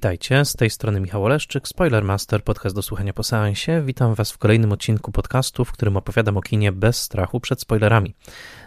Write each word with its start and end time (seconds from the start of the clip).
Witajcie, 0.00 0.44
z 0.44 0.52
tej 0.52 0.70
strony 0.70 1.00
Michał 1.00 1.24
Oleszczyk, 1.24 1.68
Spoilermaster, 1.68 2.44
podcast 2.44 2.76
do 2.76 2.82
słuchania 2.82 3.12
po 3.12 3.22
seansie. 3.22 3.82
Witam 3.84 4.14
Was 4.14 4.32
w 4.32 4.38
kolejnym 4.38 4.72
odcinku 4.72 5.12
podcastu, 5.12 5.64
w 5.64 5.72
którym 5.72 5.96
opowiadam 5.96 6.36
o 6.36 6.40
kinie 6.40 6.72
bez 6.72 7.02
strachu 7.02 7.40
przed 7.40 7.60
spoilerami. 7.60 8.14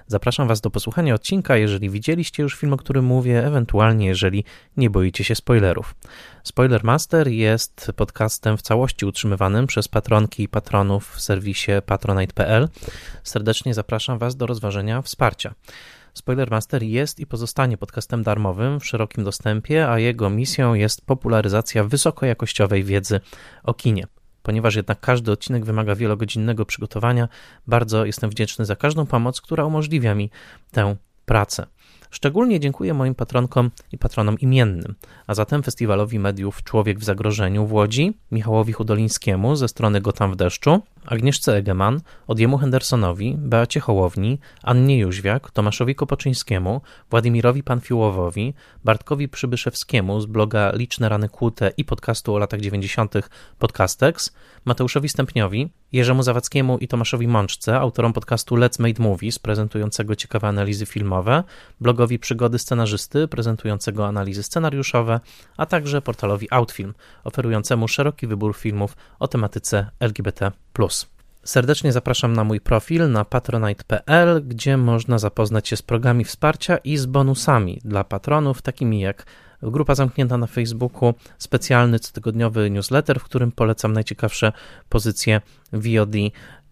Zapraszam 0.08 0.48
Was 0.48 0.62
do 0.62 0.70
posłuchania 0.70 1.14
odcinka, 1.14 1.58
jeżeli 1.58 1.90
widzieliście 1.90 2.44
już 2.44 2.56
film, 2.56 2.74
o 2.74 2.78
którym 2.78 3.06
mówię, 3.06 3.46
ewentualnie 3.46 4.06
jeżeli 4.06 4.44
nie 4.78 4.90
boicie 4.90 5.24
się 5.24 5.36
spoilerów. 5.36 5.96
Spoilermaster 6.44 7.28
jest 7.28 7.92
podcastem 7.96 8.58
w 8.58 8.62
całości 8.62 9.06
utrzymywanym 9.06 9.68
przez 9.68 9.88
patronki 9.88 10.44
i 10.44 10.48
patronów 10.48 11.12
w 11.16 11.22
serwisie 11.22 11.72
patronite.pl. 11.86 12.70
Serdecznie 13.24 13.74
zapraszam 13.74 14.18
Was 14.18 14.36
do 14.36 14.46
rozważenia 14.46 15.02
wsparcia. 15.02 15.54
Spoilermaster 16.14 16.84
jest 16.84 17.20
i 17.20 17.26
pozostanie 17.26 17.78
podcastem 17.78 18.24
darmowym 18.24 18.80
w 18.80 18.86
szerokim 18.86 19.24
dostępie, 19.24 19.90
a 19.90 20.00
jego 20.00 20.30
misją 20.30 20.74
jest 20.74 21.06
popularyzacja 21.06 21.84
wysokojakościowej 21.84 22.84
wiedzy 22.84 23.20
o 23.64 23.74
kinie. 23.74 24.08
Ponieważ 24.44 24.76
jednak 24.76 25.00
każdy 25.00 25.32
odcinek 25.32 25.66
wymaga 25.66 25.96
wielogodzinnego 25.96 26.66
przygotowania, 26.66 27.28
bardzo 27.68 28.06
jestem 28.06 28.30
wdzięczny 28.30 28.66
za 28.66 28.76
każdą 28.76 29.06
pomoc, 29.06 29.42
która 29.42 29.66
umożliwia 29.66 30.16
mi 30.16 30.30
tę 30.72 30.96
pracę. 31.26 31.66
Szczególnie 32.10 32.60
dziękuję 32.60 32.94
moim 32.94 33.16
patronkom 33.16 33.72
i 33.92 33.98
patronom 33.98 34.40
imiennym, 34.40 34.96
a 35.28 35.34
zatem 35.34 35.64
Festiwalowi 35.64 36.20
Mediów 36.20 36.64
Człowiek 36.64 37.00
w 37.00 37.04
Zagrożeniu 37.04 37.66
w 37.66 37.74
Łodzi, 37.74 38.14
Michałowi 38.32 38.74
Hudolińskiemu 38.74 39.56
ze 39.56 39.68
strony 39.68 40.02
Gotam 40.02 40.32
w 40.32 40.36
deszczu, 40.36 40.82
Agnieszce 41.06 41.56
Egeman, 41.56 42.02
Odjemu 42.28 42.58
Hendersonowi, 42.58 43.36
Beacie 43.38 43.80
Hołowni, 43.80 44.40
Annie 44.64 45.00
Jóźwiak, 45.00 45.52
Tomaszowi 45.52 45.96
Kopoczyńskiemu, 45.96 46.82
Władimirowi 47.10 47.64
Panfiłowowi, 47.64 48.54
Bartkowi 48.84 49.30
Przybyszewskiemu 49.30 50.22
z 50.22 50.26
bloga 50.26 50.72
Liczne 50.76 51.10
Rany 51.10 51.30
Kłute 51.30 51.72
i 51.78 51.86
podcastu 51.86 52.36
o 52.36 52.38
latach 52.38 52.62
90. 52.62 53.14
Podcastex, 53.60 54.34
Mateuszowi 54.66 55.10
Stępniowi, 55.10 55.70
Jerzemu 55.94 56.24
Zawackiemu 56.24 56.78
i 56.78 56.88
Tomaszowi 56.88 57.28
Mączce, 57.28 57.80
autorom 57.80 58.14
podcastu 58.14 58.56
Let's 58.56 58.82
Made 58.82 59.04
Movies, 59.04 59.40
prezentującego 59.40 60.16
ciekawe 60.16 60.48
analizy 60.48 60.86
filmowe, 60.86 61.44
blogowi 61.82 62.20
Przygody 62.20 62.60
Scenarzysty, 62.60 63.28
prezentującego 63.28 64.08
analizy 64.08 64.44
scenariuszowe, 64.44 65.20
a 65.58 65.66
także 65.66 66.02
portalowi 66.02 66.48
Outfilm, 66.52 66.94
oferującemu 67.24 67.88
szeroki 67.88 68.28
wybór 68.28 68.56
filmów 68.56 68.96
o 69.20 69.28
tematyce 69.28 69.90
LGBT. 70.00 70.52
Serdecznie 71.44 71.92
zapraszam 71.92 72.34
na 72.34 72.44
mój 72.44 72.62
profil 72.62 73.12
na 73.12 73.26
patronite.pl, 73.26 74.48
gdzie 74.48 74.78
można 74.78 75.18
zapoznać 75.20 75.68
się 75.68 75.78
z 75.78 75.82
programami 75.82 76.24
wsparcia 76.24 76.78
i 76.78 76.98
z 76.98 77.06
bonusami 77.06 77.82
dla 77.86 78.04
patronów, 78.04 78.62
takimi 78.62 79.00
jak 79.00 79.26
grupa 79.72 79.96
zamknięta 79.96 80.38
na 80.38 80.48
Facebooku, 80.48 81.14
specjalny 81.38 82.00
cotygodniowy 82.00 82.70
newsletter, 82.70 83.20
w 83.20 83.24
którym 83.24 83.52
polecam 83.52 83.94
najciekawsze 83.94 84.52
pozycje 84.90 85.42
VOD, 85.74 86.16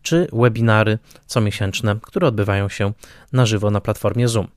czy 0.02 0.28
webinary 0.34 1.00
comiesięczne, 1.26 1.96
które 2.02 2.28
odbywają 2.28 2.70
się 2.70 2.94
na 3.34 3.46
żywo 3.46 3.72
na 3.72 3.82
platformie 3.82 4.28
Zoom. 4.28 4.48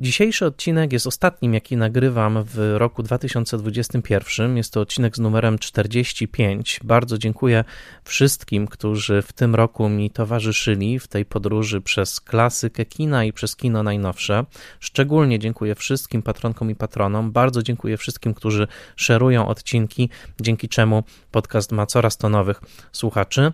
Dzisiejszy 0.00 0.46
odcinek 0.46 0.92
jest 0.92 1.06
ostatnim, 1.06 1.54
jaki 1.54 1.76
nagrywam 1.76 2.44
w 2.44 2.74
roku 2.76 3.02
2021. 3.02 4.56
Jest 4.56 4.72
to 4.72 4.80
odcinek 4.80 5.16
z 5.16 5.18
numerem 5.18 5.58
45. 5.58 6.80
Bardzo 6.84 7.18
dziękuję 7.18 7.64
wszystkim, 8.04 8.66
którzy 8.66 9.22
w 9.22 9.32
tym 9.32 9.54
roku 9.54 9.88
mi 9.88 10.10
towarzyszyli 10.10 10.98
w 10.98 11.08
tej 11.08 11.24
podróży 11.24 11.80
przez 11.80 12.20
klasykę 12.20 12.84
kina 12.84 13.24
i 13.24 13.32
przez 13.32 13.56
kino 13.56 13.82
najnowsze. 13.82 14.44
Szczególnie 14.80 15.38
dziękuję 15.38 15.74
wszystkim 15.74 16.22
patronkom 16.22 16.70
i 16.70 16.74
patronom. 16.74 17.32
Bardzo 17.32 17.62
dziękuję 17.62 17.96
wszystkim, 17.96 18.34
którzy 18.34 18.66
szerują 18.96 19.48
odcinki, 19.48 20.08
dzięki 20.40 20.68
czemu 20.68 21.02
podcast 21.30 21.72
ma 21.72 21.86
coraz 21.86 22.16
to 22.16 22.28
nowych 22.28 22.60
słuchaczy. 22.92 23.52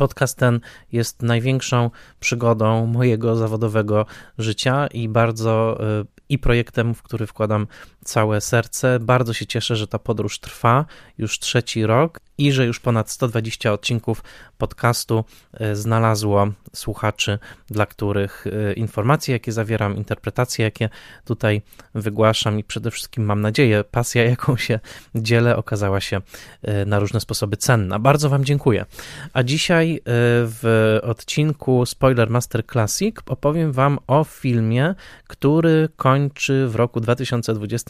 Podcast 0.00 0.38
ten 0.38 0.60
jest 0.92 1.22
największą 1.22 1.90
przygodą 2.20 2.86
mojego 2.86 3.36
zawodowego 3.36 4.06
życia 4.38 4.86
i 4.86 5.08
bardzo 5.08 5.80
y, 6.00 6.06
i 6.28 6.38
projektem, 6.38 6.94
w 6.94 7.02
który 7.02 7.26
wkładam 7.26 7.66
całe 8.04 8.40
serce. 8.40 8.98
Bardzo 9.00 9.32
się 9.32 9.46
cieszę, 9.46 9.76
że 9.76 9.86
ta 9.86 9.98
podróż 9.98 10.38
trwa 10.38 10.84
już 11.18 11.38
trzeci 11.38 11.86
rok 11.86 12.20
i 12.40 12.52
że 12.52 12.66
już 12.66 12.80
ponad 12.80 13.10
120 13.10 13.72
odcinków 13.72 14.22
podcastu 14.58 15.24
e, 15.52 15.76
znalazło 15.76 16.48
słuchaczy, 16.74 17.38
dla 17.70 17.86
których 17.86 18.44
e, 18.46 18.72
informacje, 18.72 19.32
jakie 19.32 19.52
zawieram, 19.52 19.96
interpretacje, 19.96 20.64
jakie 20.64 20.88
tutaj 21.24 21.62
wygłaszam 21.94 22.58
i 22.58 22.64
przede 22.64 22.90
wszystkim 22.90 23.24
mam 23.24 23.40
nadzieję, 23.40 23.84
pasja, 23.90 24.24
jaką 24.30 24.56
się 24.56 24.80
dzielę, 25.14 25.56
okazała 25.56 26.00
się 26.00 26.20
e, 26.62 26.84
na 26.84 26.98
różne 26.98 27.20
sposoby 27.20 27.56
cenna. 27.56 27.98
Bardzo 27.98 28.28
Wam 28.28 28.44
dziękuję. 28.44 28.86
A 29.32 29.42
dzisiaj 29.42 30.00
w 30.06 30.98
odcinku 31.02 31.86
Spoiler 31.86 32.30
Master 32.30 32.66
Classic 32.66 33.16
opowiem 33.26 33.72
Wam 33.72 33.98
o 34.06 34.24
filmie, 34.24 34.94
który 35.28 35.88
kończy 35.96 36.68
w 36.68 36.74
roku 36.74 37.00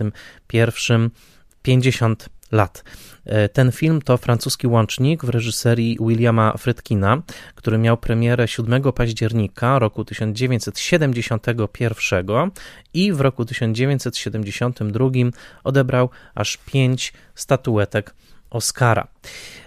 2021 0.09 1.11
50 1.63 2.29
lat. 2.53 2.85
E, 3.25 3.49
ten 3.49 3.73
film 3.73 4.03
to 4.03 4.17
francuski 4.17 4.67
łącznik 4.67 5.25
w 5.25 5.29
reżyserii 5.29 5.99
Williama 6.01 6.55
Friedkina, 6.59 7.23
który 7.55 7.79
miał 7.79 7.97
premierę 7.97 8.49
7 8.49 8.93
października 8.93 9.79
roku 9.79 10.05
1971 10.05 12.51
i 12.95 13.13
w 13.13 13.21
roku 13.21 13.45
1972 13.45 15.11
odebrał 15.65 16.11
aż 16.35 16.57
pięć 16.57 17.13
statuetek 17.35 18.15
Oscara, 18.51 19.09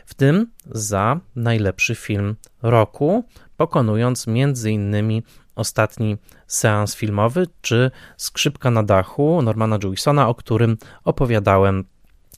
w 0.05 0.13
tym 0.13 0.47
za 0.65 1.19
najlepszy 1.35 1.95
film 1.95 2.35
roku, 2.61 3.23
pokonując 3.57 4.27
między 4.27 4.71
innymi 4.71 5.23
ostatni 5.55 6.17
seans 6.47 6.95
filmowy, 6.95 7.47
czy 7.61 7.91
Skrzypka 8.17 8.71
na 8.71 8.83
dachu 8.83 9.41
Normana 9.41 9.77
Jewisona, 9.83 10.27
o 10.27 10.35
którym 10.35 10.77
opowiadałem 11.03 11.85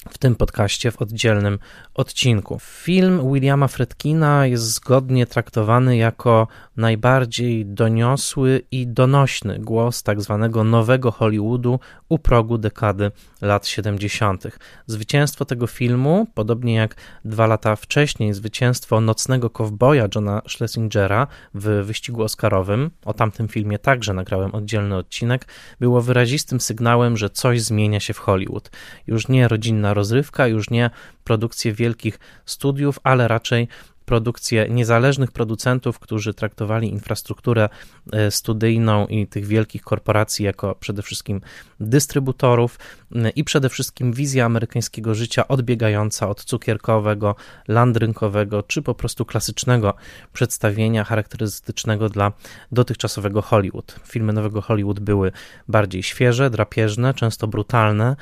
w 0.10 0.18
tym 0.18 0.36
podcaście 0.36 0.92
w 0.92 1.02
oddzielnym 1.02 1.60
odcinku. 1.94 2.60
Film 2.62 3.34
Williama 3.34 3.68
Fredkina 3.68 4.46
jest 4.46 4.64
zgodnie 4.64 5.26
traktowany 5.26 5.98
jako 5.98 6.48
najbardziej 6.78 7.66
doniosły 7.66 8.62
i 8.72 8.88
donośny 8.88 9.60
głos 9.60 10.04
tak 10.04 10.22
zwanego 10.22 10.64
nowego 10.64 11.12
Hollywoodu 11.12 11.80
u 12.10 12.20
progu 12.20 12.58
dekady 12.58 13.12
lat 13.42 13.68
70. 13.68 14.44
Zwycięstwo 14.88 15.46
tego 15.46 15.68
filmu, 15.68 16.28
podobnie 16.34 16.76
jak 16.76 16.96
dwa 17.26 17.48
lata 17.48 17.76
wcześniej 17.76 18.34
zwycięstwo 18.34 19.02
Nocnego 19.02 19.50
Kowboja 19.50 20.08
Johna 20.16 20.42
Schlesingera 20.48 21.28
w 21.54 21.84
wyścigu 21.86 22.24
Oscarowym, 22.24 22.92
o 23.06 23.14
tamtym 23.14 23.48
filmie 23.48 23.80
także 23.80 24.14
nagrałem 24.14 24.56
oddzielny 24.56 24.96
odcinek, 24.96 25.48
było 25.80 26.02
wyrazistym 26.02 26.62
sygnałem, 26.62 27.18
że 27.18 27.30
coś 27.30 27.62
zmienia 27.62 28.00
się 28.00 28.14
w 28.14 28.20
Hollywood. 28.20 28.72
Już 29.08 29.28
nie 29.28 29.48
rodzinna 29.48 29.95
rozrywka, 29.96 30.48
już 30.48 30.70
nie 30.70 30.90
produkcje 31.24 31.74
wielkich 31.74 32.20
studiów, 32.46 33.00
ale 33.04 33.28
raczej 33.28 33.68
produkcje 34.06 34.70
niezależnych 34.70 35.32
producentów, 35.32 36.00
którzy 36.00 36.34
traktowali 36.34 36.90
infrastrukturę 36.90 37.70
e, 38.12 38.32
studyjną 38.32 39.08
i 39.08 39.28
tych 39.28 39.46
wielkich 39.46 39.82
korporacji 39.82 40.46
jako 40.46 40.76
przede 40.76 41.02
wszystkim 41.02 41.42
dystrybutorów 41.80 42.80
e, 43.16 43.30
i 43.30 43.44
przede 43.44 43.70
wszystkim 43.70 44.14
wizja 44.14 44.46
amerykańskiego 44.46 45.16
życia 45.16 45.48
odbiegająca 45.48 46.30
od 46.30 46.44
cukierkowego, 46.44 47.36
landrynkowego 47.68 48.64
czy 48.64 48.82
po 48.82 48.96
prostu 48.96 49.26
klasycznego 49.26 49.94
przedstawienia 50.34 51.04
charakterystycznego 51.04 52.10
dla 52.10 52.32
dotychczasowego 52.72 53.42
Hollywood. 53.42 53.96
Filmy 54.08 54.34
nowego 54.34 54.62
Hollywood 54.62 55.00
były 55.00 55.32
bardziej 55.68 56.04
świeże, 56.04 56.50
drapieżne, 56.50 57.14
często 57.14 57.48
brutalne, 57.48 58.16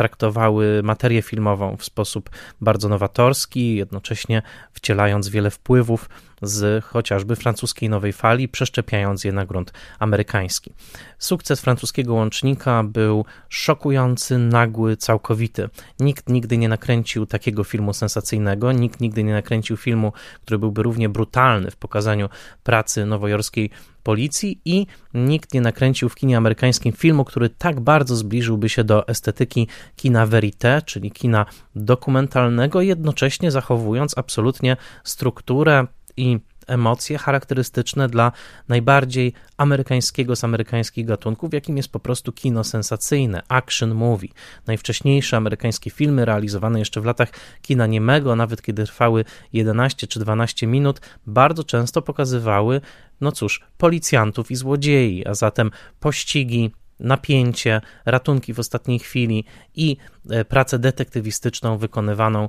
traktowały 0.00 0.82
materię 0.82 1.22
filmową 1.22 1.76
w 1.76 1.84
sposób 1.84 2.30
bardzo 2.60 2.88
nowatorski, 2.88 3.76
jednocześnie 3.76 4.42
wcielając 4.72 5.28
wiele 5.28 5.50
wpływów 5.50 6.08
z 6.42 6.84
chociażby 6.84 7.36
francuskiej 7.36 7.88
nowej 7.88 8.12
fali, 8.12 8.48
przeszczepiając 8.48 9.24
je 9.24 9.32
na 9.32 9.46
grunt 9.46 9.72
amerykański. 9.98 10.72
Sukces 11.18 11.60
francuskiego 11.60 12.14
łącznika 12.14 12.82
był 12.82 13.24
szokujący, 13.48 14.38
nagły, 14.38 14.96
całkowity. 14.96 15.68
Nikt 15.98 16.28
nigdy 16.28 16.58
nie 16.58 16.68
nakręcił 16.68 17.26
takiego 17.26 17.64
filmu 17.64 17.92
sensacyjnego, 17.92 18.72
nikt 18.72 19.00
nigdy 19.00 19.24
nie 19.24 19.32
nakręcił 19.32 19.76
filmu, 19.76 20.12
który 20.42 20.58
byłby 20.58 20.82
równie 20.82 21.08
brutalny 21.08 21.70
w 21.70 21.76
pokazaniu 21.76 22.28
pracy 22.62 23.06
nowojorskiej 23.06 23.70
policji 24.02 24.60
i 24.64 24.86
nikt 25.14 25.54
nie 25.54 25.60
nakręcił 25.60 26.08
w 26.08 26.14
kinie 26.14 26.36
amerykańskim 26.36 26.92
filmu, 26.92 27.24
który 27.24 27.48
tak 27.48 27.80
bardzo 27.80 28.16
zbliżyłby 28.16 28.68
się 28.68 28.84
do 28.84 29.08
estetyki 29.08 29.68
kina 29.96 30.26
verite, 30.26 30.82
czyli 30.82 31.10
kina 31.10 31.46
dokumentalnego, 31.74 32.80
jednocześnie 32.80 33.50
zachowując 33.50 34.18
absolutnie 34.18 34.76
strukturę 35.04 35.86
i 36.16 36.38
emocje 36.70 37.18
charakterystyczne 37.18 38.08
dla 38.08 38.32
najbardziej 38.68 39.32
amerykańskiego 39.56 40.36
z 40.36 40.44
amerykańskich 40.44 41.06
gatunków, 41.06 41.54
jakim 41.54 41.76
jest 41.76 41.92
po 41.92 42.00
prostu 42.00 42.32
kino 42.32 42.64
sensacyjne, 42.64 43.42
action 43.48 43.94
movie. 43.94 44.28
Najwcześniejsze 44.66 45.36
amerykańskie 45.36 45.90
filmy 45.90 46.24
realizowane 46.24 46.78
jeszcze 46.78 47.00
w 47.00 47.04
latach 47.04 47.28
kina 47.62 47.86
niemego, 47.86 48.36
nawet 48.36 48.62
kiedy 48.62 48.84
trwały 48.84 49.24
11 49.52 50.06
czy 50.06 50.20
12 50.20 50.66
minut, 50.66 51.00
bardzo 51.26 51.64
często 51.64 52.02
pokazywały, 52.02 52.80
no 53.20 53.32
cóż, 53.32 53.60
policjantów 53.78 54.50
i 54.50 54.56
złodziei, 54.56 55.26
a 55.26 55.34
zatem 55.34 55.70
pościgi, 56.00 56.70
napięcie, 57.00 57.80
ratunki 58.04 58.54
w 58.54 58.58
ostatniej 58.58 58.98
chwili 58.98 59.44
i 59.74 59.96
e, 60.30 60.44
pracę 60.44 60.78
detektywistyczną 60.78 61.78
wykonywaną 61.78 62.44
e, 62.44 62.48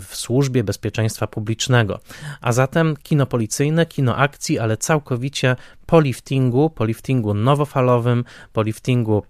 w 0.00 0.08
służbie 0.12 0.64
bezpieczeństwa 0.64 1.26
publicznego. 1.26 2.00
A 2.40 2.52
zatem 2.52 2.96
kino 3.02 3.26
policyjne, 3.26 3.86
kino 3.86 4.16
akcji, 4.16 4.58
ale 4.58 4.76
całkowicie 4.76 5.56
po 5.86 6.00
liftingu, 6.00 6.70
po 6.70 6.84
liftingu 6.84 7.34
nowofalowym, 7.34 8.24
po 8.52 8.62
liftingu 8.62 9.22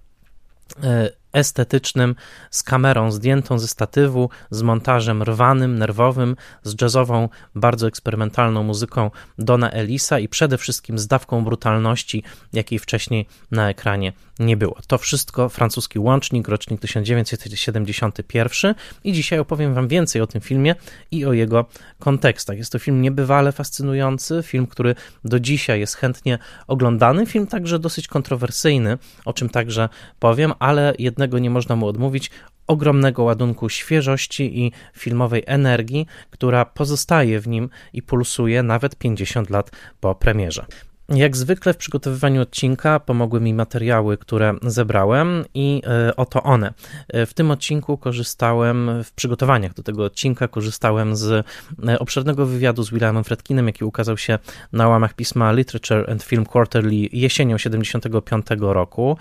e, 0.83 1.22
estetycznym, 1.33 2.15
z 2.51 2.63
kamerą 2.63 3.11
zdjętą 3.11 3.59
ze 3.59 3.69
statywu, 3.69 4.31
z 4.51 4.63
montażem 4.63 5.23
rwanym, 5.23 5.79
nerwowym, 5.79 6.37
z 6.63 6.83
jazzową, 6.83 7.29
bardzo 7.55 7.87
eksperymentalną 7.87 8.63
muzyką 8.63 9.11
Dona 9.39 9.71
Elisa 9.71 10.19
i 10.19 10.29
przede 10.29 10.59
wszystkim 10.59 10.99
z 10.99 11.07
dawką 11.07 11.45
brutalności, 11.45 12.23
jakiej 12.53 12.79
wcześniej 12.79 13.27
na 13.51 13.71
ekranie 13.71 14.13
nie 14.39 14.57
było. 14.57 14.77
To 14.87 14.99
wszystko 14.99 15.49
francuski 15.49 15.99
łącznik, 15.99 16.49
rocznik 16.49 16.81
1971 16.81 18.75
i 19.05 19.13
dzisiaj 19.13 19.39
opowiem 19.39 19.75
Wam 19.75 19.89
więcej 19.89 20.23
o 20.23 20.27
tym 20.27 20.41
filmie 20.41 20.75
i 21.11 21.25
o 21.25 21.33
jego 21.33 21.65
kontekstach. 21.99 22.57
Jest 22.57 22.73
to 22.73 22.79
film 22.79 23.03
niebywale 23.03 23.53
fascynujący, 23.53 24.43
film, 24.43 24.67
który 24.67 24.95
do 25.25 25.41
dzisiaj 25.41 25.81
jest 25.81 25.97
chętnie 25.97 26.39
oglądany, 26.67 27.27
film 27.27 27.47
także 27.47 27.79
dosyć 27.79 28.09
kontrowersyjny, 28.09 28.99
o 29.25 29.33
czym 29.33 29.49
także 29.49 29.89
powiem, 30.19 30.53
ale 30.59 30.95
jednego 31.23 31.39
nie 31.39 31.51
można 31.51 31.77
mu 31.77 31.87
odmówić, 31.87 32.31
ogromnego 32.67 33.23
ładunku 33.23 33.69
świeżości 33.69 34.61
i 34.61 34.73
filmowej 34.95 35.43
energii, 35.47 36.07
która 36.31 36.65
pozostaje 36.65 37.41
w 37.41 37.49
nim 37.49 37.71
i 37.93 38.03
pulsuje 38.03 38.63
nawet 38.63 38.97
50 38.97 39.51
lat 39.51 39.71
po 40.01 40.15
premierze. 40.15 40.67
Jak 41.15 41.37
zwykle 41.37 41.75
w 41.75 41.77
przygotowywaniu 41.77 42.43
odcinka 42.43 43.01
pomogły 43.01 43.41
mi 43.41 43.55
materiały, 43.55 44.19
które 44.19 44.55
zebrałem 44.63 45.45
i 45.55 45.83
e, 45.87 46.17
oto 46.17 46.43
one. 46.43 46.73
E, 47.09 47.27
w 47.27 47.35
tym 47.35 47.51
odcinku 47.51 47.99
korzystałem, 47.99 49.05
w 49.05 49.13
przygotowaniach 49.13 49.75
do 49.75 49.83
tego 49.83 50.05
odcinka 50.05 50.49
korzystałem 50.49 51.17
z 51.17 51.47
e, 51.89 51.99
obszernego 51.99 52.47
wywiadu 52.47 52.83
z 52.83 52.91
Williamem 52.91 53.25
Fredkinem, 53.25 53.67
jaki 53.67 53.85
ukazał 53.85 54.17
się 54.17 54.39
na 54.73 54.89
łamach 54.89 55.15
pisma 55.15 55.53
Literature 55.53 56.11
and 56.11 56.23
Film 56.23 56.47
Quarterly 56.47 57.09
jesienią 57.13 57.59
75 57.59 58.47
roku. 58.59 59.17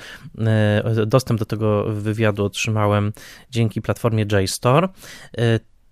Dostęp 1.07 1.39
do 1.39 1.45
tego 1.45 1.83
wywiadu 1.83 2.45
otrzymałem 2.45 3.13
dzięki 3.49 3.81
platformie 3.81 4.25
JSTOR. 4.31 4.89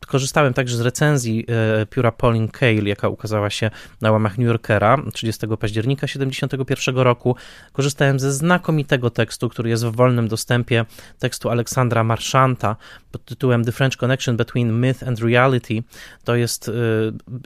Korzystałem 0.10 0.54
także 0.54 0.78
z 0.78 0.82
recenzji 0.82 1.46
e, 1.82 1.86
pióra 1.86 2.12
Pauline 2.12 2.48
Kael, 2.48 2.88
jaka 2.88 3.10
ukazała 3.10 3.50
się 3.50 3.72
na 4.02 4.12
łamach 4.12 4.38
New 4.38 4.48
Yorkera 4.48 4.98
30 5.14 5.48
października 5.60 6.08
1971 6.08 6.98
roku. 6.98 7.36
Korzystałem 7.74 8.20
ze 8.20 8.34
znakomitego 8.34 9.10
tekstu, 9.10 9.50
który 9.50 9.70
jest 9.70 9.86
w 9.86 9.96
wolnym 9.96 10.28
dostępie, 10.28 10.86
tekstu 11.20 11.50
Aleksandra 11.50 12.04
Marszanta 12.04 12.76
pod 13.12 13.26
tytułem 13.26 13.66
The 13.66 13.72
French 13.72 13.98
Connection 13.98 14.38
Between 14.38 14.74
Myth 14.74 15.08
and 15.08 15.20
Reality. 15.20 15.84
To 16.24 16.36
jest 16.36 16.70
e, 16.70 16.72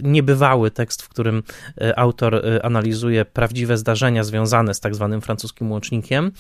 niebywały 0.04 0.72
tekst, 0.72 1.02
w 1.02 1.10
którym 1.10 1.44
e, 1.82 2.00
autor 2.00 2.42
analizuje 2.64 3.26
prawdziwe 3.26 3.78
zdarzenia 3.78 4.24
związane 4.24 4.74
z 4.74 4.80
tak 4.80 4.96
zwanym 4.96 5.22
francuskim 5.22 5.72
łącznikiem. 5.72 6.32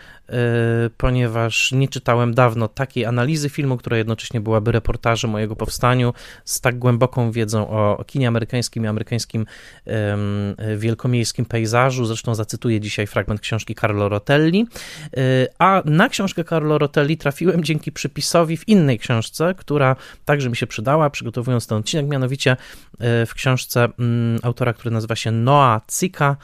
ponieważ 0.96 1.72
nie 1.72 1.88
czytałem 1.88 2.34
dawno 2.34 2.68
takiej 2.68 3.04
analizy 3.04 3.48
filmu, 3.48 3.76
która 3.76 3.96
jednocześnie 3.96 4.40
byłaby 4.40 4.72
reportażem 4.72 5.34
o 5.34 5.38
jego 5.38 5.56
powstaniu, 5.56 6.14
z 6.44 6.60
tak 6.60 6.78
głęboką 6.78 7.32
wiedzą 7.32 7.70
o 7.70 8.04
kinie 8.06 8.28
amerykańskim 8.28 8.84
i 8.84 8.86
amerykańskim 8.86 9.46
wielkomiejskim 10.76 11.44
pejzażu. 11.44 12.04
Zresztą 12.04 12.34
zacytuję 12.34 12.80
dzisiaj 12.80 13.06
fragment 13.06 13.40
książki 13.40 13.74
Carlo 13.74 14.08
Rotelli, 14.08 14.66
e, 15.16 15.46
a 15.60 15.82
na 15.84 16.08
książkę 16.08 16.44
Carlo 16.44 16.78
Rotelli 16.78 17.16
trafiłem 17.16 17.64
dzięki 17.64 17.92
przypisowi 17.92 18.56
w 18.56 18.68
innej 18.68 18.98
książce, 18.98 19.54
która 19.56 19.96
także 20.24 20.50
mi 20.50 20.56
się 20.56 20.66
przydała, 20.66 21.10
przygotowując 21.10 21.66
ten 21.66 21.78
odcinek, 21.78 22.06
mianowicie 22.06 22.56
e, 22.98 23.26
w 23.26 23.34
książce 23.34 23.88
mm, 23.98 24.38
autora, 24.42 24.72
który 24.72 24.90
nazywa 24.90 25.16
się 25.16 25.30
Noah 25.30 25.82
Cika, 25.86 26.36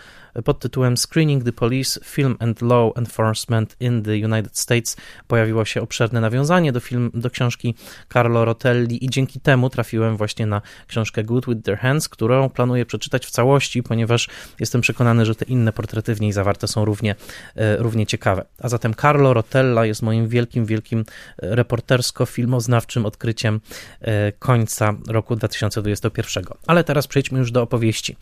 pod 0.45 0.59
tytułem 0.59 0.97
Screening 0.97 1.45
the 1.45 1.53
Police, 1.53 2.01
Film 2.05 2.37
and 2.39 2.63
Law 2.63 2.93
Enforcement 2.97 3.77
in 3.81 4.03
the 4.03 4.17
United 4.17 4.59
States 4.59 4.97
pojawiło 5.27 5.65
się 5.65 5.83
obszerne 5.83 6.21
nawiązanie 6.21 6.73
do, 6.73 6.81
film, 6.81 7.11
do 7.15 7.31
książki 7.31 7.75
Carlo 8.13 8.45
Rotelli 8.45 9.05
i 9.05 9.11
dzięki 9.11 9.41
temu 9.41 9.71
trafiłem 9.71 10.17
właśnie 10.17 10.47
na 10.47 10.63
książkę 10.87 11.25
Good 11.25 11.47
with 11.47 11.63
Their 11.63 11.79
Hands, 11.79 12.09
którą 12.09 12.51
planuję 12.51 12.87
przeczytać 12.87 13.27
w 13.27 13.31
całości, 13.31 13.83
ponieważ 13.83 14.29
jestem 14.61 14.81
przekonany, 14.81 15.27
że 15.27 15.35
te 15.35 15.45
inne 15.45 15.73
portrety 15.73 16.15
w 16.15 16.21
niej 16.21 16.33
zawarte 16.33 16.69
są 16.69 16.85
równie, 16.85 17.15
e, 17.57 17.77
równie 17.77 18.07
ciekawe. 18.07 18.45
A 18.59 18.69
zatem 18.69 18.95
Carlo 18.95 19.35
Rotella 19.35 19.87
jest 19.87 20.03
moim 20.03 20.29
wielkim, 20.29 20.67
wielkim 20.67 21.05
e, 21.43 21.57
reportersko-filmoznawczym 21.57 23.07
odkryciem 23.07 23.61
e, 24.01 24.33
końca 24.33 24.95
roku 25.09 25.37
2021. 25.37 26.45
Ale 26.67 26.85
teraz 26.85 27.07
przejdźmy 27.07 27.39
już 27.39 27.51
do 27.51 27.63
opowieści. 27.63 28.17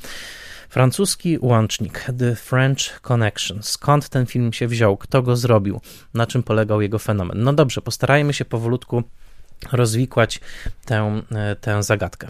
Francuski 0.68 1.38
łącznik 1.40 2.06
The 2.18 2.37
French 2.37 3.00
Connection. 3.00 3.62
Skąd 3.62 4.09
ten 4.09 4.26
film 4.26 4.52
się 4.52 4.68
wziął? 4.68 4.97
Kto 4.97 5.23
go 5.23 5.37
zrobił? 5.37 5.80
Na 6.14 6.26
czym 6.26 6.42
polegał 6.42 6.80
jego 6.80 6.99
fenomen? 6.99 7.42
No 7.42 7.52
dobrze, 7.52 7.80
postarajmy 7.83 8.33
się 8.33 8.44
powolutku 8.44 9.02
rozwikłać 9.73 10.40
tę, 10.85 11.23
tę 11.61 11.83
zagadkę. 11.83 12.28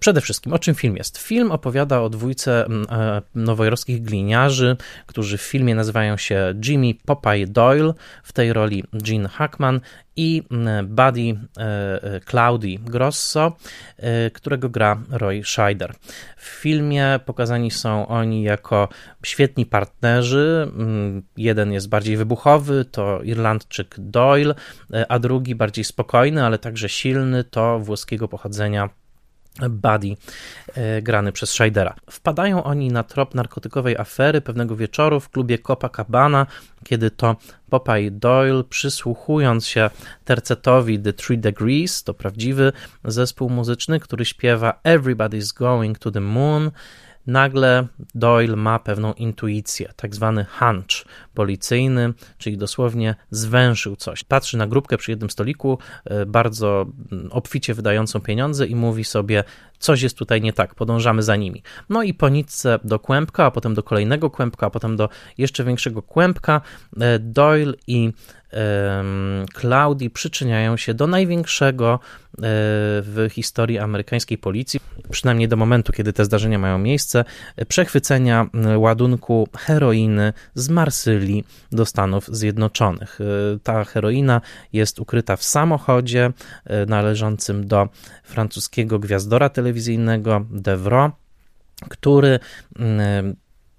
Przede 0.00 0.20
wszystkim, 0.20 0.52
o 0.52 0.58
czym 0.58 0.74
film 0.74 0.96
jest? 0.96 1.18
Film 1.18 1.50
opowiada 1.50 2.00
o 2.00 2.10
dwójce 2.10 2.66
nowojorskich 3.34 4.02
gliniarzy, 4.02 4.76
którzy 5.06 5.38
w 5.38 5.42
filmie 5.42 5.74
nazywają 5.74 6.16
się 6.16 6.54
Jimmy 6.66 6.94
Popeye 7.06 7.46
Doyle, 7.46 7.94
w 8.22 8.32
tej 8.32 8.52
roli 8.52 8.84
Gene 8.92 9.28
Hackman 9.28 9.80
i 10.16 10.42
Buddy 10.84 11.34
Cloudy 12.24 12.78
Grosso, 12.80 13.56
którego 14.32 14.68
gra 14.68 15.02
Roy 15.10 15.44
Scheider. 15.44 15.94
W 16.36 16.46
filmie 16.46 17.20
pokazani 17.26 17.70
są 17.70 18.06
oni 18.06 18.42
jako 18.42 18.88
świetni 19.26 19.66
partnerzy. 19.66 20.72
Jeden 21.36 21.72
jest 21.72 21.88
bardziej 21.88 22.16
wybuchowy, 22.16 22.84
to 22.84 23.22
Irlandczyk 23.22 23.94
Doyle, 23.98 24.54
a 25.08 25.18
drugi 25.18 25.54
bardziej 25.54 25.84
spokojny, 25.84 26.44
ale 26.44 26.58
także 26.58 26.88
silny, 26.88 27.44
to 27.44 27.78
włoskiego 27.78 28.28
pochodzenia 28.28 28.90
Buddy, 29.70 30.16
e, 30.74 31.02
grany 31.02 31.32
przez 31.32 31.50
Shidera. 31.50 31.94
Wpadają 32.10 32.64
oni 32.64 32.88
na 32.88 33.02
trop 33.02 33.34
narkotykowej 33.34 33.96
afery 33.96 34.40
pewnego 34.40 34.76
wieczoru 34.76 35.20
w 35.20 35.28
klubie 35.28 35.58
Copacabana, 35.58 36.46
kiedy 36.84 37.10
to 37.10 37.36
Popeye 37.70 38.10
Doyle, 38.10 38.64
przysłuchując 38.64 39.66
się 39.66 39.90
tercetowi 40.24 40.98
The 40.98 41.12
Three 41.12 41.38
Degrees, 41.38 42.02
to 42.02 42.14
prawdziwy 42.14 42.72
zespół 43.04 43.50
muzyczny, 43.50 44.00
który 44.00 44.24
śpiewa 44.24 44.80
Everybody's 44.84 45.54
Going 45.58 45.98
to 45.98 46.10
the 46.10 46.20
Moon, 46.20 46.70
nagle 47.26 47.86
Doyle 48.14 48.56
ma 48.56 48.78
pewną 48.78 49.12
intuicję, 49.12 49.92
tak 49.96 50.14
zwany 50.14 50.46
hunch 50.58 51.04
policyjny, 51.34 52.12
czyli 52.38 52.58
dosłownie 52.58 53.14
zwęszył 53.30 53.96
coś. 53.96 54.24
Patrzy 54.24 54.56
na 54.56 54.66
grupkę 54.66 54.96
przy 54.96 55.10
jednym 55.10 55.30
stoliku, 55.30 55.78
e, 56.04 56.26
bardzo 56.26 56.86
mm, 57.12 57.28
obficie 57.32 57.74
wydającą 57.74 58.20
pieniądze 58.20 58.66
i 58.66 58.76
mówi 58.76 59.04
sobie, 59.04 59.44
coś 59.78 60.02
jest 60.02 60.18
tutaj 60.18 60.40
nie 60.40 60.52
tak, 60.52 60.74
podążamy 60.74 61.22
za 61.22 61.36
nimi. 61.36 61.62
No 61.88 62.02
i 62.02 62.14
po 62.14 62.28
nitce 62.28 62.78
do 62.84 62.98
kłębka, 62.98 63.44
a 63.44 63.50
potem 63.50 63.74
do 63.74 63.82
kolejnego 63.82 64.30
kłębka, 64.30 64.66
a 64.66 64.70
potem 64.70 64.96
do 64.96 65.08
jeszcze 65.38 65.64
większego 65.64 66.02
kłębka 66.02 66.60
e, 67.00 67.18
Doyle 67.18 67.74
i 67.86 68.12
Cloudy 69.54 70.10
przyczyniają 70.10 70.76
się 70.76 70.94
do 70.94 71.06
największego 71.06 71.94
e, 71.94 72.38
w 73.02 73.28
historii 73.30 73.78
amerykańskiej 73.78 74.38
policji, 74.38 74.80
przynajmniej 75.10 75.48
do 75.48 75.56
momentu, 75.56 75.92
kiedy 75.92 76.12
te 76.12 76.24
zdarzenia 76.24 76.58
mają 76.58 76.78
miejsce, 76.78 77.24
przechwycenia 77.68 78.46
ładunku 78.76 79.48
heroiny 79.56 80.32
z 80.54 80.68
Marsylii 80.68 81.44
do 81.72 81.86
Stanów 81.86 82.28
Zjednoczonych. 82.28 83.18
E, 83.20 83.24
ta 83.62 83.84
heroina 83.84 84.40
jest 84.72 84.98
ukryta 84.98 85.36
w 85.36 85.44
samochodzie 85.44 86.32
e, 86.64 86.86
należącym 86.86 87.66
do 87.66 87.88
francuskiego 88.24 88.98
gwiazdora 88.98 89.48
telewizyjnego 89.48 90.46
Devro 90.50 91.12
który 91.88 92.38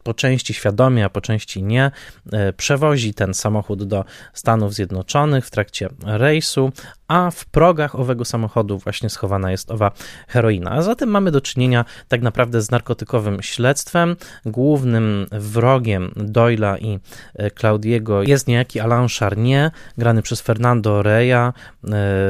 po 0.03 0.13
części 0.13 0.53
świadomie, 0.53 1.05
a 1.05 1.09
po 1.09 1.21
części 1.21 1.63
nie, 1.63 1.91
e, 2.31 2.53
przewozi 2.53 3.13
ten 3.13 3.33
samochód 3.33 3.83
do 3.83 4.05
Stanów 4.33 4.73
Zjednoczonych 4.73 5.45
w 5.45 5.51
trakcie 5.51 5.89
rejsu, 6.05 6.71
a 7.07 7.31
w 7.31 7.45
progach 7.45 7.95
owego 7.95 8.25
samochodu 8.25 8.77
właśnie 8.77 9.09
schowana 9.09 9.51
jest 9.51 9.71
owa 9.71 9.91
heroina. 10.27 10.71
A 10.71 10.81
zatem 10.81 11.09
mamy 11.09 11.31
do 11.31 11.41
czynienia 11.41 11.85
tak 12.07 12.21
naprawdę 12.21 12.61
z 12.61 12.71
narkotykowym 12.71 13.41
śledztwem. 13.41 14.15
Głównym 14.45 15.27
wrogiem 15.31 16.11
Doyla 16.15 16.77
i 16.77 16.99
e, 17.35 17.51
Claudiego 17.51 18.23
jest 18.23 18.47
niejaki 18.47 18.79
Alain 18.79 19.07
Charnier, 19.19 19.71
grany 19.97 20.21
przez 20.21 20.41
Fernando 20.41 21.03
Reya, 21.03 21.33
e, 21.33 21.53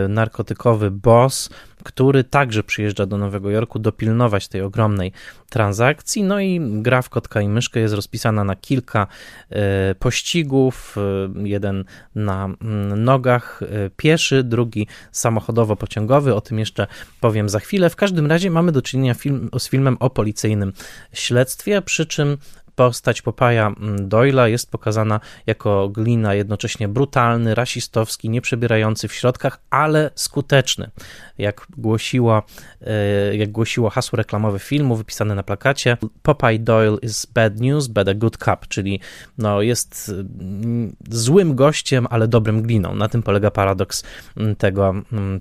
narkotykowy 0.08 0.92
boss, 0.92 1.50
który 1.84 2.24
także 2.24 2.64
przyjeżdża 2.64 3.06
do 3.06 3.18
Nowego 3.18 3.50
Jorku 3.50 3.80
dopilnować 3.80 4.48
tej 4.48 4.62
ogromnej 4.62 5.12
transakcji. 5.50 6.24
No 6.24 6.40
i 6.40 6.60
gra 6.82 7.02
w 7.02 7.10
kotka 7.10 7.42
i 7.42 7.48
myszkę 7.48 7.80
jest 7.80 7.94
rozpisana 7.94 8.44
na 8.44 8.56
kilka 8.56 9.08
e, 9.50 9.96
pościgów. 9.96 10.96
E, 10.98 11.48
jeden 11.48 11.86
na 12.16 12.46
mm, 12.46 13.04
nogach 13.04 13.64
e, 13.64 13.90
pieszy, 13.98 14.44
drugi 14.44 14.88
samochodowo-pociągowy. 15.12 16.34
O 16.34 16.42
tym 16.42 16.60
jeszcze 16.60 16.88
powiem 17.20 17.50
za 17.50 17.60
chwilę. 17.60 17.90
W 17.90 17.96
każdym 17.96 18.28
razie 18.28 18.52
mamy 18.52 18.72
do 18.72 18.82
czynienia 18.82 19.14
film, 19.14 19.50
z 19.60 19.70
filmem 19.70 19.98
o 20.00 20.10
policyjnym 20.10 20.74
śledztwie, 21.14 21.82
przy 21.82 22.06
czym 22.06 22.38
Postać 22.76 23.22
Popaja 23.22 23.68
mm, 23.68 24.10
Doyla 24.10 24.48
jest 24.48 24.72
pokazana 24.72 25.20
jako 25.48 25.90
glina 25.90 26.34
jednocześnie 26.34 26.88
brutalny, 26.88 27.56
rasistowski, 27.56 28.30
nieprzebierający 28.30 29.08
w 29.08 29.14
środkach, 29.14 29.60
ale 29.70 30.12
skuteczny. 30.16 30.92
Jak 31.38 31.68
głosiło, 31.78 32.44
e, 32.82 33.36
jak 33.36 33.52
głosiło 33.52 33.90
hasło 33.90 34.18
reklamowe 34.18 34.60
filmu 34.60 34.96
wypisane 34.96 35.36
na 35.36 35.44
plakacie, 35.44 35.98
Popeye 36.22 36.60
Doyle 36.60 36.98
is 37.02 37.26
bad 37.26 37.60
news, 37.60 37.88
but 37.88 38.08
a 38.08 38.14
good 38.14 38.38
cup, 38.38 38.68
czyli 38.68 39.00
no, 39.38 39.62
jest 39.62 40.12
mm, 40.40 40.96
złym 41.10 41.56
gościem, 41.56 42.08
ale 42.10 42.28
dobrym 42.28 42.62
gliną. 42.62 42.96
Na 42.96 43.10
tym 43.10 43.24
polega 43.24 43.52
paradoks 43.52 44.04
mm, 44.38 44.56
tego, 44.56 44.94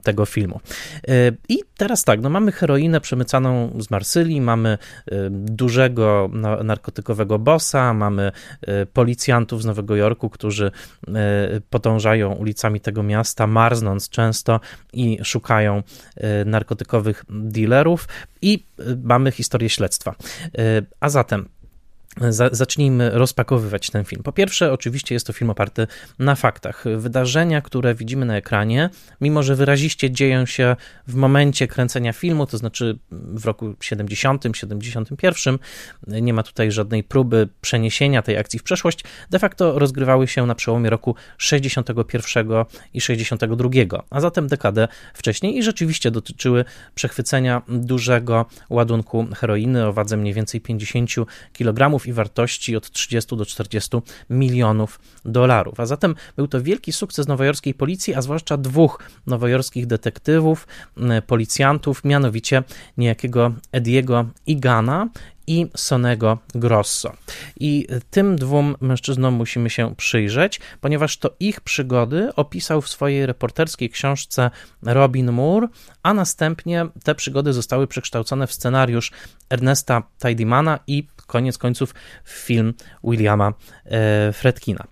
tego 0.03 0.27
filmu. 0.27 0.61
E, 1.09 1.33
I 1.49 1.59
teraz 1.77 2.05
tak, 2.05 2.21
no 2.21 2.31
mamy 2.31 2.53
heroinę 2.53 3.01
przemycaną 3.01 3.77
z 3.79 3.91
Marsylii, 3.91 4.41
mamy 4.41 4.69
e, 4.71 4.79
dużego 5.31 6.31
narkotykowego 6.65 7.22
nowego 7.23 7.39
bossa, 7.39 7.95
mamy 7.95 8.33
e, 8.63 8.87
policjantów 8.87 9.63
z 9.63 9.65
Nowego 9.65 9.97
Jorku, 9.97 10.31
którzy 10.31 10.71
e, 11.09 11.13
podążają 11.71 12.33
ulicami 12.33 12.81
tego 12.81 13.03
miasta, 13.03 13.47
marznąc 13.47 14.09
często 14.09 14.61
i 14.93 15.19
szukają 15.25 15.83
e, 16.17 16.45
narkotykowych 16.45 17.25
dealerów 17.29 18.09
i 18.43 18.65
mamy 19.03 19.33
historię 19.33 19.69
śledztwa. 19.69 20.15
A 21.01 21.09
zatem 21.09 21.49
zacznijmy 22.53 23.11
rozpakowywać 23.11 23.91
ten 23.91 24.05
film. 24.05 24.23
Po 24.23 24.33
pierwsze, 24.33 24.73
oczywiście 24.73 25.15
jest 25.15 25.27
to 25.27 25.33
film 25.33 25.51
oparty 25.51 25.87
na 26.19 26.35
faktach. 26.35 26.85
Wydarzenia, 26.97 27.61
które 27.61 27.95
widzimy 27.95 28.27
na 28.27 28.37
ekranie, 28.37 28.91
mimo 29.21 29.43
że 29.43 29.55
wyraziście 29.55 30.11
dzieją 30.11 30.47
się 30.47 30.77
w 31.09 31.15
momencie 31.15 31.69
kręcenia 31.69 32.13
filmu, 32.13 32.47
to 32.47 32.59
znaczy 32.59 32.99
w 33.11 33.45
roku 33.45 33.75
70, 33.81 34.45
71, 34.53 35.59
nie 36.07 36.35
ma 36.35 36.43
tutaj 36.43 36.73
żadnej 36.73 37.05
próby 37.05 37.49
przeniesienia 37.61 38.23
tej 38.23 38.39
akcji 38.39 38.59
w 38.59 38.63
przeszłość, 38.63 39.05
de 39.31 39.39
facto 39.39 39.79
rozgrywały 39.79 40.29
się 40.29 40.47
na 40.47 40.55
przełomie 40.55 40.91
roku 40.91 41.15
61 41.39 42.47
i 42.95 43.01
62, 43.01 43.71
a 44.11 44.21
zatem 44.21 44.49
dekadę 44.49 44.89
wcześniej 45.15 45.59
i 45.59 45.63
rzeczywiście 45.63 46.11
dotyczyły 46.11 46.65
przechwycenia 46.95 47.63
dużego 47.69 48.47
ładunku 48.71 49.27
heroiny 49.37 49.87
o 49.87 49.93
wadze 49.93 50.17
mniej 50.17 50.35
więcej 50.35 50.61
50 50.61 51.11
kg 51.53 52.02
i 52.07 52.13
wartości 52.13 52.77
od 52.77 52.91
30 52.91 53.37
do 53.37 53.47
40 53.47 53.91
milionów 54.31 55.01
dolarów. 55.25 55.81
A 55.81 55.87
zatem 55.87 56.15
był 56.37 56.49
to 56.49 56.63
wielki 56.63 56.93
sukces 56.93 57.29
nowojorskiej 57.29 57.75
policji, 57.75 58.15
a 58.15 58.23
zwłaszcza 58.23 58.57
dwóch 58.57 58.99
nowojorskich 59.27 59.87
detektywów, 59.87 60.67
policjantów, 61.27 62.05
mianowicie 62.05 62.63
niejakiego 62.97 63.53
Ediego 63.73 64.27
Igana 64.47 65.09
i 65.47 65.67
Sonego 65.77 66.39
Grosso. 66.55 67.13
I 67.61 67.87
tym 68.11 68.37
dwóm 68.37 68.77
mężczyznom 68.81 69.35
musimy 69.35 69.71
się 69.71 69.95
przyjrzeć, 69.97 70.61
ponieważ 70.81 71.17
to 71.17 71.37
ich 71.41 71.61
przygody 71.61 72.35
opisał 72.35 72.83
w 72.83 72.89
swojej 72.89 73.27
reporterskiej 73.27 73.91
książce 73.91 74.51
Robin 74.83 75.33
Moore, 75.33 75.69
a 76.03 76.15
następnie 76.15 76.87
te 77.05 77.15
przygody 77.15 77.53
zostały 77.53 77.87
przekształcone 77.87 78.47
w 78.47 78.53
scenariusz 78.53 79.13
Ernesta 79.51 80.03
Tidymana 80.23 80.79
i 80.87 81.07
koniec 81.27 81.59
końców 81.59 81.95
film 82.25 82.75
Williama 83.05 83.53
e, 83.85 84.33
Fredkina. 84.33 84.85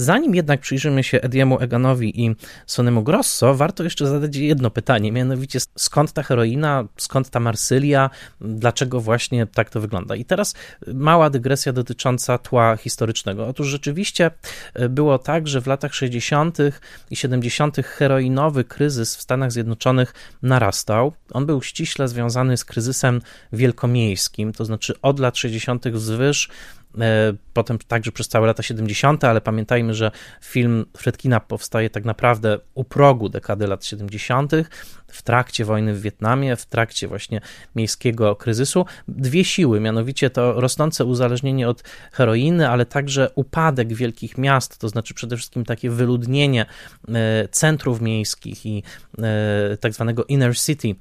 Zanim 0.00 0.34
jednak 0.34 0.60
przyjrzymy 0.60 1.04
się 1.04 1.20
Ediemu 1.20 1.60
Eganowi 1.60 2.24
i 2.24 2.36
Sonemu 2.66 3.02
Grosso, 3.02 3.54
warto 3.54 3.84
jeszcze 3.84 4.06
zadać 4.06 4.36
jedno 4.36 4.70
pytanie, 4.70 5.12
mianowicie 5.12 5.58
skąd 5.76 6.12
ta 6.12 6.22
heroina, 6.22 6.84
skąd 6.96 7.30
ta 7.30 7.40
Marsylia, 7.40 8.10
dlaczego 8.40 9.00
właśnie 9.00 9.46
tak 9.46 9.70
to 9.70 9.80
wygląda. 9.80 10.16
I 10.16 10.24
teraz 10.24 10.54
mała 10.94 11.30
dygresja 11.30 11.72
dotycząca 11.72 12.38
tła 12.38 12.76
historycznego. 12.76 13.46
Otóż 13.46 13.66
rzeczywiście 13.68 14.30
e, 14.74 14.88
było 14.88 15.18
tak, 15.18 15.48
że 15.48 15.60
w 15.60 15.66
latach 15.66 15.94
60. 15.94 16.58
i 17.10 17.16
70. 17.16 17.76
heroinowy 17.76 18.64
kryzys 18.64 19.16
w 19.16 19.22
Stanach 19.22 19.52
Zjednoczonych 19.52 20.14
narastał. 20.42 21.12
On 21.32 21.46
był 21.46 21.62
ściśle 21.62 22.08
związany 22.08 22.56
z 22.56 22.64
kryzysem 22.64 23.20
wielkomiejskim, 23.52 24.52
to 24.52 24.64
znaczy 24.64 24.94
od 25.02 25.18
lat 25.20 25.36
60. 25.36 25.88
wzwyż 25.88 26.48
potem 27.52 27.78
także 27.78 28.12
przez 28.12 28.28
całe 28.28 28.46
lata 28.46 28.62
70., 28.62 29.24
ale 29.24 29.40
pamiętajmy, 29.40 29.94
że 29.94 30.10
film 30.44 30.86
Fredkina 30.96 31.40
powstaje 31.40 31.90
tak 31.90 32.04
naprawdę 32.04 32.58
u 32.74 32.84
progu 32.84 33.28
dekady 33.28 33.66
lat 33.66 33.84
70., 33.84 34.52
w 35.06 35.22
trakcie 35.22 35.64
wojny 35.64 35.94
w 35.94 36.00
Wietnamie, 36.00 36.56
w 36.56 36.66
trakcie 36.66 37.08
właśnie 37.08 37.40
miejskiego 37.76 38.36
kryzysu. 38.36 38.86
Dwie 39.08 39.44
siły, 39.44 39.80
mianowicie 39.80 40.30
to 40.30 40.60
rosnące 40.60 41.04
uzależnienie 41.04 41.68
od 41.68 41.82
heroiny, 42.12 42.68
ale 42.68 42.86
także 42.86 43.30
upadek 43.34 43.92
wielkich 43.94 44.38
miast, 44.38 44.78
to 44.78 44.88
znaczy 44.88 45.14
przede 45.14 45.36
wszystkim 45.36 45.64
takie 45.64 45.90
wyludnienie 45.90 46.66
centrów 47.50 48.00
miejskich 48.00 48.66
i 48.66 48.82
tak 49.80 49.92
zwanego 49.92 50.24
inner 50.24 50.58
city 50.58 50.94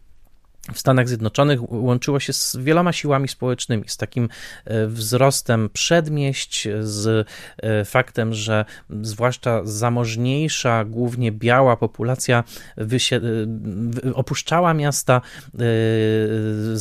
w 0.73 0.79
Stanach 0.79 1.07
Zjednoczonych 1.07 1.71
łączyło 1.71 2.19
się 2.19 2.33
z 2.33 2.55
wieloma 2.55 2.93
siłami 2.93 3.27
społecznymi, 3.27 3.83
z 3.87 3.97
takim 3.97 4.29
e, 4.65 4.87
wzrostem 4.87 5.69
przedmieść, 5.73 6.67
z 6.81 7.27
e, 7.57 7.85
faktem, 7.85 8.33
że 8.33 8.65
zwłaszcza 9.01 9.61
zamożniejsza, 9.65 10.85
głównie 10.85 11.31
biała 11.31 11.77
populacja 11.77 12.43
e, 12.77 14.13
opuszczała 14.13 14.73
miasta, 14.73 15.21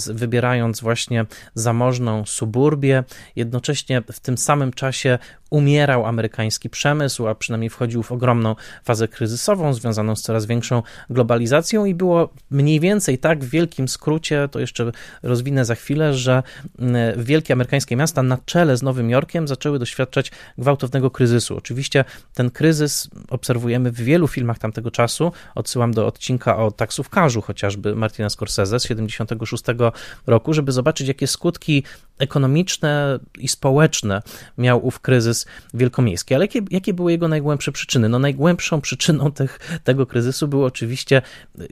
wybierając 0.07 0.81
właśnie 0.81 1.27
zamożną 1.55 2.27
suburbię. 2.27 3.05
Jednocześnie 3.37 4.03
w 4.13 4.21
tym 4.21 4.39
samym 4.39 4.73
czasie 4.73 5.19
umierał 5.51 6.07
amerykański 6.07 6.71
przemysł, 6.71 7.27
a 7.27 7.35
przynajmniej 7.35 7.71
wchodził 7.71 8.03
w 8.03 8.13
ogromną 8.13 8.57
fazę 8.85 9.09
kryzysową 9.09 9.75
związaną 9.75 10.17
z 10.17 10.23
coraz 10.23 10.47
większą 10.47 10.83
globalizacją 11.11 11.85
i 11.85 11.95
było 11.95 12.29
mniej 12.51 12.81
więcej 12.81 13.19
tak 13.19 13.45
w 13.45 13.49
wielkim 13.49 13.76
skrócie, 13.89 14.49
to 14.51 14.61
jeszcze 14.61 14.93
rozwinę 15.23 15.65
za 15.65 15.75
chwilę, 15.75 16.15
że 16.15 16.43
mm, 16.79 17.25
wielkie 17.25 17.55
amerykańskie 17.55 17.97
miasta 17.97 18.23
na 18.23 18.39
czele 18.45 18.77
z 18.77 18.83
Nowym 18.83 19.11
Jorkiem 19.11 19.49
zaczęły 19.49 19.79
doświadczać 19.79 20.31
gwałtownego 20.59 21.11
kryzysu. 21.11 21.57
Oczywiście 21.57 22.05
ten 22.35 22.51
kryzys 22.51 23.11
obserwujemy 23.29 23.91
w 23.91 23.97
wielu 23.97 24.29
filmach 24.29 24.59
tamtego 24.59 24.91
czasu. 24.91 25.33
Odsyłam 25.55 25.95
do 25.95 26.07
odcinka 26.07 26.57
o 26.57 26.71
taksówkarzu 26.71 27.43
chociażby 27.43 27.97
Martina 27.97 28.31
Scorsese 28.31 28.81
z 28.81 28.85
76 28.85 29.65
roku, 30.27 30.55
żeby 30.55 30.73
zobaczyć 30.73 31.09
jakie 31.09 31.27
skutki 31.27 31.83
ekonomiczne 32.19 33.19
i 33.39 33.49
społeczne 33.49 34.23
miał 34.59 34.87
ów 34.87 35.01
kryzys 35.01 35.47
wielkomiejski. 35.75 36.35
Ale 36.35 36.45
jakie, 36.45 36.61
jakie 36.71 36.95
były 36.95 37.13
jego 37.13 37.29
najgłębsze 37.29 37.73
przyczyny? 37.73 38.09
No 38.09 38.19
najgłębszą 38.19 38.81
przyczyną 38.81 39.33
tych, 39.33 39.81
tego 39.85 40.07
kryzysu 40.07 40.49
była 40.49 40.67
oczywiście 40.67 41.23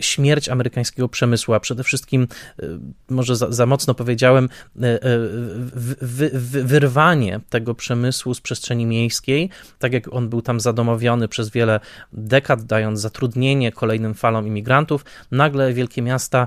śmierć 0.01 0.49
amerykańskiego 0.49 1.09
przemysłu, 1.09 1.55
a 1.55 1.61
przede 1.61 1.85
wszystkim, 1.85 2.29
e, 2.63 2.67
może 3.11 3.37
za, 3.37 3.53
za 3.53 3.67
mocno 3.67 3.95
powiedziałem, 3.95 4.49
wy, 4.75 6.31
wy, 6.33 6.65
wyrwanie 6.65 7.41
tego 7.51 7.75
przemysłu 7.75 8.35
z 8.35 8.41
przestrzeni 8.41 8.87
miejskiej, 8.87 9.51
tak 9.79 9.93
jak 9.93 10.13
on 10.13 10.29
był 10.29 10.43
tam 10.43 10.61
zadomowiony 10.61 11.29
przez 11.29 11.51
wiele 11.51 11.81
dekad, 12.13 12.65
dając 12.65 13.01
zatrudnienie 13.01 13.73
kolejnym 13.73 14.15
falom 14.15 14.47
imigrantów, 14.47 15.05
nagle 15.31 15.73
wielkie 15.73 16.03
miasta 16.03 16.47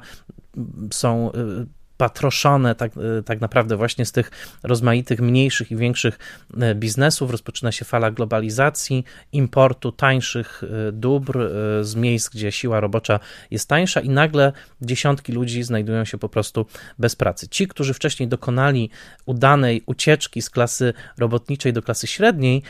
są 0.91 1.31
patroszone 1.97 2.75
tak, 2.75 2.91
e, 3.19 3.23
tak 3.23 3.41
naprawdę 3.41 3.77
właśnie 3.77 4.05
z 4.05 4.11
tych 4.11 4.31
rozmaitych 4.63 5.19
mniejszych 5.19 5.71
i 5.71 5.75
większych 5.75 6.19
e, 6.61 6.75
biznesów. 6.75 7.31
Rozpoczyna 7.31 7.71
się 7.71 7.85
fala 7.85 8.11
globalizacji, 8.11 9.03
importu 9.31 9.91
tańszych 9.91 10.63
e, 10.63 10.91
dóbr 10.91 11.49
z 11.81 11.95
miejsc, 11.95 12.29
gdzie 12.29 12.51
siła 12.51 12.79
robocza 12.79 13.19
jest 13.51 13.69
tańsza 13.69 13.99
i 13.99 14.09
nagle 14.09 14.53
dziesiątki 14.81 15.31
ludzi 15.31 15.63
znajdują 15.63 16.05
się 16.05 16.17
po 16.17 16.29
prostu 16.29 16.65
bez 16.99 17.15
pracy. 17.15 17.47
Ci, 17.47 17.67
którzy 17.67 17.93
wcześniej 17.93 18.29
dokonali 18.29 18.89
udanej 19.25 19.83
ucieczki 19.85 20.41
z 20.41 20.49
klasy 20.49 20.93
robotniczej 21.17 21.73
do 21.73 21.81
klasy 21.81 22.07
średniej, 22.07 22.63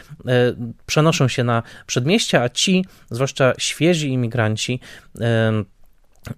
przenoszą 0.85 1.27
się 1.27 1.43
na 1.43 1.63
przedmieścia, 1.85 2.41
a 2.41 2.49
ci, 2.49 2.85
zwłaszcza 3.11 3.53
świeżi 3.57 4.09
imigranci, 4.09 4.79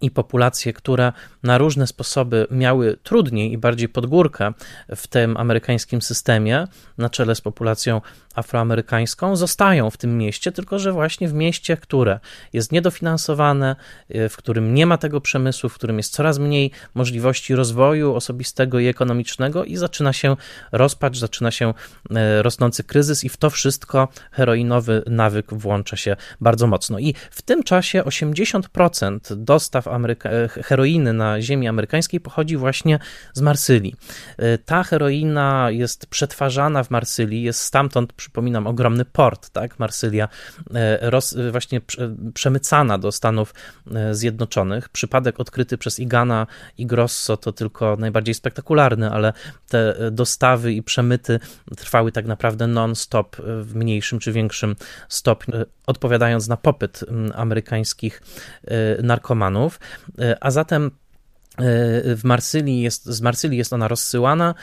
i 0.02 0.12
populacje, 0.12 0.74
które 0.74 1.14
na 1.44 1.58
różne 1.58 1.88
sposoby 1.88 2.48
miały 2.52 2.98
trudniej 3.04 3.52
i 3.52 3.58
bardziej 3.58 3.90
pod 3.90 4.06
górkę 4.06 4.54
w 4.96 5.08
tym 5.08 5.38
amerykańskim 5.38 6.02
systemie, 6.02 6.68
na 6.98 7.10
czele 7.10 7.36
z 7.36 7.42
populacją 7.42 8.02
afroamerykańską, 8.36 9.36
zostają 9.36 9.90
w 9.90 9.98
tym 9.98 10.18
mieście, 10.18 10.52
tylko 10.52 10.80
że 10.80 10.92
właśnie 10.92 11.28
w 11.28 11.34
mieście, 11.34 11.78
które 11.78 12.20
jest 12.54 12.72
niedofinansowane, 12.72 13.76
w 14.10 14.34
którym 14.38 14.74
nie 14.74 14.86
ma 14.86 14.98
tego 14.98 15.22
przemysłu, 15.22 15.70
w 15.70 15.74
którym 15.74 15.98
jest 15.98 16.14
coraz 16.14 16.40
mniej 16.40 16.72
możliwości 16.94 17.56
rozwoju 17.56 18.16
osobistego 18.16 18.80
i 18.80 18.88
ekonomicznego 18.88 19.64
i 19.64 19.76
zaczyna 19.76 20.14
się 20.14 20.36
rozpacz, 20.72 21.18
zaczyna 21.18 21.52
się 21.52 21.74
e, 22.16 22.42
rosnący 22.42 22.84
kryzys 22.84 23.24
i 23.24 23.30
w 23.30 23.38
to 23.38 23.50
wszystko 23.50 24.08
heroinowy 24.32 25.04
nawyk 25.08 25.54
włącza 25.54 25.98
się 25.98 26.16
bardzo 26.42 26.68
mocno. 26.68 27.00
I 27.00 27.14
w 27.32 27.42
tym 27.42 27.64
czasie 27.64 28.02
80% 28.02 29.36
dostaw 29.36 29.79
Ameryka 29.88 30.30
e, 30.30 30.48
heroiny 30.48 31.14
na 31.14 31.42
ziemi 31.42 31.68
amerykańskiej 31.68 32.20
pochodzi 32.20 32.58
właśnie 32.58 33.00
z 33.34 33.42
Marsylii. 33.42 33.96
E, 34.38 34.58
ta 34.58 34.84
heroina 34.84 35.72
jest 35.72 36.06
przetwarzana 36.06 36.84
w 36.84 36.90
Marsylii, 36.90 37.44
jest 37.44 37.62
stamtąd 37.62 38.14
przypominam, 38.14 38.68
ogromny 38.68 39.06
port, 39.06 39.50
tak? 39.50 39.80
Marsylia 39.80 40.28
e, 40.74 41.10
roz, 41.10 41.36
właśnie 41.52 41.82
przemycana 42.34 42.98
do 42.98 43.12
Stanów 43.12 43.54
Zjednoczonych. 44.12 44.90
Przypadek 44.90 45.40
odkryty 45.40 45.78
przez 45.78 46.00
Igana 46.00 46.48
i 46.78 46.86
Grosso 46.86 47.38
to 47.38 47.52
tylko 47.52 47.96
najbardziej 48.00 48.34
spektakularny, 48.34 49.12
ale 49.12 49.34
te 49.70 49.96
dostawy 50.12 50.74
i 50.74 50.84
przemyty 50.84 51.40
trwały 51.78 52.12
tak 52.12 52.26
naprawdę 52.26 52.68
non-stop 52.68 53.36
w 53.62 53.76
mniejszym 53.76 54.20
czy 54.20 54.32
większym 54.32 54.76
stopniu, 55.10 55.56
odpowiadając 55.88 56.48
na 56.48 56.58
popyt 56.58 57.06
amerykańskich 57.36 58.22
e, 58.68 59.02
narkomanów. 59.60 59.80
A 60.42 60.52
zatem 60.52 60.92
w 62.16 62.22
Marsylii 62.24 62.82
jest, 62.82 63.06
z 63.06 63.22
Marsylii 63.22 63.58
jest 63.58 63.74
ona 63.74 63.88
rozsyłana, 63.88 64.56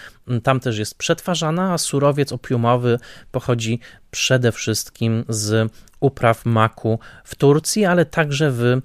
tam 0.43 0.61
też 0.61 0.79
jest 0.79 0.99
przetwarzana, 0.99 1.73
a 1.73 1.79
surowiec 1.79 2.33
opiumowy 2.33 2.99
pochodzi 3.33 3.81
przede 4.11 4.53
wszystkim 4.53 5.25
z 5.29 5.73
upraw 6.01 6.47
maku 6.47 6.99
w 7.25 7.35
Turcji, 7.35 7.85
ale 7.85 8.05
także 8.05 8.51
w 8.51 8.63
e, 8.63 8.81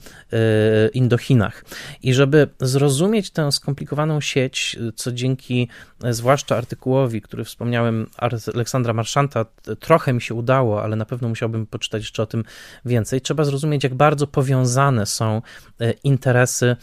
Indochinach. 0.94 1.66
I 2.02 2.14
żeby 2.14 2.48
zrozumieć 2.60 3.32
tę 3.32 3.52
skomplikowaną 3.52 4.22
sieć, 4.22 4.78
co 4.96 5.12
dzięki 5.12 5.68
e, 6.04 6.14
zwłaszcza 6.14 6.58
artykułowi, 6.58 7.22
który 7.22 7.44
wspomniałem, 7.44 8.08
Aleksandra 8.54 8.94
Marszanta, 8.94 9.46
trochę 9.80 10.14
mi 10.14 10.22
się 10.22 10.34
udało, 10.34 10.84
ale 10.84 10.96
na 10.96 11.06
pewno 11.06 11.30
musiałbym 11.30 11.66
poczytać 11.66 12.02
jeszcze 12.02 12.24
o 12.24 12.26
tym 12.26 12.44
więcej, 12.86 13.22
trzeba 13.22 13.44
zrozumieć, 13.44 13.84
jak 13.84 13.96
bardzo 13.96 14.28
powiązane 14.28 15.06
są 15.06 15.42
e, 15.82 15.92
interesy 15.92 16.76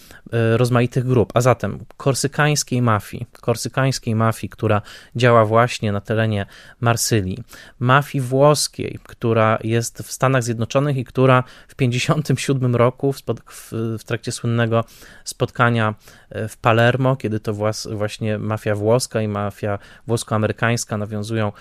rozmaitych 0.57 1.05
grup. 1.05 1.33
A 1.35 1.41
zatem 1.41 1.85
korsykańskiej 1.97 2.83
mafii, 2.83 3.27
korsykańskiej 3.41 4.15
mafii, 4.15 4.51
która 4.51 4.83
działa 5.17 5.45
właśnie 5.45 5.93
na 5.93 6.01
terenie 6.01 6.47
Marsylii, 6.81 7.39
mafii 7.79 8.23
włoskiej, 8.23 8.99
która 9.03 9.59
jest 9.65 9.99
w 9.99 10.13
Stanach 10.19 10.43
Zjednoczonych 10.43 10.97
i 10.97 11.05
która 11.05 11.43
w 11.69 11.75
1957 11.75 12.77
roku 12.77 13.13
w, 13.13 13.23
w, 13.51 13.73
w 13.99 14.05
trakcie 14.05 14.33
słynnego 14.33 14.85
spotkania 15.25 15.95
e, 16.31 16.49
w 16.49 16.57
Palermo, 16.57 17.17
kiedy 17.17 17.41
to 17.41 17.55
właśnie 17.91 18.39
mafia 18.39 18.75
włoska 18.75 19.23
i 19.23 19.29
mafia 19.29 19.79
włosko-amerykańska 20.07 20.99
nawiązują 20.99 21.53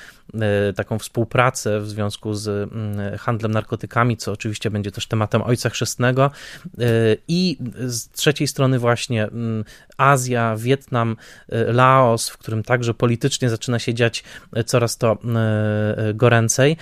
taką 0.76 1.00
współpracę 1.00 1.80
w 1.80 1.90
związku 1.90 2.34
z 2.34 2.48
mm, 2.48 3.18
handlem 3.18 3.52
narkotykami, 3.52 4.18
co 4.18 4.32
oczywiście 4.32 4.72
będzie 4.72 4.92
też 4.92 5.08
tematem 5.08 5.42
Ojca 5.42 5.70
Chrzestnego 5.70 6.32
e, 6.80 6.82
i 7.28 7.58
z 7.78 8.10
trzeciej 8.10 8.48
strony 8.48 8.80
właśnie 8.80 9.24
mm, 9.24 9.64
Azja, 9.98 10.56
Wietnam, 10.58 11.16
Laos, 11.68 12.30
w 12.30 12.38
którym 12.38 12.64
także 12.64 12.94
politycznie 12.94 13.50
zaczyna 13.50 13.80
się 13.80 13.94
dziać 13.94 14.24
coraz 14.66 14.98
to 14.98 15.18
goręcej. 16.14 16.78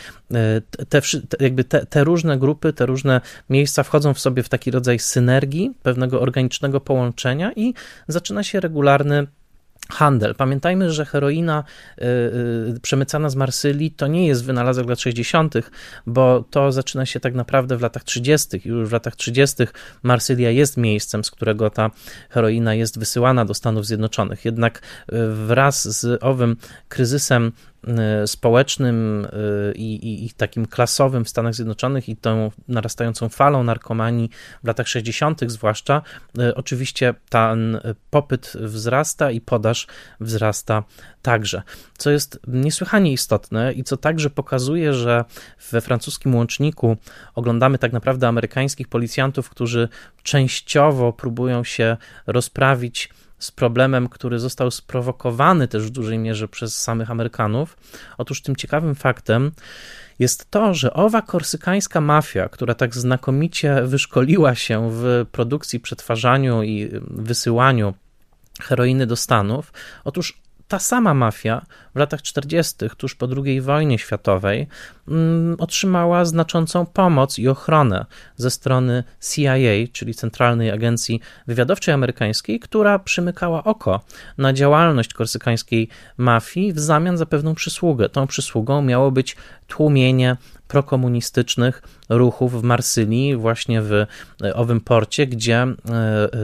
Te, 0.89 1.01
jakby 1.39 1.63
te, 1.63 1.85
te 1.85 2.03
różne 2.03 2.37
grupy, 2.37 2.73
te 2.73 2.85
różne 2.85 3.21
miejsca 3.49 3.83
wchodzą 3.83 4.13
w 4.13 4.19
sobie 4.19 4.43
w 4.43 4.49
taki 4.49 4.71
rodzaj 4.71 4.99
synergii, 4.99 5.73
pewnego 5.83 6.21
organicznego 6.21 6.81
połączenia 6.81 7.51
i 7.55 7.73
zaczyna 8.07 8.43
się 8.43 8.59
regularny 8.59 9.27
handel. 9.89 10.35
Pamiętajmy, 10.35 10.91
że 10.91 11.05
heroina 11.05 11.63
y, 11.97 12.05
y, 12.75 12.79
przemycana 12.81 13.29
z 13.29 13.35
Marsylii 13.35 13.91
to 13.91 14.07
nie 14.07 14.27
jest 14.27 14.45
wynalazek 14.45 14.89
lat 14.89 14.99
60., 14.99 15.53
bo 16.05 16.43
to 16.49 16.71
zaczyna 16.71 17.05
się 17.05 17.19
tak 17.19 17.33
naprawdę 17.33 17.77
w 17.77 17.81
latach 17.81 18.03
30. 18.03 18.61
Już 18.65 18.89
w 18.89 18.91
latach 18.91 19.15
30. 19.15 19.63
Marsylia 20.03 20.51
jest 20.51 20.77
miejscem, 20.77 21.23
z 21.23 21.31
którego 21.31 21.69
ta 21.69 21.91
heroina 22.29 22.73
jest 22.73 22.99
wysyłana 22.99 23.45
do 23.45 23.53
Stanów 23.53 23.85
Zjednoczonych. 23.85 24.45
Jednak 24.45 24.77
y, 24.79 24.81
wraz 25.27 25.99
z 25.99 26.23
owym 26.23 26.57
kryzysem 26.89 27.51
społecznym 28.25 29.27
i, 29.75 29.95
i, 29.95 30.25
i 30.25 30.29
takim 30.29 30.65
klasowym 30.65 31.25
w 31.25 31.29
Stanach 31.29 31.55
Zjednoczonych 31.55 32.09
i 32.09 32.15
tą 32.15 32.51
narastającą 32.67 33.29
falą 33.29 33.63
narkomanii 33.63 34.29
w 34.63 34.67
latach 34.67 34.87
60., 34.87 35.41
zwłaszcza, 35.51 36.01
oczywiście 36.55 37.13
ten 37.29 37.79
popyt 38.09 38.53
wzrasta 38.59 39.31
i 39.31 39.41
podaż 39.41 39.87
wzrasta 40.19 40.83
także. 41.21 41.61
Co 41.97 42.11
jest 42.11 42.39
niesłychanie 42.47 43.11
istotne 43.11 43.73
i 43.73 43.83
co 43.83 43.97
także 43.97 44.29
pokazuje, 44.29 44.93
że 44.93 45.25
we 45.71 45.81
francuskim 45.81 46.35
łączniku 46.35 46.97
oglądamy 47.35 47.77
tak 47.77 47.93
naprawdę 47.93 48.27
amerykańskich 48.27 48.87
policjantów, 48.87 49.49
którzy 49.49 49.89
częściowo 50.23 51.13
próbują 51.13 51.63
się 51.63 51.97
rozprawić 52.27 53.09
z 53.39 53.51
problemem, 53.51 54.09
który 54.09 54.39
został 54.39 54.71
sprowokowany 54.71 55.67
też 55.67 55.83
w 55.83 55.89
dużej 55.89 56.17
mierze 56.17 56.47
przez 56.47 56.81
samych 56.81 57.11
Amerykanów. 57.11 57.77
Otóż 58.17 58.41
tym 58.41 58.55
ciekawym 58.55 58.95
faktem 58.95 59.51
jest 60.19 60.51
to, 60.51 60.73
że 60.73 60.93
owa 60.93 61.21
korsykańska 61.21 62.01
mafia, 62.01 62.49
która 62.49 62.73
tak 62.73 62.95
znakomicie 62.95 63.81
wyszkoliła 63.83 64.55
się 64.55 64.89
w 64.91 65.25
produkcji, 65.31 65.79
przetwarzaniu 65.79 66.63
i 66.63 66.89
wysyłaniu 67.01 67.93
heroiny 68.61 69.07
do 69.07 69.15
Stanów, 69.15 69.73
otóż 70.03 70.44
ta 70.67 70.79
sama 70.79 71.13
mafia 71.13 71.65
w 71.95 71.99
latach 71.99 72.21
40., 72.21 72.75
tuż 72.97 73.15
po 73.15 73.27
II 73.45 73.61
wojnie 73.61 73.99
światowej, 73.99 74.67
mm, 75.07 75.55
otrzymała 75.59 76.25
znaczącą 76.25 76.85
pomoc 76.85 77.39
i 77.39 77.47
ochronę 77.47 78.05
ze 78.35 78.51
strony 78.51 79.03
CIA, 79.31 79.91
czyli 79.93 80.13
Centralnej 80.13 80.71
Agencji 80.71 81.21
Wywiadowczej 81.47 81.93
Amerykańskiej, 81.93 82.59
która 82.59 82.99
przymykała 82.99 83.63
oko 83.63 84.01
na 84.37 84.53
działalność 84.53 85.13
korsykańskiej 85.13 85.89
mafii 86.17 86.73
w 86.73 86.79
zamian 86.79 87.17
za 87.17 87.25
pewną 87.25 87.55
przysługę. 87.55 88.09
Tą 88.09 88.27
przysługą 88.27 88.81
miało 88.81 89.11
być 89.11 89.35
tłumienie 89.67 90.37
prokomunistycznych 90.67 91.81
ruchów 92.09 92.61
w 92.61 92.63
Marsylii, 92.63 93.35
właśnie 93.35 93.81
w 93.81 93.91
e, 93.93 94.05
owym 94.55 94.81
porcie, 94.81 95.27
gdzie 95.27 95.57
e, 95.61 95.75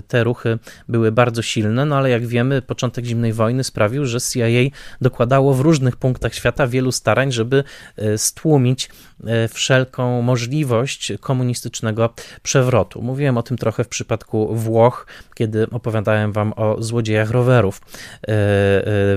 te 0.07 0.23
ruchy 0.23 0.59
były 0.87 1.11
bardzo 1.11 1.41
silne, 1.41 1.85
no 1.85 1.97
ale 1.97 2.09
jak 2.09 2.25
wiemy, 2.25 2.61
początek 2.61 3.05
zimnej 3.05 3.33
wojny 3.33 3.63
sprawił, 3.63 4.05
że 4.05 4.21
CIA 4.21 4.69
dokładało 5.01 5.53
w 5.53 5.59
różnych 5.59 5.95
punktach 5.95 6.33
świata 6.33 6.67
wielu 6.67 6.91
starań, 6.91 7.31
żeby 7.31 7.63
e, 7.97 8.17
stłumić 8.17 8.89
wszelką 9.49 10.21
możliwość 10.21 11.13
komunistycznego 11.19 12.13
przewrotu. 12.43 13.01
Mówiłem 13.01 13.37
o 13.37 13.43
tym 13.43 13.57
trochę 13.57 13.83
w 13.83 13.87
przypadku 13.87 14.55
Włoch, 14.55 15.07
kiedy 15.35 15.69
opowiadałem 15.69 16.31
wam 16.31 16.53
o 16.55 16.83
złodziejach 16.83 17.31
rowerów. 17.31 17.81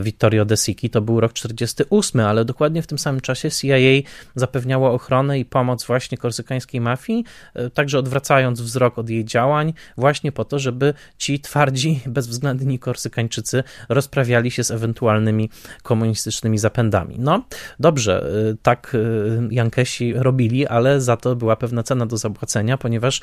Vittorio 0.00 0.44
De 0.44 0.56
Sicchi 0.56 0.90
to 0.90 1.00
był 1.00 1.20
rok 1.20 1.32
48, 1.32 2.20
ale 2.20 2.44
dokładnie 2.44 2.82
w 2.82 2.86
tym 2.86 2.98
samym 2.98 3.20
czasie 3.20 3.50
CIA 3.50 4.10
zapewniało 4.34 4.93
ochronę 4.94 5.38
i 5.38 5.44
pomoc 5.44 5.86
właśnie 5.86 6.18
korsykańskiej 6.18 6.80
mafii, 6.80 7.24
e, 7.54 7.70
także 7.70 7.98
odwracając 7.98 8.60
wzrok 8.60 8.98
od 8.98 9.10
jej 9.10 9.24
działań, 9.24 9.72
właśnie 9.96 10.32
po 10.32 10.44
to, 10.44 10.58
żeby 10.58 10.94
ci 11.18 11.40
twardzi, 11.40 12.00
bezwzględni 12.06 12.78
korsykańczycy 12.78 13.64
rozprawiali 13.88 14.50
się 14.50 14.64
z 14.64 14.70
ewentualnymi 14.70 15.50
komunistycznymi 15.82 16.58
zapędami. 16.58 17.16
No, 17.18 17.44
dobrze, 17.80 18.26
e, 18.50 18.56
tak 18.62 18.94
e, 18.94 19.54
Jankesi 19.54 20.12
robili, 20.16 20.66
ale 20.66 21.00
za 21.00 21.16
to 21.16 21.36
była 21.36 21.56
pewna 21.56 21.82
cena 21.82 22.06
do 22.06 22.16
zapłacenia, 22.16 22.78
ponieważ 22.78 23.20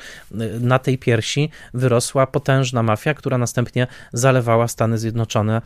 na 0.60 0.78
tej 0.78 0.98
piersi 0.98 1.50
wyrosła 1.74 2.26
potężna 2.26 2.82
mafia, 2.82 3.14
która 3.14 3.38
następnie 3.38 3.86
zalewała 4.12 4.68
Stany 4.68 4.98
Zjednoczone 4.98 5.62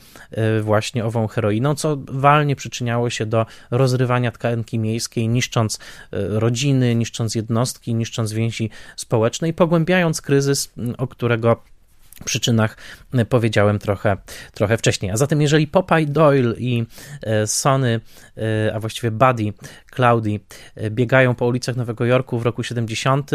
właśnie 0.63 1.05
ową 1.05 1.27
heroiną, 1.27 1.75
co 1.75 1.97
walnie 2.09 2.57
przyczyniało 2.57 3.11
się 3.11 3.27
do 3.27 3.47
rozrywania 3.71 4.31
tkanki 4.31 4.79
miejskiej, 4.79 5.29
niszcząc 5.29 5.79
rodziny, 6.13 6.95
niszcząc 6.95 7.35
jednostki, 7.35 7.95
niszcząc 7.95 8.33
więzi 8.33 8.71
społeczne 8.97 9.49
i 9.49 9.53
pogłębiając 9.53 10.21
kryzys, 10.21 10.73
o 10.99 11.07
którego 11.07 11.63
przyczynach 12.25 12.77
powiedziałem 13.29 13.79
trochę, 13.79 14.17
trochę 14.55 14.77
wcześniej. 14.77 15.11
A 15.11 15.17
zatem, 15.17 15.43
jeżeli 15.43 15.67
Popeye 15.67 16.07
Doyle 16.07 16.55
i 16.59 16.87
e, 17.23 17.47
Sony, 17.47 18.01
e, 18.37 18.75
a 18.75 18.81
właściwie 18.81 19.11
Buddy 19.11 19.53
Cloudy 19.91 20.41
e, 20.75 20.91
biegają 20.91 21.35
po 21.35 21.47
ulicach 21.47 21.77
Nowego 21.77 22.05
Jorku 22.05 22.39
w 22.39 22.43
roku 22.43 22.63
70, 22.63 23.31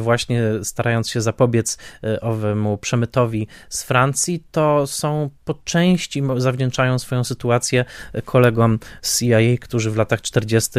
właśnie 0.00 0.42
starając 0.62 1.10
się 1.10 1.20
zapobiec 1.20 1.78
owemu 2.20 2.78
przemytowi 2.78 3.48
z 3.68 3.82
Francji, 3.82 4.44
to 4.50 4.86
są 4.86 5.30
po 5.44 5.54
części 5.54 6.22
zawdzięczają 6.36 6.98
swoją 6.98 7.24
sytuację 7.24 7.84
kolegom 8.24 8.78
z 9.02 9.20
CIA, 9.20 9.38
którzy 9.60 9.90
w 9.90 9.96
latach 9.96 10.22
40. 10.22 10.70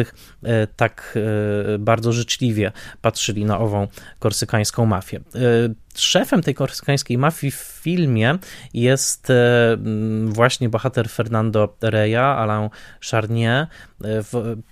tak 0.76 1.18
bardzo 1.78 2.12
życzliwie 2.12 2.72
patrzyli 3.02 3.44
na 3.44 3.58
ową 3.58 3.88
korsykańską 4.18 4.86
mafię. 4.86 5.20
Szefem 5.98 6.42
tej 6.42 6.54
korsykańskiej 6.54 7.18
mafii 7.18 7.50
w 7.50 7.54
filmie 7.54 8.38
jest 8.74 9.30
e, 9.30 9.76
właśnie 10.24 10.68
bohater 10.68 11.08
Fernando 11.08 11.76
Reya, 11.80 12.16
Alain 12.16 12.68
Charnier, 13.10 13.52
e, 13.60 13.66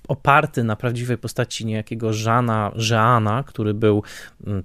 oparty 0.08 0.64
na 0.64 0.76
prawdziwej 0.76 1.18
postaci 1.18 1.66
niejakiego 1.66 2.12
Żana 2.12 2.72
Jeana, 2.90 3.44
który 3.46 3.74
był 3.74 4.02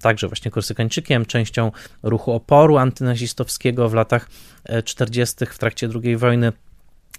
także 0.01 0.27
właśnie 0.27 0.51
korsykańczykiem, 0.51 1.25
częścią 1.25 1.71
ruchu 2.03 2.31
oporu 2.31 2.77
antynazistowskiego 2.77 3.89
w 3.89 3.93
latach 3.93 4.29
40. 4.85 5.43
E, 5.43 5.47
w 5.47 5.57
trakcie 5.57 5.89
II 6.03 6.17
wojny 6.17 6.53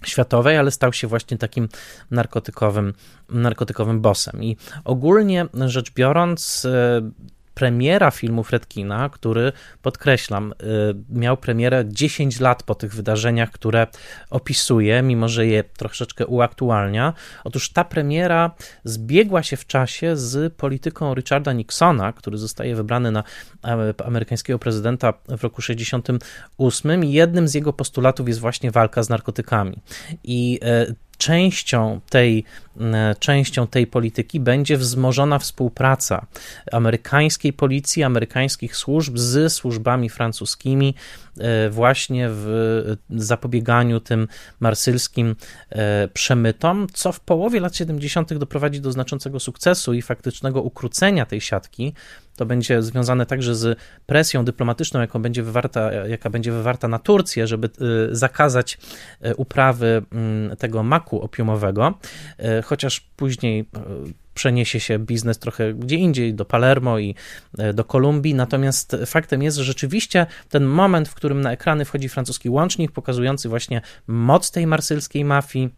światowej, 0.05 0.57
ale 0.57 0.71
stał 0.71 0.93
się 0.93 1.07
właśnie 1.07 1.37
takim 1.37 1.69
narkotykowym, 2.11 2.93
narkotykowym 3.29 4.01
bossem. 4.01 4.43
I 4.43 4.57
ogólnie 4.83 5.45
rzecz 5.65 5.93
biorąc, 5.93 6.67
premiera 7.53 8.11
filmu 8.11 8.43
Fredkina, 8.43 9.09
który, 9.09 9.51
podkreślam, 9.81 10.53
y, 10.53 10.95
miał 11.09 11.37
premierę 11.37 11.83
10 11.87 12.39
lat 12.39 12.63
po 12.63 12.75
tych 12.75 12.95
wydarzeniach, 12.95 13.51
które 13.51 13.87
opisuje, 14.29 15.01
mimo 15.01 15.29
że 15.29 15.47
je 15.47 15.63
troszeczkę 15.63 16.27
uaktualnia. 16.27 17.13
Otóż 17.43 17.69
ta 17.69 17.83
premiera 17.83 18.51
zbiegła 18.83 19.43
się 19.43 19.57
w 19.57 19.67
czasie 19.67 20.17
z 20.17 20.53
polityką 20.53 21.13
Richarda 21.13 21.53
Nixona, 21.53 22.13
który 22.13 22.37
zostaje 22.37 22.75
wybrany 22.75 23.11
na 23.11 23.23
amerykańskiego 24.05 24.59
prezydenta 24.59 25.13
w 25.37 25.43
roku 25.43 25.61
68 25.61 27.03
i 27.03 27.11
jednym 27.11 27.47
z 27.47 27.53
jego 27.53 27.73
postulatów 27.73 28.27
jest 28.27 28.39
właśnie 28.39 28.71
walka 28.71 29.03
z 29.03 29.09
narkotykami. 29.09 29.81
I 30.23 30.59
y, 30.89 30.95
częścią 31.17 31.99
tej, 32.09 32.43
e, 32.81 33.15
częścią 33.19 33.67
tej 33.67 33.87
polityki 33.87 34.39
będzie 34.39 34.77
wzmożona 34.77 35.39
współpraca 35.39 36.25
amerykańskiej 36.71 37.53
policji, 37.53 38.03
amerykańskich 38.03 38.75
służb 38.75 39.17
z 39.17 39.53
służbami 39.53 40.09
francuskimi, 40.09 40.95
e, 41.39 41.69
właśnie 41.69 42.27
w 42.31 42.95
zapobieganiu 43.09 43.99
tym 43.99 44.27
marsylskim 44.59 45.35
e, 45.69 46.07
przemytom, 46.07 46.87
co 46.93 47.11
w 47.11 47.19
połowie 47.19 47.59
lat 47.59 47.75
70. 47.75 48.37
doprowadzi 48.37 48.81
do 48.81 48.91
znaczącego 48.91 49.39
sukcesu 49.39 49.93
i 49.93 50.01
faktycznego 50.01 50.61
ukrócenia 50.61 51.25
tej 51.25 51.41
siatki. 51.41 51.93
To 52.35 52.45
będzie 52.45 52.81
związane 52.81 53.25
także 53.25 53.55
z 53.55 53.79
presją 54.05 54.45
dyplomatyczną, 54.45 54.99
jaką 55.01 55.21
będzie 55.21 55.43
wywarta, 55.43 55.93
jaka 55.93 56.29
będzie 56.29 56.51
wywarta 56.51 56.87
na 56.87 56.99
Turcję, 56.99 57.47
żeby 57.47 57.69
zakazać 58.11 58.77
uprawy 59.37 60.01
mm, 60.11 60.57
tego 60.57 60.83
maku 60.83 61.21
opiumowego, 61.21 61.93
e, 62.37 62.61
chociaż 62.61 62.99
później 62.99 63.65
przeniesie 64.33 64.79
się 64.79 64.99
biznes 64.99 65.39
trochę 65.39 65.73
gdzie 65.73 65.95
indziej, 65.95 66.33
do 66.33 66.45
Palermo 66.45 66.99
i 66.99 67.15
do 67.73 67.83
Kolumbii. 67.83 68.33
Natomiast 68.33 68.95
faktem 69.05 69.43
jest, 69.43 69.57
że 69.57 69.63
rzeczywiście 69.63 70.25
ten 70.49 70.65
moment, 70.65 71.09
w 71.09 71.15
którym 71.15 71.41
na 71.41 71.51
ekrany 71.51 71.85
wchodzi 71.85 72.09
francuski 72.09 72.49
łącznik, 72.49 72.91
pokazujący 72.91 73.49
właśnie 73.49 73.81
moc 74.07 74.51
tej 74.51 74.67
marsylskiej 74.67 75.25
mafii, 75.25 75.69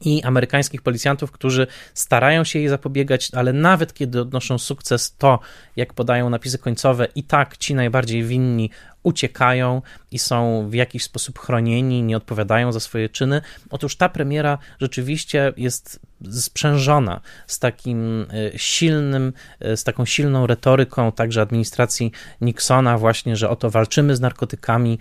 i 0.00 0.22
amerykańskich 0.22 0.82
policjantów, 0.82 1.32
którzy 1.32 1.66
starają 1.94 2.44
się 2.44 2.58
jej 2.58 2.68
zapobiegać, 2.68 3.30
ale 3.34 3.52
nawet 3.52 3.94
kiedy 3.94 4.20
odnoszą 4.20 4.58
sukces, 4.58 5.16
to 5.16 5.40
jak 5.76 5.94
podają 5.94 6.30
napisy 6.30 6.58
końcowe, 6.58 7.08
i 7.14 7.22
tak 7.22 7.56
ci 7.56 7.74
najbardziej 7.74 8.24
winni 8.24 8.70
uciekają 9.02 9.82
i 10.10 10.18
są 10.18 10.68
w 10.70 10.74
jakiś 10.74 11.02
sposób 11.02 11.38
chronieni, 11.38 12.02
nie 12.02 12.16
odpowiadają 12.16 12.72
za 12.72 12.80
swoje 12.80 13.08
czyny. 13.08 13.42
Otóż 13.70 13.96
ta 13.96 14.08
premiera 14.08 14.58
rzeczywiście 14.80 15.52
jest 15.56 16.00
sprzężona 16.30 17.20
z 17.46 17.58
takim 17.58 18.26
silnym, 18.56 19.32
z 19.60 19.84
taką 19.84 20.04
silną 20.04 20.46
retoryką 20.46 21.12
także 21.12 21.40
administracji 21.40 22.12
Nixona 22.40 22.98
właśnie, 22.98 23.36
że 23.36 23.50
oto 23.50 23.70
walczymy 23.70 24.16
z 24.16 24.20
narkotykami 24.20 24.98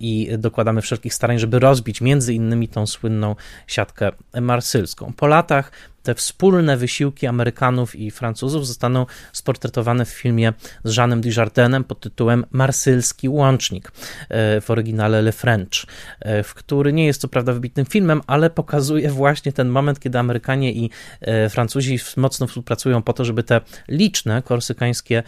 i 0.00 0.28
dokładamy 0.38 0.82
wszelkich 0.82 1.14
starań, 1.14 1.38
żeby 1.38 1.58
rozbić 1.58 2.00
między 2.00 2.34
innymi 2.34 2.68
tą 2.68 2.86
słynną 2.86 3.36
siatkę 3.66 4.10
marsylską. 4.40 5.12
Po 5.16 5.26
latach 5.26 5.70
te 6.04 6.14
wspólne 6.14 6.76
wysiłki 6.76 7.26
Amerykanów 7.26 7.96
i 7.96 8.10
Francuzów 8.10 8.66
zostaną 8.66 9.06
sportretowane 9.32 10.04
w 10.04 10.08
filmie 10.08 10.52
z 10.84 10.96
Jeanem 10.96 11.20
Dujardinem 11.20 11.84
pod 11.84 12.00
tytułem 12.00 12.44
Marsylski 12.50 13.28
Łącznik, 13.28 13.92
e, 14.28 14.60
w 14.60 14.70
oryginale 14.70 15.22
Le 15.22 15.32
French, 15.32 15.86
e, 16.20 16.42
w 16.42 16.54
który 16.54 16.92
nie 16.92 17.06
jest 17.06 17.20
co 17.20 17.28
prawda 17.28 17.52
wybitnym 17.52 17.86
filmem, 17.86 18.20
ale 18.26 18.50
pokazuje 18.50 19.10
właśnie 19.10 19.52
ten 19.52 19.68
moment, 19.68 20.00
kiedy 20.00 20.18
Amerykanie 20.18 20.53
i 20.62 20.90
e, 21.20 21.48
Francuzi 21.48 21.98
mocno 22.16 22.46
współpracują 22.46 23.02
po 23.02 23.12
to, 23.12 23.24
żeby 23.24 23.42
te 23.42 23.60
liczne 23.88 24.42
korsykańskie 24.42 25.22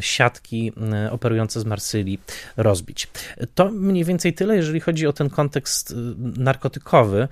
siatki 0.00 0.72
operujące 1.10 1.60
z 1.60 1.64
Marsylii 1.64 2.20
rozbić. 2.56 3.08
To 3.54 3.70
mniej 3.70 4.04
więcej 4.04 4.34
tyle, 4.34 4.56
jeżeli 4.56 4.80
chodzi 4.80 5.06
o 5.06 5.12
ten 5.12 5.30
kontekst 5.30 5.94
narkotykowy. 6.18 7.28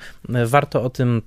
Warto 0.47 0.83
o 0.83 0.91
tym 0.91 1.23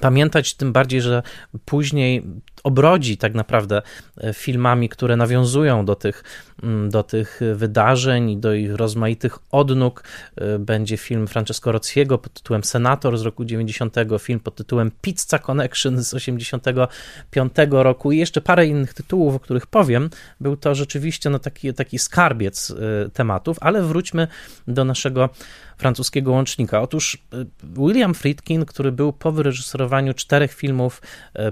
pamiętać, 0.00 0.54
tym 0.54 0.72
bardziej, 0.72 1.00
że 1.00 1.22
później 1.64 2.24
obrodzi 2.62 3.16
tak 3.16 3.34
naprawdę 3.34 3.82
e, 4.16 4.34
filmami, 4.34 4.88
które 4.88 5.16
nawiązują 5.16 5.84
do 5.84 5.94
tych, 5.94 6.24
mm, 6.62 6.90
do 6.90 7.02
tych 7.02 7.40
wydarzeń 7.54 8.30
i 8.30 8.36
do 8.36 8.54
ich 8.54 8.74
rozmaitych 8.74 9.38
odnóg. 9.50 10.04
E, 10.36 10.58
będzie 10.58 10.96
film 10.96 11.26
Francesco 11.26 11.72
Rocciego 11.72 12.18
pod 12.18 12.32
tytułem 12.32 12.64
Senator 12.64 13.18
z 13.18 13.22
roku 13.22 13.44
90, 13.44 13.94
film 14.18 14.40
pod 14.40 14.54
tytułem 14.54 14.90
Pizza 15.02 15.38
Connection 15.38 16.02
z 16.02 16.14
85 16.14 17.52
roku 17.70 18.12
i 18.12 18.18
jeszcze 18.18 18.40
parę 18.40 18.66
innych 18.66 18.94
tytułów, 18.94 19.34
o 19.34 19.40
których 19.40 19.66
powiem. 19.66 20.10
Był 20.40 20.56
to 20.56 20.74
rzeczywiście 20.74 21.30
no, 21.30 21.38
taki, 21.38 21.74
taki 21.74 21.98
skarbiec 21.98 22.70
e, 22.70 23.10
tematów, 23.10 23.56
ale 23.60 23.82
wróćmy 23.82 24.28
do 24.68 24.84
naszego 24.84 25.28
francuskiego 25.76 26.32
łącznika. 26.32 26.80
Otóż 26.82 27.18
William 27.62 28.14
Friedkin, 28.14 28.64
który 28.64 28.92
był 28.92 29.12
po 29.12 29.32
wyreżyserowaniu 29.32 30.14
czterech 30.14 30.54
filmów 30.54 31.02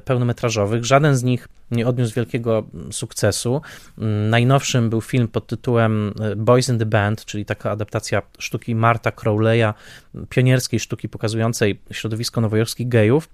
pełnometrażowych, 0.04 0.84
żaden 0.96 1.16
z 1.16 1.22
nich 1.22 1.48
nie 1.70 1.86
odniósł 1.86 2.14
wielkiego 2.14 2.66
sukcesu. 2.90 3.60
Najnowszym 4.30 4.90
był 4.90 5.00
film 5.00 5.28
pod 5.28 5.46
tytułem 5.46 6.14
e, 6.20 6.36
Boys 6.36 6.68
in 6.68 6.78
the 6.78 6.86
Band, 6.86 7.24
czyli 7.24 7.44
taka 7.44 7.70
adaptacja 7.70 8.22
sztuki 8.38 8.74
Marta 8.74 9.10
Crowley'a, 9.10 9.74
pionierskiej 10.28 10.80
sztuki 10.80 11.08
pokazującej 11.08 11.80
środowisko 11.90 12.40
nowojorskich 12.40 12.88
gejów. 12.88 13.28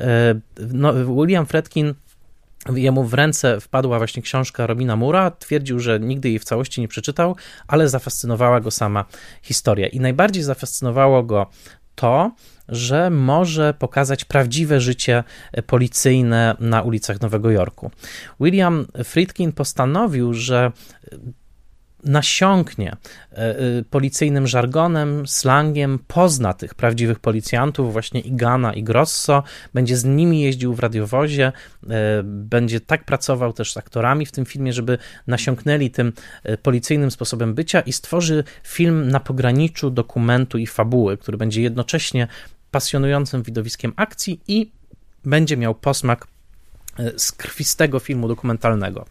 E, 0.00 0.40
no, 0.72 0.92
William 0.92 1.46
Fredkin 1.46 1.94
Jemu 2.74 3.04
w 3.04 3.14
ręce 3.14 3.60
wpadła 3.60 3.98
właśnie 3.98 4.22
książka 4.22 4.66
Robina 4.66 4.96
Mura. 4.96 5.30
Twierdził, 5.30 5.80
że 5.80 6.00
nigdy 6.00 6.28
jej 6.28 6.38
w 6.38 6.44
całości 6.44 6.80
nie 6.80 6.88
przeczytał, 6.88 7.36
ale 7.66 7.88
zafascynowała 7.88 8.60
go 8.60 8.70
sama 8.70 9.04
historia. 9.42 9.88
I 9.88 10.00
najbardziej 10.00 10.42
zafascynowało 10.42 11.22
go 11.22 11.46
to, 11.94 12.32
że 12.68 13.10
może 13.10 13.74
pokazać 13.74 14.24
prawdziwe 14.24 14.80
życie 14.80 15.24
policyjne 15.66 16.56
na 16.60 16.82
ulicach 16.82 17.20
Nowego 17.20 17.50
Jorku. 17.50 17.90
William 18.40 18.86
Friedkin 19.04 19.52
postanowił, 19.52 20.34
że 20.34 20.72
nasiąknie 22.04 22.96
e, 23.32 23.36
e, 23.36 23.56
policyjnym 23.90 24.46
żargonem, 24.46 25.26
slangiem, 25.26 25.98
pozna 26.06 26.52
tych 26.52 26.74
prawdziwych 26.74 27.18
policjantów, 27.18 27.92
właśnie 27.92 28.20
Igana 28.20 28.74
i 28.74 28.82
Grosso, 28.82 29.42
będzie 29.74 29.96
z 29.96 30.04
nimi 30.04 30.40
jeździł 30.40 30.74
w 30.74 30.80
radiowozie, 30.80 31.52
e, 31.90 32.22
będzie 32.24 32.80
tak 32.80 33.04
pracował 33.04 33.52
też 33.52 33.72
z 33.72 33.76
aktorami 33.76 34.26
w 34.26 34.32
tym 34.32 34.44
filmie, 34.44 34.72
żeby 34.72 34.98
nasiąknęli 35.26 35.90
tym 35.90 36.12
policyjnym 36.62 37.10
sposobem 37.10 37.54
bycia 37.54 37.80
i 37.80 37.92
stworzy 37.92 38.44
film 38.64 39.08
na 39.08 39.20
pograniczu 39.20 39.90
dokumentu 39.90 40.58
i 40.58 40.66
fabuły, 40.66 41.18
który 41.18 41.38
będzie 41.38 41.62
jednocześnie 41.62 42.28
pasjonującym 42.70 43.42
widowiskiem 43.42 43.92
akcji 43.96 44.40
i 44.48 44.70
będzie 45.24 45.56
miał 45.56 45.74
posmak 45.74 46.26
z 47.16 47.32
krwistego 47.32 47.98
filmu 47.98 48.28
dokumentalnego. 48.28 49.06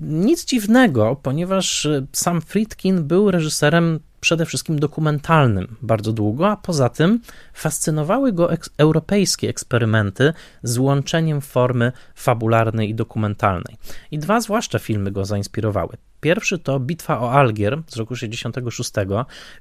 Nic 0.00 0.44
dziwnego, 0.44 1.16
ponieważ 1.22 1.86
e, 1.86 2.06
sam 2.12 2.40
Friedkin 2.40 3.04
był 3.04 3.30
reżyserem 3.30 4.00
przede 4.20 4.46
wszystkim 4.46 4.78
dokumentalnym 4.78 5.76
bardzo 5.82 6.12
długo, 6.12 6.50
a 6.50 6.56
poza 6.56 6.88
tym 6.88 7.20
fascynowały 7.54 8.32
go 8.32 8.52
eks 8.52 8.70
europejskie 8.78 9.48
eksperymenty 9.48 10.32
z 10.62 10.78
łączeniem 10.78 11.40
formy 11.40 11.92
fabularnej 12.14 12.90
i 12.90 12.94
dokumentalnej. 12.94 13.76
I 14.10 14.18
dwa 14.18 14.40
zwłaszcza 14.40 14.78
filmy 14.78 15.10
go 15.10 15.24
zainspirowały. 15.24 15.96
Pierwszy 16.24 16.58
to 16.58 16.80
Bitwa 16.80 17.20
o 17.20 17.32
Algier 17.32 17.82
z 17.86 17.96
roku 17.96 18.16
66, 18.16 18.90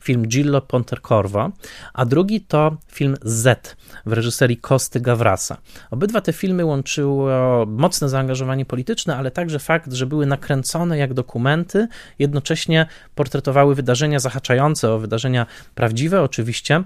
film 0.01 0.27
Gillo 0.27 0.61
Pontecorvo, 0.61 1.51
a 1.93 2.05
drugi 2.05 2.41
to 2.41 2.77
film 2.91 3.15
Z 3.21 3.75
w 4.05 4.13
reżyserii 4.13 4.57
Kosty 4.57 4.99
Gavrasa. 4.99 5.57
Obydwa 5.91 6.21
te 6.21 6.33
filmy 6.33 6.65
łączyło 6.65 7.29
mocne 7.65 8.09
zaangażowanie 8.09 8.65
polityczne, 8.65 9.17
ale 9.17 9.31
także 9.31 9.59
fakt, 9.59 9.93
że 9.93 10.05
były 10.05 10.25
nakręcone 10.25 10.97
jak 10.97 11.13
dokumenty, 11.13 11.87
jednocześnie 12.19 12.85
portretowały 13.15 13.75
wydarzenia 13.75 14.19
zahaczające 14.19 14.91
o 14.91 14.99
wydarzenia 14.99 15.45
prawdziwe 15.75 16.21
oczywiście, 16.21 16.83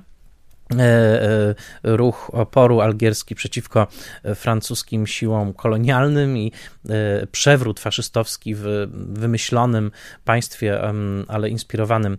ruch 1.83 2.29
oporu 2.33 2.81
algierski 2.81 3.35
przeciwko 3.35 3.87
francuskim 4.35 5.07
siłom 5.07 5.53
kolonialnym 5.53 6.37
i 6.37 6.51
e, 6.89 7.27
przewrót 7.27 7.79
faszystowski 7.79 8.55
w 8.55 8.87
wymyślonym 8.93 9.91
państwie, 10.25 10.81
ale 11.27 11.49
inspirowanym 11.49 12.17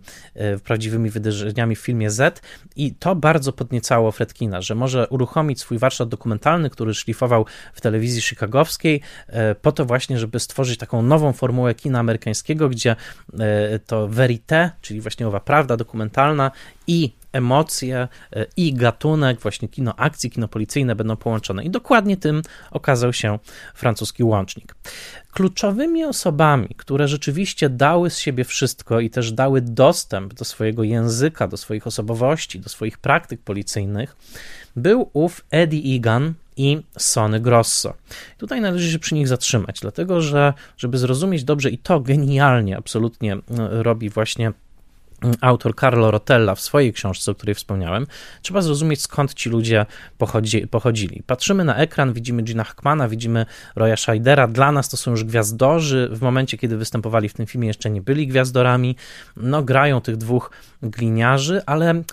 prawdziwymi 0.63 1.09
wydarzeniami 1.09 1.75
w 1.75 1.79
filmie 1.79 2.11
Z. 2.11 2.41
I 2.75 2.93
to 2.93 3.15
bardzo 3.15 3.53
podniecało 3.53 4.11
Fredkina, 4.11 4.61
że 4.61 4.75
może 4.75 5.07
uruchomić 5.07 5.59
swój 5.59 5.77
warsztat 5.77 6.09
dokumentalny, 6.09 6.69
który 6.69 6.93
szlifował 6.93 7.45
w 7.73 7.81
telewizji 7.81 8.21
chicagowskiej, 8.21 9.01
po 9.61 9.71
to 9.71 9.85
właśnie, 9.85 10.19
żeby 10.19 10.39
stworzyć 10.39 10.79
taką 10.79 11.01
nową 11.01 11.33
formułę 11.33 11.75
kina 11.75 11.99
amerykańskiego, 11.99 12.69
gdzie 12.69 12.95
to 13.87 14.07
verité, 14.07 14.69
czyli 14.81 15.01
właśnie 15.01 15.27
owa 15.27 15.39
prawda 15.39 15.77
dokumentalna 15.77 16.51
i 16.87 17.11
emocje 17.31 18.07
e, 18.33 18.45
i 18.57 18.73
gatunek, 18.73 19.39
właśnie 19.39 19.67
kino 19.67 19.95
akcji, 19.95 20.29
kino 20.29 20.47
policyjne 20.47 20.95
będą 20.95 21.15
połączone. 21.15 21.63
I 21.63 21.69
dokładnie 21.69 22.17
tym 22.17 22.41
okazał 22.71 23.13
się 23.13 23.39
francuski 23.75 24.23
łącznik. 24.23 24.75
Kluczowymi 25.31 26.03
osobami, 26.03 26.69
które 26.77 27.07
rzeczywiście 27.07 27.69
dały 27.69 28.09
z 28.09 28.17
siebie 28.17 28.43
wszystko 28.43 28.99
i 28.99 29.09
też 29.09 29.31
dały 29.31 29.61
dostęp 29.61 30.33
do 30.33 30.45
swojego 30.45 30.83
języka, 30.83 31.47
do 31.47 31.57
swoich 31.57 31.87
osobowości, 31.87 32.59
do 32.59 32.69
swoich 32.69 32.97
praktyk 32.97 33.41
policyjnych, 33.41 34.15
był 34.75 35.09
ów 35.13 35.45
Eddie 35.51 35.95
Egan, 35.95 36.33
i 36.59 36.81
Sony 36.97 37.39
Grosso. 37.39 37.93
Tutaj 38.37 38.61
należy 38.61 38.91
się 38.91 38.99
przy 38.99 39.15
nich 39.15 39.27
zatrzymać, 39.27 39.79
dlatego 39.79 40.21
że, 40.21 40.53
żeby 40.77 40.97
zrozumieć 40.97 41.43
dobrze, 41.43 41.69
i 41.69 41.77
to 41.77 41.99
genialnie 41.99 42.77
absolutnie 42.77 43.33
e, 43.33 43.39
robi 43.83 44.09
właśnie 44.09 44.51
autor 45.41 45.75
Carlo 45.75 46.11
Rotella 46.11 46.55
w 46.55 46.61
swojej 46.61 46.93
książce, 46.93 47.31
o 47.31 47.35
której 47.35 47.55
wspomniałem, 47.55 48.07
trzeba 48.41 48.61
zrozumieć 48.61 49.01
skąd 49.01 49.33
ci 49.33 49.49
ludzie 49.49 49.85
pochodzi, 50.17 50.67
pochodzili. 50.67 51.23
Patrzymy 51.27 51.63
na 51.63 51.75
ekran, 51.75 52.13
widzimy 52.13 52.41
Gina 52.41 52.63
Hackmana, 52.63 53.09
widzimy 53.09 53.45
Roya 53.75 53.97
Scheidera, 53.97 54.47
dla 54.47 54.71
nas 54.71 54.89
to 54.89 54.97
są 54.97 55.11
już 55.11 55.23
gwiazdorzy, 55.23 56.09
w 56.11 56.21
momencie 56.21 56.57
kiedy 56.57 56.77
występowali 56.77 57.29
w 57.29 57.33
tym 57.33 57.45
filmie 57.45 57.67
jeszcze 57.67 57.89
nie 57.89 58.01
byli 58.01 58.27
gwiazdorami, 58.27 58.95
no 59.37 59.63
grają 59.63 60.01
tych 60.01 60.17
dwóch 60.17 60.51
gliniarzy, 60.81 61.61
ale 61.65 62.03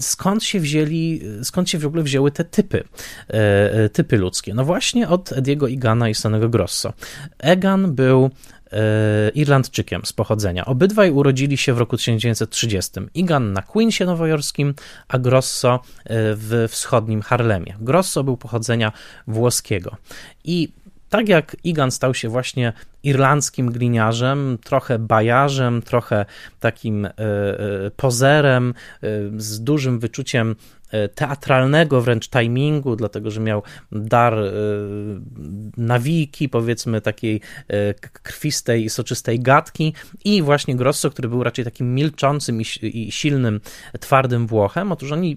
skąd 0.00 0.44
się 0.44 0.60
wzięli, 0.60 1.20
skąd 1.42 1.70
się 1.70 1.78
w 1.78 1.86
ogóle 1.86 2.02
wzięły 2.02 2.30
te 2.30 2.44
typy, 2.44 2.84
e, 3.30 3.72
e, 3.72 3.88
typy 3.88 4.16
ludzkie? 4.16 4.54
No 4.54 4.64
właśnie 4.64 5.08
od 5.08 5.32
Ediego 5.32 5.68
Igana 5.68 6.08
i 6.08 6.14
Sonego 6.14 6.48
Grosso. 6.48 6.92
Egan 7.38 7.94
był 7.94 8.30
Irlandczykiem 9.34 10.06
z 10.06 10.12
pochodzenia. 10.12 10.64
Obydwaj 10.64 11.10
urodzili 11.10 11.56
się 11.56 11.72
w 11.74 11.78
roku 11.78 11.96
1930. 11.96 12.90
Igan 13.14 13.52
na 13.52 13.62
Queensie 13.62 14.04
nowojorskim, 14.04 14.74
a 15.08 15.18
Grosso 15.18 15.74
e, 15.74 15.80
w 16.14 16.66
wschodnim 16.68 17.22
Harlemie. 17.22 17.76
Grosso 17.80 18.24
był 18.24 18.36
pochodzenia 18.36 18.92
włoskiego. 19.26 19.96
I 20.44 20.68
tak 21.08 21.28
jak 21.28 21.56
Igan 21.64 21.90
stał 21.90 22.14
się 22.14 22.28
właśnie 22.28 22.72
irlandzkim 23.02 23.72
gliniarzem, 23.72 24.58
trochę 24.64 24.98
bajarzem, 24.98 25.82
trochę 25.82 26.24
takim 26.60 27.08
pozerem, 27.96 28.74
z 29.36 29.60
dużym 29.60 29.98
wyczuciem 29.98 30.56
E, 30.92 31.08
teatralnego 31.08 32.02
wręcz 32.02 32.28
timingu, 32.28 32.96
dlatego 32.96 33.30
że 33.30 33.40
miał 33.40 33.62
dar 33.92 34.34
e, 34.34 34.50
nawiki, 35.76 36.48
powiedzmy 36.48 37.00
takiej 37.00 37.40
e, 37.68 37.94
krwistej 37.94 38.84
i 38.84 38.90
soczystej 38.90 39.40
gadki 39.40 39.94
i 40.24 40.42
właśnie 40.42 40.76
Grosso, 40.76 41.10
który 41.10 41.28
był 41.28 41.42
raczej 41.42 41.64
takim 41.64 41.94
milczącym 41.94 42.60
i 42.82 43.12
silnym, 43.12 43.60
twardym 44.00 44.46
Włochem. 44.46 44.92
Otóż 44.92 45.12
oni 45.12 45.36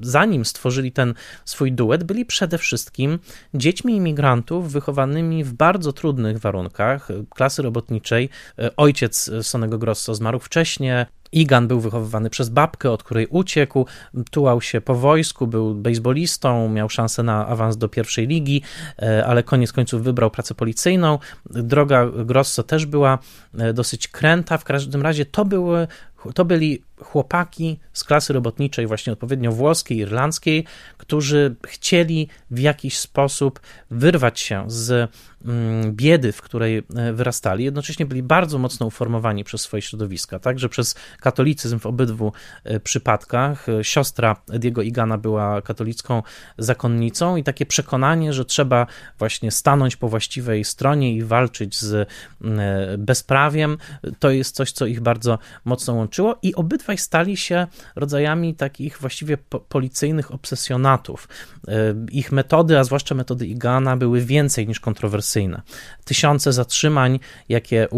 zanim 0.00 0.44
stworzyli 0.44 0.92
ten 0.92 1.14
swój 1.44 1.72
duet, 1.72 2.04
byli 2.04 2.24
przede 2.24 2.58
wszystkim 2.58 3.18
dziećmi 3.54 3.96
imigrantów 3.96 4.72
wychowanymi 4.72 5.44
w 5.44 5.52
bardzo 5.52 5.92
trudnych 5.92 6.38
warunkach 6.38 6.89
klasy 7.30 7.62
robotniczej. 7.62 8.28
Ojciec 8.76 9.30
Sonego 9.42 9.78
Grosso 9.78 10.14
zmarł 10.14 10.38
wcześniej, 10.38 11.06
Igan 11.32 11.68
był 11.68 11.80
wychowywany 11.80 12.30
przez 12.30 12.48
babkę, 12.48 12.90
od 12.90 13.02
której 13.02 13.26
uciekł, 13.26 13.86
tułał 14.30 14.60
się 14.60 14.80
po 14.80 14.94
wojsku, 14.94 15.46
był 15.46 15.74
bejsbolistą, 15.74 16.68
miał 16.68 16.88
szansę 16.88 17.22
na 17.22 17.46
awans 17.46 17.76
do 17.76 17.88
pierwszej 17.88 18.26
ligi, 18.26 18.62
e, 19.02 19.26
ale 19.26 19.42
koniec 19.42 19.72
końców 19.72 20.02
wybrał 20.02 20.30
pracę 20.30 20.54
policyjną. 20.54 21.18
Droga 21.50 22.06
Grosso 22.06 22.62
też 22.62 22.86
była 22.86 23.18
e, 23.58 23.72
dosyć 23.72 24.08
kręta, 24.08 24.58
w 24.58 24.64
każdym 24.64 25.02
razie 25.02 25.26
to 25.26 25.44
były 25.44 25.86
to 26.34 26.44
byli 26.44 26.82
chłopaki 27.02 27.78
z 27.92 28.04
klasy 28.04 28.32
robotniczej, 28.32 28.86
właśnie 28.86 29.12
odpowiednio 29.12 29.52
włoskiej, 29.52 29.98
irlandzkiej, 29.98 30.64
którzy 30.96 31.56
chcieli 31.66 32.28
w 32.50 32.58
jakiś 32.58 32.98
sposób 32.98 33.60
wyrwać 33.90 34.40
się 34.40 34.64
z 34.66 35.10
mm, 35.44 35.92
biedy, 35.92 36.32
w 36.32 36.42
której 36.42 36.78
e, 36.78 37.12
wyrastali. 37.12 37.64
Jednocześnie 37.64 38.06
byli 38.06 38.22
bardzo 38.22 38.58
mocno 38.58 38.86
uformowani 38.86 39.44
przez 39.44 39.60
swoje 39.60 39.82
środowiska, 39.82 40.38
także 40.38 40.68
przez 40.68 40.94
katolicyzm 41.20 41.78
w 41.78 41.86
obydwu 41.86 42.32
e, 42.64 42.80
przypadkach. 42.80 43.66
Siostra 43.82 44.36
Diego 44.48 44.82
Igana 44.82 45.18
była 45.18 45.62
katolicką 45.62 46.22
zakonnicą 46.58 47.36
i 47.36 47.44
takie 47.44 47.66
przekonanie, 47.66 48.32
że 48.32 48.44
trzeba 48.44 48.86
właśnie 49.18 49.50
stanąć 49.50 49.96
po 49.96 50.08
właściwej 50.08 50.64
stronie 50.64 51.14
i 51.14 51.22
walczyć 51.22 51.78
z 51.78 52.08
mm, 52.40 52.60
e, 52.60 52.98
bezprawiem, 52.98 53.78
to 54.18 54.30
jest 54.30 54.56
coś, 54.56 54.72
co 54.72 54.86
ich 54.86 55.00
bardzo 55.00 55.38
mocno 55.64 55.94
i 56.42 56.54
obydwaj 56.54 56.98
stali 56.98 57.36
się 57.36 57.66
rodzajami 57.96 58.54
takich 58.54 58.98
właściwie 58.98 59.36
po 59.36 59.60
policyjnych 59.60 60.34
obsesjonatów. 60.34 61.28
E, 61.68 61.72
ich 62.10 62.32
metody, 62.32 62.78
a 62.78 62.84
zwłaszcza 62.84 63.14
metody 63.14 63.46
Igana, 63.46 63.96
były 63.96 64.20
więcej 64.20 64.68
niż 64.68 64.80
kontrowersyjne. 64.80 65.62
Tysiące 66.04 66.52
zatrzymań, 66.52 67.20
jakie 67.48 67.82
e, 67.84 67.88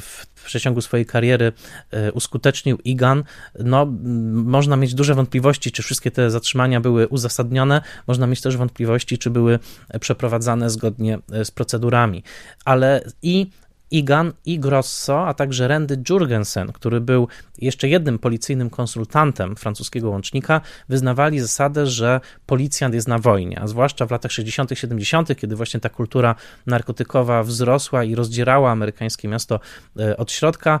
w 0.00 0.26
przeciągu 0.44 0.80
swojej 0.80 1.06
kariery 1.06 1.52
e, 1.90 2.12
uskutecznił 2.12 2.78
Igan, 2.84 3.24
no, 3.58 3.86
można 4.32 4.76
mieć 4.76 4.94
duże 4.94 5.14
wątpliwości, 5.14 5.72
czy 5.72 5.82
wszystkie 5.82 6.10
te 6.10 6.30
zatrzymania 6.30 6.80
były 6.80 7.08
uzasadnione, 7.08 7.80
można 8.06 8.26
mieć 8.26 8.40
też 8.40 8.56
wątpliwości, 8.56 9.18
czy 9.18 9.30
były 9.30 9.58
przeprowadzane 10.00 10.70
zgodnie 10.70 11.18
z 11.44 11.50
procedurami. 11.50 12.22
Ale 12.64 13.04
i 13.22 13.50
Igan 13.90 14.32
i 14.46 14.58
Grosso, 14.58 15.26
a 15.26 15.34
także 15.34 15.68
Randy 15.68 16.02
Jurgensen, 16.10 16.72
który 16.72 17.00
był 17.00 17.28
jeszcze 17.58 17.88
jednym 17.88 18.18
policyjnym 18.18 18.70
konsultantem 18.70 19.56
francuskiego 19.56 20.10
łącznika, 20.10 20.60
wyznawali 20.88 21.40
zasadę, 21.40 21.86
że 21.86 22.20
policjant 22.46 22.94
jest 22.94 23.08
na 23.08 23.18
wojnie, 23.18 23.60
a 23.60 23.66
zwłaszcza 23.66 24.06
w 24.06 24.10
latach 24.10 24.32
60., 24.32 24.70
70., 24.74 25.36
kiedy 25.36 25.56
właśnie 25.56 25.80
ta 25.80 25.88
kultura 25.88 26.34
narkotykowa 26.66 27.42
wzrosła 27.42 28.04
i 28.04 28.14
rozdzierała 28.14 28.70
amerykańskie 28.70 29.28
miasto 29.28 29.60
e, 29.98 30.16
od 30.16 30.32
środka, 30.32 30.80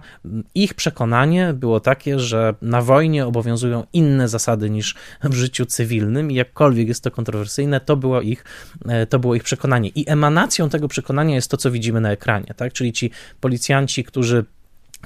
ich 0.54 0.74
przekonanie 0.74 1.52
było 1.52 1.80
takie, 1.80 2.18
że 2.18 2.54
na 2.62 2.82
wojnie 2.82 3.26
obowiązują 3.26 3.86
inne 3.92 4.28
zasady 4.28 4.70
niż 4.70 4.94
w 5.22 5.34
życiu 5.34 5.66
cywilnym 5.66 6.30
i 6.30 6.34
jakkolwiek 6.34 6.88
jest 6.88 7.04
to 7.04 7.10
kontrowersyjne, 7.10 7.80
to 7.80 7.96
było 7.96 8.20
ich, 8.20 8.44
e, 8.88 9.06
to 9.06 9.18
było 9.18 9.34
ich 9.34 9.42
przekonanie. 9.42 9.90
I 9.94 10.10
emanacją 10.10 10.68
tego 10.68 10.88
przekonania 10.88 11.34
jest 11.34 11.50
to, 11.50 11.56
co 11.56 11.70
widzimy 11.70 12.00
na 12.00 12.10
ekranie, 12.10 12.54
tak? 12.56 12.72
czyli 12.72 12.92
ci 12.96 13.10
policjanci, 13.40 14.04
którzy 14.04 14.44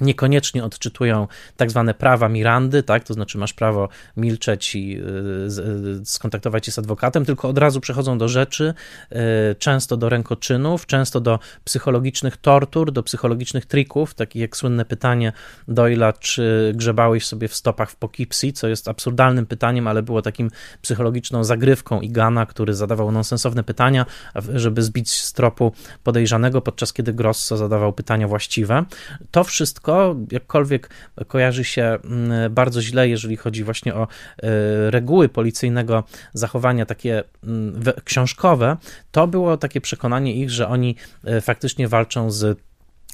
niekoniecznie 0.01 0.63
odczytują 0.63 1.27
tak 1.57 1.71
zwane 1.71 1.93
prawa 1.93 2.29
Mirandy, 2.29 2.83
tak, 2.83 3.03
to 3.03 3.13
znaczy 3.13 3.37
masz 3.37 3.53
prawo 3.53 3.89
milczeć 4.17 4.75
i 4.75 4.97
y, 4.97 6.01
y, 6.01 6.05
skontaktować 6.05 6.65
się 6.65 6.71
z 6.71 6.79
adwokatem, 6.79 7.25
tylko 7.25 7.49
od 7.49 7.57
razu 7.57 7.81
przechodzą 7.81 8.17
do 8.17 8.27
rzeczy, 8.27 8.73
y, 9.11 9.15
często 9.55 9.97
do 9.97 10.09
rękoczynów, 10.09 10.85
często 10.85 11.21
do 11.21 11.39
psychologicznych 11.63 12.37
tortur, 12.37 12.91
do 12.91 13.03
psychologicznych 13.03 13.65
trików, 13.65 14.13
takich 14.13 14.41
jak 14.41 14.57
słynne 14.57 14.85
pytanie 14.85 15.33
Doyla, 15.67 16.13
czy 16.13 16.71
grzebałeś 16.75 17.25
sobie 17.25 17.47
w 17.47 17.55
stopach 17.55 17.91
w 17.91 17.95
Poughkeepsie, 17.95 18.53
co 18.53 18.67
jest 18.67 18.87
absurdalnym 18.87 19.45
pytaniem, 19.45 19.87
ale 19.87 20.03
było 20.03 20.21
takim 20.21 20.51
psychologiczną 20.81 21.43
zagrywką 21.43 22.01
Igana, 22.01 22.45
który 22.45 22.73
zadawał 22.73 23.11
nonsensowne 23.11 23.63
pytania, 23.63 24.05
żeby 24.53 24.81
zbić 24.81 25.11
z 25.11 25.33
tropu 25.33 25.71
podejrzanego, 26.03 26.61
podczas 26.61 26.93
kiedy 26.93 27.13
Grosso 27.13 27.57
zadawał 27.57 27.93
pytania 27.93 28.27
właściwe. 28.27 28.85
To 29.31 29.43
wszystko 29.43 29.80
wszystko, 29.81 30.15
jakkolwiek 30.31 30.89
kojarzy 31.27 31.63
się 31.63 31.83
mm, 31.83 32.53
bardzo 32.53 32.81
źle, 32.81 33.09
jeżeli 33.09 33.37
chodzi 33.37 33.63
właśnie 33.63 33.95
o 33.95 34.03
e, 34.03 34.47
reguły 34.91 35.29
policyjnego 35.29 36.03
zachowania 36.33 36.85
takie 36.85 37.23
mm, 37.43 37.83
książkowe, 38.03 38.77
to 39.11 39.27
było 39.27 39.57
takie 39.57 39.81
przekonanie 39.81 40.35
ich, 40.35 40.49
że 40.49 40.67
oni 40.67 40.95
e, 41.23 41.41
faktycznie 41.41 41.87
walczą 41.87 42.31
z 42.31 42.59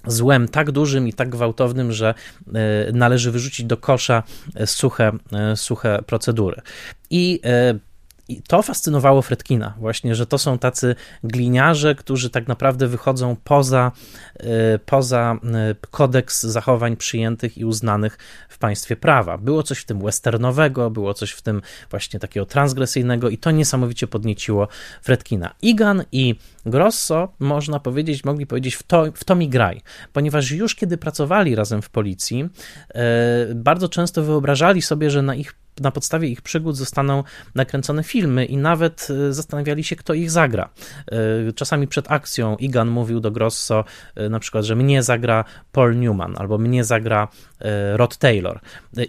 złem 0.08 0.48
tak 0.48 0.72
dużym 0.72 1.08
i 1.08 1.14
tak 1.14 1.30
gwałtownym, 1.30 1.92
że 1.92 2.14
e, 2.54 2.92
należy 2.94 3.32
wyrzucić 3.32 3.66
do 3.66 3.78
kosza 3.78 4.24
suche, 4.66 5.12
suche 5.56 6.00
procedury. 6.06 6.62
I 7.10 7.40
i 8.30 8.42
to 8.42 8.62
fascynowało 8.62 9.22
Fredkina, 9.22 9.74
właśnie, 9.80 10.16
że 10.16 10.26
to 10.26 10.38
są 10.38 10.60
tacy 10.60 10.96
gliniarze, 11.24 11.96
którzy 11.96 12.30
tak 12.30 12.48
naprawdę 12.48 12.88
wychodzą 12.88 13.36
poza, 13.44 13.92
e, 14.36 14.80
poza 14.80 15.36
e, 15.44 15.76
kodeks 15.92 16.44
zachowań 16.44 16.98
przyjętych 16.98 17.58
i 17.58 17.66
uznanych 17.66 18.18
w 18.50 18.58
państwie 18.58 18.96
prawa. 18.96 19.38
Było 19.38 19.64
coś 19.64 19.80
w 19.80 19.86
tym 19.86 20.00
westernowego, 20.00 20.90
było 20.90 21.14
coś 21.14 21.32
w 21.32 21.42
tym 21.42 21.62
właśnie 21.90 22.20
takiego 22.20 22.46
transgresyjnego 22.46 23.30
i 23.30 23.38
to 23.38 23.52
niesamowicie 23.52 24.08
podnieciło 24.08 24.68
Fredkina. 25.02 25.56
Igan 25.62 26.04
i 26.12 26.36
Grosso, 26.66 27.34
można 27.40 27.80
powiedzieć, 27.80 28.24
mogli 28.24 28.48
powiedzieć, 28.48 28.76
w 28.76 28.84
to, 28.84 29.06
w 29.14 29.24
to 29.24 29.36
mi 29.36 29.50
graj, 29.50 29.82
ponieważ 30.14 30.52
już 30.52 30.76
kiedy 30.76 30.98
pracowali 30.98 31.56
razem 31.56 31.82
w 31.82 31.90
policji, 31.90 32.50
e, 32.90 33.56
bardzo 33.56 33.90
często 33.90 34.24
wyobrażali 34.24 34.82
sobie, 34.82 35.10
że 35.10 35.22
na 35.22 35.36
ich 35.36 35.56
na 35.80 35.92
podstawie 35.92 36.28
ich 36.28 36.42
przygód 36.42 36.78
zostaną 36.78 37.24
nakręcone 37.56 38.04
filmy 38.04 38.46
i 38.46 38.58
nawet 38.58 39.08
e, 39.30 39.34
zastanawiali 39.34 39.84
się, 39.84 39.96
kto 39.96 40.14
ich 40.14 40.32
zagra. 40.32 40.70
E, 41.48 41.54
czasami 41.54 41.88
przed 41.88 42.12
akcją 42.12 42.56
Igan 42.56 42.90
mówił 42.90 43.20
do 43.20 43.32
Grosso 43.32 43.84
na 44.30 44.40
przykład, 44.40 44.66
że 44.66 44.76
mnie 44.76 45.04
zagra 45.04 45.44
Paul 45.72 46.00
Newman 46.00 46.36
albo 46.38 46.58
mnie 46.58 46.84
zagra 46.84 47.28
Rod 47.94 48.18
Taylor. 48.18 48.60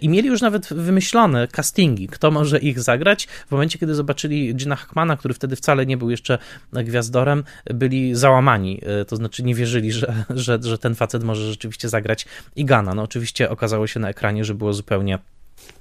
I 0.01 0.09
mieli 0.09 0.27
już 0.27 0.41
nawet 0.41 0.73
wymyślone 0.73 1.47
castingi, 1.47 2.07
kto 2.07 2.31
może 2.31 2.59
ich 2.59 2.79
zagrać. 2.79 3.27
W 3.47 3.51
momencie, 3.51 3.79
kiedy 3.79 3.95
zobaczyli 3.95 4.55
Gina 4.55 4.75
Hackmana, 4.75 5.17
który 5.17 5.33
wtedy 5.33 5.55
wcale 5.55 5.85
nie 5.85 5.97
był 5.97 6.09
jeszcze 6.09 6.37
gwiazdorem, 6.73 7.43
byli 7.65 8.15
załamani, 8.15 8.81
to 9.07 9.15
znaczy 9.15 9.43
nie 9.43 9.55
wierzyli, 9.55 9.91
że, 9.91 10.25
że, 10.29 10.59
że 10.61 10.77
ten 10.77 10.95
facet 10.95 11.23
może 11.23 11.49
rzeczywiście 11.49 11.89
zagrać 11.89 12.25
Igana. 12.55 12.93
No 12.93 13.03
oczywiście 13.03 13.49
okazało 13.49 13.87
się 13.87 13.99
na 13.99 14.09
ekranie, 14.09 14.45
że 14.45 14.53
było 14.53 14.73
zupełnie 14.73 15.19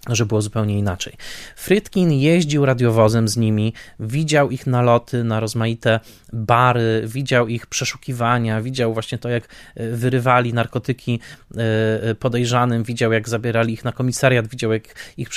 że 0.09 0.27
było 0.27 0.43
zupełnie 0.43 0.79
inaczej. 0.79 1.13
Frytkin 1.57 2.13
jeździł 2.13 2.67
radiowozem 2.67 3.29
z 3.29 3.37
nimi, 3.37 3.73
widział 4.01 4.51
ich 4.51 4.67
naloty 4.67 5.25
na 5.25 5.41
rozmaite 5.41 6.01
bary, 6.33 7.03
widział 7.07 7.49
ich 7.49 7.67
przeszukiwania, 7.67 8.63
widział 8.63 8.95
właśnie 8.95 9.19
to, 9.19 9.29
jak 9.29 9.45
e, 9.75 9.91
wyrywali 9.91 10.55
narkotyki 10.55 11.21
e, 11.57 12.15
podejrzanym, 12.15 12.83
widział, 12.83 13.13
jak 13.13 13.29
zabierali 13.29 13.73
ich 13.73 13.85
na 13.85 13.93
komisariat, 13.93 14.49
widział, 14.49 14.73
jak 14.73 14.83
ich 15.17 15.29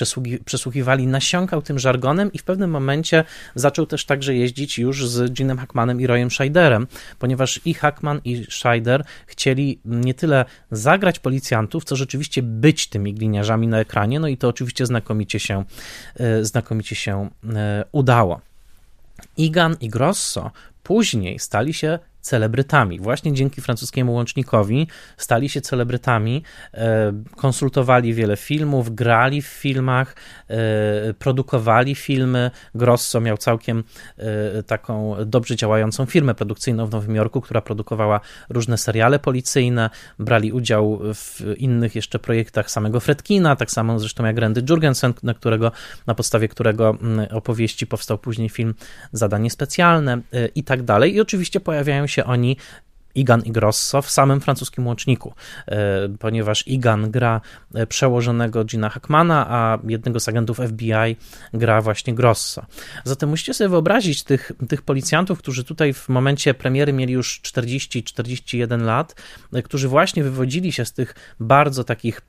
przesłuchiwali, 0.46 1.08
nasiąkał 1.08 1.62
tym 1.62 1.80
żargonem 1.80 2.34
i 2.34 2.38
w 2.38 2.44
pewnym 2.44 2.70
momencie 2.70 3.24
zaczął 3.56 3.86
też 3.86 4.06
także 4.06 4.36
jeździć 4.36 4.80
już 4.80 5.08
z 5.08 5.32
Ginem 5.32 5.58
Hackmanem 5.58 6.02
i 6.02 6.08
Royem 6.08 6.32
Scheiderem, 6.32 6.88
ponieważ 7.20 7.62
i 7.66 7.74
Hackman 7.74 8.22
i 8.26 8.46
Scheider 8.50 9.04
chcieli 9.28 9.80
nie 9.86 10.14
tyle 10.14 10.46
zagrać 10.72 11.20
policjantów, 11.20 11.84
co 11.84 11.96
rzeczywiście 11.96 12.44
być 12.44 12.88
tymi 12.88 13.14
gliniarzami 13.14 13.68
na 13.68 13.80
ekranie, 13.80 14.20
no 14.20 14.28
i 14.28 14.38
to 14.42 14.48
oczywiście 14.48 14.86
znakomicie 14.86 15.40
się, 15.40 15.64
e, 16.16 16.46
znakomicie 16.46 16.96
się 16.96 17.30
e, 17.56 17.86
udało. 17.92 18.42
Igan 19.38 19.76
i 19.82 19.90
Grosso 19.90 20.52
później 20.84 21.40
stali 21.40 21.74
się 21.74 22.00
celebrytami. 22.22 23.00
Właśnie 23.00 23.34
dzięki 23.34 23.62
francuskiemu 23.62 24.14
łącznikowi 24.14 24.88
stali 25.18 25.50
się 25.50 25.62
celebrytami, 25.62 26.44
e, 26.74 27.14
konsultowali 27.36 28.14
wiele 28.14 28.38
filmów, 28.38 28.96
grali 28.96 29.42
w 29.42 29.48
filmach, 29.48 30.16
e, 30.48 31.14
produkowali 31.14 31.96
filmy. 31.96 32.52
Grosso 32.76 33.22
miał 33.22 33.38
całkiem 33.38 33.84
e, 34.18 34.64
taką 34.64 35.16
dobrze 35.26 35.56
działającą 35.56 36.06
firmę 36.06 36.36
produkcyjną 36.36 36.86
w 36.86 36.92
Nowym 36.92 37.16
Jorku, 37.16 37.42
która 37.42 37.62
produkowała 37.62 38.20
różne 38.50 38.78
seriale 38.78 39.20
policyjne, 39.20 39.90
brali 40.20 40.52
udział 40.52 41.00
w 41.14 41.42
innych 41.58 41.96
jeszcze 41.96 42.20
projektach 42.20 42.72
samego 42.72 43.00
Fredkina, 43.00 43.56
tak 43.56 43.72
samo 43.72 44.00
zresztą 44.00 44.26
jak 44.26 44.38
Randy 44.38 44.64
Jurgensen, 44.70 45.14
na 45.24 45.34
którego, 45.34 45.72
na 46.08 46.16
podstawie 46.16 46.48
którego 46.48 46.98
opowieści 47.32 47.88
powstał 47.88 48.18
później 48.18 48.50
film 48.50 48.76
Zadanie 49.12 49.50
Specjalne 49.50 50.22
i 50.56 50.64
tak 50.64 50.84
dalej. 50.84 51.16
I 51.16 51.22
oczywiście 51.22 51.60
pojawiają 51.60 52.08
się 52.12 52.24
oni 52.24 52.58
Igan 53.15 53.41
i 53.41 53.52
Grosso 53.52 54.02
w 54.02 54.10
samym 54.10 54.41
francuskim 54.41 54.88
łączniku, 54.88 55.34
e, 55.67 56.10
ponieważ 56.19 56.67
Igan 56.67 57.12
gra 57.12 57.41
e, 57.74 57.88
przełożonego 57.88 58.65
Gina 58.65 58.89
Hackmana, 58.89 59.45
a 59.50 59.80
jednego 59.88 60.19
z 60.19 60.30
agentów 60.30 60.58
FBI 60.58 61.15
gra 61.54 61.82
właśnie 61.82 62.15
Grosso. 62.15 62.65
Zatem 63.04 63.30
musicie 63.30 63.54
sobie 63.54 63.69
wyobrazić 63.69 64.24
tych, 64.24 64.52
tych 64.69 64.82
policjantów, 64.82 65.39
którzy 65.39 65.63
tutaj 65.63 65.93
w 65.93 66.10
momencie 66.10 66.54
premiery 66.54 66.93
mieli 66.93 67.13
już 67.13 67.41
40-41 67.43 68.82
lat, 68.82 69.15
e, 69.54 69.63
którzy 69.63 69.88
właśnie 69.88 70.24
wywodzili 70.24 70.71
się 70.71 70.86
z 70.86 70.93
tych 70.93 71.15
bardzo 71.39 71.84
takich 71.84 72.21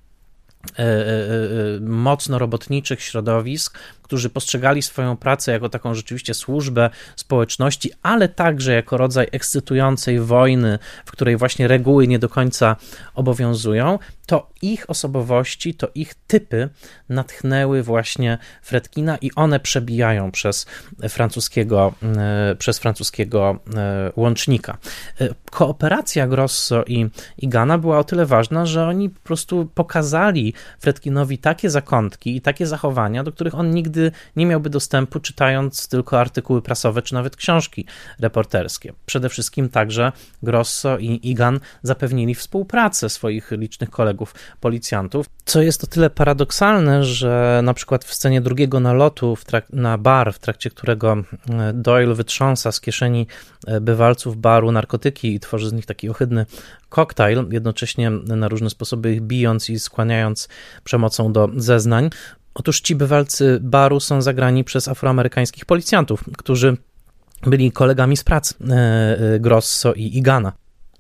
mocno 1.81 2.39
robotniczych 2.39 3.03
środowisk, 3.03 3.79
którzy 4.03 4.31
postrzegali 4.31 4.83
swoją 4.83 5.17
pracę 5.17 5.53
jako 5.53 5.69
taką 5.69 5.95
rzeczywiście 5.95 6.35
służbę 6.35 6.91
społeczności, 7.17 7.91
ale 8.03 8.29
także 8.29 8.73
jako 8.73 8.97
rodzaj 8.97 9.29
ekscytującej 9.33 10.21
wojny, 10.21 10.79
w 11.05 11.11
której 11.11 11.37
właśnie 11.37 11.69
reguły 11.69 12.09
nie 12.09 12.19
do 12.19 12.29
końca 12.29 12.77
obowiązują, 13.15 13.99
to 14.27 14.51
ich 14.63 14.91
osobowości, 14.91 15.75
to 15.75 15.89
ich 15.95 16.15
typy 16.15 16.69
natchnęły 17.09 17.83
właśnie 17.83 18.39
Fredkina 18.63 19.17
i 19.17 19.31
one 19.37 19.61
przebijają 19.61 20.31
przez 20.31 20.67
francuskiego, 21.09 21.95
e, 22.17 22.55
przez 22.55 22.79
francuskiego 22.79 23.59
e, 23.77 24.13
łącznika. 24.17 24.79
E, 25.21 25.29
kooperacja 25.51 26.27
Grosso 26.27 26.85
i, 26.87 27.07
i 27.39 27.49
Gana 27.49 27.79
była 27.79 27.99
o 27.99 28.05
tyle 28.05 28.27
ważna, 28.27 28.67
że 28.67 28.87
oni 28.87 29.11
po 29.11 29.21
prostu 29.21 29.69
pokazali 29.75 30.55
Fredkinowi 30.79 31.39
takie 31.39 31.71
zakątki 31.71 32.37
i 32.37 32.41
takie 32.41 32.67
zachowania, 32.67 33.25
do 33.25 33.33
których 33.33 33.55
on 33.55 33.71
nigdy 33.71 34.02
nigdy 34.03 34.19
nie 34.37 34.47
miałby 34.47 34.71
dostępu, 34.71 35.21
czytając 35.21 35.89
tylko 35.89 36.21
artykuły 36.21 36.63
prasowe 36.63 37.03
czy 37.03 37.15
nawet 37.15 37.37
książki 37.37 37.87
reporterskie. 38.21 38.93
Przede 39.07 39.29
wszystkim 39.29 39.69
także 39.69 40.13
Grosso 40.43 40.99
i 40.99 41.31
Igan 41.31 41.61
zapewnili 41.83 42.35
współpracę 42.35 43.09
swoich 43.09 43.51
licznych 43.51 43.91
kolegów 43.91 44.35
policjantów, 44.61 45.27
co 45.45 45.63
jest 45.63 45.85
o 45.85 45.87
tyle 45.87 46.11
paradoksalne, 46.11 47.05
że 47.05 47.61
na 47.65 47.75
przykład 47.75 48.05
w 48.05 48.15
scenie 48.15 48.41
drugiego 48.41 48.81
nalotu 48.81 49.37
na 49.73 49.99
bar, 49.99 50.33
w 50.33 50.39
trakcie 50.39 50.71
którego 50.71 51.17
e, 51.51 51.73
Doyle 51.73 52.15
wytrząsa 52.15 52.73
z 52.73 52.81
kieszeni 52.81 53.27
e, 53.67 53.81
bywalców 53.81 54.37
baru 54.37 54.73
narkotyki 54.73 55.35
i 55.35 55.41
tworzy 55.41 55.69
z 55.69 55.73
nich 55.73 55.87
taki 55.87 56.09
ohydny 56.09 56.47
koktajl, 56.89 57.47
jednocześnie 57.51 58.11
na 58.11 58.49
różne 58.49 58.71
sposoby 58.71 59.13
ich 59.13 59.21
bijąc 59.21 59.71
i 59.71 59.79
skłaniając 59.79 60.49
przemocą 60.85 61.33
do 61.33 61.49
zeznań, 61.57 62.11
Otóż 62.55 62.81
ci 62.81 62.97
bywalcy 62.97 63.59
baru 63.63 64.01
są 64.01 64.23
zagrani 64.23 64.65
przez 64.65 64.89
afroamerykańskich 64.89 65.65
policjantów, 65.65 66.25
którzy 66.39 66.77
byli 67.47 67.73
kolegami 67.73 68.17
z 68.17 68.25
pracy 68.25 68.55
e, 68.71 68.75
e, 69.35 69.41
Grosso 69.41 69.93
i 69.93 70.17
Igana 70.19 70.53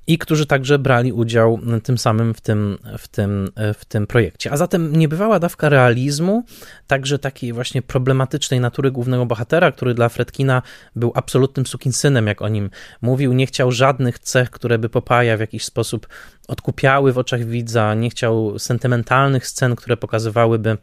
i 0.06 0.18
którzy 0.18 0.46
także 0.46 0.78
brali 0.78 1.12
udział 1.12 1.60
tym 1.84 1.98
samym 1.98 2.34
w 2.34 2.40
tym, 2.40 2.78
w 2.98 3.08
tym, 3.08 3.48
e, 3.54 3.74
w 3.74 3.84
tym 3.84 4.06
projekcie. 4.06 4.52
A 4.52 4.56
zatem 4.56 4.96
niebywała 4.96 5.38
dawka 5.38 5.68
realizmu, 5.68 6.44
także 6.86 7.18
takiej 7.18 7.52
właśnie 7.52 7.82
problematycznej 7.82 8.60
natury 8.60 8.90
głównego 8.90 9.26
bohatera, 9.26 9.72
który 9.72 9.94
dla 9.94 10.08
Fredkina 10.08 10.62
był 10.96 11.12
absolutnym 11.14 11.66
sukinsynem, 11.66 12.26
jak 12.26 12.42
o 12.42 12.48
nim 12.48 12.70
mówił. 13.02 13.32
Nie 13.32 13.46
chciał 13.46 13.72
żadnych 13.72 14.18
cech, 14.18 14.50
które 14.50 14.78
by 14.78 14.88
Popaja 14.88 15.36
w 15.36 15.40
jakiś 15.40 15.64
sposób 15.64 16.08
odkupiały 16.48 17.12
w 17.12 17.18
oczach 17.18 17.44
widza, 17.44 17.94
nie 17.94 18.10
chciał 18.10 18.58
sentymentalnych 18.58 19.46
scen, 19.46 19.76
które 19.76 19.96
pokazywałyby 19.96 20.76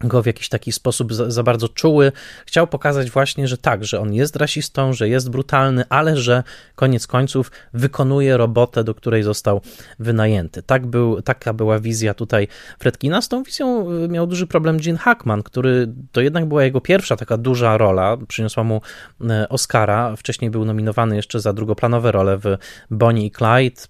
go 0.00 0.22
w 0.22 0.26
jakiś 0.26 0.48
taki 0.48 0.72
sposób 0.72 1.14
za, 1.14 1.30
za, 1.30 1.42
bardzo 1.42 1.68
czuły. 1.68 2.12
Chciał 2.46 2.66
pokazać 2.66 3.10
właśnie, 3.10 3.48
że 3.48 3.58
tak, 3.58 3.84
że 3.84 4.00
on 4.00 4.14
jest 4.14 4.36
rasistą, 4.36 4.92
że 4.92 5.08
jest 5.08 5.30
brutalny, 5.30 5.84
ale 5.88 6.16
że 6.16 6.42
koniec 6.74 7.06
końców 7.06 7.50
wykonuje 7.72 8.36
robotę, 8.36 8.84
do 8.84 8.94
której 8.94 9.22
został 9.22 9.60
wynajęty. 9.98 10.62
Tak 10.62 10.86
był, 10.86 11.22
taka 11.22 11.52
była 11.52 11.78
wizja 11.78 12.14
tutaj 12.14 12.48
Fredkina. 12.78 13.22
Z 13.22 13.28
tą 13.28 13.42
wizją 13.42 13.90
y, 14.04 14.08
miał 14.08 14.26
duży 14.26 14.46
problem 14.46 14.78
Gene 14.78 14.98
Hackman, 14.98 15.42
który 15.42 15.88
to 16.12 16.20
jednak 16.20 16.46
była 16.46 16.64
jego 16.64 16.80
pierwsza 16.80 17.16
taka 17.16 17.36
duża 17.36 17.78
rola. 17.78 18.16
Przyniosła 18.28 18.64
mu 18.64 18.80
y, 19.20 19.48
Oscara. 19.48 20.16
Wcześniej 20.16 20.50
był 20.50 20.64
nominowany 20.64 21.16
jeszcze 21.16 21.40
za 21.40 21.52
drugoplanowe 21.52 22.12
role 22.12 22.38
w 22.38 22.56
Bonnie 22.90 23.26
i 23.26 23.30
Clyde, 23.30 23.82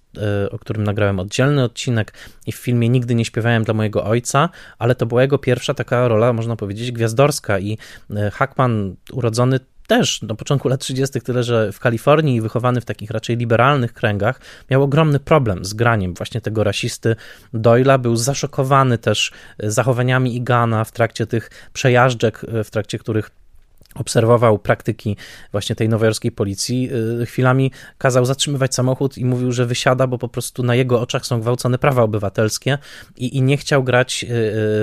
o 0.51 0.59
którym 0.59 0.83
nagrałem 0.83 1.19
oddzielny 1.19 1.63
odcinek 1.63 2.13
i 2.45 2.51
w 2.51 2.55
filmie 2.55 2.89
Nigdy 2.89 3.15
nie 3.15 3.25
śpiewałem 3.25 3.63
dla 3.63 3.73
mojego 3.73 4.05
ojca, 4.05 4.49
ale 4.79 4.95
to 4.95 5.05
była 5.05 5.21
jego 5.21 5.37
pierwsza 5.37 5.73
taka 5.73 6.07
rola, 6.07 6.33
można 6.33 6.55
powiedzieć, 6.55 6.91
gwiazdorska 6.91 7.59
i 7.59 7.77
e, 8.15 8.31
Hackman 8.31 8.95
urodzony 9.11 9.59
też 9.87 10.21
na 10.21 10.35
początku 10.35 10.67
lat 10.67 10.81
30., 10.81 11.21
tyle 11.21 11.43
że 11.43 11.71
w 11.71 11.79
Kalifornii 11.79 12.35
i 12.35 12.41
wychowany 12.41 12.81
w 12.81 12.85
takich 12.85 13.11
raczej 13.11 13.37
liberalnych 13.37 13.93
kręgach, 13.93 14.41
miał 14.71 14.83
ogromny 14.83 15.19
problem 15.19 15.65
z 15.65 15.73
graniem 15.73 16.13
właśnie 16.13 16.41
tego 16.41 16.63
rasisty 16.63 17.15
Doyla. 17.53 17.97
Był 17.97 18.15
zaszokowany 18.15 18.97
też 18.97 19.31
e, 19.57 19.71
zachowaniami 19.71 20.35
Igana 20.35 20.83
w 20.83 20.91
trakcie 20.91 21.27
tych 21.27 21.49
przejażdżek, 21.73 22.45
w 22.63 22.69
trakcie 22.69 22.99
których 22.99 23.31
obserwował 23.95 24.59
praktyki 24.59 25.17
właśnie 25.51 25.75
tej 25.75 25.89
nowojorskiej 25.89 26.31
policji, 26.31 26.89
y, 27.21 27.25
chwilami 27.25 27.71
kazał 27.97 28.25
zatrzymywać 28.25 28.75
samochód 28.75 29.17
i 29.17 29.25
mówił, 29.25 29.51
że 29.51 29.65
wysiada, 29.65 30.07
bo 30.07 30.17
po 30.17 30.29
prostu 30.29 30.63
na 30.63 30.75
jego 30.75 31.01
oczach 31.01 31.25
są 31.25 31.41
gwałcone 31.41 31.77
prawa 31.77 32.03
obywatelskie 32.03 32.77
i, 33.17 33.37
i 33.37 33.41
nie 33.41 33.57
chciał 33.57 33.83
grać 33.83 34.23
y, 34.29 34.33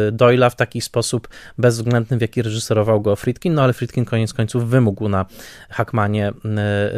y, 0.08 0.12
Doyla 0.12 0.50
w 0.50 0.56
taki 0.56 0.80
sposób 0.80 1.28
bezwzględny, 1.58 2.18
w 2.18 2.20
jaki 2.20 2.42
reżyserował 2.42 3.00
go 3.00 3.16
Friedkin, 3.16 3.54
no 3.54 3.62
ale 3.62 3.72
Friedkin 3.72 4.04
koniec 4.04 4.32
końców 4.32 4.68
wymógł 4.68 5.08
na 5.08 5.26
Hackmanie 5.70 6.32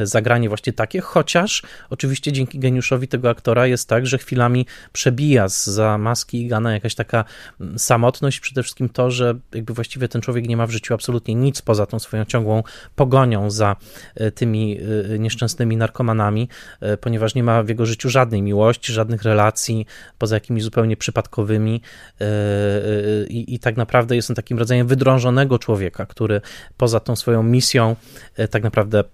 zagranie 0.02 0.48
właśnie 0.48 0.72
takie, 0.72 1.00
chociaż 1.00 1.62
oczywiście 1.90 2.32
dzięki 2.32 2.58
geniuszowi 2.58 3.08
tego 3.08 3.30
aktora 3.30 3.66
jest 3.66 3.88
tak, 3.88 4.06
że 4.06 4.18
chwilami 4.18 4.66
przebija 4.92 5.48
za 5.48 5.98
maski 5.98 6.42
i 6.42 6.48
gana 6.48 6.72
jakaś 6.72 6.94
taka 6.94 7.24
mm, 7.60 7.78
samotność, 7.78 8.40
przede 8.40 8.62
wszystkim 8.62 8.88
to, 8.88 9.10
że 9.10 9.34
jakby 9.54 9.74
właściwie 9.74 10.08
ten 10.08 10.22
człowiek 10.22 10.48
nie 10.48 10.56
ma 10.56 10.66
w 10.66 10.70
życiu 10.70 10.94
absolutnie 10.94 11.34
nic 11.34 11.62
poza 11.62 11.86
tą 11.86 11.95
swoją 11.98 12.24
ciągłą 12.24 12.62
pogonią 12.96 13.50
za 13.50 13.76
e, 14.14 14.30
tymi 14.30 14.78
e, 15.14 15.18
nieszczęsnymi 15.18 15.76
narkomanami, 15.76 16.48
e, 16.80 16.96
ponieważ 16.96 17.34
nie 17.34 17.42
ma 17.42 17.62
w 17.62 17.68
jego 17.68 17.86
życiu 17.86 18.10
żadnej 18.10 18.42
miłości, 18.42 18.92
żadnych 18.92 19.22
relacji, 19.22 19.86
poza 20.18 20.36
jakimiś 20.36 20.62
zupełnie 20.62 20.96
przypadkowymi 20.96 21.80
i, 23.28 23.54
i 23.54 23.58
tak 23.58 23.76
naprawdę 23.76 24.16
jest 24.16 24.30
on 24.30 24.36
takim 24.36 24.58
rodzajem 24.58 24.86
wydrążonego 24.86 25.58
człowieka, 25.58 26.06
który 26.06 26.40
poza 26.76 27.00
tą 27.00 27.16
swoją 27.16 27.42
misją 27.42 27.96
tak 28.50 28.62
naprawdę 28.62 29.04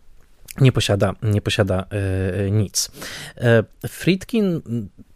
nie 0.61 0.73
posiada, 0.73 1.13
nie 1.23 1.43
posiada 1.43 1.87
nic. 2.51 2.91
Friedkin 3.89 4.61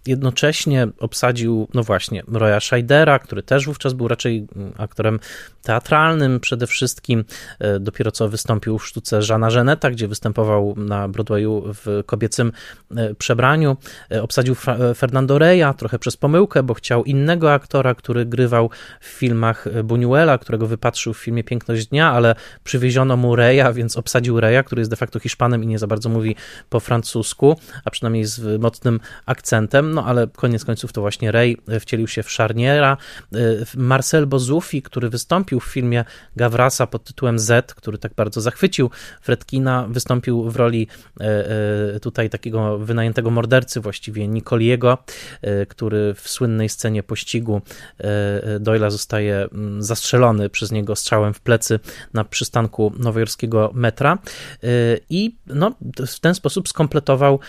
jednocześnie 0.06 0.88
obsadził, 0.98 1.68
no 1.74 1.82
właśnie, 1.82 2.22
Roya 2.32 2.60
Scheidera, 2.60 3.18
który 3.18 3.42
też 3.42 3.66
wówczas 3.66 3.92
był 3.92 4.08
raczej 4.08 4.46
mm, 4.56 4.72
aktorem 4.78 5.18
teatralnym 5.62 6.40
przede 6.40 6.66
wszystkim. 6.66 7.24
E, 7.58 7.80
dopiero 7.80 8.10
co 8.10 8.28
wystąpił 8.28 8.78
w 8.78 8.86
sztuce 8.86 9.22
Żana 9.22 9.50
Żeneta, 9.50 9.90
gdzie 9.90 10.08
występował 10.08 10.74
na 10.76 11.08
Broadwayu 11.08 11.64
w 11.66 12.02
kobiecym 12.06 12.52
e, 12.96 13.14
przebraniu. 13.14 13.76
E, 14.12 14.22
obsadził 14.22 14.54
Fernando 14.96 15.38
Reya 15.38 15.74
trochę 15.76 15.98
przez 15.98 16.16
pomyłkę, 16.16 16.62
bo 16.62 16.74
chciał 16.74 17.04
innego 17.04 17.52
aktora, 17.52 17.94
który 17.94 18.26
grywał 18.26 18.70
w 19.00 19.06
filmach 19.06 19.66
Buñuela, 19.84 20.38
którego 20.38 20.66
wypatrzył 20.66 21.14
w 21.14 21.18
filmie 21.18 21.44
Piękność 21.44 21.86
Dnia, 21.86 22.12
ale 22.12 22.34
przywieziono 22.64 23.16
mu 23.16 23.36
Reya, 23.36 23.72
więc 23.74 23.96
obsadził 23.96 24.40
Reya, 24.40 24.64
który 24.64 24.80
jest 24.80 24.90
de 24.90 24.96
facto 24.96 25.18
Hiszpanem 25.18 25.64
i 25.64 25.66
nie 25.66 25.78
za 25.78 25.86
bardzo 25.86 26.08
mówi 26.08 26.36
po 26.70 26.80
francusku, 26.80 27.56
a 27.84 27.90
przynajmniej 27.90 28.24
z 28.24 28.60
mocnym 28.60 29.00
akcentem 29.26 29.95
no 29.96 30.04
ale 30.04 30.26
koniec 30.26 30.64
końców 30.64 30.92
to 30.92 31.00
właśnie 31.00 31.32
Ray 31.32 31.56
wcielił 31.80 32.08
się 32.08 32.22
w 32.22 32.28
Charniera. 32.28 32.96
Marcel 33.76 34.26
Bozufi, 34.26 34.82
który 34.82 35.08
wystąpił 35.08 35.60
w 35.60 35.64
filmie 35.64 36.04
Gavrasa 36.36 36.86
pod 36.86 37.04
tytułem 37.04 37.38
Z, 37.38 37.74
który 37.74 37.98
tak 37.98 38.14
bardzo 38.14 38.40
zachwycił 38.40 38.90
Fredkina, 39.22 39.86
wystąpił 39.88 40.50
w 40.50 40.56
roli 40.56 40.88
tutaj 42.02 42.30
takiego 42.30 42.78
wynajętego 42.78 43.30
mordercy 43.30 43.80
właściwie 43.80 44.28
Nicoliego, 44.28 44.98
który 45.68 46.14
w 46.14 46.28
słynnej 46.28 46.68
scenie 46.68 47.02
pościgu 47.02 47.62
Doyla 48.60 48.90
zostaje 48.90 49.36
mm, 49.36 49.82
zastrzelony 49.82 50.50
przez 50.50 50.72
niego 50.72 50.96
strzałem 50.96 51.34
w 51.34 51.40
plecy 51.40 51.80
na 52.14 52.24
przystanku 52.24 52.92
nowojorskiego 52.98 53.70
metra 53.74 54.18
i 55.10 55.36
no, 55.46 55.74
w 56.06 56.20
ten 56.20 56.34
sposób 56.34 56.68
skompletował 56.68 57.40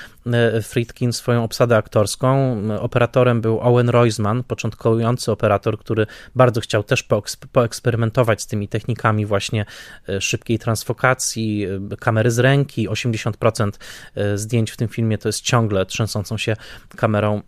Friedkin 0.61 1.13
swoją 1.13 1.43
obsadę 1.43 1.77
aktorską. 1.77 2.36
Operatorem 2.79 3.41
był 3.41 3.59
Owen 3.61 3.89
Roisman, 3.89 4.43
początkujący 4.43 5.31
operator, 5.31 5.79
który 5.79 6.07
bardzo 6.35 6.61
chciał 6.61 6.83
też 6.83 7.07
poeksperymentować 7.51 8.41
z 8.41 8.47
tymi 8.47 8.67
technikami 8.67 9.25
właśnie 9.25 9.65
e, 10.09 10.21
szybkiej 10.21 10.59
transfokacji, 10.59 11.65
e, 11.91 11.97
kamery 11.97 12.31
z 12.31 12.39
ręki. 12.39 12.89
80% 12.89 13.71
e, 14.15 14.37
zdjęć 14.37 14.71
w 14.71 14.77
tym 14.77 14.87
filmie 14.87 15.17
to 15.17 15.29
jest 15.29 15.41
ciągle 15.41 15.85
trzęsącą 15.85 16.37
się 16.37 16.55
kamerą, 16.95 17.41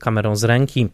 kamerą 0.00 0.36
z 0.36 0.44
ręki. 0.44 0.88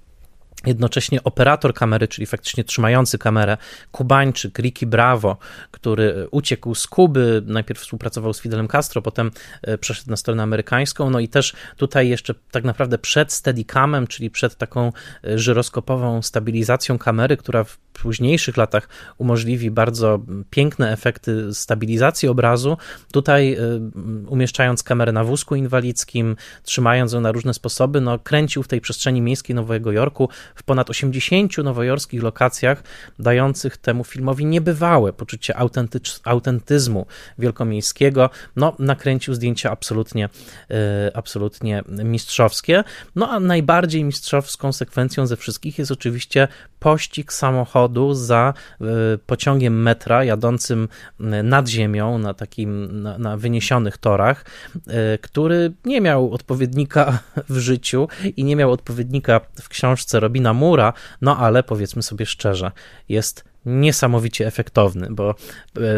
Jednocześnie 0.67 1.23
operator 1.25 1.75
kamery, 1.75 2.09
czyli 2.09 2.27
faktycznie 2.27 2.65
trzymający 2.65 3.19
kamerę, 3.19 3.57
Kubańczyk 3.93 4.59
Ricky 4.59 4.87
Bravo, 4.87 5.37
który 5.71 6.29
uciekł 6.31 6.75
z 6.75 6.87
Kuby, 6.87 7.43
najpierw 7.47 7.81
współpracował 7.81 8.33
z 8.33 8.41
Fidelem 8.41 8.69
Castro, 8.69 9.03
potem 9.03 9.31
e, 9.63 9.79
przeszedł 9.79 10.11
na 10.11 10.17
stronę 10.17 10.43
amerykańską, 10.43 11.11
no 11.11 11.21
i 11.21 11.29
też 11.29 11.53
tutaj 11.77 12.09
jeszcze 12.09 12.35
tak 12.51 12.65
naprawdę 12.65 12.99
przed 12.99 13.33
Steadicamem, 13.33 14.07
czyli 14.07 14.31
przed 14.31 14.57
taką 14.57 14.93
e, 15.25 15.39
żyroskopową 15.39 16.23
stabilizacją 16.23 16.99
kamery, 16.99 17.37
która 17.37 17.65
w 17.65 17.79
późniejszych 18.03 18.57
latach 18.57 18.88
umożliwi 19.18 19.70
bardzo 19.70 20.20
piękne 20.51 20.92
efekty 20.92 21.55
stabilizacji 21.55 22.28
obrazu. 22.28 22.76
Tutaj 23.12 23.53
y, 23.53 23.80
umieszczając 24.28 24.82
kamerę 24.82 25.12
na 25.12 25.24
wózku 25.24 25.55
inwalidzkim, 25.55 26.36
trzymając 26.62 27.12
ją 27.12 27.20
na 27.20 27.32
różne 27.32 27.55
sposoby, 27.55 28.01
no, 28.01 28.18
kręcił 28.18 28.62
w 28.62 28.68
tej 28.68 28.80
przestrzeni 28.80 29.20
miejskiej 29.20 29.57
Nowego 29.57 29.92
Jorku 29.92 30.28
w 30.55 30.62
ponad 30.62 30.90
80 30.90 31.59
nowojorskich 31.59 32.22
lokacjach, 32.22 32.82
dających 33.18 33.76
temu 33.76 34.05
filmowi 34.05 34.44
niebywałe 34.44 35.12
poczucie 35.12 35.57
autentycz, 35.57 36.20
autentyzmu 36.24 37.07
wielkomiejskiego. 37.38 38.30
No, 38.57 38.76
nakręcił 38.78 39.34
zdjęcia 39.34 39.70
absolutnie, 39.70 40.28
y, 40.70 40.74
absolutnie 41.14 41.82
mistrzowskie. 41.88 42.84
No, 43.16 43.30
a 43.30 43.40
najbardziej 43.40 44.05
mistrzowską 44.05 44.72
sekwencją 44.72 45.26
ze 45.26 45.36
wszystkich 45.36 45.78
jest 45.78 45.90
oczywiście 45.90 46.49
pościg 46.78 47.32
samochodu 47.32 47.88
za 48.14 48.55
e, 48.80 48.84
pociągiem 49.26 49.82
metra 49.82 50.24
jadącym 50.24 50.89
e, 51.20 51.43
nad 51.43 51.68
ziemią 51.68 52.18
na 52.18 52.34
takim 52.34 53.03
na, 53.03 53.18
na 53.18 53.36
wyniesionych 53.36 53.99
torach, 53.99 54.45
e, 54.86 55.18
który 55.18 55.72
nie 55.84 56.01
miał 56.01 56.32
odpowiednika 56.32 57.18
w 57.49 57.59
życiu 57.59 58.09
i 58.36 58.45
nie 58.45 58.57
miał 58.57 58.72
odpowiednika 58.72 59.41
w 59.62 59.68
książce 59.68 60.20
Robina 60.20 60.53
Mura, 60.53 60.93
no 61.20 61.36
ale 61.36 61.62
powiedzmy 61.62 62.03
sobie 62.03 62.26
szczerze, 62.26 62.72
jest 63.09 63.45
niesamowicie 63.66 64.47
efektowny, 64.47 65.09
bo 65.11 65.34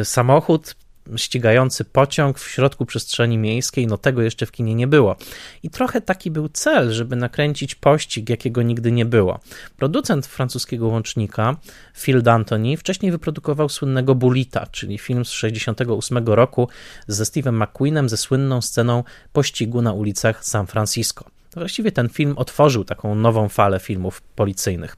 samochód 0.05 0.75
ścigający 1.17 1.85
pociąg 1.85 2.39
w 2.39 2.51
środku 2.51 2.87
przestrzeni 2.87 3.39
miejskiej, 3.39 3.87
no 3.87 3.99
tego 3.99 4.23
jeszcze 4.23 4.47
w 4.47 4.53
kinie 4.53 4.75
nie 4.75 4.87
było. 4.87 5.17
I 5.63 5.71
trochę 5.71 6.01
taki 6.01 6.31
był 6.31 6.49
cel, 6.49 6.93
żeby 6.93 7.17
nakręcić 7.17 7.75
pościg, 7.75 8.29
jakiego 8.29 8.63
nigdy 8.63 8.93
nie 8.93 9.05
było. 9.05 9.41
Producent 9.77 10.27
francuskiego 10.27 10.89
łącznika, 10.89 11.57
Phil 11.99 12.23
D'Antoni, 12.23 12.77
wcześniej 12.77 13.13
wyprodukował 13.13 13.69
słynnego 13.69 14.15
Bulita, 14.15 14.67
czyli 14.67 14.99
film 14.99 15.25
z 15.25 15.31
68 15.31 16.19
roku 16.27 16.69
ze 17.07 17.25
Steve'em 17.25 17.65
McQueenem 17.65 18.09
ze 18.09 18.17
słynną 18.17 18.61
sceną 18.61 19.05
pościgu 19.33 19.83
na 19.83 19.93
ulicach 19.93 20.45
San 20.45 20.67
Francisco. 20.67 21.25
Właściwie 21.55 21.93
ten 21.93 22.09
film 22.09 22.35
otworzył 22.37 22.85
taką 22.85 23.15
nową 23.15 23.49
falę 23.49 23.81
filmów 23.81 24.23
policyjnych. 24.23 24.97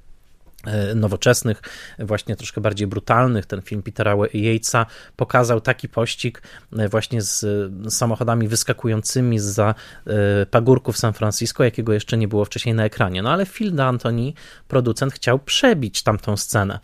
E, 0.67 0.95
nowoczesnych, 0.95 1.63
właśnie 1.99 2.37
troszkę 2.37 2.61
bardziej 2.61 2.87
brutalnych. 2.87 3.47
Ten 3.47 3.63
film 3.63 3.83
Petera 3.83 4.17
Yatesa 4.33 4.87
pokazał 5.17 5.61
taki 5.61 5.89
pościg 5.89 6.43
e, 6.79 6.89
właśnie 6.89 7.23
z 7.23 7.47
samochodami 7.95 8.49
wyskakującymi 8.49 9.39
za 9.39 9.75
e, 10.07 10.47
pagórków 10.47 10.99
San 10.99 11.13
Francisco, 11.13 11.65
jakiego 11.65 11.93
jeszcze 11.93 12.17
nie 12.17 12.29
było 12.29 12.45
wcześniej 12.45 12.75
na 12.75 12.85
ekranie. 12.85 13.23
No 13.23 13.31
ale 13.31 13.47
Phil 13.47 13.73
D'Antoni, 13.75 14.33
producent, 14.69 15.13
chciał 15.13 15.39
przebić 15.39 16.03
tamtą 16.03 16.37
scenę 16.37 16.79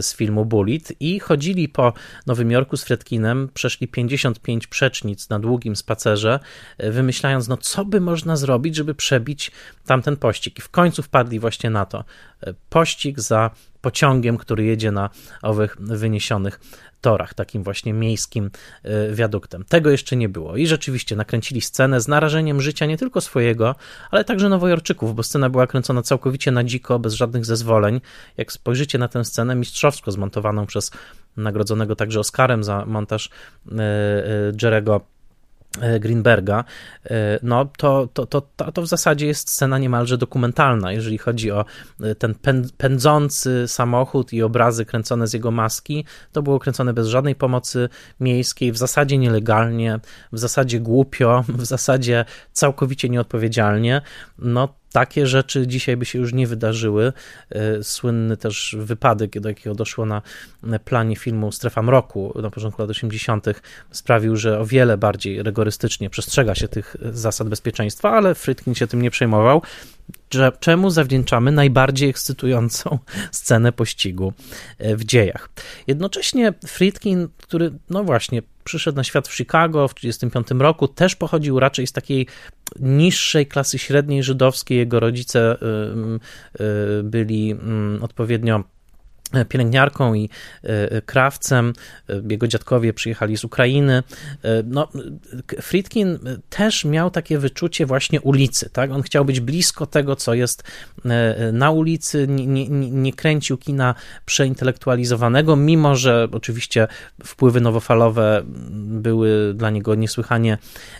z 0.00 0.14
filmu 0.14 0.44
Bullet 0.44 0.92
i 1.00 1.20
chodzili 1.20 1.68
po 1.68 1.92
Nowym 2.26 2.50
Jorku 2.50 2.76
z 2.76 2.84
Fredkinem, 2.84 3.48
przeszli 3.54 3.88
55 3.88 4.66
przecznic 4.66 5.28
na 5.28 5.38
długim 5.38 5.76
spacerze, 5.76 6.40
wymyślając, 6.78 7.48
no 7.48 7.56
co 7.56 7.84
by 7.84 8.00
można 8.00 8.36
zrobić, 8.36 8.76
żeby 8.76 8.94
przebić 8.94 9.50
tamten 9.86 10.16
pościg. 10.16 10.58
I 10.58 10.62
w 10.62 10.68
końcu 10.68 11.02
wpadli 11.02 11.38
właśnie 11.38 11.70
na 11.70 11.86
to, 11.86 12.04
pościg 12.70 13.20
za 13.20 13.50
pociągiem, 13.80 14.38
który 14.38 14.64
jedzie 14.64 14.92
na 14.92 15.10
owych 15.42 15.76
wyniesionych 15.80 16.60
torach, 17.00 17.34
takim 17.34 17.62
właśnie 17.62 17.92
miejskim 17.92 18.50
e, 18.82 19.14
wiaduktem. 19.14 19.64
Tego 19.64 19.90
jeszcze 19.90 20.16
nie 20.16 20.28
było. 20.28 20.56
I 20.56 20.66
rzeczywiście 20.66 21.16
nakręcili 21.16 21.60
scenę 21.60 22.00
z 22.00 22.08
narażeniem 22.08 22.60
życia 22.60 22.86
nie 22.86 22.98
tylko 22.98 23.20
swojego, 23.20 23.74
ale 24.10 24.24
także 24.24 24.48
Nowojorczyków, 24.48 25.14
bo 25.14 25.22
scena 25.22 25.50
była 25.50 25.66
kręcona 25.66 26.02
całkowicie 26.02 26.50
na 26.50 26.64
dziko, 26.64 26.98
bez 26.98 27.14
żadnych 27.14 27.44
zezwoleń. 27.44 28.00
Jak 28.36 28.52
spojrzycie 28.52 28.98
na 28.98 29.08
tę 29.08 29.24
scenę 29.24 29.54
mistrzowsko 29.54 30.12
zmontowaną 30.12 30.66
przez 30.66 30.90
nagrodzonego 31.36 31.96
także 31.96 32.20
Oscarem 32.20 32.64
za 32.64 32.86
montaż 32.86 33.30
e, 33.72 33.78
e, 33.78 34.52
Jerego 34.62 35.00
Greenberga, 36.00 36.64
e, 37.04 37.38
no 37.42 37.64
to, 37.78 38.08
to, 38.12 38.26
to, 38.26 38.40
to 38.74 38.82
w 38.82 38.86
zasadzie 38.86 39.26
jest 39.26 39.50
scena 39.50 39.78
niemalże 39.78 40.18
dokumentalna, 40.18 40.92
jeżeli 40.92 41.18
chodzi 41.18 41.50
o 41.50 41.64
e, 42.00 42.14
ten 42.14 42.34
pędzący 42.76 43.68
samochód 43.68 44.32
i 44.32 44.42
obrazy 44.42 44.84
kręcone 44.84 45.26
z 45.26 45.32
jego 45.32 45.50
maski. 45.50 46.04
To 46.32 46.42
było 46.42 46.58
kręcone 46.58 46.92
bez 46.92 47.08
żadnej 47.08 47.34
pomocy 47.34 47.88
miejskiej, 48.20 48.72
w 48.72 48.76
zasadzie 48.76 49.18
nielegalnie, 49.18 50.00
w 50.32 50.38
zasadzie 50.38 50.80
głupio, 50.80 51.44
w 51.48 51.64
zasadzie 51.64 52.24
całkowicie 52.52 53.08
nieodpowiedzialnie. 53.08 54.02
No 54.38 54.79
takie 54.92 55.26
rzeczy 55.26 55.66
dzisiaj 55.66 55.96
by 55.96 56.04
się 56.04 56.18
już 56.18 56.32
nie 56.32 56.46
wydarzyły. 56.46 57.12
E, 57.50 57.82
słynny 57.82 58.36
też 58.36 58.76
wypadek, 58.78 59.40
do 59.40 59.48
jakiego 59.48 59.74
doszło 59.74 60.06
na 60.06 60.22
planie 60.84 61.16
filmu 61.16 61.52
Strefa 61.52 61.82
Mroku 61.82 62.40
na 62.42 62.50
początku 62.50 62.82
lat 62.82 62.90
80., 62.90 63.46
sprawił, 63.90 64.36
że 64.36 64.58
o 64.58 64.66
wiele 64.66 64.98
bardziej 64.98 65.42
rygorystycznie 65.42 66.10
przestrzega 66.10 66.54
się 66.54 66.68
tych 66.68 66.96
zasad 67.12 67.48
bezpieczeństwa, 67.48 68.10
ale 68.10 68.34
Frytkin 68.34 68.74
się 68.74 68.86
tym 68.86 69.02
nie 69.02 69.10
przejmował 69.10 69.62
czemu 70.60 70.90
zawdzięczamy 70.90 71.52
najbardziej 71.52 72.10
ekscytującą 72.10 72.98
scenę 73.32 73.72
pościgu 73.72 74.32
e, 74.78 74.96
w 74.96 75.04
dziejach. 75.04 75.50
Jednocześnie 75.86 76.54
Friedkin, 76.66 77.28
który, 77.36 77.72
no 77.90 78.04
właśnie, 78.04 78.42
przyszedł 78.64 78.96
na 78.96 79.04
świat 79.04 79.28
w 79.28 79.36
Chicago 79.36 79.88
w 79.88 79.94
1935 79.94 80.62
roku, 80.62 80.88
też 80.88 81.16
pochodził 81.16 81.60
raczej 81.60 81.86
z 81.86 81.92
takiej 81.92 82.26
niższej 82.80 83.46
klasy 83.46 83.78
średniej 83.78 84.22
żydowskiej. 84.22 84.78
Jego 84.78 85.00
rodzice 85.00 85.56
y, 86.60 87.02
byli 87.02 87.54
odpowiednio 88.00 88.64
pielęgniarką 89.48 90.14
i 90.14 90.28
e, 90.62 91.02
krawcem. 91.02 91.72
E, 92.08 92.22
jego 92.30 92.48
dziadkowie 92.48 92.92
przyjechali 92.92 93.36
z 93.36 93.44
Ukrainy. 93.44 94.02
E, 94.42 94.62
no, 94.66 94.88
Friedkin 95.60 96.18
też 96.50 96.84
miał 96.84 97.10
takie 97.10 97.38
wyczucie 97.38 97.86
właśnie 97.86 98.20
ulicy. 98.20 98.70
Tak? 98.70 98.90
On 98.90 99.02
chciał 99.02 99.24
być 99.24 99.40
blisko 99.40 99.86
tego, 99.86 100.16
co 100.16 100.34
jest 100.34 100.62
na 101.52 101.70
ulicy, 101.70 102.26
nie, 102.28 102.46
nie, 102.46 102.90
nie 102.90 103.12
kręcił 103.12 103.58
kina 103.58 103.94
przeintelektualizowanego, 104.24 105.56
mimo 105.56 105.96
że 105.96 106.28
oczywiście 106.32 106.88
wpływy 107.24 107.60
nowofalowe 107.60 108.42
były 108.76 109.54
dla 109.54 109.70
niego 109.70 109.94
niesłychanie, 109.94 110.58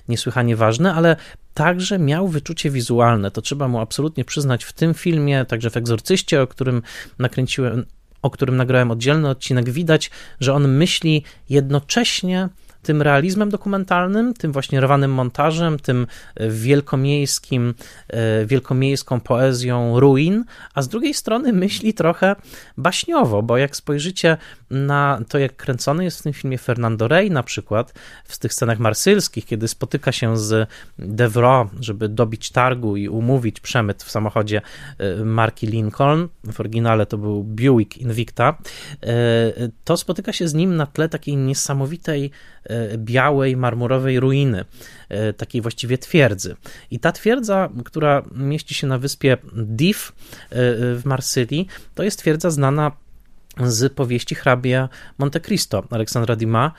niesłychanie 0.08 0.56
ważne, 0.56 0.94
ale 0.94 1.16
także 1.54 1.98
miał 1.98 2.28
wyczucie 2.28 2.70
wizualne. 2.70 3.30
To 3.30 3.42
trzeba 3.42 3.68
mu 3.68 3.80
absolutnie 3.80 4.24
przyznać 4.24 4.64
w 4.64 4.72
tym 4.72 4.94
filmie, 4.94 5.44
także 5.44 5.70
w 5.70 5.76
Egzorcyście, 5.76 6.42
o 6.42 6.46
którym 6.46 6.82
nakręciłem 7.18 7.86
o 8.22 8.30
którym 8.30 8.56
nagrałem 8.56 8.90
oddzielny 8.90 9.28
odcinek, 9.28 9.70
widać, 9.70 10.10
że 10.40 10.54
on 10.54 10.68
myśli 10.68 11.24
jednocześnie 11.48 12.48
tym 12.82 13.02
realizmem 13.02 13.50
dokumentalnym, 13.50 14.34
tym 14.34 14.52
właśnie 14.52 14.80
rwanym 14.80 15.10
montażem, 15.10 15.78
tym 15.78 16.06
e, 16.34 16.50
wielkomiejskim, 16.50 17.74
e, 18.08 18.46
wielkomiejską 18.46 19.20
poezją 19.20 20.00
ruin, 20.00 20.44
a 20.74 20.82
z 20.82 20.88
drugiej 20.88 21.14
strony 21.14 21.52
myśli 21.52 21.94
trochę 21.94 22.36
baśniowo, 22.76 23.42
bo 23.42 23.56
jak 23.56 23.76
spojrzycie 23.76 24.36
na 24.70 25.20
to, 25.28 25.38
jak 25.38 25.56
kręcony 25.56 26.04
jest 26.04 26.18
w 26.18 26.22
tym 26.22 26.32
filmie 26.32 26.58
Fernando 26.58 27.08
Rey 27.08 27.30
na 27.30 27.42
przykład, 27.42 27.94
w 28.24 28.38
tych 28.38 28.54
scenach 28.54 28.78
marsylskich, 28.78 29.46
kiedy 29.46 29.68
spotyka 29.68 30.12
się 30.12 30.38
z 30.38 30.68
Devro, 30.98 31.70
żeby 31.80 32.08
dobić 32.08 32.50
targu 32.50 32.96
i 32.96 33.08
umówić 33.08 33.60
przemyt 33.60 34.02
w 34.02 34.10
samochodzie 34.10 34.62
e, 34.98 35.24
marki 35.24 35.66
Lincoln, 35.66 36.28
w 36.52 36.60
oryginale 36.60 37.06
to 37.06 37.18
był 37.18 37.44
Buick 37.44 37.96
Invicta, 37.96 38.58
e, 39.02 39.12
to 39.84 39.96
spotyka 39.96 40.32
się 40.32 40.48
z 40.48 40.54
nim 40.54 40.76
na 40.76 40.86
tle 40.86 41.08
takiej 41.08 41.36
niesamowitej 41.36 42.30
e, 42.64 42.98
białej, 42.98 43.56
marmurowej 43.56 44.20
ruiny, 44.20 44.64
takiej 45.36 45.60
właściwie 45.60 45.98
twierdzy. 45.98 46.56
I 46.90 46.98
ta 46.98 47.12
twierdza, 47.12 47.68
która 47.84 48.22
mieści 48.34 48.74
się 48.74 48.86
na 48.86 48.98
wyspie 48.98 49.36
Dif 49.52 50.12
w 50.50 51.02
Marsylii, 51.04 51.66
to 51.94 52.02
jest 52.02 52.18
twierdza 52.18 52.50
znana 52.50 52.92
z 53.66 53.92
powieści 53.92 54.34
hrabia 54.34 54.88
Monte 55.18 55.40
Cristo 55.40 55.84
Aleksandra 55.90 56.36
Dima. 56.36 56.72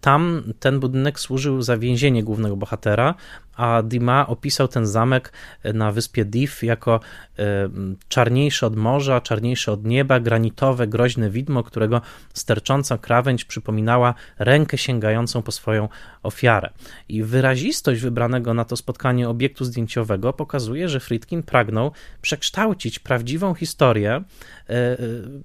Tam 0.00 0.42
ten 0.60 0.80
budynek 0.80 1.20
służył 1.20 1.62
za 1.62 1.78
więzienie 1.78 2.24
głównego 2.24 2.56
bohatera, 2.56 3.14
a 3.56 3.82
Dima 3.82 4.26
opisał 4.26 4.68
ten 4.68 4.86
zamek 4.86 5.32
na 5.74 5.92
wyspie 5.92 6.24
Dif 6.24 6.62
jako 6.62 7.00
e, 7.38 7.68
czarniejszy 8.08 8.66
od 8.66 8.76
morza, 8.76 9.20
czarniejszy 9.20 9.72
od 9.72 9.84
nieba, 9.84 10.20
granitowe, 10.20 10.86
groźne 10.86 11.30
widmo, 11.30 11.62
którego 11.62 12.00
stercząca 12.34 12.98
krawędź 12.98 13.44
przypominała 13.44 14.14
rękę 14.38 14.78
sięgającą 14.78 15.42
po 15.42 15.52
swoją 15.52 15.88
ofiarę. 16.22 16.70
I 17.08 17.22
wyrazistość 17.22 18.00
wybranego 18.00 18.54
na 18.54 18.64
to 18.64 18.76
spotkanie 18.76 19.28
obiektu 19.28 19.64
zdjęciowego 19.64 20.32
pokazuje, 20.32 20.88
że 20.88 21.00
Friedkin 21.00 21.42
pragnął 21.42 21.92
przekształcić 22.22 22.98
prawdziwą 22.98 23.54
historię, 23.54 24.12
e, 24.12 24.72
e, 24.72 24.96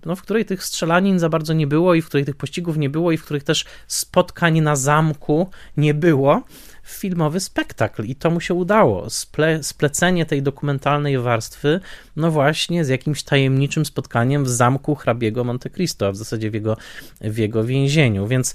no, 0.05 0.16
w 0.16 0.22
której 0.22 0.45
tych 0.45 0.64
strzelanin 0.64 1.20
za 1.20 1.30
bardzo 1.30 1.53
nie 1.53 1.68
było 1.68 1.93
i 1.93 2.01
w 2.01 2.05
której 2.07 2.26
tych 2.26 2.36
pościgów 2.36 2.78
nie 2.78 2.89
było 2.89 3.12
i 3.12 3.18
w 3.18 3.24
których 3.24 3.43
też 3.43 3.66
spotkań 3.88 4.62
na 4.62 4.76
zamku 4.76 5.49
nie 5.78 5.93
było, 5.93 6.43
filmowy 6.89 7.39
spektakl 7.39 8.03
i 8.03 8.15
to 8.15 8.31
mu 8.31 8.41
się 8.41 8.53
udało. 8.53 9.09
Sple, 9.09 9.63
splecenie 9.63 10.25
tej 10.25 10.41
dokumentalnej 10.41 11.17
warstwy, 11.17 11.79
no 12.15 12.31
właśnie 12.31 12.85
z 12.85 12.89
jakimś 12.89 13.23
tajemniczym 13.23 13.85
spotkaniem 13.85 14.43
w 14.43 14.49
zamku 14.49 14.95
hrabiego 14.95 15.43
Monte 15.43 15.69
Cristo, 15.69 16.07
a 16.07 16.11
w 16.11 16.15
zasadzie 16.15 16.51
w 16.51 16.53
jego, 16.53 16.77
w 17.21 17.37
jego 17.37 17.63
więzieniu. 17.63 18.27
Więc 18.27 18.53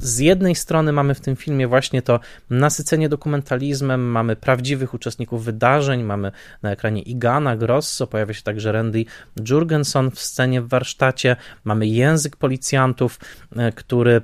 z 0.00 0.18
jednej 0.18 0.54
strony 0.54 0.92
mamy 0.92 1.14
w 1.14 1.20
tym 1.20 1.36
filmie 1.36 1.68
właśnie 1.68 2.02
to 2.02 2.20
nasycenie 2.50 3.08
dokumentalizmem, 3.08 4.10
mamy 4.10 4.36
prawdziwych 4.36 4.94
uczestników 4.94 5.44
wydarzeń, 5.44 6.02
mamy 6.02 6.32
na 6.62 6.70
ekranie 6.70 7.02
Igana, 7.02 7.56
Grosso, 7.56 8.06
pojawia 8.06 8.34
się 8.34 8.42
także 8.42 8.72
Randy 8.72 9.04
Jurgenson 9.48 10.10
w 10.10 10.20
scenie 10.20 10.62
w 10.62 10.68
warsztacie, 10.68 11.36
mamy 11.64 11.86
język 11.86 12.36
policjantów, 12.36 13.18
e, 13.56 13.72
który 13.72 14.22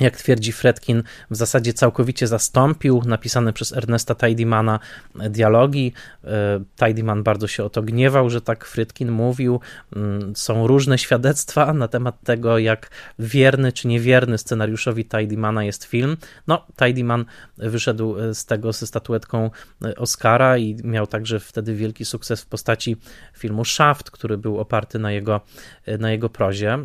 jak 0.00 0.16
twierdzi 0.16 0.52
Fredkin, 0.52 1.02
w 1.30 1.36
zasadzie 1.36 1.72
całkowicie 1.72 2.26
zastąpił 2.26 3.02
napisane 3.06 3.52
przez 3.52 3.72
Ernesta 3.72 4.14
Tidymana 4.14 4.78
dialogi. 5.14 5.92
E, 6.24 6.64
Tidyman 6.76 7.22
bardzo 7.22 7.46
się 7.46 7.64
o 7.64 7.70
to 7.70 7.82
gniewał, 7.82 8.30
że 8.30 8.40
tak 8.40 8.64
Fredkin 8.64 9.10
mówił. 9.10 9.60
Mm, 9.96 10.36
są 10.36 10.66
różne 10.66 10.98
świadectwa 10.98 11.72
na 11.72 11.88
temat 11.88 12.22
tego, 12.24 12.58
jak 12.58 12.90
wierny 13.18 13.72
czy 13.72 13.88
niewierny 13.88 14.38
scenariuszowi 14.38 15.04
Tidymana 15.04 15.64
jest 15.64 15.84
film. 15.84 16.16
No, 16.46 16.66
Tidyman 16.76 17.24
wyszedł 17.56 18.18
e, 18.18 18.34
z 18.34 18.46
tego 18.46 18.72
ze 18.72 18.86
statuetką 18.86 19.50
e, 19.84 19.94
Oscara 19.96 20.58
i 20.58 20.76
miał 20.84 21.06
także 21.06 21.40
wtedy 21.40 21.74
wielki 21.74 22.04
sukces 22.04 22.42
w 22.42 22.46
postaci 22.46 22.96
filmu 23.36 23.64
Shaft, 23.64 24.10
który 24.10 24.38
był 24.38 24.60
oparty 24.60 24.98
na 24.98 25.12
jego, 25.12 25.40
na 25.98 26.10
jego 26.10 26.28
prozie, 26.28 26.78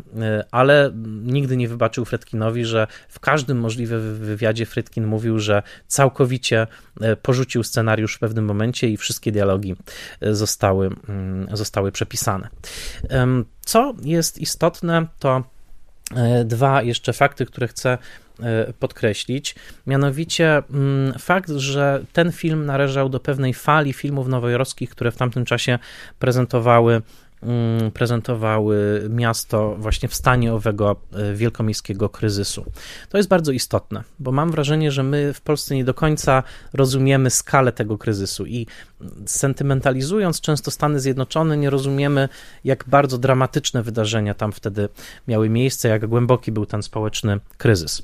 ale 0.50 0.92
nigdy 1.22 1.56
nie 1.56 1.68
wybaczył 1.68 2.04
Fredkinowi, 2.04 2.64
że 2.64 2.86
w 3.08 3.20
każdym 3.20 3.58
możliwym 3.58 4.16
wywiadzie 4.16 4.66
Frytkin 4.66 5.06
mówił, 5.06 5.38
że 5.38 5.62
całkowicie 5.86 6.66
e, 7.00 7.16
porzucił 7.16 7.62
scenariusz 7.62 8.14
w 8.14 8.18
pewnym 8.18 8.44
momencie 8.44 8.88
i 8.88 8.96
wszystkie 8.96 9.32
dialogi 9.32 9.76
e, 10.20 10.34
zostały, 10.34 10.90
mm, 11.08 11.56
zostały 11.56 11.92
przepisane. 11.92 12.48
Co 13.60 13.94
jest 14.02 14.38
istotne, 14.38 15.06
to 15.18 15.44
e, 16.16 16.44
dwa 16.44 16.82
jeszcze 16.82 17.12
fakty, 17.12 17.46
które 17.46 17.68
chcę 17.68 17.98
podkreślić. 18.78 19.54
Mianowicie 19.86 20.62
mm, 20.70 21.18
fakt, 21.18 21.50
że 21.50 22.04
ten 22.12 22.32
film 22.32 22.66
należał 22.66 23.08
do 23.08 23.20
pewnej 23.20 23.54
fali 23.54 23.92
filmów 23.92 24.28
nowojorskich, 24.28 24.90
które 24.90 25.10
w 25.10 25.16
tamtym 25.16 25.44
czasie 25.44 25.78
prezentowały 26.18 27.02
prezentowały 27.94 29.06
miasto 29.10 29.76
właśnie 29.78 30.08
w 30.08 30.14
stanie 30.14 30.54
owego 30.54 30.96
e, 31.12 31.34
wielkomiejskiego 31.34 32.08
kryzysu. 32.08 32.64
To 33.08 33.16
jest 33.16 33.28
bardzo 33.28 33.52
istotne, 33.52 34.04
bo 34.18 34.32
mam 34.32 34.50
wrażenie, 34.50 34.90
że 34.92 35.02
my 35.02 35.32
w 35.34 35.40
Polsce 35.40 35.74
nie 35.74 35.84
do 35.84 35.94
końca 35.94 36.42
rozumiemy 36.72 37.30
skalę 37.30 37.72
tego 37.72 37.98
kryzysu 37.98 38.46
i 38.46 38.66
sentymentalizując 39.26 40.40
często 40.40 40.70
Stany 40.70 41.00
Zjednoczone, 41.00 41.56
nie 41.56 41.70
rozumiemy, 41.70 42.28
jak 42.64 42.84
bardzo 42.86 43.18
dramatyczne 43.18 43.82
wydarzenia 43.82 44.34
tam 44.34 44.52
wtedy 44.52 44.88
miały 45.28 45.48
miejsce, 45.48 45.88
jak 45.88 46.06
głęboki 46.06 46.52
był 46.52 46.66
ten 46.66 46.82
społeczny 46.82 47.40
kryzys. 47.58 48.02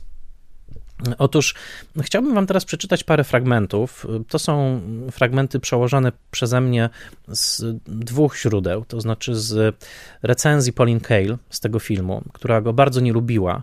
Otóż 1.19 1.55
chciałbym 2.01 2.35
Wam 2.35 2.47
teraz 2.47 2.65
przeczytać 2.65 3.05
parę 3.05 3.25
fragmentów. 3.25 4.07
To 4.29 4.39
są 4.39 4.81
fragmenty 5.11 5.61
przełożone 5.61 6.13
przeze 6.31 6.61
mnie 6.61 6.91
z 7.29 7.63
dwóch 7.87 8.39
źródeł, 8.39 8.85
to 8.85 9.01
znaczy 9.01 9.35
z 9.35 9.77
recenzji 10.23 10.73
Pauline 10.73 11.01
Kael 11.01 11.39
z 11.51 11.61
tego 11.61 11.79
filmu, 11.79 12.23
która 12.33 12.61
go 12.61 12.73
bardzo 12.73 13.01
nie 13.01 13.13
lubiła, 13.13 13.63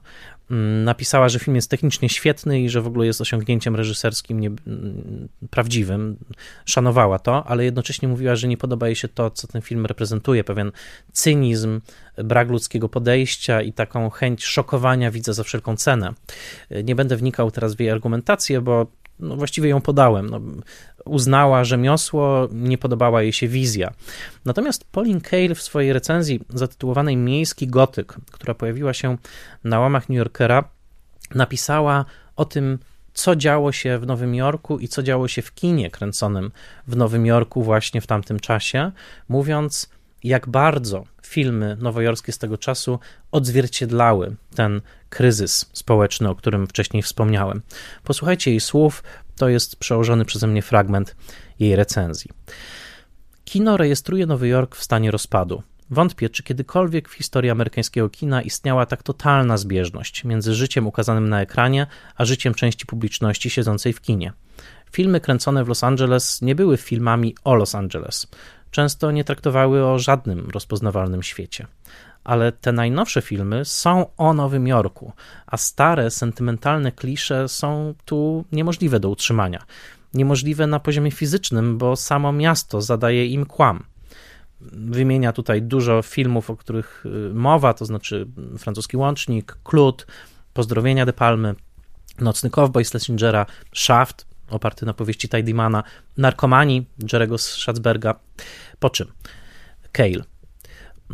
napisała, 0.83 1.29
że 1.29 1.39
film 1.39 1.55
jest 1.55 1.69
technicznie 1.69 2.09
świetny 2.09 2.61
i 2.61 2.69
że 2.69 2.81
w 2.81 2.87
ogóle 2.87 3.05
jest 3.05 3.21
osiągnięciem 3.21 3.75
reżyserskim 3.75 4.39
nie, 4.39 4.47
mm, 4.47 5.29
prawdziwym. 5.49 6.17
Szanowała 6.65 7.19
to, 7.19 7.43
ale 7.47 7.65
jednocześnie 7.65 8.07
mówiła, 8.07 8.35
że 8.35 8.47
nie 8.47 8.57
podoba 8.57 8.87
jej 8.87 8.95
się 8.95 9.07
to, 9.07 9.31
co 9.31 9.47
ten 9.47 9.61
film 9.61 9.85
reprezentuje, 9.85 10.43
pewien 10.43 10.71
cynizm, 11.11 11.81
brak 12.17 12.49
ludzkiego 12.49 12.89
podejścia 12.89 13.61
i 13.61 13.73
taką 13.73 14.09
chęć 14.09 14.45
szokowania 14.45 15.11
widza 15.11 15.33
za 15.33 15.43
wszelką 15.43 15.77
cenę. 15.77 16.13
Nie 16.83 16.95
będę 16.95 17.17
wnikał 17.17 17.51
teraz 17.51 17.75
w 17.75 17.79
jej 17.79 17.89
argumentację, 17.89 18.61
bo 18.61 18.87
no 19.19 19.35
właściwie 19.35 19.69
ją 19.69 19.81
podałem. 19.81 20.29
No, 20.29 20.41
uznała 21.05 21.63
rzemiosło, 21.63 22.47
nie 22.51 22.77
podobała 22.77 23.21
jej 23.21 23.33
się 23.33 23.47
wizja. 23.47 23.93
Natomiast 24.45 24.83
Pauline 24.91 25.21
Kael 25.21 25.55
w 25.55 25.61
swojej 25.61 25.93
recenzji 25.93 26.39
zatytułowanej 26.49 27.17
Miejski 27.17 27.67
Gotyk, 27.67 28.15
która 28.31 28.53
pojawiła 28.53 28.93
się 28.93 29.17
na 29.63 29.79
łamach 29.79 30.09
New 30.09 30.17
Yorkera, 30.17 30.63
napisała 31.35 32.05
o 32.35 32.45
tym, 32.45 32.79
co 33.13 33.35
działo 33.35 33.71
się 33.71 33.99
w 33.99 34.05
Nowym 34.05 34.35
Jorku 34.35 34.79
i 34.79 34.87
co 34.87 35.03
działo 35.03 35.27
się 35.27 35.41
w 35.41 35.53
kinie 35.53 35.91
kręconym 35.91 36.51
w 36.87 36.95
Nowym 36.95 37.25
Jorku 37.25 37.63
właśnie 37.63 38.01
w 38.01 38.07
tamtym 38.07 38.39
czasie, 38.39 38.91
mówiąc, 39.29 39.89
jak 40.23 40.49
bardzo 40.49 41.03
filmy 41.25 41.77
nowojorskie 41.79 42.31
z 42.31 42.37
tego 42.37 42.57
czasu 42.57 42.99
odzwierciedlały 43.31 44.35
ten 44.55 44.81
kryzys 45.09 45.69
społeczny, 45.73 46.29
o 46.29 46.35
którym 46.35 46.67
wcześniej 46.67 47.03
wspomniałem. 47.03 47.61
Posłuchajcie 48.03 48.51
jej 48.51 48.59
słów, 48.59 49.03
to 49.35 49.49
jest 49.49 49.75
przełożony 49.75 50.25
przeze 50.25 50.47
mnie 50.47 50.61
fragment 50.61 51.15
jej 51.59 51.75
recenzji. 51.75 52.31
Kino 53.45 53.77
rejestruje 53.77 54.25
Nowy 54.25 54.47
Jork 54.47 54.75
w 54.75 54.83
stanie 54.83 55.11
rozpadu. 55.11 55.63
Wątpię, 55.89 56.29
czy 56.29 56.43
kiedykolwiek 56.43 57.09
w 57.09 57.13
historii 57.13 57.51
amerykańskiego 57.51 58.09
kina 58.09 58.41
istniała 58.41 58.85
tak 58.85 59.03
totalna 59.03 59.57
zbieżność 59.57 60.23
między 60.23 60.53
życiem 60.53 60.87
ukazanym 60.87 61.29
na 61.29 61.41
ekranie, 61.41 61.87
a 62.15 62.25
życiem 62.25 62.53
części 62.53 62.85
publiczności 62.85 63.49
siedzącej 63.49 63.93
w 63.93 64.01
kinie. 64.01 64.33
Filmy 64.91 65.19
kręcone 65.19 65.63
w 65.63 65.67
Los 65.67 65.83
Angeles 65.83 66.41
nie 66.41 66.55
były 66.55 66.77
filmami 66.77 67.35
o 67.43 67.55
Los 67.55 67.75
Angeles. 67.75 68.27
Często 68.71 69.11
nie 69.11 69.23
traktowały 69.23 69.85
o 69.85 69.99
żadnym 69.99 70.49
rozpoznawalnym 70.49 71.23
świecie 71.23 71.67
ale 72.23 72.51
te 72.51 72.71
najnowsze 72.71 73.21
filmy 73.21 73.65
są 73.65 74.05
o 74.17 74.33
Nowym 74.33 74.67
Jorku, 74.67 75.11
a 75.47 75.57
stare, 75.57 76.11
sentymentalne 76.11 76.91
klisze 76.91 77.49
są 77.49 77.93
tu 78.05 78.45
niemożliwe 78.51 78.99
do 78.99 79.09
utrzymania. 79.09 79.63
Niemożliwe 80.13 80.67
na 80.67 80.79
poziomie 80.79 81.11
fizycznym, 81.11 81.77
bo 81.77 81.95
samo 81.95 82.31
miasto 82.31 82.81
zadaje 82.81 83.27
im 83.27 83.45
kłam. 83.45 83.83
Wymienia 84.71 85.33
tutaj 85.33 85.61
dużo 85.61 86.01
filmów, 86.01 86.49
o 86.49 86.55
których 86.55 87.05
y, 87.05 87.33
mowa, 87.33 87.73
to 87.73 87.85
znaczy 87.85 88.27
francuski 88.57 88.97
łącznik, 88.97 89.57
Klut, 89.63 90.07
Pozdrowienia 90.53 91.05
de 91.05 91.13
Palmy, 91.13 91.55
Nocny 92.19 92.49
Cowboy 92.49 92.85
Schlesingera, 92.85 93.45
Shaft, 93.73 94.27
oparty 94.49 94.85
na 94.85 94.93
powieści 94.93 95.29
Tidymana, 95.29 95.83
Narkomani 96.17 96.85
Jerego 97.13 97.37
Schatzberga, 97.37 98.15
po 98.79 98.89
czym 98.89 99.11
Cale. 99.91 100.32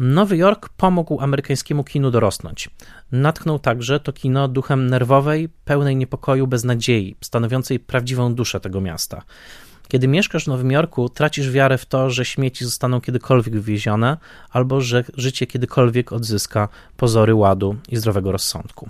Nowy 0.02 0.38
Jork 0.38 0.70
pomógł 0.70 1.22
amerykańskiemu 1.22 1.84
kinu 1.84 2.12
dorosnąć. 2.12 2.70
Natchnął 3.12 3.60
także 3.60 4.00
to 4.00 4.14
kino 4.14 4.48
duchem 4.48 4.90
nerwowej, 4.90 5.50
pełnej 5.66 5.96
niepokoju, 5.96 6.48
beznadziei, 6.48 7.16
stanowiącej 7.22 7.80
prawdziwą 7.80 8.36
duszę 8.36 8.60
tego 8.60 8.82
miasta. 8.82 9.22
Kiedy 9.88 10.08
mieszkasz 10.08 10.44
w 10.44 10.48
Nowym 10.48 10.72
Jorku, 10.72 11.10
tracisz 11.10 11.52
wiarę 11.52 11.78
w 11.78 11.86
to, 11.86 12.10
że 12.10 12.26
śmieci 12.26 12.66
zostaną 12.66 13.02
kiedykolwiek 13.02 13.54
wywiezione, 13.54 14.18
albo 14.50 14.82
że 14.82 15.04
życie 15.18 15.48
kiedykolwiek 15.48 16.14
odzyska 16.14 16.68
pozory 16.98 17.36
ładu 17.36 17.76
i 17.90 17.98
zdrowego 17.98 18.32
rozsądku. 18.32 18.90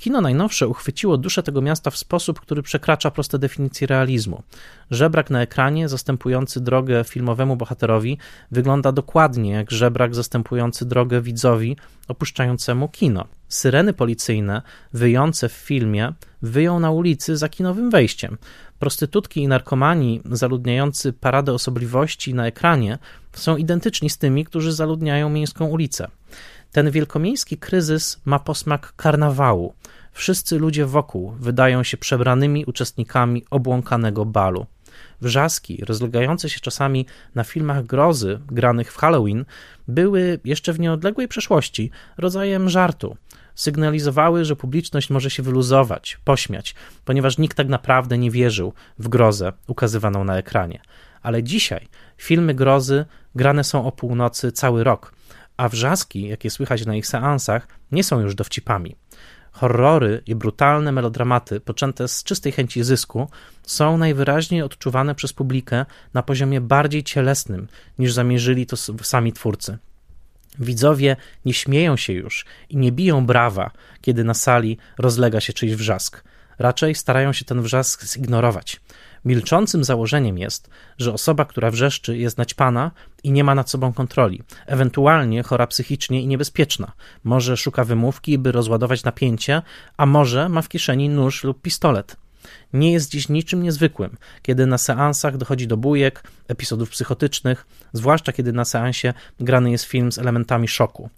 Kino 0.00 0.20
najnowsze 0.20 0.68
uchwyciło 0.68 1.16
duszę 1.16 1.42
tego 1.42 1.60
miasta 1.62 1.90
w 1.90 1.96
sposób, 1.96 2.40
który 2.40 2.62
przekracza 2.62 3.10
proste 3.10 3.38
definicje 3.38 3.86
realizmu. 3.86 4.42
Żebrak 4.90 5.30
na 5.30 5.42
ekranie 5.42 5.88
zastępujący 5.88 6.60
drogę 6.60 7.04
filmowemu 7.04 7.56
bohaterowi 7.56 8.18
wygląda 8.50 8.92
dokładnie 8.92 9.50
jak 9.50 9.70
żebrak 9.70 10.14
zastępujący 10.14 10.84
drogę 10.84 11.20
widzowi 11.20 11.76
opuszczającemu 12.08 12.88
kino. 12.88 13.24
Syreny 13.48 13.92
policyjne 13.92 14.62
wyjące 14.92 15.48
w 15.48 15.52
filmie 15.52 16.12
wyją 16.42 16.80
na 16.80 16.90
ulicy 16.90 17.36
za 17.36 17.48
kinowym 17.48 17.90
wejściem. 17.90 18.38
Prostytutki 18.78 19.42
i 19.42 19.48
narkomani 19.48 20.20
zaludniający 20.24 21.12
paradę 21.12 21.52
osobliwości 21.52 22.34
na 22.34 22.46
ekranie 22.46 22.98
są 23.32 23.56
identyczni 23.56 24.10
z 24.10 24.18
tymi, 24.18 24.44
którzy 24.44 24.72
zaludniają 24.72 25.28
miejską 25.28 25.66
ulicę. 25.66 26.08
Ten 26.72 26.90
wielkomiejski 26.90 27.56
kryzys 27.56 28.20
ma 28.24 28.38
posmak 28.38 28.92
karnawału. 28.96 29.74
Wszyscy 30.12 30.58
ludzie 30.58 30.86
wokół 30.86 31.30
wydają 31.30 31.82
się 31.82 31.96
przebranymi 31.96 32.64
uczestnikami 32.64 33.44
obłąkanego 33.50 34.24
balu. 34.24 34.66
Wrzaski, 35.20 35.84
rozlegające 35.84 36.50
się 36.50 36.60
czasami 36.60 37.06
na 37.34 37.44
filmach 37.44 37.86
grozy 37.86 38.40
granych 38.46 38.92
w 38.92 38.96
Halloween, 38.96 39.44
były 39.88 40.40
jeszcze 40.44 40.72
w 40.72 40.80
nieodległej 40.80 41.28
przeszłości 41.28 41.90
rodzajem 42.18 42.68
żartu. 42.68 43.16
Sygnalizowały, 43.54 44.44
że 44.44 44.56
publiczność 44.56 45.10
może 45.10 45.30
się 45.30 45.42
wyluzować, 45.42 46.18
pośmiać, 46.24 46.74
ponieważ 47.04 47.38
nikt 47.38 47.56
tak 47.56 47.68
naprawdę 47.68 48.18
nie 48.18 48.30
wierzył 48.30 48.72
w 48.98 49.08
grozę 49.08 49.52
ukazywaną 49.66 50.24
na 50.24 50.38
ekranie. 50.38 50.80
Ale 51.22 51.42
dzisiaj 51.42 51.88
filmy 52.16 52.54
grozy 52.54 53.04
grane 53.34 53.64
są 53.64 53.86
o 53.86 53.92
północy 53.92 54.52
cały 54.52 54.84
rok 54.84 55.12
a 55.60 55.68
wrzaski, 55.68 56.28
jakie 56.28 56.50
słychać 56.50 56.86
na 56.86 56.96
ich 56.96 57.06
seansach, 57.06 57.68
nie 57.92 58.04
są 58.04 58.20
już 58.20 58.34
dowcipami. 58.34 58.96
Horrory 59.52 60.22
i 60.26 60.34
brutalne 60.34 60.92
melodramaty, 60.92 61.60
poczęte 61.60 62.08
z 62.08 62.24
czystej 62.24 62.52
chęci 62.52 62.84
zysku, 62.84 63.28
są 63.62 63.98
najwyraźniej 63.98 64.62
odczuwane 64.62 65.14
przez 65.14 65.32
publikę 65.32 65.86
na 66.14 66.22
poziomie 66.22 66.60
bardziej 66.60 67.02
cielesnym, 67.02 67.68
niż 67.98 68.12
zamierzyli 68.12 68.66
to 68.66 68.76
sami 69.02 69.32
twórcy. 69.32 69.78
Widzowie 70.58 71.16
nie 71.44 71.54
śmieją 71.54 71.96
się 71.96 72.12
już 72.12 72.44
i 72.68 72.76
nie 72.76 72.92
biją 72.92 73.26
brawa, 73.26 73.70
kiedy 74.00 74.24
na 74.24 74.34
sali 74.34 74.78
rozlega 74.98 75.40
się 75.40 75.52
czyjś 75.52 75.74
wrzask. 75.74 76.24
Raczej 76.58 76.94
starają 76.94 77.32
się 77.32 77.44
ten 77.44 77.62
wrzask 77.62 78.04
zignorować. 78.04 78.80
Milczącym 79.24 79.84
założeniem 79.84 80.38
jest, 80.38 80.70
że 80.98 81.12
osoba, 81.12 81.44
która 81.44 81.70
wrzeszczy, 81.70 82.18
jest 82.18 82.38
naćpana 82.38 82.90
i 83.22 83.32
nie 83.32 83.44
ma 83.44 83.54
nad 83.54 83.70
sobą 83.70 83.92
kontroli, 83.92 84.42
ewentualnie 84.66 85.42
chora 85.42 85.66
psychicznie 85.66 86.22
i 86.22 86.26
niebezpieczna. 86.26 86.92
Może 87.24 87.56
szuka 87.56 87.84
wymówki, 87.84 88.38
by 88.38 88.52
rozładować 88.52 89.04
napięcie, 89.04 89.62
a 89.96 90.06
może 90.06 90.48
ma 90.48 90.62
w 90.62 90.68
kieszeni 90.68 91.08
nóż 91.08 91.44
lub 91.44 91.62
pistolet 91.62 92.16
nie 92.72 92.92
jest 92.92 93.10
dziś 93.10 93.28
niczym 93.28 93.62
niezwykłym, 93.62 94.16
kiedy 94.42 94.66
na 94.66 94.78
seansach 94.78 95.36
dochodzi 95.36 95.66
do 95.66 95.76
bujek, 95.76 96.22
epizodów 96.48 96.90
psychotycznych, 96.90 97.66
zwłaszcza 97.92 98.32
kiedy 98.32 98.52
na 98.52 98.64
seansie 98.64 99.14
grany 99.40 99.70
jest 99.70 99.84
film 99.84 100.12
z 100.12 100.18
elementami 100.18 100.68
szoku. 100.68 101.10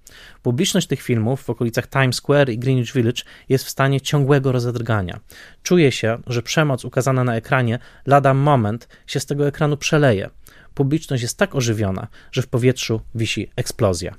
Publiczność 0.43 0.87
tych 0.87 1.03
filmów 1.03 1.43
w 1.43 1.51
okolicach 1.51 1.89
Times 1.89 2.17
Square 2.17 2.51
i 2.51 2.59
Greenwich 2.59 2.93
Village 2.93 3.23
jest 3.49 3.65
w 3.65 3.71
stanie 3.71 4.01
ciągłego 4.01 4.53
rozedrgania. 4.53 5.21
Czuje 5.63 5.93
się, 5.93 6.19
że 6.27 6.43
przemoc 6.43 6.85
ukazana 6.85 7.25
na 7.25 7.37
ekranie 7.37 7.79
lada 8.07 8.35
moment 8.35 8.89
się 9.07 9.21
z 9.21 9.27
tego 9.27 9.47
ekranu 9.47 9.77
przeleje. 9.77 10.31
Publiczność 10.75 11.23
jest 11.23 11.39
tak 11.39 11.55
ożywiona, 11.55 12.07
że 12.33 12.43
w 12.43 12.49
powietrzu 12.49 13.01
wisi 13.15 13.51
eksplozja 13.57 14.15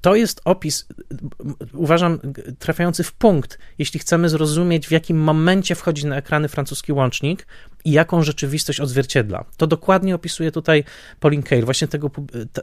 to 0.00 0.14
jest 0.14 0.40
opis, 0.44 0.86
uważam, 1.72 2.18
trafiający 2.58 3.04
w 3.04 3.12
punkt, 3.12 3.58
jeśli 3.78 4.00
chcemy 4.00 4.28
zrozumieć, 4.28 4.88
w 4.88 4.90
jakim 4.90 5.18
momencie 5.18 5.74
wchodzi 5.74 6.06
na 6.06 6.16
ekrany 6.16 6.48
francuski 6.48 6.92
łącznik 6.92 7.46
i 7.84 7.92
jaką 7.92 8.22
rzeczywistość 8.22 8.80
odzwierciedla. 8.80 9.44
To 9.56 9.66
dokładnie 9.66 10.14
opisuje 10.14 10.52
tutaj 10.52 10.84
Pauline 11.20 11.42
Kael, 11.42 11.64
właśnie 11.64 11.88
tego, 11.88 12.10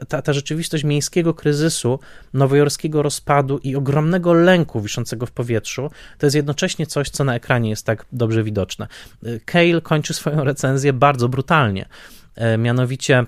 ta, 0.08 0.22
ta 0.22 0.32
rzeczywistość 0.32 0.84
miejskiego 0.84 1.34
kryzysu, 1.34 2.00
nowojorskiego 2.34 3.02
rozpadu 3.02 3.58
i 3.58 3.76
ogromnego 3.76 4.32
lęku 4.32 4.80
wiszącego 4.80 5.26
w 5.26 5.32
powietrzu. 5.32 5.90
To 6.18 6.26
jest 6.26 6.36
jednocześnie 6.36 6.86
coś, 6.86 7.10
co 7.10 7.24
na 7.24 7.34
ekranie 7.34 7.70
jest 7.70 7.86
tak 7.86 8.06
dobrze 8.12 8.44
widoczne. 8.44 8.86
Kael 9.44 9.82
kończy 9.82 10.14
swoją 10.14 10.44
recenzję 10.44 10.92
bardzo 10.92 11.28
brutalnie. 11.28 11.88
E, 12.36 12.58
mianowicie 12.58 13.26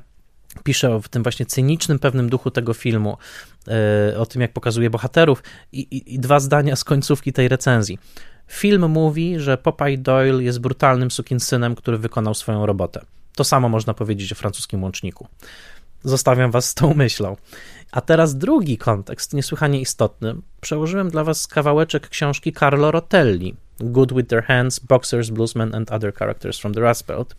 pisze 0.65 1.01
w 1.03 1.09
tym 1.09 1.23
właśnie 1.23 1.47
cynicznym 1.47 1.99
pewnym 1.99 2.29
duchu 2.29 2.51
tego 2.51 2.75
filmu, 2.75 3.17
e, 3.69 4.19
o 4.19 4.27
tym, 4.27 4.43
jak 4.43 4.53
pokazuje 4.53 4.91
bohaterów, 4.91 5.43
i, 5.73 5.81
i, 5.81 6.15
i, 6.15 6.19
dwa 6.19 6.41
zdania 6.41 6.77
z 6.77 6.85
końcówki 6.85 7.33
tej 7.33 7.49
recenzji. 7.49 7.99
Film 8.49 8.91
mówi, 8.91 9.41
że 9.41 9.59
Popeye 9.59 9.99
Doyle 9.99 10.43
jest 10.43 10.61
brutalnym 10.61 11.11
sukinsynem, 11.11 11.75
który 11.75 11.99
wykonał 11.99 12.35
swoją 12.35 12.67
robotę. 12.67 13.05
To 13.37 13.45
samo 13.45 13.69
można 13.69 13.95
powiedzieć 13.95 14.33
o 14.33 14.35
francuskim 14.35 14.83
łączniku. 14.83 15.27
Zostawiam 16.05 16.51
was 16.51 16.69
z 16.69 16.75
tą 16.75 16.95
myślą. 16.95 17.37
A 17.93 18.01
teraz 18.01 18.39
drugi 18.39 18.79
kontekst, 18.79 19.33
niesłychanie 19.33 19.81
istotny. 19.81 20.35
Przełożyłem 20.61 21.11
dla 21.11 21.25
was 21.25 21.47
kawałeczek 21.47 22.09
książki 22.09 22.53
Carlo 22.53 22.91
Rotelli, 22.91 23.57
Good 23.81 24.13
with 24.13 24.29
Their 24.29 24.43
Hands, 24.43 24.79
Boxers, 24.79 25.31
Bluesmen 25.31 25.75
and 25.75 25.91
Other 25.91 26.15
Characters 26.15 26.59
from 26.59 26.75
the 26.75 26.81
Rust 26.81 27.07
Belt, 27.07 27.35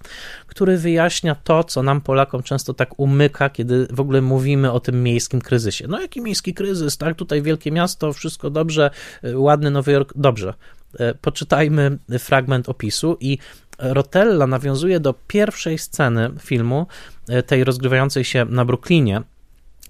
który 0.48 0.78
wyjaśnia 0.78 1.36
to, 1.36 1.64
co 1.64 1.84
nam 1.84 2.02
Polakom 2.02 2.44
często 2.44 2.74
tak 2.74 3.00
umyka, 3.00 3.50
kiedy 3.50 3.88
w 3.92 4.00
ogóle 4.00 4.22
mówimy 4.22 4.72
o 4.72 4.80
tym 4.80 5.04
miejskim 5.04 5.42
kryzysie. 5.42 5.88
No 5.88 6.02
jaki 6.02 6.22
miejski 6.22 6.54
kryzys, 6.54 6.98
tak? 6.98 7.16
Tutaj 7.18 7.42
wielkie 7.42 7.72
miasto, 7.72 8.14
wszystko 8.14 8.50
dobrze, 8.50 8.90
ładny 9.34 9.72
Nowy 9.72 9.92
Jork, 9.92 10.14
dobrze. 10.16 10.54
E, 11.00 11.14
poczytajmy 11.14 11.98
fragment 12.20 12.70
opisu 12.70 13.18
i 13.20 13.38
Rotella 13.80 14.48
nawiązuje 14.48 15.00
do 15.00 15.14
pierwszej 15.28 15.78
sceny 15.78 16.30
filmu, 16.40 16.88
e, 17.30 17.44
tej 17.44 17.64
rozgrywającej 17.64 18.24
się 18.24 18.46
na 18.46 18.66
Brooklynie, 18.66 19.22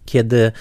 kiedy 0.06 0.51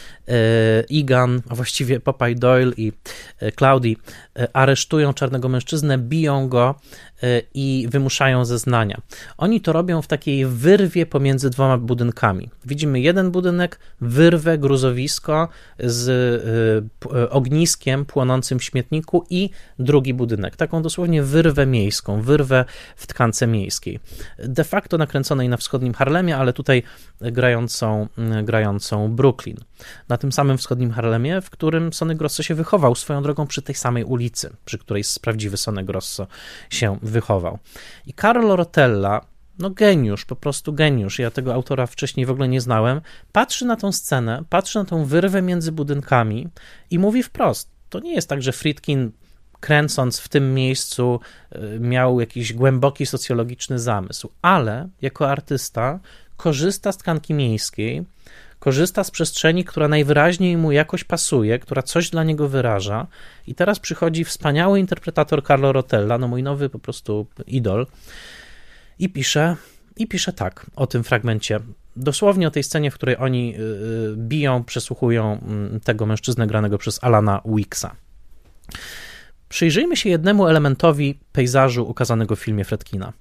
Egan, 0.91 1.43
a 1.49 1.55
właściwie 1.55 2.01
Popeye 2.01 2.35
Doyle 2.35 2.73
i 2.77 2.93
e, 3.39 3.53
Claudie 3.53 3.97
e, 4.39 4.57
aresztują 4.57 5.15
czarnego 5.15 5.49
mężczyznę, 5.49 5.99
biją 5.99 6.49
go 6.49 6.75
e, 6.75 7.12
i 7.55 7.87
wymuszają 7.91 8.45
zeznania. 8.45 9.01
Oni 9.39 9.61
to 9.61 9.73
robią 9.73 10.03
w 10.03 10.07
takiej 10.07 10.47
wyrwie 10.47 11.07
pomiędzy 11.07 11.51
dwoma 11.51 11.79
budynkami. 11.79 12.51
Widzimy 12.65 13.01
jeden 13.01 13.31
budynek, 13.31 13.79
wyrwę, 14.01 14.59
gruzowisko 14.59 15.49
z 15.79 16.45
ogniskiem 17.31 18.05
płonącym 18.05 18.59
w 18.59 18.65
śmietniku 18.65 19.27
i 19.31 19.51
drugi 19.79 20.15
budynek. 20.15 20.57
Taką 20.57 20.83
dosłownie 20.83 21.23
wyrwę 21.23 21.67
miejską, 21.67 22.23
wyrwę 22.23 22.65
w 22.97 23.07
tkance 23.07 23.47
miejskiej. 23.47 24.01
De 24.39 24.65
facto 24.65 24.99
nakręconej 24.99 25.49
na 25.49 25.57
wschodnim 25.57 25.95
Harlemie, 25.95 26.37
ale 26.37 26.53
tutaj 26.53 26.83
grającą, 27.21 28.09
grającą 28.43 29.13
Brooklyn. 29.15 29.57
Na 30.09 30.19
tym 30.19 30.33
samym 30.33 30.59
wschodnim 30.59 30.91
Harlemie, 30.91 31.41
w 31.41 31.51
którym 31.51 31.93
Sonny 31.93 32.15
Grosso 32.15 32.43
się 32.43 32.55
wychował, 32.55 32.95
swoją 32.95 33.23
drogą 33.23 33.47
przy 33.47 33.63
tej 33.63 33.75
samej 33.75 34.05
ulicy, 34.05 34.57
przy 34.65 34.79
której 34.79 35.03
prawdziwy 35.23 35.57
Sonny 35.57 35.85
Grosso 35.85 36.27
się 36.71 36.99
wychował. 37.03 37.59
I 38.07 38.15
Carlo 38.15 38.57
Rotella, 38.57 39.21
no 39.59 39.71
geniusz, 39.71 40.25
po 40.25 40.37
prostu 40.37 40.73
geniusz. 40.73 41.19
Ja 41.19 41.31
tego 41.31 41.55
autora 41.55 41.87
wcześniej 41.87 42.27
w 42.27 42.31
ogóle 42.31 42.49
nie 42.49 42.61
znałem. 42.61 43.01
Patrzy 43.33 43.65
na 43.65 43.77
tą 43.77 43.93
scenę, 43.93 44.45
patrzy 44.49 44.79
na 44.79 44.85
tą 44.85 45.05
wyrwę 45.05 45.43
między 45.43 45.73
budynkami 45.73 46.49
i 46.91 46.99
mówi 46.99 47.23
wprost: 47.23 47.69
To 47.89 48.01
nie 48.01 48.15
jest 48.15 48.29
tak, 48.29 48.43
że 48.43 48.53
Friedkin 48.53 49.13
kręcąc 49.61 50.19
w 50.19 50.29
tym 50.29 50.55
miejscu 50.55 51.21
y, 51.57 51.81
miał 51.81 52.21
jakiś 52.21 52.53
głęboki 52.53 53.07
socjologiczny 53.07 53.79
zamysł, 53.79 54.31
ale 54.43 54.89
jako 55.03 55.31
artysta 55.31 56.01
korzysta 56.37 56.93
z 56.93 56.97
tkanki 56.97 57.35
miejskiej, 57.35 58.05
korzysta 58.63 59.05
z 59.05 59.11
przestrzeni, 59.11 59.65
która 59.65 59.89
najwyraźniej 59.89 60.57
mu 60.57 60.73
jakoś 60.73 61.05
pasuje, 61.05 61.59
która 61.59 61.83
coś 61.83 62.11
dla 62.11 62.25
niego 62.25 62.49
wyraża. 62.49 63.07
I 63.47 63.55
teraz 63.55 63.79
przychodzi 63.79 64.25
wspaniały 64.25 64.81
interpretator 64.81 65.45
Carlo 65.45 65.73
Rotella, 65.73 66.19
no 66.19 66.29
mój 66.29 66.43
nowy 66.43 66.69
po 66.69 66.79
prostu 66.79 67.27
idol, 67.47 67.87
i 68.99 69.09
pisze, 69.09 69.57
i 69.97 70.07
pisze 70.07 70.33
tak 70.33 70.67
o 70.77 70.87
tym 70.87 71.05
fragmencie. 71.05 71.61
Dosłownie 71.97 72.49
o 72.49 72.51
tej 72.51 72.63
scenie, 72.63 72.91
w 72.91 72.95
której 72.95 73.17
oni 73.19 73.55
y, 73.55 73.61
y, 73.61 74.17
biją, 74.17 74.65
przesłuchują 74.65 75.39
mm, 75.43 75.81
tego 75.81 76.07
mężczyznę 76.07 76.47
granego 76.47 76.79
przez 76.79 77.05
Alana 77.05 77.41
Wicksa. 77.45 77.97
Przyjrzyjmy 79.49 79.97
się 79.97 80.09
jednemu 80.09 80.47
elementowi 80.49 81.19
pejzażu 81.33 81.89
ukazanego 81.89 82.37
w 82.37 82.41
filmie 82.41 82.65
Fredkina 82.65 83.13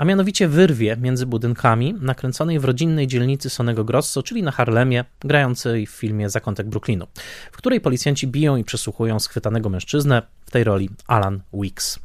a 0.00 0.04
mianowicie 0.04 0.48
wyrwie 0.48 0.96
między 0.96 1.26
budynkami 1.26 1.94
nakręconej 2.00 2.58
w 2.58 2.64
rodzinnej 2.64 3.06
dzielnicy 3.06 3.50
Sonego 3.50 3.84
Grosso, 3.84 4.22
czyli 4.22 4.42
na 4.42 4.50
Harlemie, 4.50 5.04
grającej 5.20 5.86
w 5.86 5.90
filmie 5.90 6.30
Zakątek 6.30 6.68
Brooklynu, 6.68 7.06
w 7.52 7.56
której 7.56 7.80
policjanci 7.80 8.26
biją 8.26 8.56
i 8.56 8.64
przesłuchują 8.64 9.20
schwytanego 9.20 9.68
mężczyznę, 9.68 10.22
w 10.46 10.50
tej 10.50 10.64
roli 10.64 10.90
Alan 11.06 11.40
Weeks. 11.52 11.98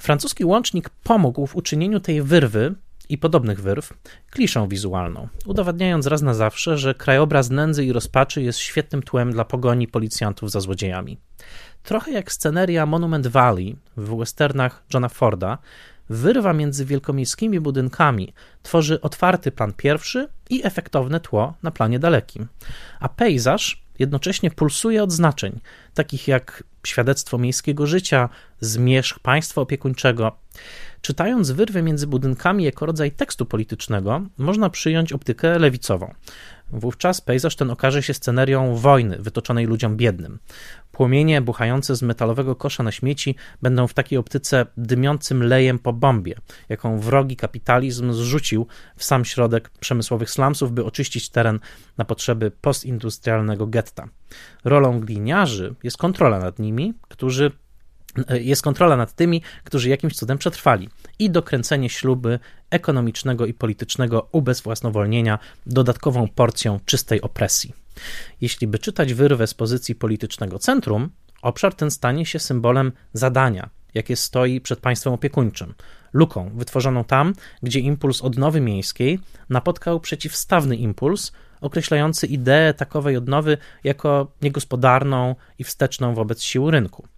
Francuski 0.00 0.44
łącznik 0.44 0.88
pomógł 0.88 1.46
w 1.46 1.56
uczynieniu 1.56 2.00
tej 2.00 2.22
wyrwy 2.22 2.74
i 3.08 3.18
podobnych 3.18 3.60
wyrw 3.60 3.92
kliszą 4.30 4.68
wizualną, 4.68 5.28
udowadniając 5.46 6.06
raz 6.06 6.22
na 6.22 6.34
zawsze, 6.34 6.78
że 6.78 6.94
krajobraz 6.94 7.50
nędzy 7.50 7.84
i 7.84 7.92
rozpaczy 7.92 8.42
jest 8.42 8.58
świetnym 8.58 9.02
tłem 9.02 9.32
dla 9.32 9.44
pogoni 9.44 9.88
policjantów 9.88 10.50
za 10.50 10.60
złodziejami. 10.60 11.18
Trochę 11.82 12.12
jak 12.12 12.32
sceneria 12.32 12.86
Monument 12.86 13.26
Valley 13.26 13.76
w 13.96 14.16
westernach 14.16 14.84
Johna 14.94 15.08
Forda, 15.08 15.58
wyrwa 16.10 16.52
między 16.52 16.84
wielkomiejskimi 16.84 17.60
budynkami 17.60 18.32
tworzy 18.62 19.00
otwarty 19.00 19.52
plan 19.52 19.72
pierwszy 19.72 20.28
i 20.50 20.66
efektowne 20.66 21.20
tło 21.20 21.54
na 21.62 21.70
planie 21.70 21.98
dalekim, 21.98 22.46
a 23.00 23.08
pejzaż 23.08 23.82
jednocześnie 23.98 24.50
pulsuje 24.50 25.02
od 25.02 25.12
znaczeń, 25.12 25.60
takich 25.94 26.28
jak 26.28 26.64
świadectwo 26.86 27.38
miejskiego 27.38 27.86
życia, 27.86 28.28
zmierzch 28.60 29.18
państwa 29.18 29.60
opiekuńczego. 29.60 30.36
Czytając 31.00 31.50
wyrwę 31.50 31.82
między 31.82 32.06
budynkami 32.06 32.64
jako 32.64 32.86
rodzaj 32.86 33.12
tekstu 33.12 33.46
politycznego, 33.46 34.22
można 34.38 34.70
przyjąć 34.70 35.12
optykę 35.12 35.58
lewicową. 35.58 36.14
Wówczas 36.72 37.20
pejzaż 37.20 37.56
ten 37.56 37.70
okaże 37.70 38.02
się 38.02 38.14
scenerią 38.14 38.74
wojny 38.74 39.16
wytoczonej 39.18 39.66
ludziom 39.66 39.96
biednym. 39.96 40.38
Płomienie 40.92 41.40
buchające 41.40 41.96
z 41.96 42.02
metalowego 42.02 42.56
kosza 42.56 42.82
na 42.82 42.92
śmieci 42.92 43.34
będą 43.62 43.86
w 43.86 43.94
takiej 43.94 44.18
optyce 44.18 44.66
dymiącym 44.76 45.42
lejem 45.42 45.78
po 45.78 45.92
bombie, 45.92 46.34
jaką 46.68 46.98
wrogi 46.98 47.36
kapitalizm 47.36 48.12
zrzucił 48.12 48.66
w 48.96 49.04
sam 49.04 49.24
środek 49.24 49.68
przemysłowych 49.68 50.30
slumsów, 50.30 50.72
by 50.72 50.84
oczyścić 50.84 51.28
teren 51.28 51.60
na 51.98 52.04
potrzeby 52.04 52.50
postindustrialnego 52.50 53.66
getta. 53.66 54.08
Rolą 54.64 55.00
gliniarzy 55.00 55.74
jest 55.82 55.96
kontrola 55.96 56.38
nad 56.38 56.58
nimi, 56.58 56.94
którzy 57.08 57.52
jest 58.30 58.62
kontrola 58.62 58.96
nad 58.96 59.14
tymi, 59.14 59.42
którzy 59.64 59.88
jakimś 59.88 60.14
cudem 60.14 60.38
przetrwali 60.38 60.88
i 61.18 61.30
dokręcenie 61.30 61.90
śluby 61.90 62.38
ekonomicznego 62.70 63.46
i 63.46 63.54
politycznego 63.54 64.28
ubezwłasnowolnienia 64.32 65.38
dodatkową 65.66 66.28
porcją 66.28 66.80
czystej 66.84 67.20
opresji. 67.20 67.74
Jeśli 68.40 68.66
by 68.66 68.78
czytać 68.78 69.14
wyrwę 69.14 69.46
z 69.46 69.54
pozycji 69.54 69.94
politycznego 69.94 70.58
centrum, 70.58 71.10
obszar 71.42 71.74
ten 71.74 71.90
stanie 71.90 72.26
się 72.26 72.38
symbolem 72.38 72.92
zadania, 73.12 73.70
jakie 73.94 74.16
stoi 74.16 74.60
przed 74.60 74.80
państwem 74.80 75.12
opiekuńczym, 75.12 75.74
luką 76.12 76.50
wytworzoną 76.54 77.04
tam, 77.04 77.32
gdzie 77.62 77.80
impuls 77.80 78.22
odnowy 78.22 78.60
miejskiej 78.60 79.20
napotkał 79.48 80.00
przeciwstawny 80.00 80.76
impuls 80.76 81.32
określający 81.60 82.26
ideę 82.26 82.74
takowej 82.74 83.16
odnowy 83.16 83.58
jako 83.84 84.32
niegospodarną 84.42 85.34
i 85.58 85.64
wsteczną 85.64 86.14
wobec 86.14 86.42
sił 86.42 86.70
rynku. 86.70 87.08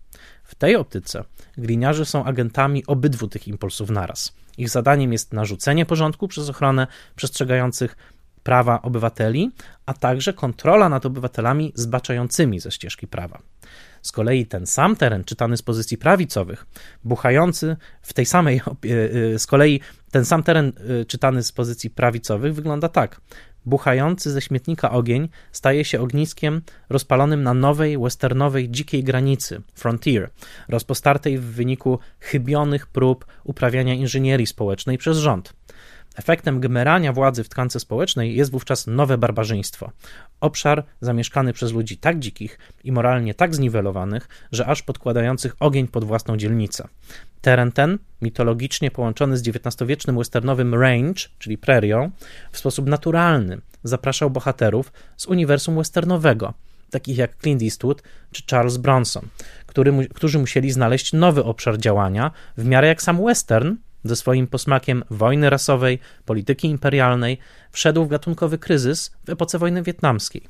W 0.51 0.55
tej 0.55 0.77
optyce 0.77 1.25
gliniarze 1.59 2.05
są 2.05 2.25
agentami 2.25 2.87
obydwu 2.87 3.29
tych 3.29 3.49
impulsów 3.49 3.91
naraz. 3.91 4.33
Ich 4.59 4.69
zadaniem 4.69 5.13
jest 5.13 5.33
narzucenie 5.33 5.87
porządku 5.87 6.29
przez 6.29 6.49
ochronę 6.49 6.87
przestrzegających 7.17 7.97
prawa 8.43 8.83
obywateli, 8.83 9.51
a 9.87 9.95
także 9.95 10.33
kontrola 10.33 10.89
nad 10.89 11.07
obywatelami 11.07 11.73
zbaczającymi 11.75 12.61
ze 12.61 12.71
ścieżki 12.71 13.07
prawa. 13.07 13.39
Z 14.03 14.13
kolei 14.13 14.47
ten 14.47 14.67
sam 14.67 14.97
teren, 14.97 15.25
czytany 15.25 15.57
z 15.57 15.63
pozycji 15.63 15.99
prawicowych, 15.99 16.67
buchający 17.05 17.77
w 18.03 18.13
tej 18.13 18.27
samej, 18.27 18.57
e, 18.61 19.35
e, 19.35 19.39
z 19.39 19.47
kolei 19.47 19.81
ten 20.11 20.25
sam 20.25 20.43
teren 20.43 20.73
e, 21.01 21.05
czytany 21.05 21.43
z 21.43 21.53
pozycji 21.53 21.91
prawicowych 21.91 22.55
wygląda 22.55 22.89
tak. 22.89 23.21
Buchający 23.67 24.31
ze 24.31 24.41
śmietnika 24.41 24.91
ogień 24.91 25.29
staje 25.53 25.85
się 25.85 26.01
ogniskiem 26.01 26.63
rozpalonym 26.89 27.43
na 27.43 27.55
nowej, 27.55 27.99
westernowej, 27.99 28.71
dzikiej 28.71 29.05
granicy, 29.05 29.63
frontier, 29.75 30.31
rozpostartej 30.69 31.39
w 31.39 31.45
wyniku 31.45 31.99
chybionych 32.21 32.87
prób 32.87 33.27
uprawiania 33.45 33.95
inżynierii 33.95 34.47
społecznej 34.47 34.99
przez 34.99 35.19
rząd. 35.19 35.60
Efektem 36.17 36.61
gmerania 36.61 37.13
władzy 37.13 37.45
w 37.45 37.49
tkance 37.49 37.81
społecznej 37.81 38.37
jest 38.37 38.51
wówczas 38.51 38.87
nowe 38.87 39.19
barbarzyństwo. 39.19 39.93
Obszar 40.41 40.85
zamieszkany 41.01 41.53
przez 41.53 41.73
ludzi 41.73 41.97
tak 41.97 42.19
dzikich 42.19 42.59
i 42.85 42.93
moralnie 42.93 43.35
tak 43.35 43.55
zniwelowanych, 43.55 44.29
że 44.53 44.67
aż 44.67 44.83
podkładających 44.83 45.57
ogień 45.61 45.89
pod 45.89 46.05
własną 46.05 46.37
dzielnicę. 46.37 46.89
Teren 47.41 47.73
ten, 47.73 47.99
mitologicznie 48.23 48.91
połączony 48.91 49.37
z 49.37 49.49
XIX-wiecznym 49.49 50.19
westernowym 50.19 50.75
range, 50.75 51.23
czyli 51.39 51.59
prerią, 51.59 52.11
w 52.53 52.59
sposób 52.59 52.87
naturalny 52.87 53.61
zapraszał 53.85 54.31
bohaterów 54.31 54.93
z 55.17 55.27
uniwersum 55.27 55.77
westernowego, 55.77 56.55
takich 56.91 57.17
jak 57.17 57.37
Clint 57.43 57.63
Eastwood 57.63 58.03
czy 58.33 58.43
Charles 58.51 58.77
Bronson, 58.77 59.29
który, 59.67 60.09
którzy 60.09 60.39
musieli 60.39 60.71
znaleźć 60.71 61.13
nowy 61.13 61.45
obszar 61.45 61.79
działania, 61.79 62.31
w 62.57 62.65
miarę 62.65 62.89
jak 62.89 63.03
sam 63.03 63.25
western, 63.25 63.77
ze 64.05 64.17
swoim 64.17 64.47
posmakiem 64.47 65.05
wojny 65.11 65.51
rasowej, 65.51 65.99
polityki 66.25 66.69
imperialnej, 66.69 67.39
wszedł 67.71 68.05
w 68.05 68.09
gatunkowy 68.09 68.59
kryzys 68.59 69.17
w 69.25 69.31
epoce 69.31 69.59
wojny 69.59 69.83
wietnamskiej. 69.83 70.43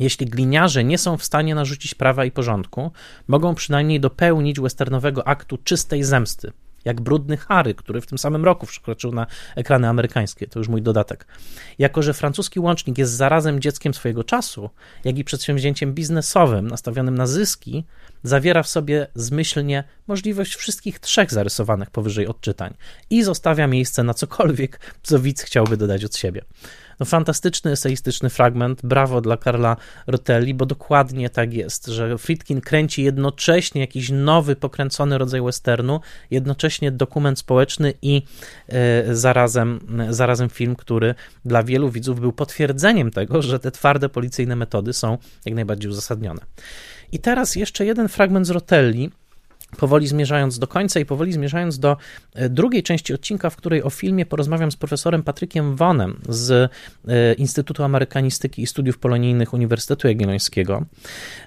Jeśli 0.00 0.26
gliniarze 0.26 0.84
nie 0.84 0.98
są 0.98 1.16
w 1.16 1.24
stanie 1.24 1.54
narzucić 1.54 1.94
prawa 1.94 2.24
i 2.24 2.30
porządku, 2.30 2.92
mogą 3.28 3.54
przynajmniej 3.54 4.00
dopełnić 4.00 4.60
westernowego 4.60 5.28
aktu 5.28 5.58
czystej 5.58 6.04
zemsty, 6.04 6.52
jak 6.84 7.00
brudny 7.00 7.36
Harry, 7.36 7.74
który 7.74 8.00
w 8.00 8.06
tym 8.06 8.18
samym 8.18 8.44
roku 8.44 8.66
przekroczył 8.66 9.12
na 9.12 9.26
ekrany 9.56 9.88
amerykańskie. 9.88 10.46
To 10.46 10.58
już 10.58 10.68
mój 10.68 10.82
dodatek. 10.82 11.26
Jako, 11.78 12.02
że 12.02 12.14
francuski 12.14 12.60
łącznik 12.60 12.98
jest 12.98 13.12
zarazem 13.12 13.60
dzieckiem 13.60 13.94
swojego 13.94 14.24
czasu, 14.24 14.70
jak 15.04 15.18
i 15.18 15.24
przedsięwzięciem 15.24 15.94
biznesowym 15.94 16.68
nastawionym 16.68 17.14
na 17.14 17.26
zyski, 17.26 17.84
zawiera 18.22 18.62
w 18.62 18.68
sobie 18.68 19.06
zmyślnie 19.14 19.84
możliwość 20.06 20.54
wszystkich 20.54 20.98
trzech 20.98 21.30
zarysowanych 21.30 21.90
powyżej 21.90 22.26
odczytań 22.26 22.74
i 23.10 23.22
zostawia 23.22 23.66
miejsce 23.66 24.02
na 24.02 24.14
cokolwiek, 24.14 24.80
co 25.02 25.18
widz 25.18 25.42
chciałby 25.42 25.76
dodać 25.76 26.04
od 26.04 26.16
siebie. 26.16 26.42
No, 27.00 27.06
fantastyczny, 27.06 27.70
eseistyczny 27.70 28.30
fragment. 28.30 28.80
Brawo 28.82 29.20
dla 29.20 29.36
Karla 29.36 29.76
Rotelli, 30.06 30.54
bo 30.54 30.66
dokładnie 30.66 31.30
tak 31.30 31.54
jest, 31.54 31.86
że 31.86 32.18
Friedkin 32.18 32.60
kręci 32.60 33.02
jednocześnie 33.02 33.80
jakiś 33.80 34.10
nowy, 34.10 34.56
pokręcony 34.56 35.18
rodzaj 35.18 35.42
westernu, 35.42 36.00
jednocześnie 36.30 36.92
dokument 36.92 37.38
społeczny 37.38 37.94
i 38.02 38.22
e, 38.68 39.14
zarazem, 39.14 39.80
zarazem 40.10 40.48
film, 40.48 40.76
który 40.76 41.14
dla 41.44 41.62
wielu 41.62 41.90
widzów 41.90 42.20
był 42.20 42.32
potwierdzeniem 42.32 43.10
tego, 43.10 43.42
że 43.42 43.58
te 43.58 43.70
twarde 43.70 44.08
policyjne 44.08 44.56
metody 44.56 44.92
są 44.92 45.18
jak 45.44 45.54
najbardziej 45.54 45.90
uzasadnione. 45.90 46.40
I 47.12 47.18
teraz 47.18 47.56
jeszcze 47.56 47.86
jeden 47.86 48.08
fragment 48.08 48.46
z 48.46 48.50
Rotelli, 48.50 49.10
powoli 49.74 50.06
zmierzając 50.06 50.58
do 50.58 50.66
końca 50.66 51.00
i 51.00 51.04
powoli 51.04 51.32
zmierzając 51.32 51.78
do 51.78 51.96
e, 52.34 52.48
drugiej 52.48 52.82
części 52.82 53.14
odcinka, 53.14 53.50
w 53.50 53.56
której 53.56 53.82
o 53.82 53.90
filmie 53.90 54.26
porozmawiam 54.26 54.72
z 54.72 54.76
profesorem 54.76 55.22
Patrykiem 55.22 55.76
Wonem 55.76 56.20
z 56.28 56.50
e, 57.08 57.34
Instytutu 57.34 57.84
Amerykanistyki 57.84 58.62
i 58.62 58.66
Studiów 58.66 58.98
Polonijnych 58.98 59.52
Uniwersytetu 59.52 60.08
Jagiellońskiego. 60.08 60.84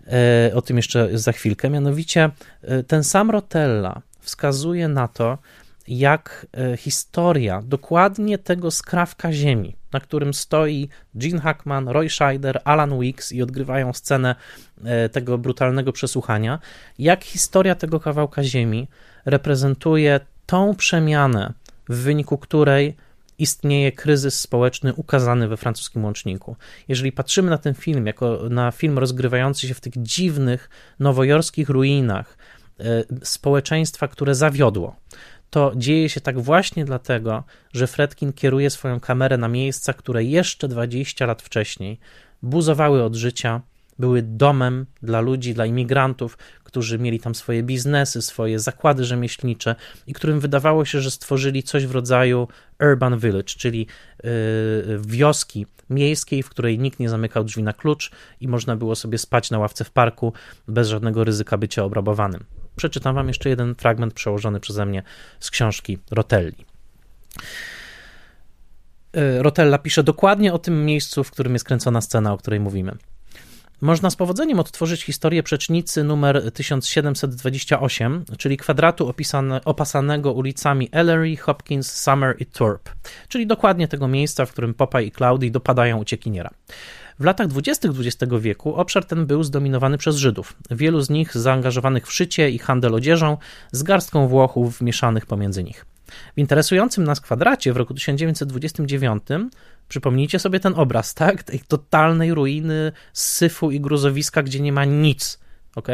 E, 0.07 0.51
o 0.55 0.61
tym 0.61 0.77
jeszcze 0.77 1.17
za 1.17 1.31
chwilkę. 1.31 1.69
Mianowicie 1.69 2.29
ten 2.87 3.03
sam 3.03 3.31
Rotella 3.31 4.01
wskazuje 4.19 4.87
na 4.87 5.07
to, 5.07 5.37
jak 5.87 6.47
historia 6.77 7.61
dokładnie 7.65 8.37
tego 8.37 8.71
skrawka 8.71 9.33
ziemi, 9.33 9.75
na 9.93 9.99
którym 9.99 10.33
stoi 10.33 10.89
Gene 11.15 11.41
Hackman, 11.41 11.87
Roy 11.87 12.09
Scheider, 12.09 12.61
Alan 12.63 12.93
Weeks 12.93 13.31
i 13.31 13.41
odgrywają 13.41 13.93
scenę 13.93 14.35
e, 14.83 15.09
tego 15.09 15.37
brutalnego 15.37 15.93
przesłuchania, 15.93 16.59
jak 16.99 17.23
historia 17.23 17.75
tego 17.75 17.99
kawałka 17.99 18.43
ziemi 18.43 18.87
reprezentuje 19.25 20.19
tą 20.45 20.75
przemianę, 20.75 21.53
w 21.89 21.95
wyniku 21.95 22.37
której 22.37 22.95
istnieje 23.39 23.91
kryzys 23.91 24.39
społeczny 24.39 24.93
ukazany 24.93 25.47
we 25.47 25.57
francuskim 25.57 26.05
łączniku. 26.05 26.55
Jeżeli 26.87 27.11
patrzymy 27.11 27.49
na 27.49 27.57
ten 27.57 27.73
film 27.73 28.05
jako 28.05 28.39
na 28.49 28.71
film 28.71 28.99
rozgrywający 28.99 29.67
się 29.67 29.73
w 29.73 29.81
tych 29.81 29.93
dziwnych 29.97 30.69
nowojorskich 30.99 31.69
ruinach 31.69 32.37
e, 32.79 32.83
społeczeństwa, 33.23 34.07
które 34.07 34.35
zawiodło, 34.35 34.95
to 35.49 35.71
dzieje 35.75 36.09
się 36.09 36.21
tak 36.21 36.39
właśnie 36.39 36.85
dlatego, 36.85 37.43
że 37.73 37.87
Fredkin 37.87 38.33
kieruje 38.33 38.69
swoją 38.69 38.99
kamerę 38.99 39.37
na 39.37 39.47
miejsca, 39.47 39.93
które 39.93 40.23
jeszcze 40.23 40.67
20 40.67 41.25
lat 41.25 41.41
wcześniej 41.41 41.99
buzowały 42.41 43.03
od 43.03 43.15
życia, 43.15 43.61
były 43.99 44.21
domem 44.21 44.85
dla 45.01 45.21
ludzi, 45.21 45.53
dla 45.53 45.65
imigrantów, 45.65 46.37
którzy 46.63 46.99
mieli 46.99 47.19
tam 47.19 47.35
swoje 47.35 47.63
biznesy, 47.63 48.21
swoje 48.21 48.59
zakłady 48.59 49.05
rzemieślnicze 49.05 49.75
i 50.07 50.13
którym 50.13 50.39
wydawało 50.39 50.85
się, 50.85 51.01
że 51.01 51.11
stworzyli 51.11 51.63
coś 51.63 51.85
w 51.85 51.91
rodzaju 51.91 52.47
urban 52.79 53.19
village, 53.19 53.43
czyli 53.43 53.87
yy, 54.23 54.31
wioski 55.07 55.65
miejskiej, 55.89 56.43
w 56.43 56.49
której 56.49 56.79
nikt 56.79 56.99
nie 56.99 57.09
zamykał 57.09 57.43
drzwi 57.43 57.63
na 57.63 57.73
klucz 57.73 58.11
i 58.41 58.47
można 58.47 58.75
było 58.75 58.95
sobie 58.95 59.17
spać 59.17 59.51
na 59.51 59.59
ławce 59.59 59.83
w 59.83 59.91
parku 59.91 60.33
bez 60.67 60.87
żadnego 60.87 61.23
ryzyka 61.23 61.57
bycia 61.57 61.83
obrabowanym 61.83 62.43
przeczytam 62.77 63.15
wam 63.15 63.27
jeszcze 63.27 63.49
jeden 63.49 63.75
fragment 63.75 64.13
przełożony 64.13 64.59
przeze 64.59 64.85
mnie 64.85 65.03
z 65.39 65.51
książki 65.51 65.97
Rotelli. 66.11 66.65
E, 69.13 69.43
Rotella 69.43 69.77
pisze 69.77 70.03
dokładnie 70.03 70.53
o 70.53 70.59
tym 70.59 70.85
miejscu, 70.85 71.23
w 71.23 71.31
którym 71.31 71.53
jest 71.53 71.65
kręcona 71.65 72.01
scena, 72.01 72.33
o 72.33 72.37
której 72.37 72.59
mówimy. 72.59 72.91
można 73.81 74.09
z 74.09 74.15
powodzeniem 74.15 74.59
odtworzyć 74.59 75.03
historię 75.03 75.43
przecznicy 75.43 76.03
numer 76.03 76.51
1728, 76.51 78.25
czyli 78.37 78.57
kwadratu 78.57 79.07
opisane, 79.09 79.61
opasanego 79.65 80.33
ulicami 80.33 80.89
Ellery, 80.91 81.37
Hopkins, 81.37 81.91
Summer 81.91 82.35
i 82.39 82.45
Thorpe, 82.45 82.91
czyli 83.27 83.47
dokładnie 83.47 83.87
tego 83.87 84.07
miejsca, 84.07 84.45
w 84.45 84.51
którym 84.51 84.73
Popeye 84.73 85.07
i 85.07 85.11
Claudie 85.11 85.51
dopadają 85.51 85.97
uciekiniera. 85.97 86.49
W 87.19 87.23
latach 87.23 87.47
20. 87.47 87.89
XX 87.89 88.33
wieku 88.39 88.75
obszar 88.75 89.05
ten 89.05 89.25
był 89.25 89.43
zdominowany 89.43 89.97
przez 89.97 90.15
Żydów, 90.15 90.53
wielu 90.71 91.01
z 91.01 91.09
nich 91.09 91.37
zaangażowanych 91.37 92.07
w 92.07 92.13
szycie 92.13 92.49
i 92.49 92.59
handel 92.59 92.95
odzieżą, 92.95 93.37
z 93.71 93.83
garstką 93.83 94.27
Włochów 94.27 94.81
mieszanych 94.81 95.25
pomiędzy 95.25 95.63
nich. 95.63 95.85
W 96.35 96.37
interesującym 96.37 97.03
nas 97.03 97.21
kwadracie 97.21 97.73
w 97.73 97.77
roku 97.77 97.93
1929 97.93 99.23
Przypomnijcie 99.89 100.39
sobie 100.39 100.59
ten 100.59 100.73
obraz, 100.75 101.13
tak? 101.13 101.43
Tej 101.43 101.59
totalnej 101.59 102.33
ruiny, 102.33 102.91
syfu 103.13 103.71
i 103.71 103.79
gruzowiska, 103.79 104.43
gdzie 104.43 104.59
nie 104.59 104.73
ma 104.73 104.85
nic. 104.85 105.39
ok? 105.75 105.87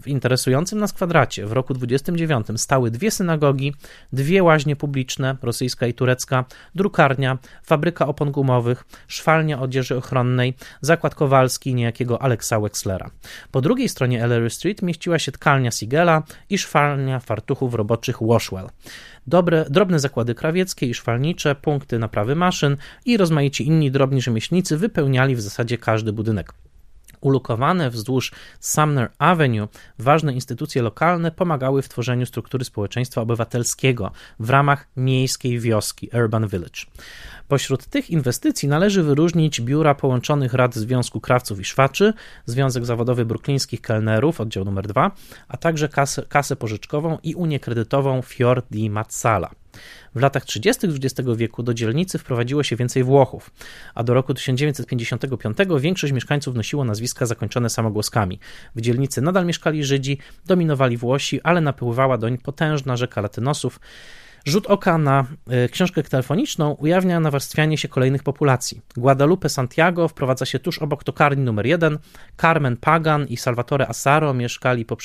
W 0.00 0.06
interesującym 0.06 0.78
nas 0.78 0.92
kwadracie 0.92 1.46
w 1.46 1.52
roku 1.52 1.74
29 1.74 2.46
stały 2.56 2.90
dwie 2.90 3.10
synagogi, 3.10 3.74
dwie 4.12 4.42
łaźnie 4.42 4.76
publiczne, 4.76 5.36
rosyjska 5.42 5.86
i 5.86 5.94
turecka, 5.94 6.44
drukarnia, 6.74 7.38
fabryka 7.62 8.06
opon 8.06 8.30
gumowych, 8.30 8.84
szwalnia 9.08 9.60
odzieży 9.60 9.96
ochronnej, 9.96 10.54
zakład 10.80 11.14
kowalski 11.14 11.74
niejakiego 11.74 12.22
Alexa 12.22 12.60
Wexlera. 12.60 13.10
Po 13.50 13.60
drugiej 13.60 13.88
stronie 13.88 14.24
Ellery 14.24 14.50
Street 14.50 14.82
mieściła 14.82 15.18
się 15.18 15.32
tkalnia 15.32 15.70
Sigela 15.70 16.22
i 16.50 16.58
szwalnia 16.58 17.20
fartuchów 17.20 17.74
roboczych 17.74 18.16
Washwell. 18.20 18.68
Dobre, 19.26 19.64
drobne 19.70 19.98
zakłady 19.98 20.34
krawieckie 20.34 20.86
i 20.86 20.94
szwalnicze, 20.94 21.54
punkty 21.54 21.98
naprawy 21.98 22.34
maszyn 22.34 22.76
i 23.04 23.16
rozmaici 23.16 23.66
inni 23.66 23.90
drobni 23.90 24.22
rzemieślnicy 24.22 24.76
wypełniali 24.76 25.36
w 25.36 25.40
zasadzie 25.40 25.78
każdy 25.78 26.12
budynek. 26.12 26.52
Ulokowane 27.26 27.90
wzdłuż 27.90 28.32
Sumner 28.60 29.10
Avenue 29.18 29.68
ważne 29.98 30.32
instytucje 30.32 30.82
lokalne 30.82 31.30
pomagały 31.30 31.82
w 31.82 31.88
tworzeniu 31.88 32.26
struktury 32.26 32.64
społeczeństwa 32.64 33.20
obywatelskiego 33.20 34.10
w 34.40 34.50
ramach 34.50 34.86
miejskiej 34.96 35.60
wioski 35.60 36.10
Urban 36.12 36.48
Village. 36.48 36.80
Pośród 37.48 37.86
tych 37.86 38.10
inwestycji 38.10 38.68
należy 38.68 39.02
wyróżnić 39.02 39.60
biura 39.60 39.94
połączonych 39.94 40.54
rad 40.54 40.74
Związku 40.74 41.20
Krawców 41.20 41.60
i 41.60 41.64
Szwaczy, 41.64 42.12
Związek 42.44 42.84
Zawodowy 42.84 43.24
Brooklińskich 43.24 43.80
Kelnerów, 43.80 44.40
oddział 44.40 44.64
numer 44.64 44.86
2, 44.86 45.10
a 45.48 45.56
także 45.56 45.88
kasę, 45.88 46.22
kasę 46.28 46.56
pożyczkową 46.56 47.18
i 47.22 47.34
unię 47.34 47.60
kredytową 47.60 48.22
Fior 48.22 48.62
di 48.70 48.90
Mazzala. 48.90 49.50
W 50.14 50.20
latach 50.20 50.44
30. 50.44 50.86
XX 50.86 51.28
wieku 51.36 51.62
do 51.62 51.74
dzielnicy 51.74 52.18
wprowadziło 52.18 52.62
się 52.62 52.76
więcej 52.76 53.04
Włochów, 53.04 53.50
a 53.94 54.02
do 54.02 54.14
roku 54.14 54.34
1955 54.34 55.58
większość 55.80 56.12
mieszkańców 56.12 56.54
nosiło 56.54 56.84
nazwiska 56.84 57.26
zakończone 57.26 57.70
samogłoskami. 57.70 58.40
W 58.74 58.80
dzielnicy 58.80 59.22
nadal 59.22 59.46
mieszkali 59.46 59.84
Żydzi, 59.84 60.18
dominowali 60.46 60.96
Włosi, 60.96 61.40
ale 61.42 61.60
napływała 61.60 62.18
doń 62.18 62.38
potężna 62.38 62.96
rzeka 62.96 63.20
latynosów, 63.20 63.80
Rzut 64.46 64.66
oka 64.66 64.98
na 64.98 65.26
e, 65.50 65.68
książkę 65.68 66.02
telefoniczną 66.02 66.72
ujawnia 66.72 67.20
nawarstwianie 67.20 67.78
się 67.78 67.88
kolejnych 67.88 68.22
populacji. 68.22 68.80
Guadalupe 68.96 69.48
Santiago 69.48 70.08
wprowadza 70.08 70.46
się 70.46 70.58
tuż 70.58 70.78
obok 70.78 71.04
tokarni 71.04 71.44
numer 71.44 71.66
1. 71.66 71.98
Carmen 72.40 72.76
Pagan 72.76 73.26
i 73.26 73.36
Salvatore 73.36 73.88
Asaro 73.88 74.34
mieszkali 74.34 74.84
po, 74.84 74.96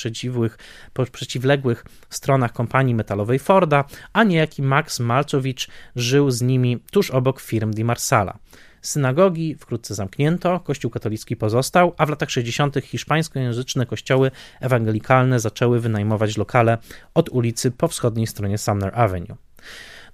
po 0.93 1.05
przeciwległych 1.05 1.85
stronach 2.09 2.53
kompanii 2.53 2.95
metalowej 2.95 3.39
Forda, 3.39 3.83
a 4.13 4.23
niejaki 4.23 4.61
Max 4.61 4.99
Malczowicz 4.99 5.67
żył 5.95 6.31
z 6.31 6.41
nimi 6.41 6.79
tuż 6.91 7.11
obok 7.11 7.41
firm 7.41 7.71
Di 7.71 7.83
Marsala. 7.83 8.37
Synagogi 8.81 9.55
wkrótce 9.55 9.95
zamknięto, 9.95 10.59
kościół 10.59 10.91
katolicki 10.91 11.35
pozostał, 11.35 11.93
a 11.97 12.05
w 12.05 12.09
latach 12.09 12.29
60. 12.31 12.75
hiszpańskojęzyczne 12.83 13.85
kościoły 13.85 14.31
ewangelikalne 14.59 15.39
zaczęły 15.39 15.79
wynajmować 15.79 16.37
lokale 16.37 16.77
od 17.13 17.29
ulicy 17.29 17.71
po 17.71 17.87
wschodniej 17.87 18.27
stronie 18.27 18.57
Sumner 18.57 18.99
Avenue. 18.99 19.35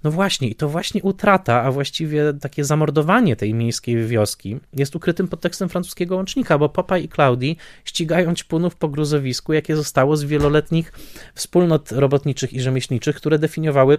No 0.04 0.10
właśnie, 0.10 0.48
i 0.48 0.54
to 0.54 0.68
właśnie 0.68 1.02
utrata, 1.02 1.62
a 1.62 1.72
właściwie 1.72 2.34
takie 2.40 2.64
zamordowanie 2.64 3.36
tej 3.36 3.54
miejskiej 3.54 4.06
wioski 4.06 4.60
jest 4.72 4.96
ukrytym 4.96 5.28
podtekstem 5.28 5.68
francuskiego 5.68 6.16
łącznika, 6.16 6.58
bo 6.58 6.68
Popeye 6.68 7.04
i 7.04 7.08
Claudie 7.08 7.54
ścigają 7.84 8.34
ćpunów 8.34 8.76
po 8.76 8.88
gruzowisku, 8.88 9.52
jakie 9.52 9.76
zostało 9.76 10.16
z 10.16 10.24
wieloletnich 10.24 10.92
wspólnot 11.34 11.92
robotniczych 11.92 12.52
i 12.52 12.60
rzemieślniczych, 12.60 13.16
które 13.16 13.38
definiowały 13.38 13.98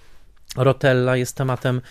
Rotella, 0.57 1.15
jest 1.15 1.35
tematem 1.35 1.81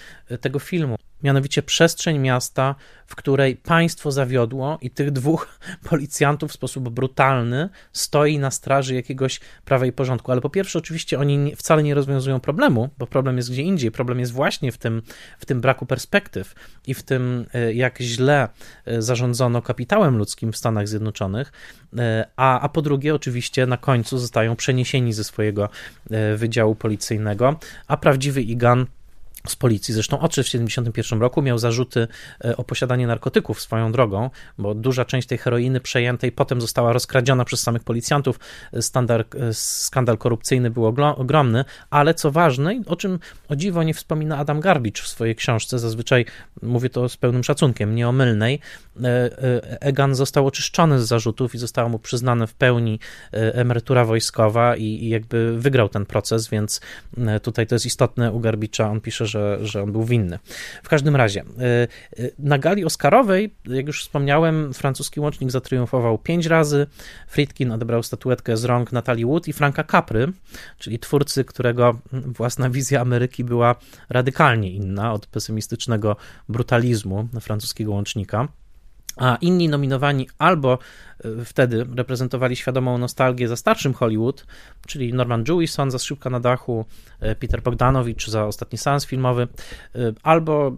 tego 0.40 0.58
filmu 0.58 0.96
mianowicie 1.22 1.62
przestrzeń 1.62 2.18
miasta, 2.18 2.74
w 3.06 3.16
której 3.16 3.56
państwo 3.56 4.12
zawiodło 4.12 4.78
i 4.80 4.90
tych 4.90 5.10
dwóch 5.10 5.58
policjantów 5.90 6.50
w 6.50 6.54
sposób 6.54 6.88
brutalny 6.88 7.68
stoi 7.92 8.38
na 8.38 8.50
straży 8.50 8.94
jakiegoś 8.94 9.40
prawa 9.64 9.86
i 9.86 9.92
porządku. 9.92 10.32
Ale 10.32 10.40
po 10.40 10.50
pierwsze, 10.50 10.78
oczywiście 10.78 11.18
oni 11.18 11.56
wcale 11.56 11.82
nie 11.82 11.94
rozwiązują 11.94 12.40
problemu, 12.40 12.88
bo 12.98 13.06
problem 13.06 13.36
jest 13.36 13.50
gdzie 13.50 13.62
indziej. 13.62 13.90
Problem 13.90 14.20
jest 14.20 14.32
właśnie 14.32 14.72
w 14.72 14.78
tym, 14.78 15.02
w 15.38 15.46
tym 15.46 15.60
braku 15.60 15.86
perspektyw 15.86 16.54
i 16.86 16.94
w 16.94 17.02
tym, 17.02 17.46
e, 17.54 17.72
jak 17.74 17.98
źle 17.98 18.48
e, 18.84 19.02
zarządzono 19.02 19.62
kapitałem 19.62 20.18
ludzkim 20.18 20.52
w 20.52 20.56
Stanach 20.56 20.88
Zjednoczonych. 20.88 21.52
E, 21.98 22.26
a, 22.36 22.60
a 22.60 22.68
po 22.68 22.82
drugie, 22.82 23.14
oczywiście, 23.14 23.66
na 23.66 23.76
końcu 23.76 24.18
zostają 24.18 24.56
przeniesieni 24.56 25.12
ze 25.12 25.24
swojego 25.24 25.68
wydziału 26.36 26.74
policyjnego, 26.74 27.56
a 27.88 27.96
prawdziwy 27.96 28.42
Igan 28.42 28.86
z 29.46 29.56
policji. 29.56 29.94
Zresztą 29.94 30.20
odszedł 30.20 30.46
w 30.46 30.50
1971 30.50 31.20
roku, 31.20 31.42
miał 31.42 31.58
zarzuty 31.58 32.08
e, 32.44 32.56
o 32.56 32.64
posiadanie 32.64 33.06
narkotyków 33.06 33.60
swoją 33.60 33.92
drogą, 33.92 34.30
bo 34.58 34.74
duża 34.74 35.04
część 35.04 35.28
tej 35.28 35.38
heroiny 35.38 35.80
przejętej 35.80 36.32
potem 36.32 36.60
została 36.60 36.92
rozkradziona 36.92 37.44
przez 37.44 37.60
samych 37.60 37.84
policjantów. 37.84 38.40
Standard, 38.80 39.34
e, 39.34 39.54
skandal 39.54 40.18
korupcyjny 40.18 40.70
był 40.70 40.86
ogromny, 41.16 41.64
ale 41.90 42.14
co 42.14 42.30
ważne, 42.30 42.80
o 42.86 42.96
czym 42.96 43.18
o 43.48 43.56
dziwo 43.56 43.82
nie 43.82 43.94
wspomina 43.94 44.38
Adam 44.38 44.60
Garbicz 44.60 45.02
w 45.02 45.08
swojej 45.08 45.36
książce, 45.36 45.78
zazwyczaj 45.78 46.24
mówię 46.62 46.90
to 46.90 47.08
z 47.08 47.16
pełnym 47.16 47.44
szacunkiem, 47.44 47.94
nieomylnej, 47.94 48.54
e, 48.54 48.89
Egan 49.80 50.14
został 50.14 50.46
oczyszczony 50.46 51.00
z 51.00 51.08
zarzutów 51.08 51.54
i 51.54 51.58
została 51.58 51.88
mu 51.88 51.98
przyznana 51.98 52.46
w 52.46 52.54
pełni 52.54 52.98
emerytura 53.32 54.04
wojskowa 54.04 54.76
i, 54.76 54.84
i 54.84 55.08
jakby 55.08 55.58
wygrał 55.58 55.88
ten 55.88 56.06
proces, 56.06 56.48
więc 56.48 56.80
tutaj 57.42 57.66
to 57.66 57.74
jest 57.74 57.86
istotne 57.86 58.32
u 58.32 58.40
Garbicza, 58.40 58.90
on 58.90 59.00
pisze, 59.00 59.26
że, 59.26 59.58
że 59.62 59.82
on 59.82 59.92
był 59.92 60.04
winny. 60.04 60.38
W 60.82 60.88
każdym 60.88 61.16
razie, 61.16 61.44
na 62.38 62.58
gali 62.58 62.84
Oscarowej, 62.84 63.54
jak 63.64 63.86
już 63.86 64.02
wspomniałem, 64.02 64.74
francuski 64.74 65.20
łącznik 65.20 65.50
zatriumfował 65.50 66.18
pięć 66.18 66.46
razy. 66.46 66.86
Friedkin 67.28 67.72
odebrał 67.72 68.02
statuetkę 68.02 68.56
z 68.56 68.64
rąk 68.64 68.92
Natalii 68.92 69.24
Wood 69.24 69.48
i 69.48 69.52
Franka 69.52 69.84
Capry, 69.84 70.32
czyli 70.78 70.98
twórcy, 70.98 71.44
którego 71.44 71.98
własna 72.12 72.70
wizja 72.70 73.00
Ameryki 73.00 73.44
była 73.44 73.74
radykalnie 74.08 74.70
inna 74.70 75.12
od 75.12 75.26
pesymistycznego 75.26 76.16
brutalizmu 76.48 77.28
francuskiego 77.40 77.92
łącznika 77.92 78.48
a 79.16 79.36
inni 79.40 79.68
nominowani 79.68 80.28
albo 80.38 80.78
e, 81.24 81.44
wtedy 81.44 81.86
reprezentowali 81.96 82.56
świadomą 82.56 82.98
nostalgię 82.98 83.48
za 83.48 83.56
starszym 83.56 83.94
Hollywood, 83.94 84.46
czyli 84.86 85.14
Norman 85.14 85.44
Jewison 85.48 85.90
za 85.90 85.98
Skrzypka 85.98 86.30
na 86.30 86.40
dachu, 86.40 86.84
e, 87.20 87.34
Peter 87.34 87.62
Bogdanowicz 87.62 88.28
za 88.28 88.46
Ostatni 88.46 88.78
seans 88.78 89.06
filmowy, 89.06 89.48
e, 89.94 89.98
albo 90.22 90.76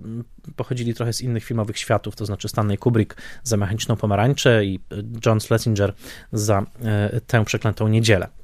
pochodzili 0.57 0.95
trochę 0.95 1.13
z 1.13 1.21
innych 1.21 1.45
filmowych 1.45 1.79
światów, 1.79 2.17
to 2.17 2.27
znaczy 2.27 2.49
Stanley 2.49 2.79
Kubrick 2.79 3.17
za 3.43 3.57
Mechaniczną 3.57 3.97
Pomarańczę 3.97 4.65
i 4.65 4.81
John 5.27 5.41
Schlesinger 5.41 5.95
za 6.33 6.67
Tę 7.27 7.45
przeklętą 7.45 7.89
niedzielę. 7.89 8.42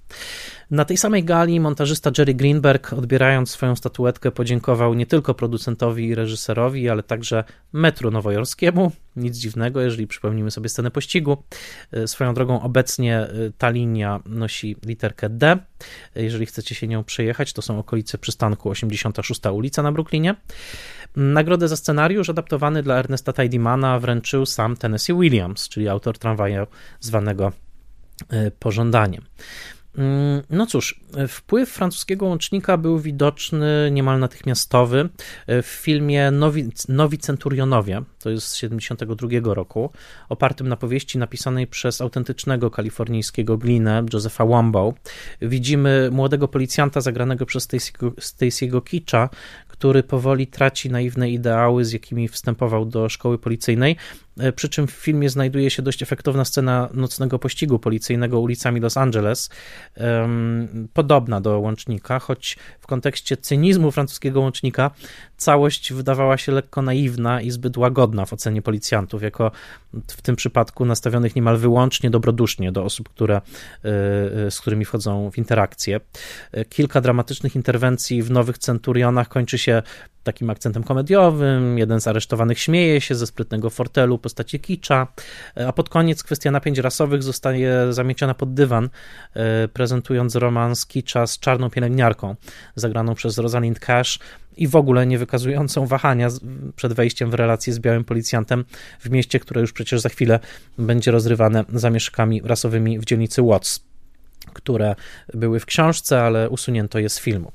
Na 0.70 0.84
tej 0.84 0.96
samej 0.96 1.24
gali 1.24 1.60
montażysta 1.60 2.10
Jerry 2.18 2.34
Greenberg, 2.34 2.92
odbierając 2.92 3.50
swoją 3.50 3.76
statuetkę, 3.76 4.30
podziękował 4.30 4.94
nie 4.94 5.06
tylko 5.06 5.34
producentowi 5.34 6.06
i 6.06 6.14
reżyserowi, 6.14 6.88
ale 6.88 7.02
także 7.02 7.44
metru 7.72 8.10
nowojorskiemu. 8.10 8.92
Nic 9.16 9.36
dziwnego, 9.36 9.80
jeżeli 9.80 10.06
przypomnimy 10.06 10.50
sobie 10.50 10.68
scenę 10.68 10.90
pościgu. 10.90 11.42
E, 11.92 12.08
swoją 12.08 12.34
drogą 12.34 12.62
obecnie 12.62 13.18
e, 13.18 13.28
ta 13.58 13.70
linia 13.70 14.20
nosi 14.26 14.76
literkę 14.86 15.28
D. 15.28 15.58
Jeżeli 16.14 16.46
chcecie 16.46 16.74
się 16.74 16.88
nią 16.88 17.04
przejechać, 17.04 17.52
to 17.52 17.62
są 17.62 17.78
okolice 17.78 18.18
przystanku 18.18 18.70
86 18.70 19.40
ulica 19.52 19.82
na 19.82 19.92
Brooklynie. 19.92 20.34
Nagrodę 21.16 21.68
za 21.68 21.76
scenariusz 21.76 22.30
adaptowany 22.30 22.82
dla 22.82 22.98
Ernesta 22.98 23.32
Tidymana 23.32 23.98
wręczył 23.98 24.46
sam 24.46 24.76
Tennessee 24.76 25.14
Williams, 25.14 25.68
czyli 25.68 25.88
autor 25.88 26.18
tramwaju 26.18 26.66
zwanego 27.00 27.52
e, 28.30 28.50
pożądaniem. 28.50 29.24
Mm, 29.98 30.42
no 30.50 30.66
cóż, 30.66 31.00
wpływ 31.28 31.70
francuskiego 31.70 32.26
łącznika 32.26 32.76
był 32.76 32.98
widoczny 32.98 33.90
niemal 33.92 34.18
natychmiastowy 34.18 35.08
w 35.46 35.66
filmie 35.66 36.30
Nowi, 36.30 36.68
Nowi 36.88 37.18
Centurionowie, 37.18 38.02
to 38.18 38.30
jest 38.30 38.46
z 38.46 38.56
72 38.56 39.54
roku, 39.54 39.90
opartym 40.28 40.68
na 40.68 40.76
powieści 40.76 41.18
napisanej 41.18 41.66
przez 41.66 42.00
autentycznego 42.00 42.70
kalifornijskiego 42.70 43.58
glinę 43.58 44.04
Josepha 44.12 44.46
Wambow. 44.46 44.94
Widzimy 45.42 46.08
młodego 46.12 46.48
policjanta 46.48 47.00
zagranego 47.00 47.46
przez 47.46 47.68
Stacy'ego 47.68 48.84
Kicza, 48.84 49.28
który 49.78 50.02
powoli 50.02 50.46
traci 50.46 50.90
naiwne 50.90 51.30
ideały, 51.30 51.84
z 51.84 51.92
jakimi 51.92 52.28
wstępował 52.28 52.84
do 52.84 53.08
szkoły 53.08 53.38
policyjnej, 53.38 53.96
e, 54.38 54.52
przy 54.52 54.68
czym 54.68 54.86
w 54.86 54.90
filmie 54.90 55.30
znajduje 55.30 55.70
się 55.70 55.82
dość 55.82 56.02
efektowna 56.02 56.44
scena 56.44 56.88
nocnego 56.94 57.38
pościgu 57.38 57.78
policyjnego 57.78 58.40
ulicami 58.40 58.80
Los 58.80 58.96
Angeles, 58.96 59.50
podobna 60.92 61.40
do 61.40 61.58
łącznika, 61.58 62.18
choć 62.18 62.56
w 62.80 62.86
kontekście 62.86 63.36
cynizmu 63.36 63.90
francuskiego 63.90 64.40
łącznika 64.40 64.90
całość 65.36 65.92
wydawała 65.92 66.36
się 66.36 66.52
lekko 66.52 66.82
naiwna 66.82 67.40
i 67.40 67.50
zbyt 67.50 67.76
łagodna 67.76 68.26
w 68.26 68.32
ocenie 68.32 68.62
policjantów, 68.62 69.22
jako 69.22 69.50
w 70.06 70.22
tym 70.22 70.36
przypadku 70.36 70.84
nastawionych 70.84 71.36
niemal 71.36 71.56
wyłącznie 71.56 72.10
dobrodusznie 72.10 72.72
do 72.72 72.84
osób, 72.84 73.08
które, 73.08 73.36
e, 73.36 73.40
e, 74.46 74.50
z 74.50 74.60
którymi 74.60 74.84
wchodzą 74.84 75.30
w 75.30 75.38
interakcję. 75.38 76.00
Kilka 76.68 77.00
dramatycznych 77.00 77.56
interwencji 77.56 78.22
w 78.22 78.30
Nowych 78.30 78.58
Centurionach 78.58 79.28
kończy 79.28 79.58
się 79.58 79.82
takim 80.22 80.50
akcentem 80.50 80.84
komediowym. 80.84 81.78
Jeden 81.78 82.00
z 82.00 82.06
aresztowanych 82.06 82.58
śmieje 82.58 83.00
się 83.00 83.14
ze 83.14 83.26
sprytnego 83.26 83.70
fortelu 83.70 84.18
postaci 84.18 84.60
Kicza, 84.60 85.06
a 85.66 85.72
pod 85.72 85.88
koniec 85.88 86.22
kwestia 86.22 86.50
napięć 86.50 86.78
rasowych 86.78 87.22
zostaje 87.22 87.92
zamieciona 87.92 88.34
pod 88.34 88.54
dywan, 88.54 88.88
e, 89.34 89.68
prezentując 89.68 90.34
romans 90.34 90.86
Kicza 90.86 91.26
z 91.26 91.38
czarną 91.38 91.70
pielęgniarką, 91.70 92.34
zagraną 92.74 93.14
przez 93.14 93.38
Rosalind 93.38 93.80
Cash 93.80 94.18
i 94.58 94.68
w 94.68 94.76
ogóle 94.76 95.06
nie 95.06 95.18
wykazującą 95.18 95.86
wahania 95.86 96.28
przed 96.76 96.92
wejściem 96.92 97.30
w 97.30 97.34
relację 97.34 97.72
z 97.72 97.78
białym 97.78 98.04
policjantem 98.04 98.64
w 99.00 99.10
mieście, 99.10 99.40
które 99.40 99.60
już 99.60 99.72
przecież 99.72 100.00
za 100.00 100.08
chwilę 100.08 100.40
będzie 100.78 101.10
rozrywane 101.10 101.64
zamieszkami 101.72 102.40
rasowymi 102.44 102.98
w 102.98 103.04
dzielnicy 103.04 103.42
Watts 103.42 103.88
które 104.54 104.94
były 105.34 105.60
w 105.60 105.66
książce, 105.66 106.22
ale 106.22 106.50
usunięto 106.50 106.98
je 106.98 107.08
z 107.08 107.20
filmu. 107.20 107.52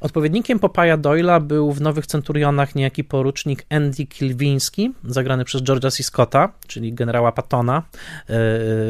Odpowiednikiem 0.00 0.58
Popaja 0.58 0.96
Doyla 0.96 1.40
był 1.40 1.72
w 1.72 1.80
Nowych 1.80 2.06
Centurionach 2.06 2.74
niejaki 2.74 3.04
porucznik 3.04 3.66
Andy 3.70 4.06
Kilwiński, 4.06 4.94
zagrany 5.04 5.44
przez 5.44 5.62
George'a 5.62 5.90
C. 5.90 6.02
Scotta, 6.02 6.52
czyli 6.66 6.92
generała 6.92 7.32
Pattona 7.32 7.78
e, 7.78 7.82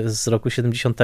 z 0.05 0.29
roku 0.29 0.51
70. 0.51 0.99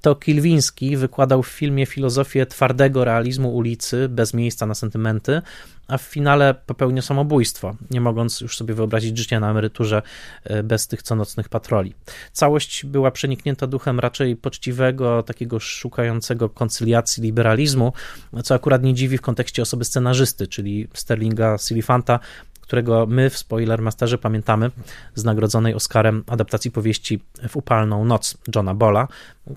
To 0.00 0.14
Kilwiński 0.14 0.96
wykładał 0.96 1.42
w 1.42 1.48
filmie 1.48 1.86
filozofię 1.86 2.46
twardego 2.46 3.04
realizmu 3.04 3.54
ulicy, 3.54 4.08
bez 4.08 4.34
miejsca 4.34 4.66
na 4.66 4.74
sentymenty, 4.74 5.42
a 5.88 5.98
w 5.98 6.02
finale 6.02 6.54
popełnia 6.66 7.02
samobójstwo, 7.02 7.76
nie 7.90 8.00
mogąc 8.00 8.40
już 8.40 8.56
sobie 8.56 8.74
wyobrazić 8.74 9.18
życia 9.18 9.40
na 9.40 9.50
emeryturze 9.50 10.02
e, 10.44 10.62
bez 10.62 10.88
tych 10.88 11.02
conocnych 11.02 11.48
patroli. 11.48 11.94
Całość 12.32 12.86
była 12.86 13.10
przeniknięta 13.10 13.66
duchem 13.66 14.00
raczej 14.00 14.36
poczciwego, 14.36 15.22
takiego 15.22 15.60
szukającego 15.60 16.48
koncyliacji 16.48 17.22
liberalizmu, 17.22 17.92
co 18.44 18.54
akurat 18.54 18.82
nie 18.82 18.94
dziwi 18.94 19.18
w 19.18 19.22
kontekście 19.22 19.62
osoby 19.62 19.84
scenarzysty, 19.84 20.46
czyli 20.46 20.88
Sterlinga 20.94 21.58
Silifanta, 21.58 22.20
którego 22.64 23.06
my 23.06 23.30
w 23.30 23.38
Spoilermasterze 23.38 24.18
pamiętamy 24.18 24.70
z 25.14 25.24
nagrodzonej 25.24 25.74
Oscarem 25.74 26.24
adaptacji 26.26 26.70
powieści 26.70 27.20
w 27.48 27.56
upalną 27.56 28.04
noc 28.04 28.36
Johna 28.54 28.74
Bola, 28.74 29.08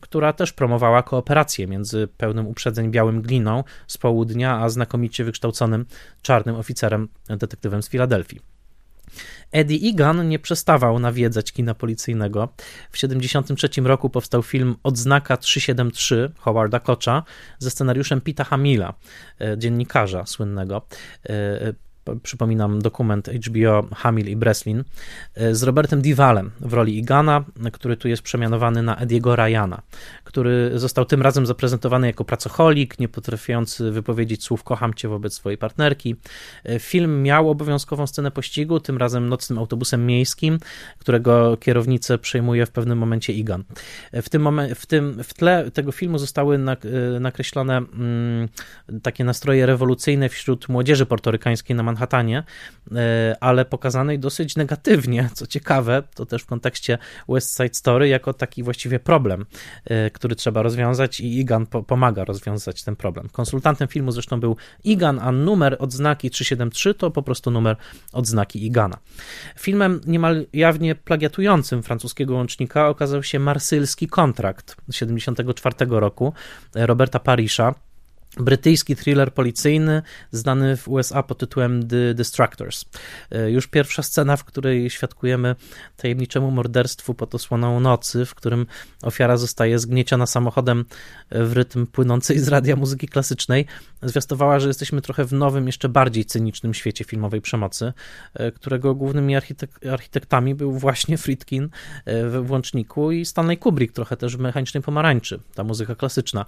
która 0.02 0.34
też 0.34 0.54
promowała 0.54 1.04
kooperację 1.04 1.68
między 1.68 2.08
pełnym 2.18 2.48
uprzedzeń 2.48 2.92
białym 2.92 3.22
gliną 3.22 3.64
z 3.88 3.98
południa, 3.98 4.60
a 4.62 4.70
znakomicie 4.70 5.24
wykształconym 5.24 5.86
czarnym 6.22 6.56
oficerem, 6.56 7.08
detektywem 7.28 7.84
z 7.84 7.90
Filadelfii. 7.90 8.42
Eddie 9.52 9.90
Egan 9.90 10.30
nie 10.30 10.40
przestawał 10.40 11.00
nawiedzać 11.00 11.52
kina 11.52 11.74
policyjnego. 11.74 12.50
W 12.90 12.92
1973 12.92 13.82
roku 13.82 14.10
powstał 14.10 14.44
film 14.44 14.76
Odznaka 14.84 15.38
373 15.38 16.32
Howarda 16.38 16.80
Kocha 16.80 17.24
ze 17.60 17.70
scenariuszem 17.70 18.22
Pita 18.22 18.44
Hamila, 18.44 18.94
e, 19.42 19.58
dziennikarza 19.58 20.26
słynnego. 20.26 20.82
Przypominam 22.24 22.82
dokument 22.82 23.30
HBO 23.48 23.88
Hamil 23.96 24.28
i 24.28 24.36
Breslin, 24.36 24.84
e, 25.36 25.56
z 25.56 25.64
Robertem 25.64 26.02
Divalem 26.02 26.52
w 26.60 26.74
roli 26.74 26.98
Igana, 26.98 27.44
który 27.74 27.98
tu 27.98 28.08
jest 28.08 28.22
przemianowany 28.22 28.84
na 28.84 28.96
Ediego 28.96 29.36
Ryana, 29.36 29.82
który 30.24 30.72
został 30.80 31.06
tym 31.06 31.22
razem 31.22 31.46
zaprezentowany 31.46 32.08
jako 32.08 32.26
pracocholik, 32.26 33.00
nie 33.00 33.08
potrafiący 33.08 33.92
wypowiedzieć 33.92 34.44
słów 34.44 34.64
kocham 34.64 34.94
cię 34.94 35.08
wobec 35.08 35.34
swojej 35.34 35.58
partnerki. 35.58 36.16
E, 36.64 36.80
film 36.80 37.24
miał 37.24 37.50
obowiązkową 37.50 38.08
scenę 38.08 38.32
pościgu, 38.32 38.80
tym 38.80 38.98
razem 38.98 39.30
nocnym 39.30 39.60
autobusem 39.60 40.06
miejskim, 40.06 40.60
którego 41.00 41.58
kierownicę 41.58 42.18
przejmuje 42.18 42.66
w 42.66 42.72
pewnym 42.72 42.98
momencie 42.98 43.34
Igan. 43.34 43.64
E, 44.12 44.22
w 44.22 44.30
tym, 44.30 44.44
momen- 44.44 44.76
w 44.76 44.86
tym 44.86 45.24
w 45.24 45.34
tle 45.34 45.72
tego 45.72 45.92
filmu 45.92 46.18
zostały 46.18 46.60
nakreślone 47.20 47.78
mm, 47.78 48.50
takie 49.04 49.24
nastroje 49.24 49.66
rewolucyjne 49.66 50.30
wśród 50.30 50.70
młodzieży 50.70 51.06
portorykańskiej 51.06 51.76
na 51.76 51.84
Manhattanie, 51.84 51.97
Manhattanie, 51.98 52.44
e, 52.92 53.36
ale 53.40 53.66
pokazanej 53.66 54.20
dosyć 54.20 54.56
negatywnie, 54.56 55.30
co 55.34 55.48
ciekawe, 55.48 56.04
to 56.16 56.26
też 56.26 56.42
w 56.42 56.46
kontekście 56.46 56.98
West 57.30 57.58
Side 57.58 57.74
Story, 57.74 58.08
jako 58.08 58.34
taki 58.34 58.64
właściwie 58.64 59.00
problem, 59.00 59.46
e, 59.86 60.10
który 60.12 60.36
trzeba 60.36 60.62
rozwiązać 60.62 61.20
i 61.20 61.40
Igan 61.40 61.66
pomaga 61.66 62.26
rozwiązać 62.26 62.84
ten 62.84 62.96
problem. 62.96 63.30
Konsultantem 63.30 63.88
filmu 63.88 64.12
zresztą 64.12 64.40
był 64.40 64.56
Igan, 64.84 65.20
a 65.20 65.32
numer 65.32 65.76
odznaki 65.80 66.30
373 66.30 66.94
to 66.94 67.12
po 67.12 67.24
prostu 67.24 67.52
numer 67.52 67.76
odznaki 68.14 68.66
Igana. 68.66 68.98
Filmem 69.60 70.02
niemal 70.06 70.46
jawnie 70.54 70.96
plagiatującym 70.96 71.84
francuskiego 71.84 72.34
łącznika 72.34 72.90
okazał 72.90 73.24
się 73.24 73.40
Marsylski 73.40 74.08
Kontrakt 74.08 74.76
1974 74.88 75.76
roku 75.90 76.34
Roberta 76.76 77.20
Parisza, 77.20 77.74
brytyjski 78.40 78.96
thriller 78.96 79.34
policyjny, 79.34 80.02
znany 80.32 80.78
w 80.78 80.88
USA 80.88 81.24
pod 81.24 81.38
tytułem 81.38 81.88
The 81.88 82.14
Destructors. 82.14 82.86
E, 83.32 83.52
już 83.52 83.68
pierwsza 83.68 84.04
scena, 84.04 84.38
w 84.38 84.44
której 84.44 84.90
świadkujemy 84.90 85.56
tajemniczemu 85.98 86.52
morderstwu 86.52 87.14
pod 87.14 87.36
osłoną 87.36 87.80
nocy, 87.80 88.26
w 88.26 88.36
którym 88.36 88.66
ofiara 89.02 89.38
zostaje 89.38 89.80
zgnieciona 89.80 90.26
samochodem 90.26 90.86
w 91.32 91.54
rytm 91.54 91.88
płynącej 91.88 92.40
z 92.40 92.48
radia 92.48 92.76
muzyki 92.76 93.08
klasycznej, 93.08 93.66
zwiastowała, 94.04 94.60
że 94.60 94.68
jesteśmy 94.68 95.02
trochę 95.02 95.26
w 95.26 95.34
nowym, 95.34 95.68
jeszcze 95.68 95.90
bardziej 95.90 96.26
cynicznym 96.26 96.74
świecie 96.74 97.04
filmowej 97.04 97.42
przemocy, 97.42 97.94
e, 98.34 98.52
którego 98.52 98.96
głównymi 98.96 99.36
architek 99.36 99.86
architektami 99.92 100.56
był 100.56 100.72
właśnie 100.72 101.18
Friedkin 101.18 101.64
e, 101.64 101.70
w 102.30 102.48
Włączniku 102.48 103.12
i 103.12 103.26
Stanley 103.26 103.58
Kubrick, 103.58 103.94
trochę 103.94 104.18
też 104.18 104.38
w 104.38 104.40
Mechanicznej 104.40 104.84
Pomarańczy, 104.84 105.40
ta 105.56 105.64
muzyka 105.64 105.96
klasyczna. 105.96 106.46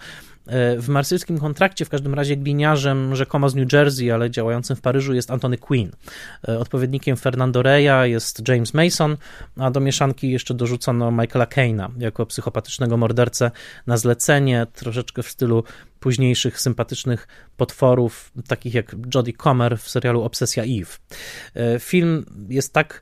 W 0.78 0.86
marsylskim 0.88 1.40
kontrakcie 1.40 1.79
w 1.86 1.90
każdym 1.90 2.14
razie 2.14 2.38
gliniarzem 2.38 3.16
rzekomo 3.16 3.50
z 3.50 3.56
New 3.56 3.74
Jersey, 3.74 4.12
ale 4.12 4.32
działającym 4.32 4.76
w 4.76 4.82
Paryżu 4.82 5.14
jest 5.14 5.32
Antony 5.32 5.58
Quinn. 5.58 5.92
E, 6.48 6.60
odpowiednikiem 6.60 7.18
Fernando 7.18 7.62
Reya 7.62 8.10
jest 8.10 8.48
James 8.48 8.74
Mason, 8.74 9.18
a 9.58 9.72
do 9.72 9.80
mieszanki 9.80 10.32
jeszcze 10.32 10.54
dorzucono 10.54 11.12
Michaela 11.12 11.46
Kane'a 11.46 11.90
jako 11.98 12.26
psychopatycznego 12.26 12.98
mordercę 12.98 13.52
na 13.88 13.98
zlecenie, 13.98 14.68
troszeczkę 14.74 15.24
w 15.24 15.28
stylu 15.28 15.64
późniejszych 16.00 16.62
sympatycznych 16.62 17.28
potworów, 17.58 18.32
takich 18.48 18.74
jak 18.74 18.96
Jodie 19.16 19.34
Comer 19.34 19.78
w 19.78 19.90
serialu 19.90 20.22
Obsesja 20.22 20.64
Eve. 20.64 20.98
E, 21.56 21.80
film 21.80 22.26
jest 22.50 22.74
tak 22.74 23.02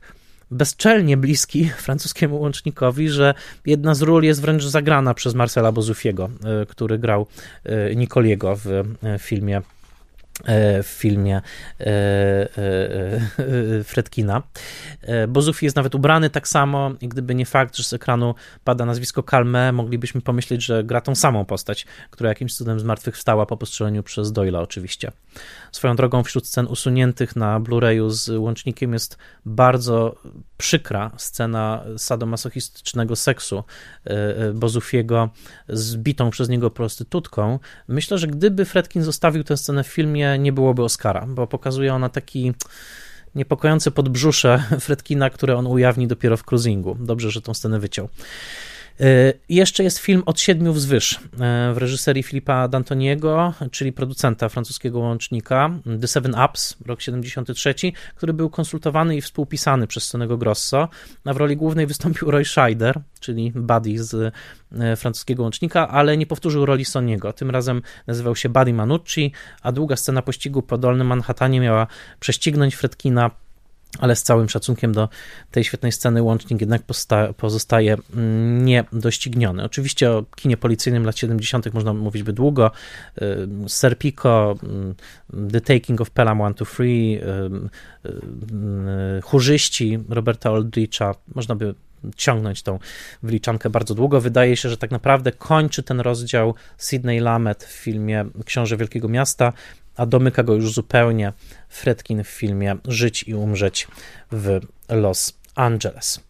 bezczelnie 0.50 1.16
bliski 1.16 1.68
francuskiemu 1.68 2.40
łącznikowi, 2.40 3.08
że 3.08 3.34
jedna 3.66 3.94
z 3.94 4.02
ról 4.02 4.22
jest 4.24 4.40
wręcz 4.40 4.64
zagrana 4.64 5.14
przez 5.14 5.34
Marcela 5.34 5.72
Bozufiego, 5.72 6.30
e, 6.44 6.66
który 6.66 6.98
grał 6.98 7.26
e, 7.64 7.96
Nicoliego 7.96 8.56
w 8.56 8.66
e, 8.66 8.84
filmie 9.18 9.62
w 10.82 10.86
filmie 10.86 11.40
Fredkina. 13.84 14.42
Bozów 15.28 15.62
jest 15.62 15.76
nawet 15.76 15.94
ubrany 15.94 16.30
tak 16.30 16.48
samo 16.48 16.90
i 17.00 17.08
gdyby 17.08 17.34
nie 17.34 17.46
fakt, 17.46 17.76
że 17.76 17.82
z 17.82 17.92
ekranu 17.92 18.34
pada 18.64 18.84
nazwisko 18.84 19.22
Kalme, 19.22 19.72
moglibyśmy 19.72 20.20
pomyśleć, 20.20 20.64
że 20.64 20.84
gra 20.84 21.00
tą 21.00 21.14
samą 21.14 21.44
postać, 21.44 21.86
która 22.10 22.28
jakimś 22.28 22.54
cudem 22.54 22.80
zmartwychwstała 22.80 23.46
po 23.46 23.56
postrzeleniu 23.56 24.02
przez 24.02 24.32
Doyla 24.32 24.60
oczywiście. 24.60 25.12
Swoją 25.72 25.96
drogą 25.96 26.22
wśród 26.22 26.46
scen 26.46 26.66
usuniętych 26.66 27.36
na 27.36 27.60
Blu-rayu 27.60 28.10
z 28.10 28.28
łącznikiem 28.28 28.92
jest 28.92 29.18
bardzo 29.44 30.16
przykra 30.58 31.10
scena 31.16 31.84
sadomasochistycznego 31.96 33.16
seksu 33.16 33.64
Bozufiego 34.54 35.30
z 35.68 35.96
bitą 35.96 36.30
przez 36.30 36.48
niego 36.48 36.70
prostytutką. 36.70 37.58
Myślę, 37.88 38.18
że 38.18 38.26
gdyby 38.26 38.64
Fredkin 38.64 39.02
zostawił 39.02 39.44
tę 39.44 39.56
scenę 39.56 39.84
w 39.84 39.86
filmie, 39.86 40.38
nie 40.38 40.52
byłoby 40.52 40.82
Oscara, 40.82 41.26
bo 41.28 41.46
pokazuje 41.46 41.94
ona 41.94 42.08
taki 42.08 42.54
niepokojące 43.34 43.90
podbrzusze 43.90 44.62
Fredkina, 44.80 45.30
które 45.30 45.56
on 45.56 45.66
ujawni 45.66 46.06
dopiero 46.06 46.36
w 46.36 46.44
cruisingu. 46.44 46.96
Dobrze, 47.00 47.30
że 47.30 47.42
tą 47.42 47.54
scenę 47.54 47.80
wyciął. 47.80 48.08
I 49.48 49.54
jeszcze 49.54 49.84
jest 49.84 49.98
film 49.98 50.22
Od 50.26 50.40
siedmiu 50.40 50.72
wzwyż 50.72 51.20
w 51.72 51.76
reżyserii 51.76 52.22
Filipa 52.22 52.68
D'Antoniego, 52.68 53.52
czyli 53.70 53.92
producenta 53.92 54.48
francuskiego 54.48 54.98
łącznika 54.98 55.70
The 56.00 56.08
Seven 56.08 56.34
Ups, 56.44 56.76
rok 56.86 57.00
73, 57.00 57.74
który 58.14 58.32
był 58.32 58.50
konsultowany 58.50 59.16
i 59.16 59.20
współpisany 59.20 59.86
przez 59.86 60.04
Sonego 60.04 60.38
Grosso. 60.38 60.88
A 61.24 61.32
w 61.32 61.36
roli 61.36 61.56
głównej 61.56 61.86
wystąpił 61.86 62.30
Roy 62.30 62.44
Scheider, 62.44 63.00
czyli 63.20 63.52
Buddy 63.54 64.04
z 64.04 64.34
francuskiego 64.96 65.42
łącznika, 65.42 65.88
ale 65.88 66.16
nie 66.16 66.26
powtórzył 66.26 66.66
roli 66.66 66.84
Soniego. 66.84 67.32
Tym 67.32 67.50
razem 67.50 67.82
nazywał 68.06 68.36
się 68.36 68.48
Buddy 68.48 68.72
Manucci, 68.72 69.32
a 69.62 69.72
długa 69.72 69.96
scena 69.96 70.22
pościgu 70.22 70.62
po 70.62 70.78
Dolnym 70.78 71.06
Manhattanie 71.06 71.60
miała 71.60 71.86
prześcignąć 72.20 72.74
Fredkina 72.74 73.30
ale 73.98 74.16
z 74.16 74.22
całym 74.22 74.48
szacunkiem 74.48 74.92
do 74.92 75.08
tej 75.50 75.64
świetnej 75.64 75.92
sceny 75.92 76.22
łącznik 76.22 76.60
jednak 76.60 76.82
pozostaje 77.36 77.96
mm, 78.14 78.64
niedościgniony. 78.64 79.64
Oczywiście 79.64 80.10
o 80.10 80.24
kinie 80.36 80.56
policyjnym 80.56 81.04
lat 81.04 81.18
70. 81.18 81.74
można 81.74 81.92
mówić 81.92 82.22
by 82.22 82.32
długo. 82.32 82.70
Y, 83.22 83.48
Serpico, 83.68 84.54
y, 85.32 85.50
The 85.52 85.60
Taking 85.60 86.00
of 86.00 86.10
Pelham 86.10 86.38
1 86.38 86.54
to 86.54 86.64
3, 86.64 86.84
Chórzyści 89.22 89.98
Roberta 90.08 90.50
Aldricha, 90.50 91.14
można 91.34 91.54
by 91.54 91.74
ciągnąć 92.16 92.62
tą 92.62 92.78
wyliczankę 93.22 93.70
bardzo 93.70 93.94
długo. 93.94 94.20
Wydaje 94.20 94.56
się, 94.56 94.68
że 94.68 94.76
tak 94.76 94.90
naprawdę 94.90 95.32
kończy 95.32 95.82
ten 95.82 96.00
rozdział 96.00 96.54
Sidney 96.78 97.20
Lamet 97.20 97.64
w 97.64 97.72
filmie 97.72 98.24
Książę 98.44 98.76
Wielkiego 98.76 99.08
Miasta, 99.08 99.52
a 99.96 100.06
domyka 100.06 100.42
go 100.42 100.54
już 100.54 100.72
zupełnie 100.72 101.32
Fredkin 101.68 102.24
w 102.24 102.28
filmie 102.28 102.76
Żyć 102.84 103.22
i 103.22 103.34
umrzeć 103.34 103.88
w 104.32 104.60
Los 104.88 105.38
Angeles. 105.54 106.20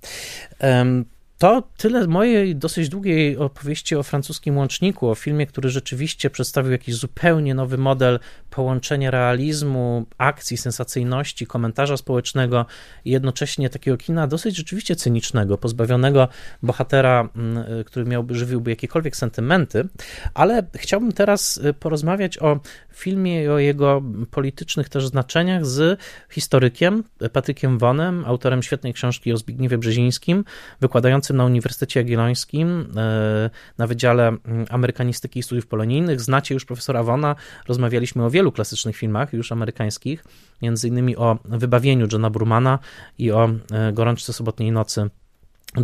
To 1.38 1.62
tyle 1.76 2.06
mojej 2.06 2.56
dosyć 2.56 2.88
długiej 2.88 3.36
opowieści 3.36 3.96
o 3.96 4.02
francuskim 4.02 4.56
łączniku, 4.56 5.08
o 5.08 5.14
filmie, 5.14 5.46
który 5.46 5.68
rzeczywiście 5.68 6.30
przedstawił 6.30 6.72
jakiś 6.72 6.94
zupełnie 6.94 7.54
nowy 7.54 7.78
model 7.78 8.20
połączenia 8.50 9.10
realizmu, 9.10 10.06
akcji, 10.18 10.56
sensacyjności, 10.56 11.46
komentarza 11.46 11.96
społecznego 11.96 12.66
i 13.04 13.10
jednocześnie 13.10 13.70
takiego 13.70 13.96
kina 13.96 14.26
dosyć 14.26 14.56
rzeczywiście 14.56 14.96
cynicznego, 14.96 15.58
pozbawionego 15.58 16.28
bohatera, 16.62 17.28
mm, 17.36 17.84
który 17.84 18.06
miałby, 18.06 18.34
żywiłby 18.34 18.70
jakiekolwiek 18.70 19.16
sentymenty, 19.16 19.88
ale 20.34 20.66
chciałbym 20.74 21.12
teraz 21.12 21.56
y, 21.56 21.74
porozmawiać 21.74 22.38
o 22.38 22.60
filmie 22.92 23.44
i 23.44 23.48
o 23.48 23.58
jego 23.58 24.02
politycznych 24.30 24.88
też 24.88 25.06
znaczeniach 25.06 25.66
z 25.66 26.00
historykiem 26.30 27.04
Patrykiem 27.32 27.78
Wonem, 27.78 28.24
autorem 28.26 28.62
świetnej 28.62 28.94
książki 28.94 29.32
o 29.32 29.36
Zbigniewie 29.36 29.78
Brzezińskim, 29.78 30.44
wykładającym 30.80 31.27
na 31.34 31.44
Uniwersytecie 31.44 32.00
Jagiellońskim 32.00 32.92
e, 32.96 33.50
na 33.78 33.86
Wydziale 33.86 34.28
mm, 34.28 34.66
Amerykanistyki 34.70 35.40
i 35.40 35.42
Studiów 35.42 35.66
Polonijnych. 35.66 36.20
Znacie 36.20 36.54
już 36.54 36.64
profesora 36.64 37.02
Wona, 37.02 37.36
rozmawialiśmy 37.68 38.24
o 38.24 38.30
wielu 38.30 38.52
klasycznych 38.52 38.96
filmach 38.96 39.32
już 39.32 39.52
amerykańskich, 39.52 40.24
między 40.62 40.88
innymi 40.88 41.16
o 41.16 41.38
Wybawieniu 41.44 42.06
Johna 42.12 42.30
Burmana 42.30 42.78
i 43.18 43.32
o 43.32 43.50
e, 43.72 43.92
Gorączce 43.92 44.32
Sobotniej 44.32 44.72
Nocy 44.72 45.10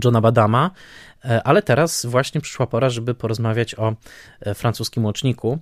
Johna 0.05 0.21
Badama, 0.21 0.71
e, 1.25 1.43
ale 1.43 1.63
teraz 1.63 2.07
właśnie 2.07 2.41
przyszła 2.41 2.67
pora, 2.67 2.91
żeby 2.91 3.15
porozmawiać 3.15 3.75
o 3.75 3.95
francuskim 4.55 5.05
łączniku, 5.05 5.59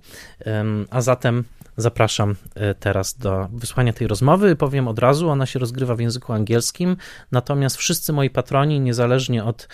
a 0.89 1.01
zatem 1.01 1.43
zapraszam 1.77 2.35
e, 2.55 2.73
teraz 2.73 3.17
do 3.17 3.47
wysłania 3.53 3.93
tej 3.93 4.07
rozmowy. 4.07 4.55
Powiem 4.55 4.87
od 4.87 4.99
razu, 4.99 5.29
ona 5.29 5.45
się 5.45 5.59
rozgrywa 5.59 5.95
w 5.95 5.99
języku 5.99 6.33
angielskim, 6.33 6.97
natomiast 7.31 7.77
wszyscy 7.77 8.13
moi 8.13 8.29
patroni, 8.29 8.79
niezależnie 8.79 9.43
od 9.43 9.67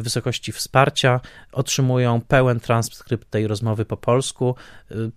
wysokości 0.00 0.52
wsparcia, 0.52 1.20
otrzymują 1.52 2.20
pełen 2.20 2.60
transkrypt 2.60 3.30
tej 3.30 3.46
rozmowy 3.46 3.84
po 3.84 3.96
polsku, 3.96 4.54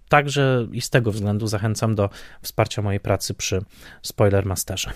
także 0.09 0.67
i 0.71 0.81
z 0.81 0.89
tego 0.89 1.11
względu 1.11 1.47
zachęcam 1.47 1.95
do 1.95 2.09
wsparcia 2.41 2.81
mojej 2.81 2.99
pracy 2.99 3.33
przy 3.33 3.61
Spoilermasterze. 4.01 4.91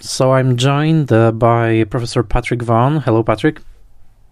So 0.00 0.32
I'm 0.32 0.54
joined 0.56 1.10
uh, 1.12 1.32
by 1.32 1.86
Professor 1.86 2.22
Patrick 2.22 2.62
Vaughan. 2.62 3.00
Hello, 3.00 3.24
Patrick. 3.24 3.60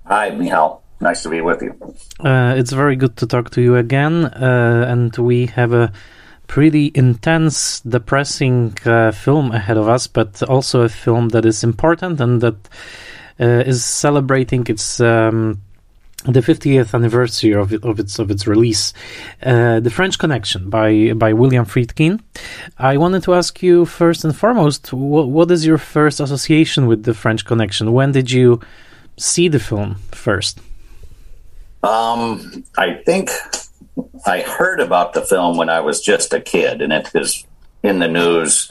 Hi, 0.05 0.31
Michal. 0.31 0.81
Nice 1.01 1.23
to 1.23 1.31
be 1.31 1.43
with 1.43 1.62
you. 1.62 1.74
Uh, 2.20 2.55
it's 2.56 2.73
very 2.73 2.97
good 2.97 3.16
to 3.16 3.27
talk 3.27 3.51
to 3.51 3.60
you 3.60 3.77
again. 3.77 4.27
Uh, 4.27 4.86
and 4.89 5.16
we 5.18 5.47
have 5.47 5.73
a 5.73 5.90
pretty 6.47 6.93
intense, 6.94 7.81
depressing 7.81 8.77
uh, 8.85 9.12
film 9.12 9.52
ahead 9.52 9.77
of 9.77 9.89
us, 9.89 10.06
but 10.06 10.43
also 10.44 10.82
a 10.82 10.89
film 10.89 11.31
that 11.31 11.44
is 11.44 11.64
important 11.64 12.20
and 12.20 12.40
that 12.40 12.68
uh, 13.40 13.62
is 13.66 13.85
celebrating 13.85 14.66
its 14.68 15.01
um, 15.01 15.60
the 16.24 16.40
50th 16.40 16.94
anniversary 16.94 17.52
of, 17.52 17.73
of 17.85 18.01
its 18.01 18.18
of 18.18 18.31
its 18.31 18.47
release, 18.47 18.93
uh, 19.43 19.81
"The 19.81 19.90
French 19.90 20.18
Connection" 20.18 20.70
by 20.70 21.12
by 21.12 21.32
William 21.32 21.64
Friedkin. 21.64 22.20
I 22.78 22.97
wanted 22.97 23.23
to 23.24 23.35
ask 23.35 23.62
you 23.62 23.86
first 23.86 24.24
and 24.24 24.35
foremost, 24.35 24.93
what, 24.93 25.28
what 25.28 25.51
is 25.51 25.64
your 25.66 25.78
first 25.78 26.20
association 26.20 26.86
with 26.86 27.05
the 27.05 27.14
French 27.14 27.44
Connection? 27.44 27.93
When 27.93 28.12
did 28.12 28.31
you 28.31 28.60
see 29.16 29.48
the 29.48 29.60
film 29.60 29.97
first? 30.10 30.59
Um, 31.82 32.64
I 32.77 32.94
think 33.05 33.31
I 34.27 34.40
heard 34.40 34.81
about 34.81 35.14
the 35.14 35.23
film 35.23 35.56
when 35.56 35.68
I 35.68 35.81
was 35.81 36.01
just 36.01 36.32
a 36.32 36.40
kid, 36.40 36.82
and 36.82 36.93
it 36.93 37.12
was 37.14 37.47
in 37.82 37.98
the 37.98 38.09
news 38.09 38.70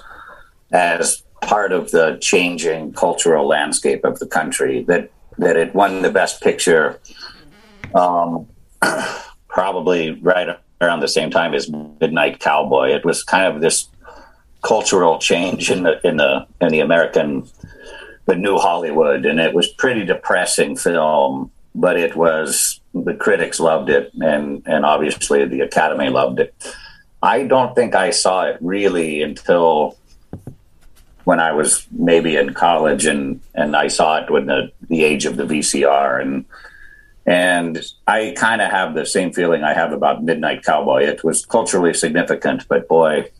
as 0.71 1.23
part 1.41 1.71
of 1.71 1.91
the 1.91 2.17
changing 2.21 2.93
cultural 2.93 3.47
landscape 3.47 4.03
of 4.03 4.19
the 4.19 4.27
country. 4.27 4.83
That 4.83 5.11
that 5.37 5.57
it 5.57 5.75
won 5.75 6.01
the 6.01 6.11
best 6.11 6.41
picture 6.41 6.99
um, 7.93 8.47
probably 9.47 10.11
right 10.21 10.57
around 10.81 10.99
the 10.99 11.07
same 11.07 11.29
time 11.29 11.53
as 11.53 11.69
Midnight 11.69 12.39
Cowboy. 12.39 12.89
It 12.89 13.05
was 13.05 13.23
kind 13.23 13.53
of 13.53 13.61
this 13.61 13.87
cultural 14.61 15.19
change 15.19 15.71
in 15.71 15.83
the 15.83 16.05
in 16.07 16.17
the 16.17 16.47
in 16.61 16.69
the 16.69 16.79
American 16.79 17.47
the 18.25 18.35
new 18.35 18.57
Hollywood, 18.57 19.25
and 19.25 19.39
it 19.39 19.53
was 19.53 19.67
pretty 19.67 20.03
depressing 20.05 20.75
film. 20.75 21.51
But 21.73 21.97
it 21.97 22.15
was 22.15 22.79
the 23.03 23.13
critics 23.13 23.59
loved 23.59 23.89
it, 23.89 24.11
and 24.15 24.63
and 24.65 24.85
obviously 24.85 25.45
the 25.45 25.61
Academy 25.61 26.09
loved 26.09 26.39
it. 26.39 26.53
I 27.21 27.43
don't 27.43 27.75
think 27.75 27.95
I 27.95 28.11
saw 28.11 28.45
it 28.45 28.57
really 28.61 29.21
until 29.21 29.97
when 31.25 31.39
I 31.39 31.53
was 31.53 31.85
maybe 31.91 32.37
in 32.37 32.53
college, 32.53 33.05
and 33.05 33.41
and 33.53 33.75
I 33.75 33.89
saw 33.89 34.23
it 34.23 34.31
when 34.31 34.45
the 34.45 34.71
the 34.87 35.03
age 35.03 35.25
of 35.25 35.35
the 35.37 35.43
VCR 35.43 36.21
and 36.21 36.45
and 37.25 37.83
I 38.05 38.33
kind 38.37 38.61
of 38.61 38.69
have 38.69 38.93
the 38.93 39.05
same 39.05 39.33
feeling 39.33 39.63
I 39.63 39.73
have 39.73 39.91
about 39.91 40.23
Midnight 40.23 40.63
Cowboy. 40.63 41.03
It 41.03 41.23
was 41.23 41.45
culturally 41.45 41.93
significant, 41.93 42.67
but 42.67 42.87
boy, 42.87 43.31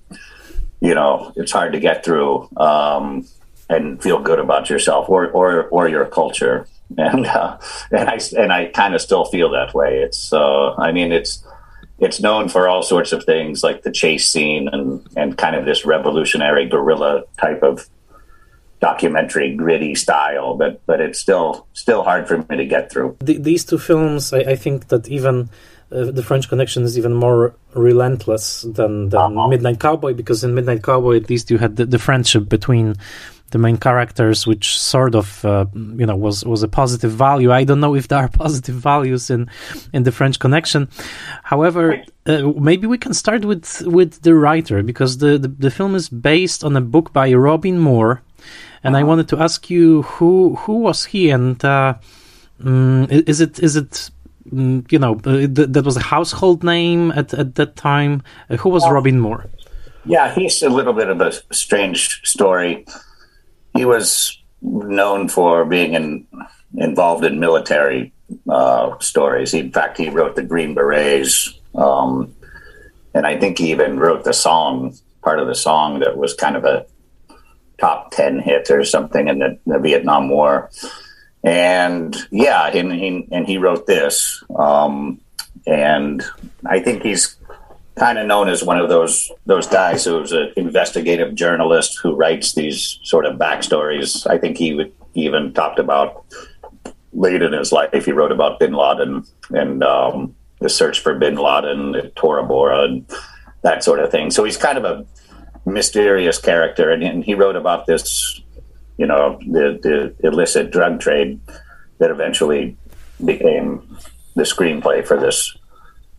you 0.82 0.96
know, 0.96 1.32
it's 1.36 1.52
hard 1.52 1.74
to 1.74 1.80
get 1.80 2.04
through 2.04 2.50
um, 2.58 3.28
and 3.70 4.02
feel 4.02 4.20
good 4.20 4.40
about 4.40 4.70
yourself 4.70 5.08
or 5.10 5.30
or 5.30 5.68
or 5.70 5.88
your 5.88 6.06
culture. 6.06 6.68
And 6.98 7.26
uh, 7.26 7.58
and 7.92 8.10
I 8.10 8.20
and 8.38 8.54
I 8.54 8.66
kind 8.68 8.94
of 8.94 9.02
still 9.02 9.26
feel 9.26 9.50
that 9.52 9.74
way. 9.74 10.02
It's 10.04 10.32
uh, 10.32 10.76
I 10.76 10.92
mean 10.92 11.12
it's 11.12 11.44
it's 11.98 12.20
known 12.20 12.50
for 12.50 12.68
all 12.68 12.84
sorts 12.84 13.12
of 13.12 13.24
things 13.24 13.64
like 13.64 13.84
the 13.84 13.92
chase 13.92 14.30
scene 14.30 14.70
and 14.72 15.06
and 15.16 15.38
kind 15.38 15.56
of 15.56 15.66
this 15.66 15.86
revolutionary 15.86 16.68
guerrilla 16.68 17.24
type 17.40 17.64
of 17.64 17.88
documentary 18.82 19.56
gritty 19.56 19.96
style 19.96 20.56
but 20.58 20.82
but 20.86 21.00
it's 21.00 21.18
still 21.18 21.66
still 21.74 22.04
hard 22.04 22.28
for 22.28 22.38
me 22.50 22.58
to 22.58 22.66
get 22.66 22.92
through 22.92 23.16
the, 23.22 23.38
these 23.38 23.64
two 23.64 23.78
films 23.78 24.34
I, 24.34 24.40
I, 24.40 24.56
think 24.56 24.90
that 24.90 25.08
even 25.08 25.50
uh, 25.92 26.12
the 26.12 26.22
French 26.22 26.50
Connection 26.50 26.84
is 26.84 26.98
even 26.98 27.14
more 27.14 27.56
relentless 27.74 28.64
than, 28.64 29.10
than 29.10 29.38
uh-huh. 29.38 29.48
Midnight 29.48 29.80
Cowboy 29.80 30.14
because 30.14 30.44
in 30.44 30.54
Midnight 30.54 30.84
Cowboy 30.84 31.16
at 31.16 31.30
least 31.30 31.50
you 31.50 31.58
had 31.58 31.78
the, 31.78 31.86
the 31.86 32.00
friendship 32.00 32.50
between 32.50 32.96
the 33.52 33.58
main 33.58 33.78
characters, 33.78 34.48
which 34.48 34.78
sort 34.78 35.16
of 35.16 35.46
uh, 35.46 35.66
you 35.74 36.06
know 36.06 36.16
was 36.16 36.44
was 36.46 36.64
a 36.64 36.68
positive 36.68 37.12
value. 37.12 37.52
I 37.52 37.64
don't 37.64 37.80
know 37.80 37.96
if 37.96 38.08
there 38.08 38.20
are 38.20 38.28
positive 38.46 38.76
values 38.76 39.30
in 39.30 39.50
in 39.94 40.04
the 40.04 40.12
French 40.12 40.40
Connection. 40.40 40.90
However, 41.44 42.04
uh, 42.26 42.52
maybe 42.60 42.88
we 42.88 42.98
can 42.98 43.14
start 43.14 43.46
with 43.46 43.82
with 43.82 44.22
the 44.22 44.36
writer 44.36 44.84
because 44.84 45.20
the, 45.20 45.38
the, 45.38 45.48
the 45.48 45.72
film 45.72 45.96
is 45.96 46.10
based 46.10 46.64
on 46.64 46.76
a 46.76 46.82
book 46.82 47.14
by 47.14 47.34
Robin 47.34 47.80
Moore, 47.80 48.22
and 48.84 48.96
uh-huh. 48.96 49.02
I 49.02 49.04
wanted 49.04 49.28
to 49.30 49.40
ask 49.40 49.70
you 49.70 50.04
who 50.04 50.56
who 50.56 50.80
was 50.80 51.06
he 51.06 51.30
and. 51.30 51.64
Uh, 51.64 51.96
um, 52.64 53.08
is 53.10 53.42
it 53.42 53.60
is 53.60 53.76
it 53.76 54.10
mm, 54.50 54.90
you 54.92 55.00
know 55.00 55.16
uh, 55.26 55.46
th- 55.48 55.70
that 55.70 55.84
was 55.84 55.98
a 55.98 56.02
household 56.02 56.64
name 56.64 57.12
at, 57.12 57.34
at 57.34 57.56
that 57.56 57.76
time 57.76 58.24
uh, 58.50 58.56
who 58.56 58.70
was 58.70 58.84
well, 58.84 58.94
robin 58.94 59.20
moore 59.20 59.46
yeah 60.06 60.34
he's 60.34 60.62
a 60.64 60.70
little 60.70 60.94
bit 60.94 61.10
of 61.10 61.20
a 61.20 61.34
strange 61.54 62.22
story 62.24 62.86
he 63.76 63.86
was 63.86 64.42
known 64.62 65.28
for 65.28 65.66
being 65.66 65.94
in, 65.94 66.28
involved 66.78 67.26
in 67.26 67.40
military 67.40 68.14
uh, 68.50 68.98
stories. 69.00 69.52
He, 69.52 69.60
in 69.60 69.72
fact, 69.72 69.98
he 69.98 70.10
wrote 70.10 70.36
the 70.36 70.44
Green 70.44 70.74
Berets, 70.74 71.60
um, 71.76 72.34
and 73.14 73.26
I 73.26 73.38
think 73.38 73.58
he 73.58 73.72
even 73.72 74.00
wrote 74.00 74.24
the 74.24 74.34
song, 74.34 74.96
part 75.22 75.40
of 75.40 75.48
the 75.48 75.56
song 75.56 76.00
that 76.00 76.18
was 76.18 76.34
kind 76.34 76.56
of 76.56 76.66
a 76.66 76.86
top 77.78 78.12
ten 78.12 78.40
hit 78.40 78.72
or 78.72 78.84
something 78.86 79.28
in 79.28 79.40
the, 79.40 79.60
the 79.66 79.80
Vietnam 79.80 80.30
War. 80.30 80.72
And 81.44 82.16
yeah, 82.32 82.68
and 82.68 82.92
he, 82.92 83.28
and 83.32 83.46
he 83.46 83.58
wrote 83.58 83.86
this, 83.86 84.44
um, 84.56 85.22
and 85.68 86.24
I 86.66 86.80
think 86.80 87.04
he's 87.04 87.36
kind 87.96 88.18
of 88.18 88.28
known 88.28 88.50
as 88.50 88.64
one 88.64 88.78
of 88.78 88.90
those 88.90 89.32
those 89.46 89.68
guys 89.68 90.06
who's 90.06 90.32
an 90.32 90.52
investigative 90.58 91.34
journalist 91.34 91.98
who 92.02 92.14
writes 92.16 92.54
these 92.54 93.00
sort 93.04 93.26
of 93.26 93.38
backstories. 93.38 94.28
I 94.30 94.38
think 94.38 94.58
he 94.58 94.74
would 94.74 94.94
even 95.14 95.54
talked 95.54 95.80
about 95.80 96.26
late 97.14 97.42
in 97.42 97.54
his 97.54 97.72
life. 97.72 98.06
He 98.06 98.12
wrote 98.12 98.32
about 98.32 98.60
Bin 98.60 98.74
Laden 98.74 99.24
and 99.52 99.84
um, 99.84 100.36
the 100.60 100.70
search 100.70 101.00
for 101.00 101.16
Bin 101.16 101.36
Laden, 101.36 102.12
Tora 102.16 102.44
Bora, 102.44 102.84
and 102.84 103.06
that 103.62 103.84
sort 103.84 104.00
of 104.00 104.12
thing. 104.12 104.30
So 104.32 104.44
he's 104.44 104.58
kind 104.58 104.78
of 104.78 104.84
a 104.84 105.06
mysterious 105.66 106.40
character, 106.40 106.92
and, 106.92 107.02
and 107.02 107.24
he 107.24 107.34
wrote 107.34 107.56
about 107.56 107.86
this, 107.86 108.42
you 108.98 109.08
know, 109.08 109.40
the, 109.48 109.80
the 109.82 110.28
illicit 110.28 110.72
drug 110.72 111.00
trade 111.00 111.40
that 112.00 112.12
eventually 112.12 112.78
became 113.24 113.98
the 114.36 114.44
screenplay 114.44 115.06
for 115.06 115.18
this 115.18 115.56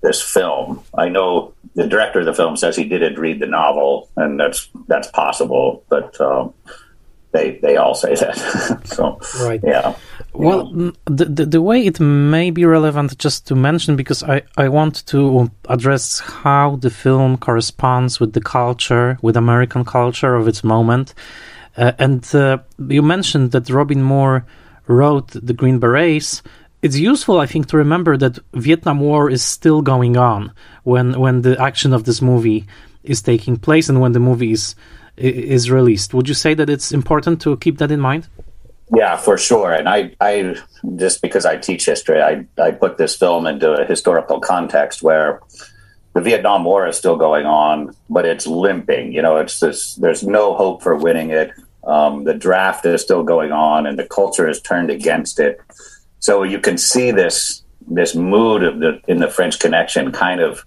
this 0.07 0.23
film. 0.23 0.83
I 0.95 1.09
know 1.09 1.53
the 1.74 1.87
director 1.87 2.20
of 2.20 2.27
the 2.27 2.35
film 2.35 2.57
says 2.57 2.77
he 2.77 2.89
didn't 2.89 3.19
read 3.19 3.41
the 3.41 3.47
novel, 3.47 4.09
and 4.16 4.39
that's 4.39 4.69
that's 4.87 5.11
possible, 5.11 5.85
but 5.89 6.19
um, 6.20 6.55
they 7.33 7.59
they 7.62 7.77
all 7.77 7.95
say 7.95 8.15
that. 8.15 8.37
so 8.97 9.20
right, 9.45 9.61
yeah. 9.65 9.97
Well, 10.33 10.70
the, 11.07 11.24
the, 11.24 11.47
the 11.47 11.62
way 11.62 11.87
it 11.87 11.99
may 11.99 12.51
be 12.51 12.65
relevant 12.65 13.19
just 13.19 13.47
to 13.49 13.55
mention 13.55 13.97
because 13.97 14.23
I 14.23 14.43
I 14.57 14.69
want 14.69 15.05
to 15.07 15.51
address 15.69 16.20
how 16.20 16.77
the 16.77 16.91
film 16.91 17.37
corresponds 17.37 18.20
with 18.20 18.33
the 18.33 18.41
culture, 18.59 19.19
with 19.23 19.37
American 19.37 19.85
culture 19.85 20.37
of 20.37 20.47
its 20.47 20.62
moment, 20.62 21.15
uh, 21.77 21.93
and 21.99 22.23
uh, 22.35 22.59
you 22.89 23.03
mentioned 23.03 23.51
that 23.53 23.69
Robin 23.70 24.03
Moore 24.03 24.47
wrote 24.87 25.28
the 25.33 25.53
Green 25.53 25.81
Berets 25.81 26.43
it's 26.82 26.98
useful, 26.98 27.40
I 27.40 27.47
think, 27.47 27.69
to 27.69 27.77
remember 27.77 28.16
that 28.16 28.39
Vietnam 28.53 29.01
War 29.01 29.31
is 29.31 29.43
still 29.43 29.82
going 29.82 30.16
on 30.16 30.53
when 30.85 31.19
when 31.19 31.43
the 31.43 31.61
action 31.61 31.93
of 31.93 32.05
this 32.05 32.20
movie 32.20 32.66
is 33.03 33.23
taking 33.23 33.57
place 33.57 33.89
and 33.89 34.01
when 34.01 34.12
the 34.12 34.20
movie 34.20 34.53
is 34.53 34.74
is 35.16 35.70
released. 35.70 36.12
Would 36.15 36.28
you 36.28 36.35
say 36.35 36.55
that 36.55 36.69
it's 36.69 36.93
important 36.93 37.40
to 37.43 37.57
keep 37.57 37.78
that 37.78 37.90
in 37.90 38.01
mind? 38.01 38.28
Yeah, 38.94 39.16
for 39.16 39.36
sure. 39.36 39.73
And 39.73 39.89
I, 39.89 40.12
I 40.20 40.57
just 40.97 41.23
because 41.23 41.44
I 41.44 41.57
teach 41.57 41.86
history, 41.86 42.23
I, 42.23 42.47
I 42.59 42.70
put 42.70 42.98
this 42.98 43.16
film 43.16 43.47
into 43.47 43.73
a 43.73 43.85
historical 43.85 44.40
context 44.40 45.03
where 45.03 45.40
the 46.15 46.20
Vietnam 46.20 46.65
War 46.65 46.86
is 46.86 46.97
still 46.97 47.16
going 47.16 47.47
on, 47.47 47.97
but 48.09 48.24
it's 48.24 48.47
limping. 48.47 49.12
You 49.12 49.23
know, 49.23 49.39
it's 49.39 49.59
this. 49.61 49.97
There's 49.97 50.23
no 50.23 50.55
hope 50.55 50.82
for 50.82 50.94
winning 50.94 51.31
it. 51.31 51.51
Um, 51.85 52.24
the 52.24 52.35
draft 52.35 52.86
is 52.86 53.03
still 53.03 53.23
going 53.23 53.53
on, 53.53 53.86
and 53.86 53.98
the 53.98 54.07
culture 54.07 54.48
is 54.48 54.61
turned 54.61 54.90
against 54.90 55.40
it. 55.40 55.61
So 56.27 56.43
you 56.43 56.59
can 56.59 56.77
see 56.77 57.12
this 57.12 57.62
this 57.86 58.16
mood 58.16 58.65
of 58.65 58.81
the 58.81 59.01
in 59.07 59.19
the 59.19 59.31
French 59.31 59.61
Connection, 59.61 60.11
kind 60.11 60.40
of 60.40 60.66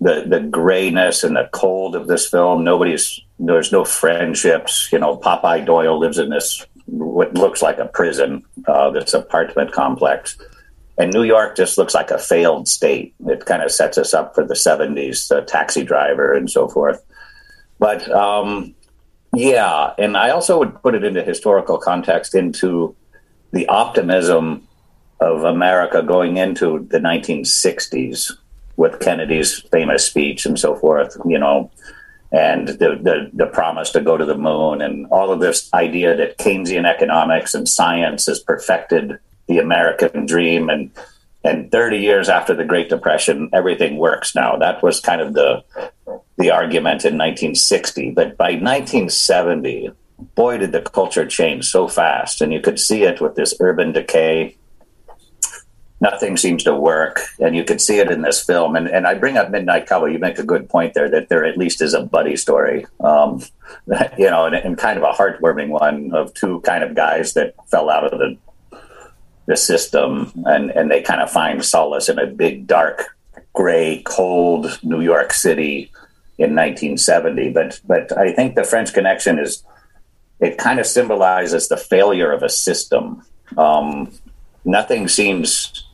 the 0.00 0.24
the 0.26 0.40
grayness 0.40 1.22
and 1.22 1.36
the 1.36 1.48
cold 1.52 1.94
of 1.94 2.08
this 2.08 2.26
film. 2.26 2.64
Nobody's 2.64 3.20
there's 3.38 3.70
no 3.70 3.84
friendships. 3.84 4.88
You 4.90 4.98
know, 4.98 5.18
Popeye 5.18 5.64
Doyle 5.64 6.00
lives 6.00 6.18
in 6.18 6.30
this 6.30 6.66
what 6.86 7.34
looks 7.34 7.62
like 7.62 7.78
a 7.78 7.84
prison, 7.84 8.44
uh, 8.66 8.90
this 8.90 9.14
apartment 9.14 9.70
complex. 9.70 10.36
And 10.98 11.12
New 11.12 11.22
York 11.22 11.54
just 11.54 11.78
looks 11.78 11.94
like 11.94 12.10
a 12.10 12.18
failed 12.18 12.66
state. 12.66 13.14
It 13.24 13.44
kind 13.44 13.62
of 13.62 13.70
sets 13.70 13.98
us 13.98 14.14
up 14.14 14.34
for 14.34 14.44
the 14.44 14.54
70s, 14.54 15.28
the 15.28 15.42
taxi 15.42 15.84
driver 15.84 16.32
and 16.32 16.50
so 16.50 16.66
forth. 16.66 17.00
But 17.78 18.10
um, 18.10 18.74
yeah, 19.32 19.92
and 19.96 20.16
I 20.16 20.30
also 20.30 20.58
would 20.58 20.82
put 20.82 20.96
it 20.96 21.04
into 21.04 21.22
historical 21.22 21.78
context 21.78 22.34
into 22.34 22.96
the 23.52 23.66
optimism 23.68 24.66
of 25.20 25.44
America 25.44 26.02
going 26.02 26.36
into 26.36 26.86
the 26.90 26.98
1960s 26.98 28.32
with 28.76 29.00
Kennedy's 29.00 29.60
famous 29.72 30.04
speech 30.04 30.44
and 30.44 30.58
so 30.58 30.76
forth, 30.76 31.16
you 31.24 31.38
know, 31.38 31.70
and 32.32 32.68
the, 32.68 32.98
the, 33.00 33.30
the, 33.32 33.46
promise 33.46 33.90
to 33.90 34.00
go 34.00 34.16
to 34.16 34.24
the 34.24 34.36
moon 34.36 34.82
and 34.82 35.06
all 35.06 35.32
of 35.32 35.40
this 35.40 35.72
idea 35.72 36.14
that 36.16 36.38
Keynesian 36.38 36.84
economics 36.84 37.54
and 37.54 37.68
science 37.68 38.26
has 38.26 38.40
perfected 38.40 39.18
the 39.46 39.58
American 39.58 40.26
dream. 40.26 40.68
And, 40.68 40.90
and 41.44 41.70
30 41.70 41.98
years 41.98 42.28
after 42.28 42.52
the 42.52 42.64
Great 42.64 42.88
Depression, 42.88 43.48
everything 43.52 43.96
works 43.96 44.34
now. 44.34 44.56
That 44.56 44.82
was 44.82 45.00
kind 45.00 45.20
of 45.20 45.34
the, 45.34 45.64
the 46.36 46.50
argument 46.50 47.04
in 47.04 47.16
1960. 47.16 48.10
But 48.10 48.36
by 48.36 48.50
1970, 48.50 49.92
boy, 50.18 50.58
did 50.58 50.72
the 50.72 50.82
culture 50.82 51.26
change 51.26 51.66
so 51.66 51.88
fast. 51.88 52.40
And 52.40 52.52
you 52.52 52.60
could 52.60 52.78
see 52.78 53.02
it 53.04 53.20
with 53.20 53.34
this 53.34 53.54
urban 53.60 53.92
decay. 53.92 54.56
Nothing 56.00 56.36
seems 56.36 56.62
to 56.64 56.74
work. 56.74 57.20
And 57.38 57.56
you 57.56 57.64
could 57.64 57.80
see 57.80 57.98
it 57.98 58.10
in 58.10 58.22
this 58.22 58.44
film. 58.44 58.76
And, 58.76 58.88
and 58.88 59.06
I 59.06 59.14
bring 59.14 59.36
up 59.36 59.50
Midnight 59.50 59.86
Cowboy. 59.86 60.08
You 60.08 60.18
make 60.18 60.38
a 60.38 60.44
good 60.44 60.68
point 60.68 60.94
there 60.94 61.10
that 61.10 61.28
there 61.28 61.44
at 61.44 61.56
least 61.56 61.80
is 61.80 61.94
a 61.94 62.02
buddy 62.02 62.36
story, 62.36 62.86
um, 63.00 63.42
you 64.18 64.30
know, 64.30 64.46
and, 64.46 64.54
and 64.54 64.78
kind 64.78 64.98
of 64.98 65.04
a 65.04 65.12
heartwarming 65.12 65.68
one 65.68 66.12
of 66.14 66.34
two 66.34 66.60
kind 66.60 66.84
of 66.84 66.94
guys 66.94 67.34
that 67.34 67.54
fell 67.68 67.90
out 67.90 68.12
of 68.12 68.18
the 68.18 68.36
the 69.46 69.56
system 69.56 70.32
and, 70.44 70.70
and 70.70 70.90
they 70.90 71.00
kind 71.00 71.20
of 71.20 71.30
find 71.30 71.64
solace 71.64 72.08
in 72.08 72.18
a 72.18 72.26
big, 72.26 72.66
dark, 72.66 73.16
gray, 73.52 74.02
cold 74.04 74.78
New 74.82 75.00
York 75.00 75.32
City 75.32 75.90
in 76.38 76.54
1970. 76.54 77.50
But 77.50 77.80
but 77.86 78.16
I 78.16 78.32
think 78.32 78.54
the 78.54 78.64
French 78.64 78.92
Connection 78.92 79.38
is 79.38 79.62
it 80.40 80.58
kind 80.58 80.78
of 80.78 80.86
symbolizes 80.86 81.68
the 81.68 81.76
failure 81.76 82.32
of 82.32 82.42
a 82.42 82.48
system. 82.48 83.22
Um, 83.56 84.12
nothing 84.64 85.08
seems 85.08 85.84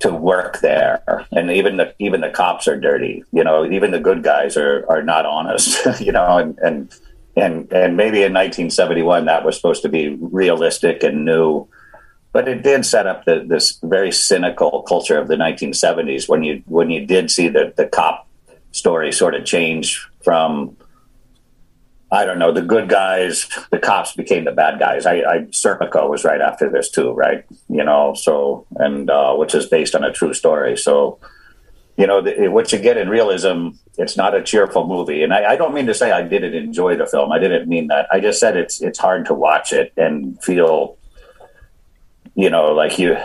to 0.00 0.12
work 0.12 0.60
there, 0.60 1.26
and 1.30 1.50
even 1.50 1.76
the 1.76 1.94
even 1.98 2.20
the 2.20 2.30
cops 2.30 2.66
are 2.68 2.78
dirty. 2.78 3.24
You 3.32 3.44
know, 3.44 3.64
even 3.64 3.90
the 3.90 4.00
good 4.00 4.22
guys 4.22 4.56
are 4.56 4.84
are 4.88 5.02
not 5.02 5.26
honest. 5.26 5.78
you 6.00 6.12
know, 6.12 6.38
and 6.38 6.58
and 6.58 6.94
and 7.36 7.72
and 7.72 7.96
maybe 7.96 8.18
in 8.18 8.32
1971 8.32 9.26
that 9.26 9.44
was 9.44 9.56
supposed 9.56 9.82
to 9.82 9.88
be 9.88 10.16
realistic 10.20 11.02
and 11.02 11.24
new. 11.24 11.68
But 12.32 12.46
it 12.46 12.62
did 12.62 12.86
set 12.86 13.08
up 13.08 13.24
the, 13.24 13.44
this 13.44 13.80
very 13.82 14.12
cynical 14.12 14.82
culture 14.82 15.18
of 15.18 15.26
the 15.26 15.34
1970s 15.34 16.28
when 16.28 16.44
you 16.44 16.62
when 16.66 16.90
you 16.90 17.04
did 17.06 17.30
see 17.30 17.48
the, 17.48 17.72
the 17.76 17.86
cop 17.86 18.28
story 18.72 19.10
sort 19.10 19.34
of 19.34 19.44
change 19.44 20.06
from 20.22 20.76
I 22.12 22.24
don't 22.24 22.38
know, 22.40 22.52
the 22.52 22.62
good 22.62 22.88
guys, 22.88 23.48
the 23.70 23.78
cops 23.78 24.14
became 24.14 24.44
the 24.44 24.52
bad 24.52 24.80
guys. 24.80 25.06
I, 25.06 25.18
I 25.18 25.38
Serpico 25.50 26.10
was 26.10 26.24
right 26.24 26.40
after 26.40 26.68
this 26.68 26.90
too, 26.90 27.12
right? 27.12 27.44
You 27.68 27.84
know, 27.84 28.14
so 28.14 28.66
and 28.76 29.08
uh, 29.08 29.34
which 29.34 29.54
is 29.54 29.66
based 29.66 29.94
on 29.94 30.02
a 30.02 30.12
true 30.12 30.34
story. 30.34 30.76
So, 30.76 31.20
you 31.96 32.08
know, 32.08 32.20
the, 32.20 32.48
what 32.48 32.72
you 32.72 32.80
get 32.80 32.96
in 32.96 33.08
realism, 33.08 33.68
it's 33.96 34.16
not 34.16 34.34
a 34.34 34.42
cheerful 34.42 34.88
movie. 34.88 35.22
And 35.22 35.32
I, 35.32 35.52
I, 35.52 35.56
don't 35.56 35.72
mean 35.72 35.86
to 35.86 35.94
say 35.94 36.10
I 36.10 36.22
didn't 36.22 36.54
enjoy 36.54 36.96
the 36.96 37.06
film. 37.06 37.30
I 37.30 37.38
didn't 37.38 37.68
mean 37.68 37.86
that. 37.88 38.08
I 38.10 38.18
just 38.18 38.40
said 38.40 38.56
it's 38.56 38.80
it's 38.80 38.98
hard 38.98 39.26
to 39.26 39.34
watch 39.34 39.72
it 39.72 39.92
and 39.96 40.42
feel, 40.42 40.96
you 42.34 42.50
know, 42.50 42.72
like 42.72 42.98
you. 42.98 43.16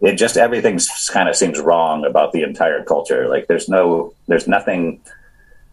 It 0.00 0.14
just 0.14 0.38
everything 0.38 0.78
kind 1.10 1.28
of 1.28 1.36
seems 1.36 1.60
wrong 1.60 2.06
about 2.06 2.32
the 2.32 2.42
entire 2.42 2.82
culture. 2.82 3.28
Like 3.28 3.46
there's 3.46 3.68
no, 3.68 4.14
there's 4.26 4.48
nothing 4.48 5.02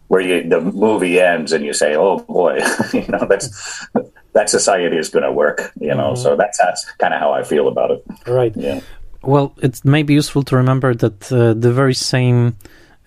where 0.09 0.21
you 0.21 0.49
the 0.49 0.59
movie 0.59 1.19
ends 1.19 1.53
and 1.53 1.63
you 1.63 1.73
say, 1.73 1.95
"Oh 1.95 2.19
boy, 2.19 2.59
you 2.93 3.07
know 3.07 3.25
that's 3.29 3.87
that 4.33 4.49
society 4.49 4.97
is 4.97 5.09
going 5.09 5.23
to 5.23 5.31
work." 5.31 5.71
You 5.79 5.95
know, 5.95 6.11
mm-hmm. 6.11 6.21
so 6.21 6.35
that's 6.35 6.57
that's 6.57 6.91
kind 6.97 7.13
of 7.13 7.19
how 7.21 7.31
I 7.31 7.43
feel 7.43 7.67
about 7.67 7.91
it. 7.91 8.03
Right. 8.27 8.53
Yeah. 8.55 8.81
Well, 9.21 9.53
it 9.61 9.83
may 9.85 10.03
be 10.03 10.13
useful 10.13 10.43
to 10.43 10.55
remember 10.55 10.93
that 10.95 11.31
uh, 11.31 11.53
the 11.53 11.71
very 11.71 11.93
same 11.93 12.57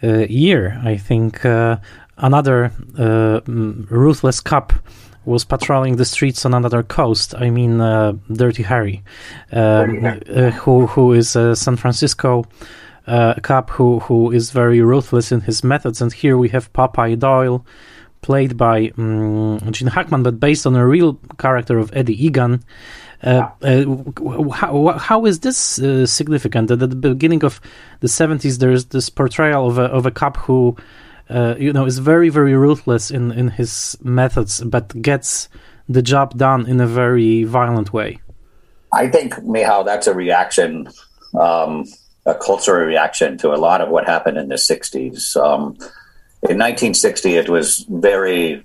uh, 0.02 0.26
year, 0.28 0.80
I 0.84 0.96
think. 0.96 1.44
Uh, 1.44 1.76
another 2.18 2.66
uh, 2.98 3.40
mm, 3.40 3.90
ruthless 3.90 4.40
cop 4.40 4.72
was 5.24 5.44
patrolling 5.44 5.96
the 5.96 6.04
streets 6.04 6.44
on 6.44 6.54
another 6.54 6.82
coast. 6.82 7.34
I 7.34 7.50
mean, 7.50 7.80
uh, 7.80 8.12
Dirty 8.30 8.62
Harry, 8.62 9.02
um, 9.52 10.04
uh, 10.04 10.50
who 10.50 10.86
who 10.86 11.12
is 11.12 11.36
a 11.36 11.56
San 11.56 11.76
Francisco 11.76 12.44
uh, 13.06 13.34
cop 13.42 13.70
who 13.70 14.00
who 14.00 14.30
is 14.30 14.50
very 14.50 14.80
ruthless 14.80 15.32
in 15.32 15.40
his 15.40 15.64
methods. 15.64 16.00
And 16.00 16.12
here 16.12 16.36
we 16.36 16.48
have 16.50 16.72
Popeye 16.72 17.18
Doyle, 17.18 17.64
played 18.20 18.56
by 18.56 18.92
um, 18.96 19.60
Gene 19.70 19.88
Hackman, 19.88 20.22
but 20.22 20.40
based 20.40 20.66
on 20.66 20.76
a 20.76 20.86
real 20.86 21.14
character 21.38 21.78
of 21.78 21.90
Eddie 21.94 22.24
Egan. 22.24 22.62
Uh, 23.22 23.48
uh, 23.62 24.50
how, 24.50 24.98
how 24.98 25.26
is 25.26 25.40
this 25.40 25.78
uh, 25.78 26.04
significant? 26.06 26.72
At 26.72 26.80
the 26.80 26.88
beginning 26.88 27.44
of 27.44 27.60
the 28.00 28.08
70s, 28.08 28.58
there's 28.58 28.86
this 28.86 29.10
portrayal 29.10 29.68
of 29.68 29.78
a, 29.78 29.84
of 29.84 30.06
a 30.06 30.10
cop 30.10 30.36
who 30.38 30.76
uh, 31.32 31.54
you 31.58 31.72
know, 31.72 31.86
is 31.86 31.98
very, 31.98 32.28
very 32.28 32.54
ruthless 32.54 33.10
in, 33.10 33.32
in 33.32 33.48
his 33.48 33.96
methods, 34.02 34.60
but 34.62 35.00
gets 35.00 35.48
the 35.88 36.02
job 36.02 36.36
done 36.36 36.66
in 36.66 36.80
a 36.80 36.86
very 36.86 37.44
violent 37.44 37.92
way. 37.92 38.18
I 38.92 39.08
think, 39.08 39.42
Michal, 39.42 39.84
that's 39.84 40.06
a 40.06 40.14
reaction, 40.14 40.88
um, 41.38 41.86
a 42.24 42.34
cultural 42.34 42.86
reaction 42.86 43.36
to 43.38 43.52
a 43.52 43.56
lot 43.56 43.80
of 43.80 43.88
what 43.88 44.06
happened 44.06 44.38
in 44.38 44.48
the 44.48 44.54
60s. 44.56 45.36
Um, 45.36 45.76
in 46.48 46.58
1960, 46.58 47.34
it 47.34 47.48
was 47.48 47.84
very, 47.88 48.64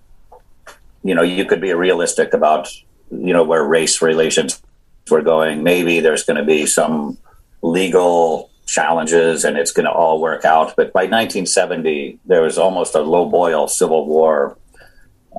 you 1.04 1.16
know, 1.16 1.24
you 1.24 1.46
could 1.46 1.62
be 1.62 1.74
realistic 1.74 2.34
about, 2.34 2.70
you 3.12 3.34
know, 3.34 3.44
where 3.44 3.64
race 3.64 4.02
relations 4.02 4.62
were 5.10 5.22
going. 5.22 5.64
Maybe 5.64 6.00
there's 6.00 6.24
going 6.24 6.38
to 6.38 6.46
be 6.46 6.66
some 6.66 7.18
legal 7.62 8.52
challenges 8.68 9.44
and 9.46 9.58
it's 9.58 9.72
going 9.72 9.86
to 9.86 9.92
all 9.92 10.22
work 10.22 10.46
out. 10.46 10.76
But 10.76 10.94
by 10.94 11.04
1970, 11.04 12.20
there 12.26 12.42
was 12.42 12.58
almost 12.58 12.94
a 12.96 13.02
low 13.02 13.28
boil 13.28 13.68
civil 13.68 14.06
war 14.06 14.58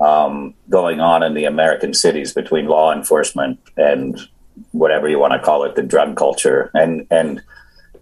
um, 0.01 0.55
going 0.69 0.99
on 0.99 1.23
in 1.23 1.33
the 1.33 1.45
American 1.45 1.93
cities 1.93 2.33
between 2.33 2.65
law 2.65 2.93
enforcement 2.93 3.59
and 3.77 4.19
whatever 4.71 5.07
you 5.07 5.19
want 5.19 5.33
to 5.33 5.39
call 5.39 5.63
it, 5.63 5.75
the 5.75 5.83
drug 5.83 6.17
culture. 6.17 6.71
And, 6.73 7.07
and, 7.11 7.41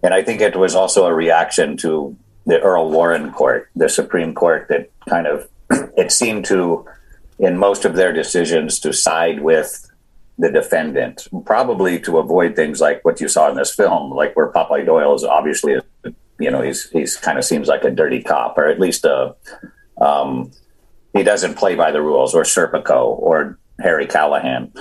and 0.02 0.14
I 0.14 0.22
think 0.22 0.40
it 0.40 0.56
was 0.56 0.74
also 0.74 1.06
a 1.06 1.14
reaction 1.14 1.76
to 1.78 2.16
the 2.46 2.60
Earl 2.60 2.90
Warren 2.90 3.32
Court, 3.32 3.68
the 3.76 3.88
Supreme 3.88 4.34
Court 4.34 4.66
that 4.68 4.90
kind 5.08 5.26
of, 5.26 5.48
it 5.96 6.12
seemed 6.12 6.44
to, 6.46 6.86
in 7.38 7.58
most 7.58 7.84
of 7.84 7.94
their 7.94 8.12
decisions, 8.12 8.80
to 8.80 8.92
side 8.92 9.40
with 9.40 9.90
the 10.38 10.50
defendant, 10.50 11.26
probably 11.44 11.98
to 12.00 12.18
avoid 12.18 12.54
things 12.54 12.80
like 12.80 13.04
what 13.04 13.20
you 13.20 13.28
saw 13.28 13.50
in 13.50 13.56
this 13.56 13.74
film, 13.74 14.12
like 14.12 14.36
where 14.36 14.52
Popeye 14.52 14.86
Doyle 14.86 15.14
is 15.14 15.24
obviously, 15.24 15.76
you 16.38 16.50
know, 16.50 16.62
he's 16.62 16.88
he's 16.90 17.16
kind 17.16 17.38
of 17.38 17.44
seems 17.44 17.66
like 17.66 17.84
a 17.84 17.90
dirty 17.90 18.22
cop, 18.22 18.56
or 18.56 18.66
at 18.66 18.78
least 18.78 19.04
a, 19.04 19.34
um, 20.00 20.52
he 21.12 21.24
doesn't 21.24 21.56
play 21.56 21.74
by 21.74 21.90
the 21.90 22.00
rules, 22.00 22.34
or 22.34 22.44
Serpico, 22.44 23.18
or 23.18 23.58
Harry 23.80 24.06
Callahan. 24.06 24.72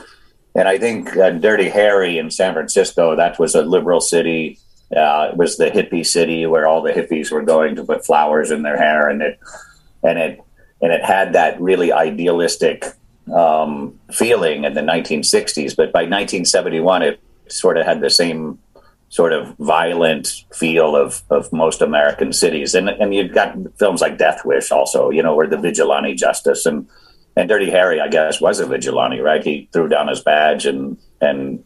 And 0.53 0.67
I 0.67 0.77
think 0.77 1.15
uh, 1.17 1.31
Dirty 1.31 1.69
Harry 1.69 2.17
in 2.17 2.31
San 2.31 2.53
Francisco, 2.53 3.15
that 3.15 3.39
was 3.39 3.55
a 3.55 3.61
liberal 3.61 4.01
city. 4.01 4.59
Uh, 4.95 5.29
it 5.31 5.37
was 5.37 5.57
the 5.57 5.69
hippie 5.69 6.05
city 6.05 6.45
where 6.45 6.65
all 6.65 6.81
the 6.81 6.93
hippies 6.93 7.31
were 7.31 7.41
going 7.41 7.75
to 7.75 7.83
put 7.83 8.05
flowers 8.05 8.51
in 8.51 8.63
their 8.63 8.77
hair, 8.77 9.09
and 9.09 9.21
it 9.21 9.39
and 10.03 10.17
it 10.17 10.39
and 10.81 10.93
it 10.93 11.03
had 11.03 11.33
that 11.33 11.59
really 11.59 11.91
idealistic 11.91 12.85
um, 13.33 13.99
feeling 14.11 14.63
in 14.63 14.73
the 14.73 14.81
1960s, 14.81 15.75
but 15.75 15.91
by 15.91 16.01
1971, 16.01 17.01
it 17.01 17.19
sort 17.47 17.77
of 17.77 17.85
had 17.85 18.01
the 18.01 18.09
same 18.09 18.59
sort 19.09 19.31
of 19.31 19.55
violent 19.57 20.43
feel 20.53 20.95
of, 20.95 21.23
of 21.29 21.51
most 21.53 21.81
American 21.81 22.33
cities. 22.33 22.75
And, 22.75 22.89
and 22.89 23.13
you've 23.13 23.33
got 23.33 23.55
films 23.77 24.01
like 24.01 24.17
Death 24.17 24.43
Wish 24.43 24.71
also, 24.71 25.09
you 25.09 25.23
know, 25.23 25.35
where 25.35 25.47
the 25.47 25.57
vigilante 25.57 26.13
justice 26.13 26.65
and, 26.65 26.87
and 27.35 27.47
Dirty 27.47 27.69
Harry, 27.69 28.01
I 28.01 28.09
guess, 28.09 28.41
was 28.41 28.59
a 28.59 28.65
vigilante, 28.65 29.19
right? 29.19 29.43
He 29.43 29.69
threw 29.71 29.87
down 29.87 30.09
his 30.09 30.21
badge 30.21 30.65
and, 30.65 30.97
and 31.21 31.63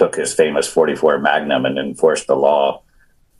took 0.00 0.16
his 0.16 0.34
famous 0.34 0.66
44 0.66 1.18
Magnum 1.18 1.66
and 1.66 1.78
enforced 1.78 2.26
the 2.26 2.34
law 2.34 2.82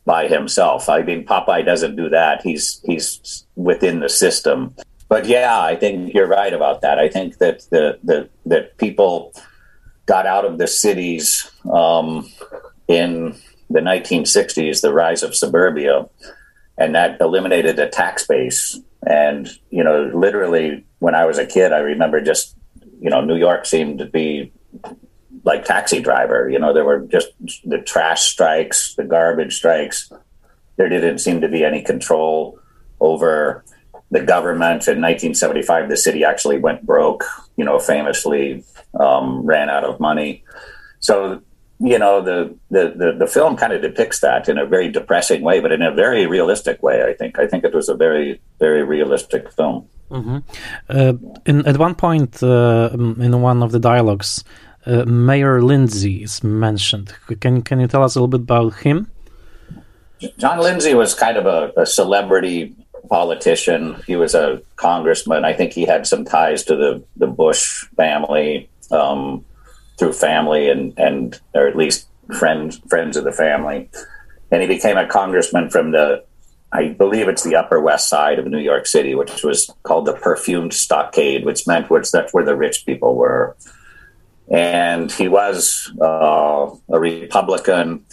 by 0.04 0.28
himself. 0.28 0.88
I 0.88 1.02
mean, 1.02 1.24
Popeye 1.24 1.64
doesn't 1.64 1.96
do 1.96 2.08
that. 2.10 2.42
He's, 2.42 2.80
he's 2.84 3.44
within 3.56 3.98
the 4.00 4.08
system 4.08 4.76
but 5.10 5.26
yeah, 5.26 5.60
I 5.60 5.74
think 5.74 6.14
you're 6.14 6.28
right 6.28 6.52
about 6.52 6.82
that. 6.82 7.00
I 7.00 7.08
think 7.08 7.38
that 7.38 7.66
the, 7.70 7.98
the 8.04 8.30
that 8.46 8.78
people 8.78 9.34
got 10.06 10.24
out 10.24 10.44
of 10.44 10.56
the 10.56 10.68
cities 10.68 11.50
um, 11.70 12.30
in 12.86 13.36
the 13.68 13.80
1960s, 13.80 14.82
the 14.82 14.92
rise 14.92 15.24
of 15.24 15.34
suburbia, 15.34 16.08
and 16.78 16.94
that 16.94 17.20
eliminated 17.20 17.74
the 17.74 17.88
tax 17.88 18.24
base. 18.24 18.78
And 19.04 19.48
you 19.70 19.82
know, 19.82 20.12
literally, 20.14 20.86
when 21.00 21.16
I 21.16 21.24
was 21.24 21.38
a 21.38 21.46
kid, 21.46 21.72
I 21.72 21.80
remember 21.80 22.20
just 22.20 22.56
you 23.00 23.10
know, 23.10 23.20
New 23.20 23.36
York 23.36 23.66
seemed 23.66 23.98
to 23.98 24.06
be 24.06 24.52
like 25.44 25.64
taxi 25.64 26.00
driver. 26.00 26.48
You 26.48 26.58
know, 26.58 26.72
there 26.72 26.84
were 26.84 27.00
just 27.00 27.28
the 27.64 27.78
trash 27.78 28.22
strikes, 28.22 28.94
the 28.94 29.04
garbage 29.04 29.56
strikes. 29.56 30.12
There 30.76 30.88
didn't 30.88 31.18
seem 31.18 31.40
to 31.40 31.48
be 31.48 31.64
any 31.64 31.82
control 31.82 32.58
over 33.00 33.64
the 34.10 34.20
government 34.20 34.88
in 34.88 35.00
1975, 35.00 35.88
the 35.88 35.96
city 35.96 36.24
actually 36.24 36.58
went 36.58 36.84
broke, 36.84 37.24
you 37.56 37.64
know, 37.64 37.78
famously 37.78 38.64
um, 38.98 39.46
ran 39.46 39.70
out 39.70 39.84
of 39.84 40.00
money. 40.00 40.42
So, 40.98 41.42
you 41.78 41.98
know, 41.98 42.20
the, 42.20 42.54
the, 42.70 42.92
the, 42.96 43.12
the 43.20 43.26
film 43.26 43.56
kind 43.56 43.72
of 43.72 43.82
depicts 43.82 44.20
that 44.20 44.48
in 44.48 44.58
a 44.58 44.66
very 44.66 44.90
depressing 44.90 45.42
way, 45.42 45.60
but 45.60 45.72
in 45.72 45.80
a 45.80 45.94
very 45.94 46.26
realistic 46.26 46.82
way, 46.82 47.04
I 47.04 47.14
think. 47.14 47.38
I 47.38 47.46
think 47.46 47.64
it 47.64 47.72
was 47.72 47.88
a 47.88 47.94
very, 47.94 48.40
very 48.58 48.82
realistic 48.82 49.50
film. 49.52 49.86
Mm-hmm. 50.10 50.38
Uh, 50.88 51.12
in, 51.46 51.64
at 51.66 51.78
one 51.78 51.94
point 51.94 52.42
uh, 52.42 52.90
in 52.92 53.40
one 53.40 53.62
of 53.62 53.70
the 53.70 53.78
dialogues, 53.78 54.42
uh, 54.86 55.04
Mayor 55.04 55.62
Lindsay 55.62 56.22
is 56.22 56.42
mentioned. 56.42 57.14
Can, 57.40 57.62
can 57.62 57.80
you 57.80 57.86
tell 57.86 58.02
us 58.02 58.14
a 58.14 58.18
little 58.18 58.28
bit 58.28 58.40
about 58.40 58.74
him? 58.74 59.10
John 60.38 60.58
Lindsay 60.58 60.94
was 60.94 61.14
kind 61.14 61.36
of 61.36 61.46
a, 61.46 61.72
a 61.80 61.86
celebrity 61.86 62.74
politician. 63.08 63.96
He 64.06 64.16
was 64.16 64.34
a 64.34 64.62
congressman. 64.76 65.44
I 65.44 65.52
think 65.52 65.72
he 65.72 65.84
had 65.84 66.06
some 66.06 66.24
ties 66.24 66.64
to 66.64 66.76
the 66.76 67.04
the 67.16 67.26
Bush 67.26 67.84
family 67.96 68.68
um, 68.90 69.44
through 69.98 70.12
family 70.12 70.68
and 70.70 70.98
and 70.98 71.40
or 71.54 71.66
at 71.66 71.76
least 71.76 72.08
friends 72.38 72.78
friends 72.88 73.16
of 73.16 73.24
the 73.24 73.32
family. 73.32 73.90
And 74.50 74.62
he 74.62 74.68
became 74.68 74.98
a 74.98 75.06
congressman 75.06 75.70
from 75.70 75.92
the 75.92 76.24
I 76.72 76.88
believe 76.88 77.28
it's 77.28 77.42
the 77.42 77.56
Upper 77.56 77.80
West 77.80 78.08
Side 78.08 78.38
of 78.38 78.46
New 78.46 78.60
York 78.60 78.86
City, 78.86 79.14
which 79.14 79.42
was 79.42 79.70
called 79.82 80.06
the 80.06 80.12
Perfumed 80.12 80.72
Stockade, 80.72 81.44
which 81.44 81.66
meant 81.66 81.90
which 81.90 82.10
that's 82.12 82.32
where 82.32 82.44
the 82.44 82.56
rich 82.56 82.86
people 82.86 83.16
were. 83.16 83.56
And 84.50 85.10
he 85.12 85.28
was 85.28 85.92
uh, 86.00 86.70
a 86.88 86.98
Republican, 86.98 88.04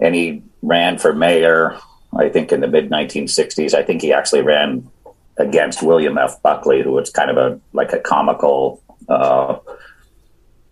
and 0.00 0.14
he 0.14 0.42
ran 0.62 0.98
for 0.98 1.14
mayor 1.14 1.78
I 2.16 2.28
think 2.28 2.52
in 2.52 2.60
the 2.60 2.68
mid 2.68 2.90
1960s. 2.90 3.74
I 3.74 3.82
think 3.82 4.02
he 4.02 4.12
actually 4.12 4.42
ran 4.42 4.88
against 5.36 5.82
William 5.82 6.18
F. 6.18 6.40
Buckley, 6.42 6.82
who 6.82 6.92
was 6.92 7.10
kind 7.10 7.30
of 7.30 7.36
a 7.36 7.60
like 7.72 7.92
a 7.92 8.00
comical, 8.00 8.82
uh, 9.08 9.58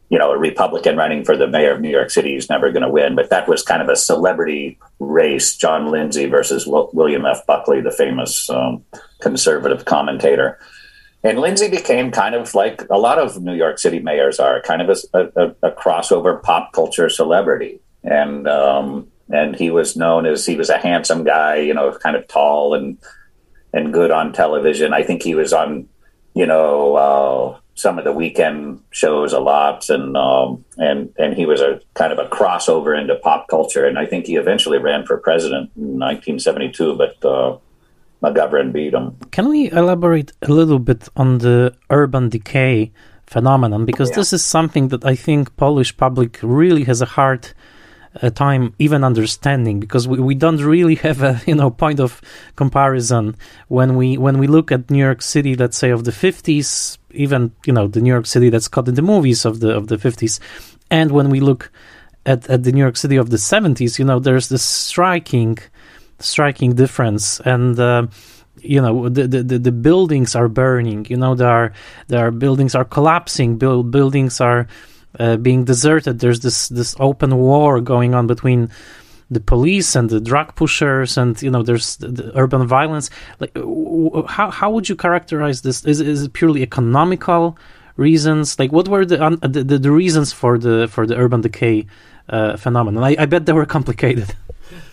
you 0.08 0.18
know, 0.18 0.32
a 0.32 0.38
Republican 0.38 0.96
running 0.96 1.24
for 1.24 1.36
the 1.36 1.46
mayor 1.46 1.72
of 1.72 1.80
New 1.80 1.90
York 1.90 2.10
City. 2.10 2.34
He's 2.34 2.48
never 2.48 2.72
going 2.72 2.82
to 2.82 2.90
win, 2.90 3.14
but 3.14 3.30
that 3.30 3.48
was 3.48 3.62
kind 3.62 3.82
of 3.82 3.88
a 3.88 3.96
celebrity 3.96 4.78
race: 4.98 5.56
John 5.56 5.90
Lindsay 5.90 6.26
versus 6.26 6.66
William 6.66 7.26
F. 7.26 7.44
Buckley, 7.46 7.80
the 7.80 7.90
famous 7.90 8.48
um, 8.48 8.84
conservative 9.20 9.84
commentator. 9.84 10.58
And 11.26 11.40
Lindsay 11.40 11.68
became 11.68 12.12
kind 12.12 12.36
of 12.36 12.54
like 12.54 12.86
a 12.88 12.98
lot 12.98 13.18
of 13.18 13.42
New 13.42 13.54
York 13.54 13.80
City 13.80 13.98
mayors 13.98 14.38
are, 14.38 14.62
kind 14.62 14.80
of 14.80 14.96
a, 15.12 15.18
a, 15.34 15.68
a 15.68 15.70
crossover 15.72 16.40
pop 16.40 16.72
culture 16.72 17.08
celebrity. 17.08 17.80
And 18.04 18.46
um, 18.46 19.08
and 19.28 19.56
he 19.56 19.70
was 19.70 19.96
known 19.96 20.24
as 20.24 20.46
he 20.46 20.54
was 20.54 20.70
a 20.70 20.78
handsome 20.78 21.24
guy, 21.24 21.56
you 21.56 21.74
know, 21.74 21.90
kind 21.98 22.14
of 22.14 22.28
tall 22.28 22.74
and 22.74 22.96
and 23.72 23.92
good 23.92 24.12
on 24.12 24.32
television. 24.32 24.94
I 24.94 25.02
think 25.02 25.24
he 25.24 25.34
was 25.34 25.52
on, 25.52 25.88
you 26.34 26.46
know, 26.46 26.94
uh, 26.94 27.58
some 27.74 27.98
of 27.98 28.04
the 28.04 28.12
weekend 28.12 28.80
shows 28.92 29.32
a 29.32 29.40
lot, 29.40 29.90
and 29.90 30.16
um, 30.16 30.64
and 30.78 31.12
and 31.18 31.34
he 31.34 31.44
was 31.44 31.60
a 31.60 31.80
kind 31.94 32.12
of 32.12 32.20
a 32.20 32.28
crossover 32.28 32.96
into 32.96 33.16
pop 33.16 33.48
culture. 33.48 33.84
And 33.84 33.98
I 33.98 34.06
think 34.06 34.26
he 34.26 34.36
eventually 34.36 34.78
ran 34.78 35.04
for 35.04 35.16
president 35.16 35.72
in 35.74 35.98
1972, 35.98 36.96
but 36.96 37.24
uh, 37.24 37.58
McGovern 38.22 38.72
beat 38.72 38.94
him. 38.94 39.16
Can 39.30 39.48
we 39.48 39.70
elaborate 39.70 40.32
a 40.42 40.48
little 40.48 40.78
bit 40.78 41.08
on 41.16 41.38
the 41.38 41.74
urban 41.90 42.28
decay 42.28 42.92
phenomenon? 43.26 43.84
Because 43.84 44.10
yeah. 44.10 44.16
this 44.16 44.32
is 44.32 44.44
something 44.44 44.88
that 44.88 45.04
I 45.04 45.14
think 45.14 45.56
Polish 45.56 45.96
public 45.96 46.38
really 46.42 46.84
has 46.84 47.02
a 47.02 47.06
hard 47.06 47.48
a 48.22 48.30
time 48.30 48.74
even 48.78 49.04
understanding 49.04 49.80
because 49.80 50.08
we, 50.08 50.18
we 50.18 50.34
don't 50.34 50.60
really 50.60 50.94
have 50.96 51.22
a 51.22 51.40
you 51.46 51.54
know 51.54 51.70
point 51.70 52.00
of 52.00 52.20
comparison 52.56 53.36
when 53.68 53.96
we 53.96 54.16
when 54.16 54.38
we 54.38 54.46
look 54.46 54.72
at 54.72 54.90
New 54.90 54.98
York 54.98 55.22
City 55.22 55.54
let's 55.54 55.76
say 55.76 55.90
of 55.90 56.04
the 56.04 56.10
50s 56.10 56.98
even 57.10 57.52
you 57.64 57.72
know 57.72 57.86
the 57.86 58.00
New 58.00 58.12
York 58.12 58.26
City 58.26 58.48
that's 58.48 58.68
caught 58.68 58.88
in 58.88 58.94
the 58.94 59.02
movies 59.02 59.44
of 59.44 59.60
the 59.60 59.70
of 59.70 59.88
the 59.88 59.96
50s 59.96 60.40
and 60.90 61.10
when 61.10 61.28
we 61.30 61.40
look 61.40 61.70
at, 62.24 62.48
at 62.48 62.62
the 62.62 62.72
New 62.72 62.80
York 62.80 62.96
City 62.96 63.16
of 63.16 63.30
the 63.30 63.36
70s 63.36 63.98
you 63.98 64.04
know 64.04 64.18
there's 64.18 64.48
this 64.48 64.62
striking 64.62 65.58
striking 66.18 66.74
difference. 66.74 67.40
And 67.40 67.78
uh, 67.78 68.06
you 68.60 68.80
know 68.80 69.08
the, 69.08 69.26
the 69.26 69.58
the 69.58 69.72
buildings 69.72 70.34
are 70.34 70.48
burning. 70.48 71.06
You 71.08 71.16
know 71.16 71.34
there 71.34 71.48
are 71.48 71.72
there 72.08 72.26
are 72.26 72.30
buildings 72.30 72.74
are 72.74 72.84
collapsing. 72.84 73.58
Build, 73.58 73.90
buildings 73.90 74.40
are 74.40 74.66
uh, 75.18 75.36
being 75.36 75.64
deserted. 75.64 76.18
There's 76.18 76.40
this 76.40 76.68
this 76.68 76.96
open 76.98 77.36
war 77.36 77.80
going 77.80 78.14
on 78.14 78.26
between 78.26 78.70
the 79.30 79.40
police 79.40 79.96
and 79.96 80.08
the 80.08 80.20
drug 80.20 80.54
pushers 80.54 81.18
and 81.18 81.40
you 81.42 81.50
know 81.50 81.62
there's 81.62 81.96
the, 81.96 82.08
the 82.08 82.38
urban 82.38 82.66
violence. 82.66 83.10
Like 83.40 83.56
how 84.28 84.50
how 84.50 84.70
would 84.70 84.88
you 84.88 84.96
characterize 84.96 85.62
this? 85.62 85.84
Is 85.84 86.00
is 86.00 86.24
it 86.24 86.32
purely 86.32 86.62
economical 86.62 87.58
reasons? 87.96 88.58
Like 88.58 88.72
what 88.72 88.88
were 88.88 89.04
the 89.04 89.16
the, 89.42 89.78
the 89.78 89.90
reasons 89.90 90.32
for 90.32 90.58
the 90.58 90.88
for 90.88 91.06
the 91.06 91.16
urban 91.16 91.40
decay 91.40 91.86
uh, 92.28 92.56
phenomenon 92.56 93.02
I, 93.02 93.16
I 93.18 93.26
bet 93.26 93.46
they 93.46 93.52
were 93.52 93.66
complicated 93.66 94.34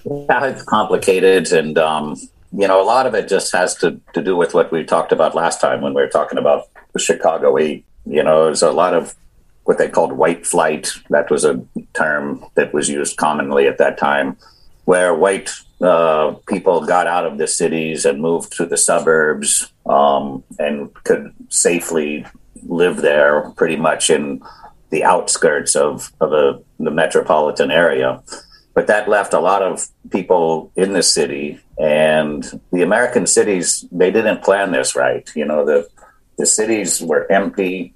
yeah 0.05 0.45
it's 0.45 0.63
complicated 0.63 1.51
and 1.51 1.77
um 1.77 2.15
you 2.55 2.67
know, 2.67 2.81
a 2.81 2.85
lot 2.85 3.07
of 3.07 3.15
it 3.15 3.27
just 3.27 3.51
has 3.53 3.75
to, 3.77 3.99
to 4.13 4.21
do 4.21 4.35
with 4.35 4.53
what 4.53 4.71
we 4.71 4.83
talked 4.83 5.11
about 5.11 5.33
last 5.33 5.59
time 5.59 5.81
when 5.81 5.93
we 5.93 6.01
were 6.01 6.07
talking 6.07 6.37
about 6.37 6.67
the 6.93 6.99
Chicago 6.99 7.57
Eight. 7.57 7.83
You 8.05 8.23
know, 8.23 8.45
there's 8.45 8.61
a 8.61 8.71
lot 8.71 8.93
of 8.93 9.15
what 9.63 9.79
they 9.79 9.89
called 9.89 10.13
white 10.13 10.45
flight. 10.45 10.91
That 11.09 11.31
was 11.31 11.45
a 11.45 11.65
term 11.93 12.45
that 12.53 12.73
was 12.73 12.89
used 12.89 13.17
commonly 13.17 13.65
at 13.65 13.79
that 13.79 13.97
time, 13.97 14.37
where 14.85 15.15
white 15.15 15.49
uh, 15.81 16.35
people 16.47 16.85
got 16.85 17.07
out 17.07 17.25
of 17.25 17.39
the 17.39 17.47
cities 17.47 18.05
and 18.05 18.21
moved 18.21 18.55
to 18.57 18.65
the 18.67 18.77
suburbs 18.77 19.71
um, 19.87 20.43
and 20.59 20.93
could 21.05 21.33
safely 21.49 22.25
live 22.67 22.97
there 22.97 23.49
pretty 23.51 23.77
much 23.77 24.09
in 24.09 24.43
the 24.93 25.03
outskirts 25.03 25.75
of, 25.75 26.13
of 26.21 26.31
a, 26.33 26.61
the 26.79 26.91
metropolitan 26.91 27.71
area. 27.71 28.21
But 28.75 28.85
that 28.87 29.09
left 29.09 29.33
a 29.33 29.39
lot 29.39 29.63
of 29.63 29.87
people 30.11 30.71
in 30.75 30.93
the 30.93 31.01
city 31.01 31.59
and 31.79 32.61
the 32.71 32.83
American 32.83 33.25
cities, 33.25 33.85
they 33.91 34.11
didn't 34.11 34.43
plan 34.43 34.71
this 34.71 34.95
right. 34.95 35.27
You 35.35 35.45
know, 35.45 35.65
the, 35.65 35.87
the 36.37 36.45
cities 36.45 37.01
were 37.01 37.31
empty. 37.31 37.95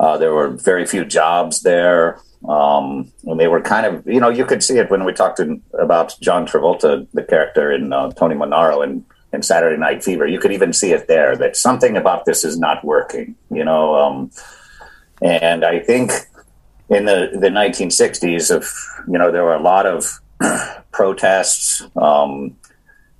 Uh, 0.00 0.18
there 0.18 0.34
were 0.34 0.48
very 0.48 0.84
few 0.84 1.04
jobs 1.04 1.62
there. 1.62 2.18
Um, 2.48 3.12
and 3.24 3.38
they 3.38 3.46
were 3.46 3.60
kind 3.60 3.86
of, 3.86 4.04
you 4.04 4.18
know, 4.18 4.28
you 4.28 4.44
could 4.44 4.64
see 4.64 4.78
it 4.78 4.90
when 4.90 5.04
we 5.04 5.12
talked 5.12 5.40
about 5.78 6.16
John 6.20 6.44
Travolta, 6.44 7.06
the 7.12 7.22
character 7.22 7.70
in 7.70 7.92
uh, 7.92 8.10
Tony 8.10 8.34
Manaro 8.34 8.82
in, 8.82 9.04
in 9.32 9.42
Saturday 9.42 9.76
Night 9.76 10.02
Fever. 10.02 10.26
You 10.26 10.40
could 10.40 10.52
even 10.52 10.72
see 10.72 10.90
it 10.90 11.06
there 11.06 11.36
that 11.36 11.56
something 11.56 11.96
about 11.96 12.24
this 12.24 12.44
is 12.44 12.58
not 12.58 12.84
working, 12.84 13.36
you 13.48 13.64
know. 13.64 13.94
Um, 13.94 14.32
and 15.22 15.64
I 15.64 15.78
think 15.78 16.10
in 16.92 17.06
the, 17.06 17.30
the 17.32 17.48
1960s, 17.48 18.54
of 18.54 18.68
you 19.08 19.18
know, 19.18 19.32
there 19.32 19.44
were 19.44 19.54
a 19.54 19.62
lot 19.62 19.86
of 19.86 20.20
protests. 20.92 21.82
Um, 21.96 22.56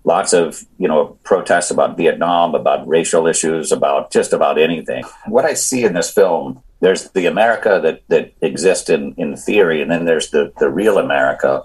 lots 0.05 0.33
of 0.33 0.65
you 0.79 0.89
know 0.89 1.17
protests 1.25 1.71
about 1.71 1.97
Vietnam, 1.97 2.55
about 2.55 2.87
racial 2.87 3.27
issues, 3.27 3.73
about 3.73 4.13
just 4.13 4.33
about 4.33 4.59
anything. 4.59 5.05
What 5.27 5.45
I 5.45 5.55
see 5.55 5.85
in 5.85 5.95
this 5.95 6.13
film, 6.13 6.63
there's 6.81 7.11
the 7.11 7.27
America 7.27 7.81
that 7.83 8.03
that 8.09 8.33
exists 8.43 8.91
in 8.91 9.15
in 9.17 9.37
theory, 9.37 9.81
and 9.81 9.91
then 9.91 10.05
there's 10.05 10.31
the 10.31 10.53
the 10.59 10.69
real 10.69 10.99
America. 10.99 11.65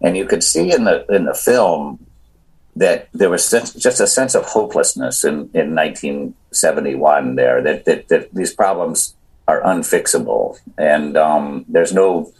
And 0.00 0.16
you 0.16 0.26
could 0.26 0.42
see 0.42 0.72
in 0.72 0.84
the 0.84 1.06
in 1.06 1.26
the 1.26 1.34
film 1.34 2.04
that 2.74 3.08
there 3.12 3.30
was 3.30 3.50
just 3.50 4.00
a 4.00 4.06
sense 4.06 4.34
of 4.34 4.44
hopelessness 4.46 5.24
in, 5.24 5.50
in 5.52 5.74
1971 5.74 7.34
there 7.34 7.60
that, 7.60 7.84
that, 7.84 8.08
that 8.08 8.34
these 8.34 8.54
problems 8.54 9.14
are 9.48 9.62
unfixable. 9.62 10.58
And 10.78 11.16
um, 11.16 11.64
there's 11.68 11.92
no 11.92 12.32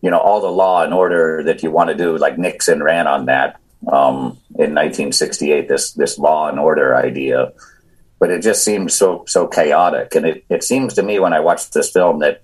you 0.00 0.10
know 0.10 0.18
all 0.18 0.40
the 0.40 0.50
law 0.50 0.84
and 0.84 0.94
order 0.94 1.42
that 1.44 1.62
you 1.62 1.70
want 1.70 1.90
to 1.90 1.96
do 1.96 2.16
like 2.16 2.38
nixon 2.38 2.82
ran 2.82 3.06
on 3.06 3.26
that 3.26 3.60
um, 3.90 4.38
in 4.54 4.74
1968 4.74 5.68
this 5.68 5.92
this 5.92 6.18
law 6.18 6.48
and 6.48 6.58
order 6.58 6.96
idea. 6.96 7.52
But 8.18 8.30
it 8.30 8.42
just 8.42 8.64
seems 8.64 8.94
so 8.94 9.24
so 9.26 9.46
chaotic. 9.46 10.14
And 10.14 10.26
it, 10.26 10.44
it 10.48 10.64
seems 10.64 10.94
to 10.94 11.02
me 11.02 11.18
when 11.18 11.32
i 11.32 11.40
watch 11.40 11.70
this 11.70 11.90
film 11.90 12.20
that 12.20 12.42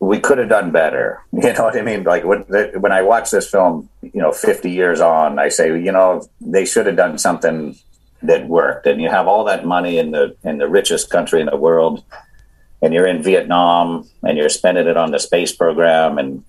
we 0.00 0.18
could 0.18 0.38
have 0.38 0.48
done 0.48 0.70
better. 0.72 1.20
You 1.32 1.52
know 1.52 1.64
what 1.64 1.76
i 1.76 1.82
mean? 1.82 2.04
Like 2.04 2.24
when, 2.24 2.42
when 2.42 2.92
i 2.92 3.02
watch 3.02 3.30
this 3.30 3.48
film 3.48 3.88
you 4.02 4.20
know 4.20 4.32
50 4.32 4.70
years 4.70 5.00
on 5.00 5.38
i 5.38 5.48
say 5.48 5.68
you 5.68 5.92
know 5.92 6.26
they 6.40 6.64
should 6.64 6.86
have 6.86 6.96
done 6.96 7.18
something 7.18 7.76
that 8.22 8.46
worked. 8.48 8.86
And 8.86 9.00
you 9.00 9.10
have 9.10 9.26
all 9.26 9.44
that 9.44 9.66
money 9.66 9.98
in 9.98 10.12
the 10.12 10.36
in 10.44 10.58
the 10.58 10.68
richest 10.68 11.10
country 11.10 11.40
in 11.40 11.46
the 11.46 11.56
world 11.56 12.04
and 12.82 12.92
you're 12.92 13.06
in 13.06 13.22
vietnam 13.22 14.08
and 14.22 14.36
you're 14.36 14.48
spending 14.48 14.86
it 14.86 14.96
on 14.96 15.12
the 15.12 15.18
space 15.18 15.54
program 15.54 16.18
and 16.18 16.44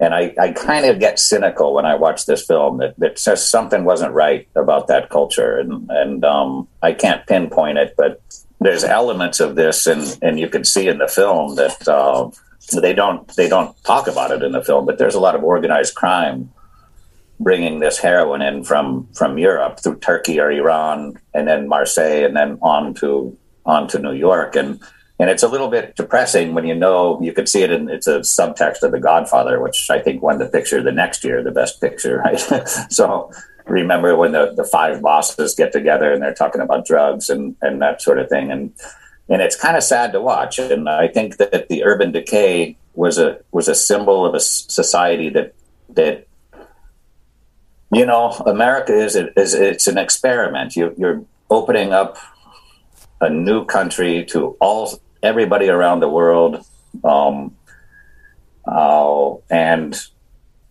and 0.00 0.14
I, 0.14 0.34
I 0.40 0.52
kind 0.52 0.86
of 0.86 0.98
get 0.98 1.18
cynical 1.18 1.74
when 1.74 1.86
I 1.86 1.94
watch 1.94 2.26
this 2.26 2.44
film 2.44 2.78
that, 2.78 2.98
that 2.98 3.18
says 3.18 3.48
something 3.48 3.84
wasn't 3.84 4.12
right 4.12 4.48
about 4.56 4.88
that 4.88 5.08
culture, 5.08 5.58
and 5.58 5.88
and 5.90 6.24
um, 6.24 6.68
I 6.82 6.92
can't 6.92 7.26
pinpoint 7.26 7.78
it, 7.78 7.94
but 7.96 8.20
there's 8.60 8.84
elements 8.84 9.40
of 9.40 9.54
this, 9.54 9.86
and 9.86 10.18
and 10.22 10.38
you 10.38 10.48
can 10.48 10.64
see 10.64 10.88
in 10.88 10.98
the 10.98 11.08
film 11.08 11.54
that 11.56 11.86
uh, 11.88 12.30
they 12.80 12.92
don't 12.92 13.34
they 13.36 13.48
don't 13.48 13.76
talk 13.84 14.06
about 14.08 14.30
it 14.30 14.42
in 14.42 14.52
the 14.52 14.62
film, 14.62 14.84
but 14.84 14.98
there's 14.98 15.14
a 15.14 15.20
lot 15.20 15.34
of 15.34 15.44
organized 15.44 15.94
crime 15.94 16.52
bringing 17.40 17.80
this 17.80 17.98
heroin 17.98 18.42
in 18.42 18.64
from 18.64 19.08
from 19.14 19.38
Europe 19.38 19.80
through 19.80 19.98
Turkey 19.98 20.40
or 20.40 20.50
Iran, 20.50 21.18
and 21.34 21.46
then 21.46 21.68
Marseille, 21.68 22.24
and 22.24 22.36
then 22.36 22.58
on 22.62 22.94
to 22.94 23.36
on 23.64 23.86
to 23.88 23.98
New 23.98 24.12
York, 24.12 24.56
and 24.56 24.80
and 25.24 25.30
it's 25.30 25.42
a 25.42 25.48
little 25.48 25.68
bit 25.68 25.96
depressing 25.96 26.52
when 26.52 26.66
you 26.66 26.74
know 26.74 27.18
you 27.22 27.32
could 27.32 27.48
see 27.48 27.62
it 27.62 27.70
in 27.70 27.88
it's 27.88 28.06
a 28.06 28.18
subtext 28.18 28.82
of 28.82 28.92
the 28.92 29.00
godfather 29.00 29.58
which 29.58 29.88
i 29.88 29.98
think 29.98 30.22
won 30.22 30.36
the 30.36 30.46
picture 30.46 30.82
the 30.82 30.92
next 30.92 31.24
year 31.24 31.42
the 31.42 31.50
best 31.50 31.80
picture 31.80 32.18
right? 32.24 32.38
So 32.90 33.30
remember 33.66 34.16
when 34.16 34.32
the, 34.32 34.52
the 34.54 34.64
five 34.64 35.00
bosses 35.00 35.54
get 35.54 35.72
together 35.72 36.12
and 36.12 36.22
they're 36.22 36.34
talking 36.34 36.60
about 36.60 36.86
drugs 36.86 37.30
and 37.30 37.56
and 37.62 37.80
that 37.82 38.02
sort 38.02 38.18
of 38.18 38.28
thing. 38.28 38.50
And 38.50 38.72
and 39.28 39.40
it's 39.40 39.56
kind 39.56 39.76
of 39.76 39.82
sad 39.82 40.12
to 40.12 40.20
watch. 40.20 40.58
And 40.58 40.88
i 40.88 41.08
think 41.08 41.38
that 41.38 41.68
the 41.68 41.84
urban 41.84 42.12
decay 42.12 42.76
was 42.94 43.18
a 43.18 43.40
was 43.52 43.68
a 43.68 43.74
symbol 43.74 44.26
of 44.26 44.34
a 44.34 44.40
society 44.40 45.30
that 45.30 45.54
that 45.88 46.26
you 47.92 48.06
know 48.06 48.30
america 48.46 48.94
is 48.94 49.16
is 49.16 49.54
it's 49.54 49.86
an 49.86 49.98
experiment. 49.98 50.76
You, 50.76 50.94
you're 50.98 51.24
opening 51.50 51.92
up 51.92 52.18
a 53.20 53.30
new 53.30 53.64
country 53.64 54.24
to 54.26 54.56
all 54.60 55.00
everybody 55.24 55.68
around 55.68 56.00
the 56.00 56.08
world, 56.08 56.64
um, 57.02 57.56
uh, 58.66 59.34
and 59.50 60.00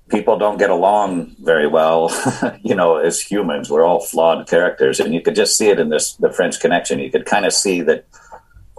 people 0.10 0.38
don't 0.38 0.58
get 0.58 0.70
along 0.70 1.36
very 1.42 1.68
well. 1.68 2.12
you 2.64 2.76
know, 2.76 2.98
as 2.98 3.20
humans, 3.20 3.70
we're 3.70 3.84
all 3.84 4.00
flawed 4.00 4.48
characters, 4.48 5.00
and 5.00 5.14
you 5.14 5.22
could 5.22 5.36
just 5.36 5.58
see 5.58 5.70
it 5.70 5.80
in 5.80 5.90
this 5.90 6.14
the 6.14 6.32
French 6.32 6.60
Connection. 6.60 7.00
You 7.00 7.12
could 7.12 7.26
kind 7.26 7.46
of 7.46 7.54
see 7.54 7.82
that 7.82 8.06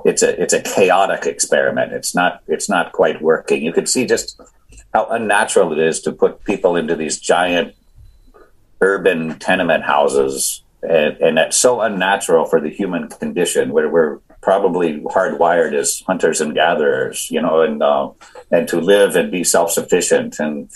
it's 0.05 0.23
a 0.23 0.41
it's 0.41 0.55
a 0.55 0.63
chaotic 0.63 1.27
experiment. 1.27 1.93
It's 1.93 2.15
not 2.15 2.43
it's 2.47 2.69
not 2.69 2.93
quite 2.93 3.21
working. 3.21 3.63
You 3.63 3.73
could 3.73 3.89
see 3.89 4.07
just 4.07 4.41
how 4.93 5.07
unnatural 5.11 5.73
it 5.73 5.79
is 5.79 6.01
to 6.03 6.13
put 6.13 6.45
people 6.45 6.77
into 6.77 6.95
these 6.95 7.19
giant 7.19 7.75
urban 8.81 9.39
tenement 9.39 9.83
houses 9.83 10.65
and, 10.89 11.17
and 11.19 11.37
that's 11.39 11.57
so 11.57 11.81
unnatural 11.81 12.45
for 12.45 12.61
the 12.61 12.69
human 12.69 13.09
condition 13.09 13.71
where 13.71 13.89
we're 13.89 14.19
probably 14.45 15.01
hardwired 15.01 15.73
as 15.73 16.03
hunters 16.07 16.41
and 16.43 16.55
gatherers 16.55 17.31
you 17.31 17.41
know 17.41 17.63
and 17.63 17.83
uh, 17.83 18.11
and 18.51 18.69
to 18.69 18.79
live 18.81 19.17
and 19.17 19.33
be 19.33 19.43
self-sufficient. 19.43 20.39
And 20.39 20.71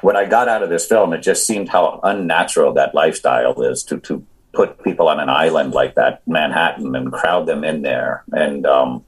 what 0.00 0.16
i 0.16 0.24
got 0.26 0.48
out 0.48 0.62
of 0.62 0.68
this 0.68 0.86
film 0.86 1.14
it 1.14 1.22
just 1.22 1.46
seemed 1.46 1.68
how 1.70 1.98
unnatural 2.02 2.74
that 2.74 2.94
lifestyle 2.94 3.62
is 3.62 3.82
to 3.84 3.98
to 4.00 4.24
put 4.52 4.82
people 4.84 5.08
on 5.08 5.18
an 5.18 5.30
island 5.30 5.72
like 5.72 5.94
that 5.94 6.20
manhattan 6.26 6.94
and 6.94 7.12
crowd 7.12 7.46
them 7.46 7.64
in 7.64 7.82
there 7.82 8.22
and 8.32 8.66
um, 8.66 9.04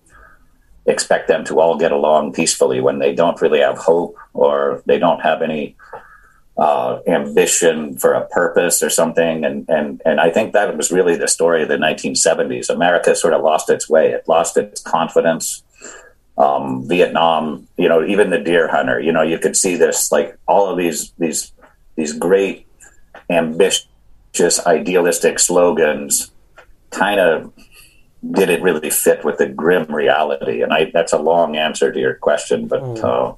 expect 0.86 1.28
them 1.28 1.44
to 1.44 1.60
all 1.60 1.76
get 1.76 1.92
along 1.92 2.32
peacefully 2.32 2.80
when 2.80 2.98
they 2.98 3.14
don't 3.14 3.40
really 3.42 3.60
have 3.60 3.78
hope 3.78 4.16
or 4.32 4.82
they 4.86 4.98
don't 4.98 5.20
have 5.20 5.42
any 5.42 5.76
uh, 6.58 7.00
ambition 7.06 7.98
for 7.98 8.14
a 8.14 8.26
purpose 8.28 8.82
or 8.82 8.88
something. 8.88 9.44
And, 9.44 9.68
and, 9.68 10.00
and 10.06 10.20
I 10.20 10.30
think 10.30 10.52
that 10.52 10.74
was 10.76 10.90
really 10.90 11.16
the 11.16 11.28
story 11.28 11.62
of 11.62 11.68
the 11.68 11.76
1970s. 11.76 12.70
America 12.70 13.14
sort 13.14 13.34
of 13.34 13.42
lost 13.42 13.68
its 13.68 13.88
way. 13.88 14.10
It 14.10 14.26
lost 14.26 14.56
its 14.56 14.80
confidence. 14.80 15.62
Um, 16.38 16.86
Vietnam, 16.86 17.66
you 17.76 17.88
know, 17.88 18.04
even 18.04 18.30
the 18.30 18.38
deer 18.38 18.68
hunter, 18.68 19.00
you 19.00 19.12
know, 19.12 19.22
you 19.22 19.38
could 19.38 19.56
see 19.56 19.76
this, 19.76 20.12
like 20.12 20.36
all 20.46 20.68
of 20.68 20.76
these, 20.76 21.12
these, 21.18 21.52
these 21.94 22.12
great, 22.12 22.66
ambitious, 23.30 23.86
idealistic 24.66 25.38
slogans 25.38 26.30
kind 26.90 27.20
of 27.20 27.52
did 28.32 28.50
it 28.50 28.62
really 28.62 28.90
fit 28.90 29.24
with 29.24 29.38
the 29.38 29.48
grim 29.48 29.86
reality? 29.94 30.62
And 30.62 30.72
I, 30.72 30.90
that's 30.92 31.12
a 31.12 31.18
long 31.18 31.56
answer 31.56 31.92
to 31.92 31.98
your 31.98 32.14
question, 32.14 32.66
but, 32.66 32.82
mm. 32.82 33.04
uh, 33.04 33.34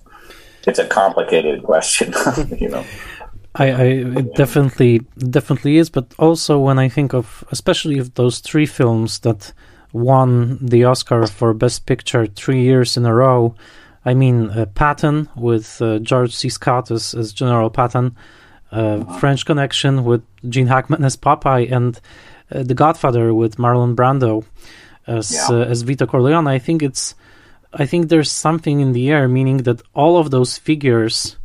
it's 0.68 0.78
a 0.78 0.86
complicated 0.86 1.62
question, 1.64 2.12
you 2.58 2.68
know. 2.68 2.84
I, 3.54 3.70
I 3.70 3.84
it 4.20 4.34
definitely 4.34 5.00
definitely 5.18 5.78
is, 5.78 5.90
but 5.90 6.14
also 6.18 6.58
when 6.58 6.78
I 6.78 6.88
think 6.88 7.14
of 7.14 7.42
especially 7.50 7.98
of 7.98 8.14
those 8.14 8.38
three 8.40 8.66
films 8.66 9.18
that 9.20 9.52
won 9.92 10.58
the 10.60 10.84
Oscar 10.84 11.26
for 11.26 11.54
Best 11.54 11.86
Picture 11.86 12.26
three 12.26 12.62
years 12.62 12.96
in 12.96 13.06
a 13.06 13.14
row. 13.14 13.54
I 14.04 14.14
mean, 14.14 14.50
uh, 14.50 14.66
Patton 14.66 15.28
with 15.34 15.82
uh, 15.82 15.98
George 15.98 16.34
C. 16.34 16.48
Scott 16.48 16.90
as, 16.90 17.14
as 17.14 17.32
General 17.32 17.68
Patton, 17.70 18.16
uh, 18.70 19.18
French 19.18 19.44
Connection 19.44 20.04
with 20.04 20.22
Gene 20.48 20.66
Hackman 20.68 21.04
as 21.04 21.16
Popeye, 21.16 21.70
and 21.72 22.00
uh, 22.52 22.62
The 22.62 22.74
Godfather 22.74 23.34
with 23.34 23.56
Marlon 23.56 23.94
Brando 23.96 24.44
as 25.06 25.32
Yeah. 25.32 25.56
uh, 25.56 25.64
as 25.64 25.82
Vito 25.82 26.06
Corleone. 26.06 26.46
I 26.46 26.58
think 26.58 26.82
it's 26.82 27.14
I 27.72 27.86
think 27.86 28.08
there's 28.08 28.30
something 28.30 28.80
in 28.80 28.92
the 28.92 29.10
air, 29.10 29.28
meaning 29.28 29.58
that 29.58 29.82
all 29.94 30.16
of 30.18 30.30
those 30.30 30.56
figures, 30.58 31.36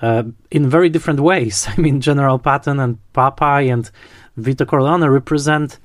uh, 0.00 0.24
in 0.50 0.68
very 0.70 0.88
different 0.88 1.20
ways. 1.20 1.66
I 1.76 1.80
mean, 1.80 2.00
General 2.00 2.38
Patton 2.38 2.80
and 2.80 2.98
Popeye 3.14 3.72
and 3.72 3.90
Vito 4.36 4.64
Corleone 4.64 5.08
represent 5.08 5.78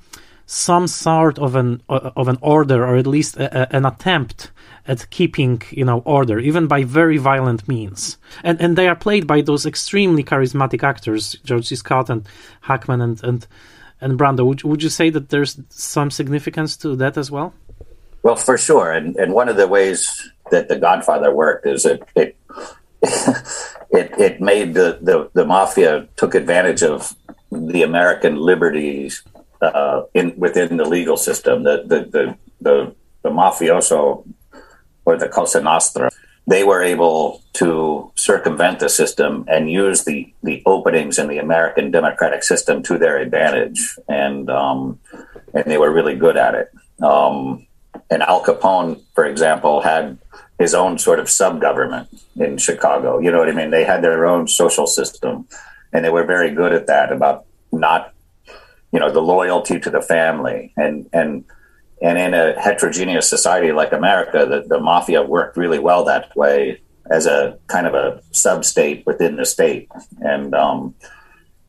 some 0.46 0.86
sort 0.86 1.38
of 1.38 1.56
an 1.56 1.82
of 1.88 2.28
an 2.28 2.36
order, 2.42 2.84
or 2.84 2.96
at 2.96 3.06
least 3.06 3.36
a, 3.36 3.62
a- 3.62 3.76
an 3.76 3.86
attempt 3.86 4.50
at 4.86 5.08
keeping 5.10 5.62
you 5.70 5.84
know 5.84 6.00
order, 6.00 6.38
even 6.38 6.66
by 6.66 6.82
very 6.84 7.16
violent 7.16 7.66
means. 7.68 8.18
And 8.44 8.60
and 8.60 8.76
they 8.76 8.88
are 8.88 8.96
played 8.96 9.26
by 9.26 9.40
those 9.40 9.64
extremely 9.64 10.24
charismatic 10.24 10.82
actors, 10.82 11.36
George 11.44 11.66
C. 11.68 11.76
Scott 11.76 12.10
and 12.10 12.26
Hackman 12.62 13.00
and 13.00 13.22
and 13.24 13.46
and 14.00 14.18
Brando. 14.18 14.44
Would 14.44 14.62
would 14.64 14.82
you 14.82 14.90
say 14.90 15.08
that 15.10 15.28
there's 15.30 15.58
some 15.70 16.10
significance 16.10 16.76
to 16.78 16.96
that 16.96 17.16
as 17.16 17.30
well? 17.30 17.54
Well, 18.22 18.36
for 18.36 18.56
sure, 18.56 18.92
and 18.92 19.16
and 19.16 19.32
one 19.32 19.48
of 19.48 19.56
the 19.56 19.66
ways 19.66 20.30
that 20.50 20.68
The 20.68 20.78
Godfather 20.78 21.34
worked 21.34 21.66
is 21.66 21.84
it 21.84 22.02
it 22.14 22.36
it, 23.02 24.12
it 24.18 24.40
made 24.40 24.74
the, 24.74 24.98
the 25.00 25.30
the 25.34 25.44
mafia 25.44 26.08
took 26.16 26.34
advantage 26.34 26.82
of 26.82 27.14
the 27.50 27.82
American 27.82 28.36
liberties 28.36 29.22
uh, 29.60 30.02
in 30.14 30.34
within 30.36 30.76
the 30.76 30.84
legal 30.84 31.16
system. 31.16 31.64
The 31.64 31.82
the 31.84 32.00
the 32.04 32.36
the, 32.60 32.94
the 33.22 33.30
mafioso 33.30 34.24
or 35.04 35.16
the 35.16 35.28
Cosa 35.28 35.60
Nostra, 35.60 36.08
they 36.46 36.62
were 36.62 36.82
able 36.82 37.42
to 37.54 38.12
circumvent 38.14 38.78
the 38.78 38.88
system 38.88 39.44
and 39.48 39.68
use 39.68 40.04
the 40.04 40.32
the 40.44 40.62
openings 40.64 41.18
in 41.18 41.26
the 41.26 41.38
American 41.38 41.90
democratic 41.90 42.44
system 42.44 42.84
to 42.84 42.98
their 42.98 43.18
advantage, 43.18 43.98
and 44.08 44.48
um, 44.48 45.00
and 45.54 45.64
they 45.66 45.78
were 45.78 45.92
really 45.92 46.14
good 46.14 46.36
at 46.36 46.54
it. 46.54 46.70
Um, 47.02 47.66
and 48.10 48.22
Al 48.22 48.44
Capone, 48.44 49.00
for 49.14 49.24
example, 49.24 49.80
had 49.80 50.18
his 50.58 50.74
own 50.74 50.98
sort 50.98 51.18
of 51.18 51.28
sub 51.28 51.60
government 51.60 52.08
in 52.36 52.58
Chicago. 52.58 53.18
You 53.18 53.30
know 53.30 53.38
what 53.38 53.48
I 53.48 53.52
mean? 53.52 53.70
They 53.70 53.84
had 53.84 54.02
their 54.02 54.26
own 54.26 54.48
social 54.48 54.86
system, 54.86 55.46
and 55.92 56.04
they 56.04 56.10
were 56.10 56.24
very 56.24 56.54
good 56.54 56.72
at 56.72 56.86
that 56.86 57.12
about 57.12 57.44
not, 57.72 58.12
you 58.92 59.00
know, 59.00 59.10
the 59.10 59.20
loyalty 59.20 59.80
to 59.80 59.90
the 59.90 60.02
family 60.02 60.72
and 60.76 61.08
and 61.12 61.44
and 62.02 62.18
in 62.18 62.34
a 62.34 62.60
heterogeneous 62.60 63.28
society 63.30 63.70
like 63.70 63.92
America, 63.92 64.44
the, 64.44 64.64
the 64.66 64.80
mafia 64.80 65.22
worked 65.22 65.56
really 65.56 65.78
well 65.78 66.04
that 66.04 66.34
way 66.36 66.80
as 67.10 67.26
a 67.26 67.56
kind 67.68 67.86
of 67.86 67.94
a 67.94 68.20
sub 68.32 68.64
state 68.64 69.04
within 69.06 69.36
the 69.36 69.44
state, 69.44 69.88
and 70.20 70.54
um, 70.54 70.94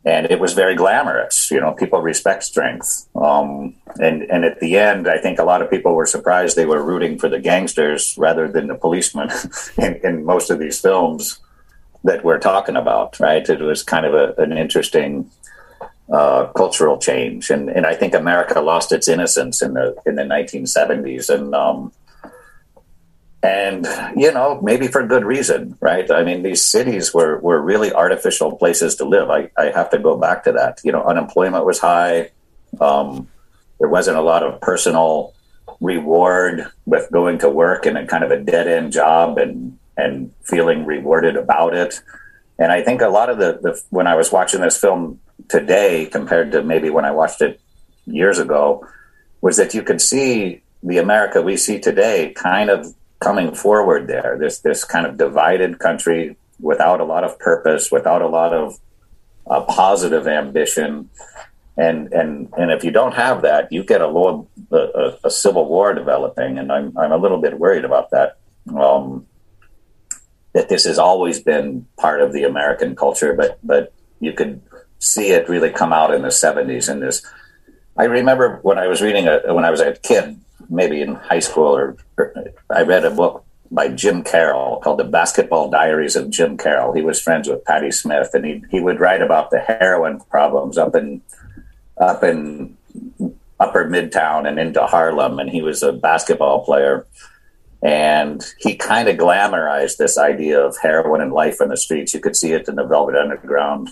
and 0.06 0.30
it 0.30 0.40
was 0.40 0.54
very 0.54 0.76
glamorous. 0.76 1.50
You 1.50 1.62
know, 1.62 1.72
people 1.72 2.02
respect 2.02 2.44
strength. 2.44 3.08
Um, 3.16 3.76
and 4.00 4.24
and 4.24 4.44
at 4.44 4.60
the 4.60 4.78
end, 4.78 5.08
I 5.08 5.18
think 5.18 5.40
a 5.40 5.44
lot 5.44 5.62
of 5.62 5.70
people 5.70 5.96
were 5.96 6.06
surprised 6.06 6.56
they 6.56 6.66
were 6.66 6.84
rooting 6.84 7.18
for 7.18 7.30
the 7.30 7.40
gangsters 7.40 8.16
rather 8.18 8.48
than 8.48 8.68
the 8.68 8.76
policemen 8.76 9.30
in, 9.78 9.96
in 10.04 10.26
most 10.26 10.50
of 10.50 10.60
these 10.60 10.80
films 10.80 11.40
that 12.04 12.24
we're 12.24 12.40
talking 12.40 12.76
about. 12.76 13.20
Right? 13.20 13.48
It 13.48 13.62
was 13.62 13.84
kind 13.84 14.06
of 14.06 14.14
a, 14.14 14.42
an 14.42 14.52
interesting 14.58 15.30
uh, 16.12 16.48
cultural 16.48 16.98
change, 16.98 17.50
and 17.50 17.70
and 17.70 17.86
I 17.86 17.96
think 17.96 18.14
America 18.14 18.60
lost 18.60 18.92
its 18.92 19.08
innocence 19.08 19.62
in 19.62 19.74
the 19.74 19.96
in 20.06 20.16
the 20.16 20.24
1970s, 20.24 21.34
and 21.34 21.56
um, 21.56 21.94
and 23.44 23.86
you 24.16 24.32
know 24.32 24.62
maybe 24.62 24.88
for 24.88 25.06
good 25.06 25.26
reason 25.26 25.78
right? 25.82 26.10
I 26.10 26.24
mean 26.24 26.42
these 26.44 26.66
cities 26.66 27.14
were 27.14 27.40
were 27.40 27.62
really 27.62 27.92
artificial 27.92 28.56
places 28.56 28.96
to 28.96 29.06
live. 29.06 29.30
I, 29.30 29.52
I 29.58 29.66
have 29.66 29.90
to 29.92 30.00
go 30.00 30.18
back 30.18 30.46
to 30.46 30.54
that. 30.54 30.80
You 30.84 30.94
know 30.94 31.04
unemployment 31.04 31.66
was 31.66 31.80
high. 31.80 32.32
Um, 32.80 33.28
there 33.80 33.90
wasn't 33.90 34.18
a 34.18 34.22
lot 34.22 34.44
of 34.44 34.62
personal 34.62 35.34
reward 35.82 36.66
with 36.86 37.12
going 37.12 37.40
to 37.40 37.50
work 37.50 37.86
in 37.86 37.98
a 37.98 38.08
kind 38.08 38.24
of 38.24 38.32
a 38.32 38.40
dead 38.40 38.68
end 38.68 38.94
job 38.94 39.38
and 39.38 39.78
and 39.98 40.32
feeling 40.44 40.86
rewarded 40.86 41.36
about 41.36 41.76
it. 41.76 42.02
And 42.58 42.72
i 42.72 42.82
think 42.82 43.02
a 43.02 43.10
lot 43.10 43.30
of 43.30 43.38
the, 43.40 43.60
the 43.62 43.82
when 43.90 44.08
i 44.08 44.16
was 44.16 44.32
watching 44.32 44.62
this 44.62 44.80
film 44.80 45.20
today 45.50 46.06
compared 46.06 46.52
to 46.54 46.64
maybe 46.64 46.90
when 46.90 47.04
i 47.04 47.12
watched 47.12 47.42
it 47.42 47.60
years 48.06 48.40
ago 48.40 48.88
was 49.42 49.58
that 49.58 49.74
you 49.74 49.82
could 49.82 50.00
see 50.00 50.62
the 50.84 51.00
america 51.00 51.42
we 51.42 51.58
see 51.58 51.80
today 51.80 52.32
kind 52.36 52.70
of 52.70 52.94
coming 53.24 53.56
forward 53.56 54.08
there. 54.08 54.38
This 54.40 54.60
this 54.60 54.84
kind 54.84 55.06
of 55.08 55.18
divided 55.18 55.80
country 55.80 56.36
without 56.60 57.00
a 57.00 57.06
lot 57.06 57.24
of 57.24 57.40
purpose, 57.40 57.92
without 57.92 58.22
a 58.22 58.28
lot 58.28 58.54
of 58.54 58.80
uh, 59.48 59.62
positive 59.62 60.28
ambition, 60.28 61.10
and 61.78 62.12
and 62.14 62.54
and 62.58 62.72
if 62.72 62.84
you 62.84 62.92
don't 62.92 63.16
have 63.16 63.42
that, 63.44 63.72
you 63.72 63.84
get 63.84 64.02
a, 64.02 64.08
low, 64.08 64.48
a, 64.72 65.14
a 65.24 65.30
civil 65.30 65.68
war 65.68 65.94
developing, 65.94 66.60
and 66.60 66.72
I'm 66.72 66.98
I'm 66.98 67.12
a 67.12 67.18
little 67.18 67.40
bit 67.40 67.60
worried 67.60 67.86
about 67.86 68.12
that. 68.12 68.38
Um, 68.76 69.28
that 70.54 70.70
this 70.70 70.84
has 70.86 71.00
always 71.00 71.42
been 71.42 71.88
part 71.98 72.22
of 72.22 72.32
the 72.32 72.44
American 72.44 72.96
culture, 72.96 73.34
but 73.34 73.58
but 73.64 73.94
you 74.20 74.34
could 74.34 74.62
see 75.00 75.32
it 75.32 75.50
really 75.50 75.70
come 75.70 75.92
out 75.92 76.14
in 76.14 76.22
the 76.22 76.30
70s. 76.30 76.88
And 76.88 77.02
this, 77.02 77.26
I 77.98 78.06
remember 78.06 78.60
when 78.64 78.78
I 78.78 78.88
was 78.88 79.02
reading 79.02 79.28
a, 79.28 79.54
when 79.54 79.66
I 79.66 79.70
was 79.70 79.82
a 79.82 79.94
kid, 79.94 80.40
maybe 80.74 81.02
in 81.02 81.16
high 81.16 81.40
school 81.40 81.76
or, 81.76 81.98
or, 82.18 82.34
I 82.70 82.82
read 82.82 83.06
a 83.06 83.12
book 83.12 83.46
by 83.72 83.88
Jim 83.88 84.24
Carroll 84.24 84.80
called 84.82 85.00
The 85.00 85.04
Basketball 85.04 85.70
Diaries 85.70 86.16
of 86.16 86.30
Jim 86.30 86.58
Carroll. 86.58 86.94
He 86.94 87.02
was 87.02 87.22
friends 87.22 87.48
with 87.48 87.64
Patti 87.66 87.92
Smith 87.92 88.32
and 88.34 88.46
he 88.46 88.64
he 88.70 88.80
would 88.80 89.00
write 89.00 89.22
about 89.22 89.52
the 89.52 89.60
heroin 89.60 90.20
problems 90.30 90.78
up 90.78 90.96
in 90.96 91.22
up 91.98 92.24
in 92.24 92.76
upper 93.60 93.86
midtown 93.86 94.48
and 94.48 94.60
into 94.60 94.86
Harlem 94.86 95.40
and 95.40 95.50
he 95.50 95.62
was 95.62 95.84
a 95.84 95.94
basketball 95.94 96.66
player 96.66 97.08
and 97.82 98.44
he 98.60 98.76
kind 98.76 99.10
of 99.10 99.18
glamorized 99.18 99.98
this 99.98 100.18
idea 100.18 100.60
of 100.60 100.78
heroin 100.82 101.22
and 101.22 101.34
life 101.34 101.62
on 101.62 101.70
the 101.70 101.78
streets. 101.78 102.14
You 102.14 102.20
could 102.20 102.36
see 102.36 102.54
it 102.54 102.68
in 102.68 102.76
the 102.76 102.86
Velvet 102.86 103.16
Underground 103.16 103.90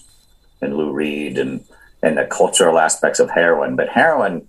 and 0.62 0.76
Lou 0.76 0.92
Reed 0.92 1.38
and 1.38 1.64
and 2.04 2.18
the 2.18 2.26
cultural 2.26 2.80
aspects 2.80 3.20
of 3.20 3.30
heroin, 3.30 3.76
but 3.76 3.90
heroin 3.90 4.48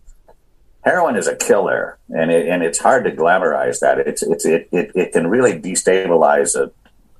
heroin 0.82 1.16
is 1.16 1.26
a 1.26 1.36
killer, 1.36 1.98
and 2.10 2.30
it, 2.30 2.48
and 2.48 2.62
it's 2.62 2.78
hard 2.78 3.04
to 3.04 3.10
glamorize 3.10 3.80
that. 3.80 3.98
It's 3.98 4.22
it's 4.22 4.44
it 4.44 4.68
it, 4.72 4.92
it 4.94 5.12
can 5.12 5.28
really 5.28 5.58
destabilize 5.58 6.54
a, 6.54 6.70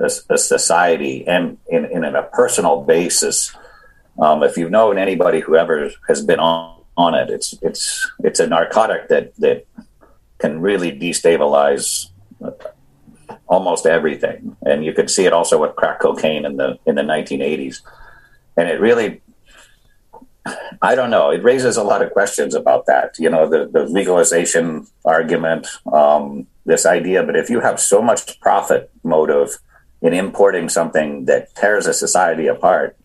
a, 0.04 0.10
a 0.34 0.38
society 0.38 1.26
and 1.26 1.58
in, 1.68 1.86
in 1.86 2.04
a 2.04 2.24
personal 2.24 2.82
basis. 2.82 3.54
Um, 4.18 4.42
if 4.42 4.56
you've 4.56 4.70
known 4.70 4.98
anybody 4.98 5.40
who 5.40 5.56
ever 5.56 5.90
has 6.06 6.22
been 6.22 6.38
on, 6.38 6.82
on 6.96 7.14
it, 7.14 7.30
it's 7.30 7.54
it's 7.62 8.10
it's 8.22 8.40
a 8.40 8.46
narcotic 8.46 9.08
that 9.08 9.34
that 9.36 9.66
can 10.38 10.60
really 10.60 10.92
destabilize 10.92 12.08
almost 13.46 13.86
everything, 13.86 14.56
and 14.62 14.84
you 14.84 14.92
could 14.92 15.08
see 15.08 15.24
it 15.24 15.32
also 15.32 15.60
with 15.60 15.76
crack 15.76 16.00
cocaine 16.00 16.44
in 16.44 16.56
the 16.56 16.78
in 16.84 16.96
the 16.96 17.02
1980s, 17.02 17.80
and 18.56 18.68
it 18.68 18.80
really 18.80 19.22
I 20.82 20.94
don't 20.94 21.10
know. 21.10 21.30
It 21.30 21.44
raises 21.44 21.76
a 21.76 21.84
lot 21.84 22.02
of 22.02 22.12
questions 22.12 22.54
about 22.54 22.86
that. 22.86 23.18
You 23.18 23.30
know, 23.30 23.48
the, 23.48 23.66
the 23.66 23.84
legalization 23.84 24.86
argument, 25.04 25.66
um, 25.92 26.46
this 26.64 26.86
idea. 26.86 27.22
But 27.22 27.36
if 27.36 27.48
you 27.48 27.60
have 27.60 27.78
so 27.78 28.02
much 28.02 28.40
profit 28.40 28.90
motive 29.04 29.58
in 30.00 30.12
importing 30.12 30.68
something 30.68 31.26
that 31.26 31.54
tears 31.54 31.86
a 31.86 31.94
society 31.94 32.48
apart, 32.48 32.96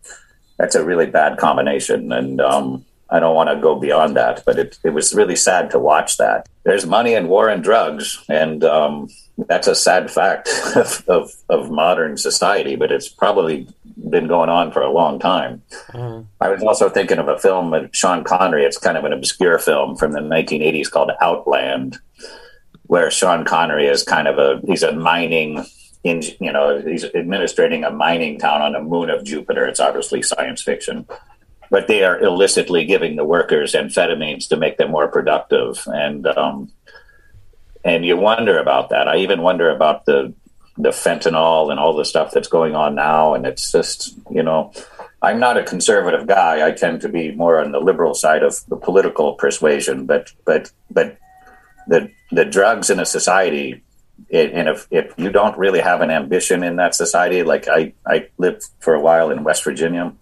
that's 0.57 0.75
a 0.75 0.83
really 0.83 1.05
bad 1.05 1.37
combination. 1.37 2.11
And 2.11 2.41
um, 2.41 2.83
I 3.09 3.19
don't 3.19 3.35
want 3.35 3.49
to 3.49 3.61
go 3.61 3.79
beyond 3.79 4.15
that. 4.15 4.43
But 4.45 4.57
it, 4.57 4.79
it 4.83 4.89
was 4.89 5.13
really 5.13 5.35
sad 5.35 5.69
to 5.71 5.79
watch 5.79 6.17
that. 6.17 6.47
There's 6.63 6.85
money 6.85 7.13
in 7.13 7.27
war 7.27 7.49
and 7.49 7.63
drugs. 7.63 8.23
And 8.27 8.63
um, 8.63 9.09
that's 9.37 9.67
a 9.67 9.75
sad 9.75 10.09
fact 10.09 10.49
of, 10.75 11.03
of, 11.07 11.31
of 11.49 11.69
modern 11.69 12.17
society. 12.17 12.75
But 12.75 12.91
it's 12.91 13.07
probably 13.07 13.67
been 14.09 14.27
going 14.27 14.49
on 14.49 14.71
for 14.71 14.81
a 14.81 14.91
long 14.91 15.19
time. 15.19 15.61
Mm. 15.89 16.27
I 16.39 16.49
was 16.49 16.63
also 16.63 16.89
thinking 16.89 17.17
of 17.17 17.27
a 17.27 17.37
film 17.37 17.71
with 17.71 17.95
Sean 17.95 18.23
Connery. 18.23 18.63
It's 18.63 18.77
kind 18.77 18.97
of 18.97 19.03
an 19.05 19.13
obscure 19.13 19.59
film 19.59 19.95
from 19.95 20.11
the 20.11 20.19
1980s 20.19 20.89
called 20.89 21.11
Outland, 21.21 21.97
where 22.83 23.09
Sean 23.11 23.43
Connery 23.43 23.87
is 23.87 24.03
kind 24.03 24.27
of 24.27 24.37
a 24.37 24.61
he's 24.65 24.83
a 24.83 24.93
mining, 24.93 25.65
you 26.03 26.51
know, 26.53 26.79
he's 26.79 27.03
administrating 27.03 27.83
a 27.83 27.91
mining 27.91 28.39
town 28.39 28.61
on 28.61 28.73
the 28.73 28.81
moon 28.81 29.09
of 29.09 29.23
Jupiter. 29.23 29.65
It's 29.65 29.79
obviously 29.79 30.21
science 30.21 30.61
fiction, 30.61 31.05
but 31.69 31.87
they 31.87 32.03
are 32.03 32.19
illicitly 32.19 32.85
giving 32.85 33.15
the 33.15 33.25
workers 33.25 33.73
amphetamines 33.73 34.47
to 34.49 34.57
make 34.57 34.77
them 34.77 34.91
more 34.91 35.07
productive, 35.07 35.81
and 35.87 36.27
um, 36.27 36.71
and 37.83 38.05
you 38.05 38.15
wonder 38.15 38.59
about 38.59 38.89
that. 38.89 39.07
I 39.07 39.17
even 39.17 39.41
wonder 39.41 39.69
about 39.69 40.05
the 40.05 40.33
the 40.77 40.89
fentanyl 40.89 41.71
and 41.71 41.79
all 41.79 41.95
the 41.95 42.05
stuff 42.05 42.31
that's 42.31 42.47
going 42.47 42.75
on 42.75 42.95
now. 42.95 43.33
And 43.33 43.45
it's 43.45 43.71
just, 43.71 44.17
you 44.29 44.43
know, 44.43 44.71
I'm 45.21 45.39
not 45.39 45.57
a 45.57 45.63
conservative 45.63 46.27
guy. 46.27 46.65
I 46.65 46.71
tend 46.71 47.01
to 47.01 47.09
be 47.09 47.31
more 47.31 47.59
on 47.59 47.71
the 47.71 47.79
liberal 47.79 48.13
side 48.13 48.43
of 48.43 48.63
the 48.67 48.75
political 48.75 49.33
persuasion, 49.33 50.05
but, 50.05 50.31
but, 50.45 50.71
but 50.91 51.17
the, 51.87 52.11
the 52.31 52.45
drugs 52.45 52.89
in 52.89 52.99
a 52.99 53.05
society, 53.05 53.83
it, 54.29 54.51
and 54.53 54.67
if, 54.67 54.87
if 54.91 55.13
you 55.17 55.31
don't 55.31 55.57
really 55.57 55.79
have 55.79 56.01
an 56.01 56.11
ambition 56.11 56.63
in 56.63 56.75
that 56.75 56.95
society, 56.95 57.43
like 57.43 57.67
I, 57.67 57.93
I 58.05 58.29
lived 58.37 58.63
for 58.79 58.93
a 58.93 59.01
while 59.01 59.31
in 59.31 59.43
West 59.43 59.63
Virginia 59.63 60.13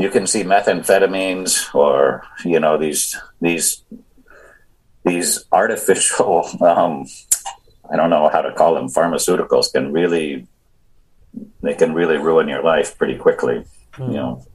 you 0.00 0.08
can 0.08 0.26
see 0.26 0.42
methamphetamines 0.42 1.74
or 1.74 2.24
you 2.42 2.58
know 2.58 2.78
these 2.78 3.18
these 3.42 3.84
these 5.04 5.44
artificial 5.52 6.48
um, 6.62 7.06
I 7.92 7.96
don't 7.96 8.10
know 8.10 8.28
how 8.28 8.40
to 8.40 8.52
call 8.52 8.74
them 8.74 8.88
pharmaceuticals 8.88 9.72
can 9.72 9.92
really 9.92 10.46
they 11.62 11.74
can 11.74 11.94
really 11.94 12.16
ruin 12.16 12.48
your 12.48 12.62
life 12.62 12.96
pretty 12.98 13.16
quickly. 13.16 13.64
Mm. 13.94 14.08
You 14.08 14.14
know. 14.14 14.46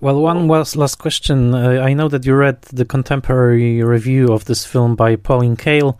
Well, 0.00 0.20
one 0.20 0.48
was 0.48 0.74
last 0.74 0.96
question. 0.96 1.54
Uh, 1.54 1.80
I 1.80 1.94
know 1.94 2.08
that 2.08 2.26
you 2.26 2.34
read 2.34 2.62
the 2.62 2.84
contemporary 2.84 3.82
review 3.84 4.32
of 4.32 4.46
this 4.46 4.66
film 4.66 4.96
by 4.96 5.14
Pauline 5.16 5.56
Kael. 5.56 5.96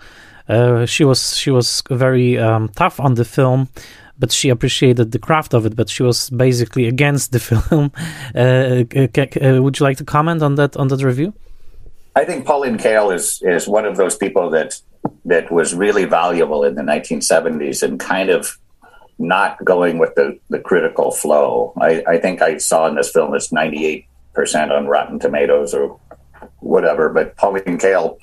Uh, 0.49 0.87
she 0.87 1.05
was 1.05 1.37
she 1.37 1.51
was 1.51 1.83
very 1.89 2.37
um, 2.37 2.69
tough 2.71 2.99
on 2.99 3.15
the 3.15 3.25
film, 3.25 3.69
but 4.19 4.33
she 4.33 4.49
appreciated 4.49 5.13
the 5.13 5.21
craft 5.21 5.55
of 5.55 5.67
it. 5.67 5.77
But 5.77 5.89
she 5.89 6.03
was 6.03 6.31
basically 6.31 6.89
against 6.89 7.31
the 7.31 7.39
film. 7.51 7.93
Uh, 8.35 8.85
uh, 9.57 9.63
would 9.63 9.79
you 9.79 9.85
like 9.85 9.99
to 9.99 10.05
comment 10.05 10.43
on 10.43 10.57
that 10.57 10.77
on 10.77 10.89
that 10.89 11.03
review? 11.05 11.33
I 12.15 12.25
think 12.25 12.45
Pauline 12.45 12.79
Kael 12.79 13.15
is 13.15 13.41
is 13.43 13.67
one 13.67 13.85
of 13.85 13.97
those 13.97 14.17
people 14.17 14.51
that 14.51 14.81
that 15.25 15.51
was 15.51 15.75
really 15.75 16.05
valuable 16.05 16.65
in 16.65 16.75
the 16.75 16.83
1970s 16.83 17.83
and 17.83 17.99
kind 17.99 18.29
of 18.29 18.59
not 19.19 19.65
going 19.65 19.99
with 19.99 20.15
the, 20.15 20.39
the 20.49 20.59
critical 20.59 21.11
flow. 21.11 21.73
I, 21.81 22.03
I 22.07 22.19
think 22.19 22.43
I 22.43 22.59
saw 22.59 22.87
in 22.89 22.97
this 22.97 23.11
film 23.11 23.35
it's 23.35 23.53
98% 23.53 24.05
on 24.71 24.87
Rotten 24.87 25.19
Tomatoes 25.19 25.75
or 25.75 25.99
whatever, 26.59 27.09
but 27.09 27.37
Pauline 27.37 27.79
Kael, 27.79 28.19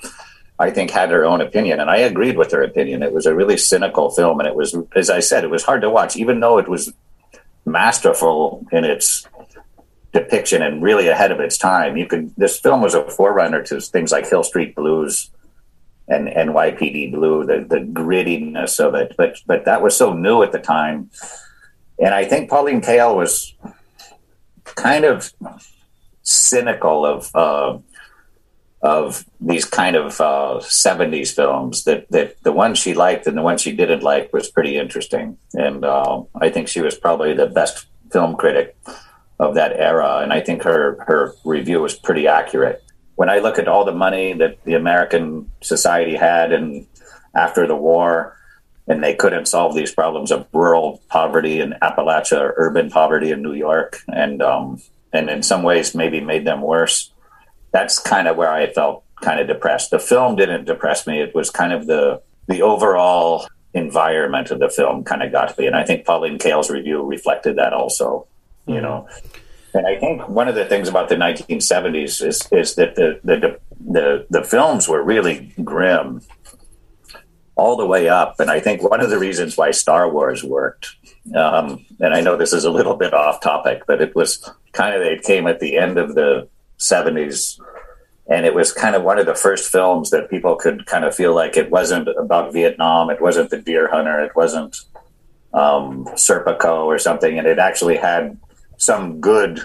I 0.58 0.70
think, 0.70 0.90
had 0.90 1.10
her 1.10 1.24
own 1.24 1.40
opinion, 1.40 1.80
and 1.80 1.90
I 1.90 1.98
agreed 1.98 2.36
with 2.36 2.52
her 2.52 2.62
opinion. 2.62 3.02
It 3.02 3.12
was 3.12 3.26
a 3.26 3.34
really 3.34 3.56
cynical 3.56 4.10
film, 4.10 4.40
and 4.40 4.48
it 4.48 4.54
was, 4.54 4.76
as 4.94 5.08
I 5.08 5.20
said, 5.20 5.44
it 5.44 5.50
was 5.50 5.64
hard 5.64 5.82
to 5.82 5.90
watch, 5.90 6.16
even 6.16 6.40
though 6.40 6.58
it 6.58 6.68
was 6.68 6.92
masterful 7.64 8.66
in 8.72 8.84
its 8.84 9.26
depiction 10.12 10.62
and 10.62 10.82
really 10.82 11.08
ahead 11.08 11.30
of 11.30 11.40
its 11.40 11.56
time. 11.56 11.96
You 11.96 12.06
could 12.06 12.34
this 12.36 12.58
film 12.58 12.82
was 12.82 12.94
a 12.94 13.08
forerunner 13.10 13.62
to 13.64 13.80
things 13.80 14.12
like 14.12 14.28
Hill 14.28 14.42
Street 14.42 14.74
Blues 14.74 15.30
and 16.08 16.28
NYPD 16.28 17.12
Blue, 17.12 17.44
the 17.44 17.64
the 17.68 17.80
grittiness 17.80 18.80
of 18.80 18.94
it. 18.94 19.14
But 19.16 19.38
but 19.46 19.64
that 19.64 19.82
was 19.82 19.96
so 19.96 20.12
new 20.12 20.42
at 20.42 20.52
the 20.52 20.58
time, 20.58 21.10
and 21.98 22.14
I 22.14 22.24
think 22.24 22.50
Pauline 22.50 22.80
Kael 22.80 23.16
was 23.16 23.54
kind 24.64 25.04
of 25.04 25.32
cynical 26.22 27.06
of 27.06 27.34
uh, 27.34 27.78
of 28.82 29.24
these 29.40 29.64
kind 29.64 29.94
of 29.94 30.20
uh, 30.20 30.58
70s 30.62 31.34
films 31.34 31.84
that, 31.84 32.10
that 32.10 32.42
the 32.42 32.52
one 32.52 32.74
she 32.74 32.94
liked 32.94 33.26
and 33.26 33.36
the 33.36 33.42
one 33.42 33.58
she 33.58 33.72
didn't 33.72 34.02
like 34.02 34.32
was 34.32 34.50
pretty 34.50 34.78
interesting 34.78 35.36
and 35.52 35.84
uh, 35.84 36.22
i 36.40 36.48
think 36.48 36.66
she 36.66 36.80
was 36.80 36.94
probably 36.94 37.34
the 37.34 37.46
best 37.46 37.86
film 38.10 38.34
critic 38.36 38.74
of 39.40 39.54
that 39.56 39.72
era 39.72 40.20
and 40.22 40.32
i 40.32 40.40
think 40.40 40.62
her 40.62 41.02
her 41.08 41.34
review 41.44 41.80
was 41.80 41.96
pretty 41.96 42.28
accurate 42.28 42.84
when 43.20 43.28
I 43.28 43.40
look 43.40 43.58
at 43.58 43.68
all 43.68 43.84
the 43.84 43.92
money 43.92 44.32
that 44.32 44.64
the 44.64 44.72
American 44.72 45.52
society 45.60 46.16
had 46.16 46.52
and 46.52 46.86
after 47.34 47.66
the 47.66 47.76
war, 47.76 48.34
and 48.88 49.04
they 49.04 49.14
couldn't 49.14 49.44
solve 49.44 49.74
these 49.74 49.92
problems 49.92 50.32
of 50.32 50.46
rural 50.54 51.02
poverty 51.10 51.60
in 51.60 51.74
Appalachia 51.82 52.40
or 52.40 52.54
urban 52.56 52.88
poverty 52.88 53.30
in 53.30 53.42
New 53.42 53.52
York, 53.52 53.98
and 54.08 54.40
um, 54.40 54.80
and 55.12 55.28
in 55.28 55.42
some 55.42 55.62
ways 55.62 55.94
maybe 55.94 56.22
made 56.22 56.46
them 56.46 56.62
worse. 56.62 57.12
That's 57.72 57.98
kind 57.98 58.26
of 58.26 58.38
where 58.38 58.50
I 58.50 58.72
felt 58.72 59.04
kind 59.20 59.38
of 59.38 59.46
depressed. 59.46 59.90
The 59.90 59.98
film 59.98 60.36
didn't 60.36 60.64
depress 60.64 61.06
me; 61.06 61.20
it 61.20 61.34
was 61.34 61.50
kind 61.50 61.74
of 61.74 61.86
the 61.86 62.22
the 62.48 62.62
overall 62.62 63.46
environment 63.74 64.50
of 64.50 64.60
the 64.60 64.70
film 64.70 65.04
kind 65.04 65.22
of 65.22 65.30
got 65.30 65.58
me, 65.58 65.66
and 65.66 65.76
I 65.76 65.84
think 65.84 66.06
Pauline 66.06 66.38
Kael's 66.38 66.70
review 66.70 67.02
reflected 67.02 67.56
that 67.56 67.74
also. 67.74 68.26
You 68.66 68.76
mm-hmm. 68.76 68.82
know, 68.82 69.08
and 69.74 69.86
I 69.86 69.98
think 69.98 70.28
one 70.28 70.48
of 70.48 70.54
the 70.54 70.64
things 70.64 70.88
about 70.88 71.08
the 71.08 71.16
1970s 71.16 72.24
is 72.26 72.48
is 72.50 72.74
that 72.74 72.94
the 72.96 73.20
the 73.24 73.58
the, 73.80 74.26
the 74.30 74.44
films 74.44 74.88
were 74.88 75.02
really 75.02 75.52
grim 75.64 76.22
all 77.56 77.76
the 77.76 77.86
way 77.86 78.08
up. 78.08 78.40
And 78.40 78.50
I 78.50 78.60
think 78.60 78.82
one 78.82 79.00
of 79.00 79.10
the 79.10 79.18
reasons 79.18 79.56
why 79.56 79.70
Star 79.70 80.10
Wars 80.10 80.42
worked, 80.42 80.96
um, 81.34 81.84
and 82.00 82.14
I 82.14 82.20
know 82.20 82.36
this 82.36 82.52
is 82.52 82.64
a 82.64 82.70
little 82.70 82.96
bit 82.96 83.12
off 83.12 83.40
topic, 83.40 83.82
but 83.86 84.00
it 84.00 84.14
was 84.14 84.50
kind 84.72 84.94
of 84.94 85.02
it 85.02 85.22
came 85.22 85.46
at 85.46 85.60
the 85.60 85.76
end 85.76 85.98
of 85.98 86.14
the 86.14 86.48
70s. 86.78 87.60
And 88.28 88.46
it 88.46 88.54
was 88.54 88.72
kind 88.72 88.94
of 88.94 89.02
one 89.02 89.18
of 89.18 89.26
the 89.26 89.34
first 89.34 89.70
films 89.70 90.10
that 90.10 90.30
people 90.30 90.54
could 90.54 90.86
kind 90.86 91.04
of 91.04 91.14
feel 91.14 91.34
like 91.34 91.56
it 91.56 91.70
wasn't 91.70 92.08
about 92.16 92.52
Vietnam, 92.52 93.10
it 93.10 93.20
wasn't 93.20 93.50
the 93.50 93.58
Deer 93.58 93.90
Hunter, 93.90 94.20
it 94.20 94.36
wasn't 94.36 94.76
um, 95.52 96.04
Serpico 96.14 96.84
or 96.84 96.98
something, 96.98 97.38
and 97.38 97.46
it 97.46 97.58
actually 97.58 97.96
had 97.96 98.38
some 98.80 99.20
good 99.20 99.62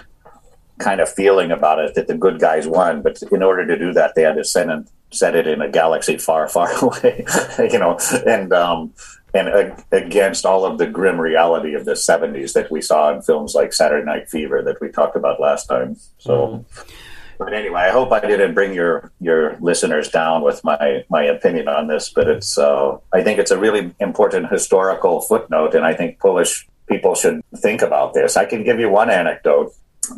kind 0.78 1.00
of 1.00 1.08
feeling 1.08 1.50
about 1.50 1.78
it 1.78 1.94
that 1.94 2.06
the 2.06 2.16
good 2.16 2.38
guys 2.38 2.68
won. 2.68 3.02
But 3.02 3.22
in 3.32 3.42
order 3.42 3.66
to 3.66 3.78
do 3.78 3.92
that, 3.94 4.14
they 4.14 4.22
had 4.22 4.36
to 4.36 4.44
send 4.44 4.70
it, 4.70 4.88
set 5.10 5.34
it 5.34 5.46
in 5.46 5.62
a 5.62 5.70
galaxy 5.70 6.18
far, 6.18 6.48
far 6.48 6.70
away, 6.82 7.24
you 7.58 7.78
know, 7.78 7.98
and 8.26 8.52
um, 8.52 8.92
and 9.34 9.48
uh, 9.48 9.76
against 9.92 10.46
all 10.46 10.64
of 10.64 10.78
the 10.78 10.86
grim 10.86 11.20
reality 11.20 11.74
of 11.74 11.84
the 11.86 11.92
'70s 11.92 12.52
that 12.52 12.70
we 12.70 12.80
saw 12.80 13.12
in 13.14 13.22
films 13.22 13.54
like 13.54 13.72
Saturday 13.72 14.04
Night 14.04 14.28
Fever 14.28 14.62
that 14.62 14.80
we 14.80 14.90
talked 14.90 15.16
about 15.16 15.40
last 15.40 15.66
time. 15.66 15.96
So. 16.18 16.64
Mm. 16.72 16.92
But 17.38 17.52
anyway, 17.52 17.82
I 17.82 17.90
hope 17.90 18.12
I 18.12 18.20
didn't 18.20 18.54
bring 18.54 18.72
your 18.72 19.12
your 19.20 19.58
listeners 19.60 20.08
down 20.08 20.40
with 20.40 20.64
my 20.64 21.04
my 21.10 21.22
opinion 21.22 21.68
on 21.68 21.86
this. 21.86 22.08
But 22.08 22.28
it's 22.28 22.56
uh, 22.56 22.96
I 23.12 23.22
think 23.22 23.38
it's 23.38 23.50
a 23.50 23.58
really 23.58 23.94
important 24.00 24.50
historical 24.50 25.20
footnote, 25.20 25.74
and 25.74 25.84
I 25.84 25.92
think 25.92 26.18
Polish 26.18 26.66
people 26.88 27.14
should 27.14 27.42
think 27.56 27.82
about 27.82 28.14
this. 28.14 28.36
I 28.36 28.44
can 28.44 28.64
give 28.64 28.78
you 28.78 28.88
one 28.88 29.10
anecdote 29.10 29.72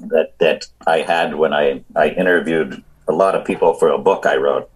that 0.08 0.38
that 0.38 0.66
I 0.86 0.98
had 0.98 1.34
when 1.34 1.52
I 1.52 1.82
I 1.96 2.08
interviewed 2.10 2.82
a 3.08 3.12
lot 3.12 3.34
of 3.34 3.44
people 3.44 3.74
for 3.74 3.88
a 3.88 3.98
book 3.98 4.26
I 4.26 4.36
wrote, 4.36 4.70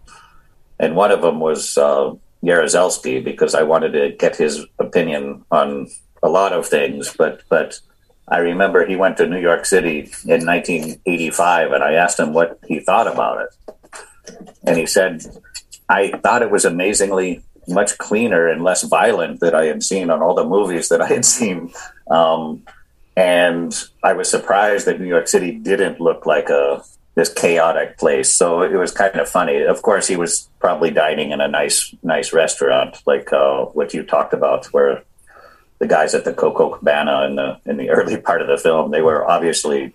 and 0.79 0.97
one 0.97 1.11
of 1.11 1.23
them 1.23 1.41
was 1.41 1.77
uh, 1.77 2.15
because 2.43 3.55
I 3.55 3.63
wanted 3.63 3.93
to 3.93 4.17
get 4.19 4.37
his 4.37 4.67
opinion 4.79 5.45
on 5.51 5.89
a 6.23 6.29
lot 6.29 6.53
of 6.53 6.67
things. 6.67 7.15
But 7.17 7.43
but 7.49 7.79
I 8.29 8.39
remember 8.39 8.87
he 8.87 8.97
went 8.97 9.17
to 9.19 9.27
New 9.27 9.41
York 9.41 9.67
City 9.67 10.11
in 10.25 10.47
1985, 10.47 11.73
and 11.73 11.85
I 11.85 11.95
asked 11.95 12.19
him 12.19 12.33
what 12.33 12.59
he 12.67 12.81
thought 12.81 13.07
about 13.07 13.43
it, 13.43 13.51
and 14.65 14.79
he 14.79 14.87
said, 14.87 15.25
"I 15.89 16.13
thought 16.23 16.43
it 16.43 16.51
was 16.51 16.65
amazingly 16.65 17.43
much 17.69 17.99
cleaner 17.99 18.49
and 18.49 18.63
less 18.63 18.83
violent 18.83 19.41
that 19.41 19.55
I 19.55 19.67
had 19.67 19.83
seen 19.83 20.11
on 20.11 20.23
all 20.23 20.35
the 20.35 20.45
movies 20.45 20.89
that 20.89 21.01
I 21.01 21.07
had 21.07 21.25
seen. 21.25 21.73
Um, 22.11 22.63
and 23.17 23.75
I 24.03 24.15
was 24.15 24.31
surprised 24.31 24.87
that 24.87 25.01
New 25.01 25.07
York 25.07 25.29
City 25.29 25.53
didn't 25.53 26.01
look 26.01 26.27
like 26.27 26.49
a 26.49 26.83
this 27.15 27.31
chaotic 27.31 27.99
place. 27.99 28.35
So 28.35 28.63
it 28.63 28.73
was 28.73 28.91
kind 28.91 29.17
of 29.17 29.29
funny. 29.29 29.63
Of 29.63 29.83
course, 29.83 30.09
he 30.09 30.17
was 30.17 30.49
probably 30.61 30.91
dining 30.91 31.31
in 31.31 31.41
a 31.41 31.49
nice 31.49 31.95
nice 32.03 32.33
restaurant 32.33 33.03
like 33.07 33.33
uh, 33.33 33.67
what 33.67 33.93
you 33.93 34.03
talked 34.03 34.33
about, 34.33 34.67
where 34.67 35.03
the 35.79 35.87
guys 35.87 36.15
at 36.15 36.25
the 36.25 36.33
Coco 36.33 36.71
Cabana 36.71 37.27
in 37.27 37.37
the 37.37 37.61
in 37.67 37.77
the 37.77 37.91
early 37.91 38.17
part 38.17 38.41
of 38.41 38.47
the 38.47 38.57
film 38.57 38.93
they 38.93 39.03
were 39.03 39.29
obviously 39.29 39.93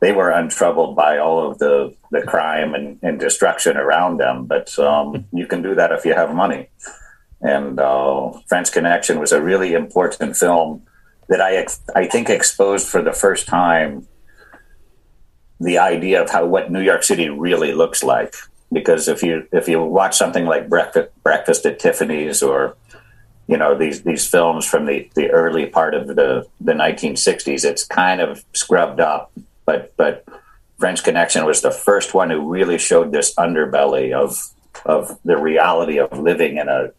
they 0.00 0.12
were 0.12 0.30
untroubled 0.30 0.94
by 0.94 1.18
all 1.18 1.50
of 1.50 1.58
the, 1.58 1.94
the 2.10 2.22
crime 2.22 2.74
and, 2.74 2.98
and 3.02 3.18
destruction 3.18 3.76
around 3.76 4.18
them. 4.18 4.44
But 4.44 4.78
um, 4.78 5.24
you 5.32 5.46
can 5.46 5.62
do 5.62 5.74
that 5.74 5.92
if 5.92 6.04
you 6.04 6.14
have 6.14 6.34
money. 6.34 6.68
And 7.40 7.78
uh, 7.80 8.32
French 8.46 8.72
Connection 8.72 9.18
was 9.18 9.32
a 9.32 9.42
really 9.42 9.72
important 9.72 10.36
film 10.36 10.82
that 11.28 11.40
I 11.40 11.56
ex- 11.56 11.80
I 11.94 12.06
think 12.06 12.30
exposed 12.30 12.88
for 12.88 13.02
the 13.02 13.12
first 13.12 13.46
time 13.46 14.06
the 15.58 15.78
idea 15.78 16.22
of 16.22 16.30
how 16.30 16.44
what 16.44 16.70
New 16.70 16.80
York 16.80 17.02
City 17.02 17.28
really 17.28 17.72
looks 17.72 18.02
like. 18.02 18.34
Because 18.72 19.08
if 19.08 19.22
you 19.22 19.46
if 19.52 19.68
you 19.68 19.82
watch 19.82 20.16
something 20.16 20.44
like 20.44 20.68
Breakfast 20.68 21.10
Breakfast 21.22 21.64
at 21.66 21.78
Tiffany's 21.78 22.42
or 22.42 22.76
you 23.46 23.56
know 23.56 23.76
these 23.76 24.02
these 24.02 24.26
films 24.26 24.66
from 24.66 24.86
the, 24.86 25.08
the 25.14 25.30
early 25.30 25.66
part 25.66 25.94
of 25.94 26.08
the 26.08 26.46
the 26.60 26.72
1960s, 26.72 27.64
it's 27.64 27.84
kind 27.84 28.20
of 28.20 28.44
scrubbed 28.52 29.00
up 29.00 29.32
but 29.66 29.92
but 29.96 30.24
French 30.78 31.04
Connection 31.04 31.44
was 31.44 31.60
the 31.60 31.70
first 31.70 32.14
one 32.14 32.30
who 32.30 32.48
really 32.48 32.78
showed 32.78 33.12
this 33.12 33.34
underbelly 33.34 34.12
of 34.12 34.38
of 34.84 35.18
the 35.24 35.36
reality 35.36 35.98
of 35.98 36.18
living 36.18 36.56
in 36.58 36.68
a 36.68 36.92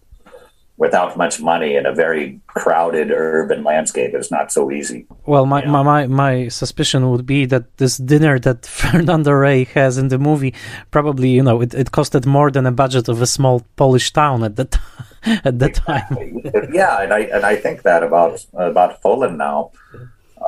without 0.78 1.18
much 1.18 1.42
money 1.42 1.76
in 1.76 1.88
a 1.88 1.94
very 1.94 2.40
crowded 2.46 3.10
urban 3.12 3.64
landscape 3.64 4.14
is 4.14 4.30
not 4.30 4.52
so 4.52 4.72
easy. 4.72 5.08
Well, 5.26 5.48
my, 5.48 5.66
my, 5.66 5.82
my, 5.82 6.06
my, 6.06 6.48
suspicion 6.50 7.10
would 7.10 7.26
be 7.26 7.46
that 7.46 7.78
this 7.78 7.98
dinner 7.98 8.38
that 8.40 8.66
Fernando 8.82 9.32
Rey 9.32 9.64
has 9.74 9.98
in 9.98 10.10
the 10.10 10.20
movie 10.20 10.54
probably, 10.92 11.30
you 11.30 11.42
know, 11.42 11.62
it, 11.62 11.74
it 11.74 11.92
costed 11.92 12.28
more 12.28 12.52
than 12.52 12.68
a 12.68 12.72
budget 12.72 13.08
of 13.10 13.22
a 13.22 13.26
small 13.26 13.66
Polish 13.76 14.14
town 14.14 14.44
at 14.44 14.56
the 14.56 14.80
at 15.44 15.58
the 15.58 15.70
time. 15.70 16.42
yeah, 16.72 17.02
and 17.02 17.12
I 17.12 17.22
and 17.22 17.44
I 17.44 17.56
think 17.56 17.82
that 17.82 18.04
about 18.04 18.46
about 18.54 19.02
Poland 19.02 19.38
now. 19.38 19.72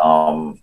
Um, 0.01 0.61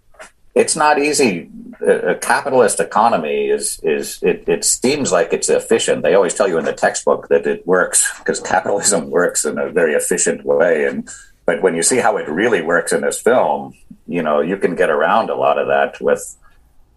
it's 0.57 0.75
not 0.75 0.99
easy. 0.99 1.51
A 1.87 2.15
capitalist 2.15 2.81
economy 2.81 3.49
is 3.49 3.79
is 3.83 4.19
it, 4.23 4.49
it 4.49 4.65
seems 4.65 5.13
like 5.13 5.33
it's 5.35 5.51
efficient. 5.51 6.03
They 6.03 6.15
always 6.15 6.33
tell 6.33 6.49
you 6.49 6.59
in 6.59 6.65
the 6.65 6.73
textbook 6.73 7.29
that 7.29 7.47
it 7.47 7.67
works 7.67 8.11
because 8.19 8.41
capitalism 8.41 9.11
works 9.19 9.45
in 9.45 9.59
a 9.59 9.69
very 9.69 9.93
efficient 9.93 10.45
way. 10.45 10.87
And 10.87 11.09
but 11.45 11.63
when 11.63 11.77
you 11.77 11.83
see 11.83 11.99
how 11.99 12.17
it 12.17 12.29
really 12.29 12.63
works 12.63 12.93
in 12.93 13.03
this 13.03 13.21
film, 13.21 13.75
you 14.09 14.23
know 14.23 14.41
you 14.41 14.57
can 14.57 14.75
get 14.75 14.89
around 14.89 15.29
a 15.29 15.37
lot 15.37 15.59
of 15.59 15.69
that 15.69 16.01
with 16.01 16.37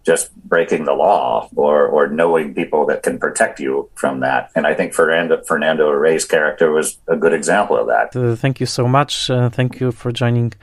just 0.06 0.34
breaking 0.36 0.86
the 0.86 0.94
law 0.94 1.46
or 1.54 1.86
or 1.86 2.08
knowing 2.08 2.54
people 2.54 2.86
that 2.86 3.02
can 3.02 3.18
protect 3.18 3.60
you 3.60 3.90
from 3.94 4.20
that. 4.20 4.50
And 4.56 4.66
I 4.66 4.72
think 4.72 4.94
Fernando 4.94 5.42
Fernando 5.42 5.90
Rey's 5.90 6.24
character 6.24 6.72
was 6.72 6.98
a 7.06 7.16
good 7.16 7.34
example 7.34 7.76
of 7.76 7.86
that. 7.88 8.38
Thank 8.38 8.60
you 8.60 8.66
so 8.66 8.88
much. 8.88 9.28
Uh, 9.28 9.50
thank 9.50 9.78
you 9.78 9.92
for 9.92 10.10
joining. 10.10 10.54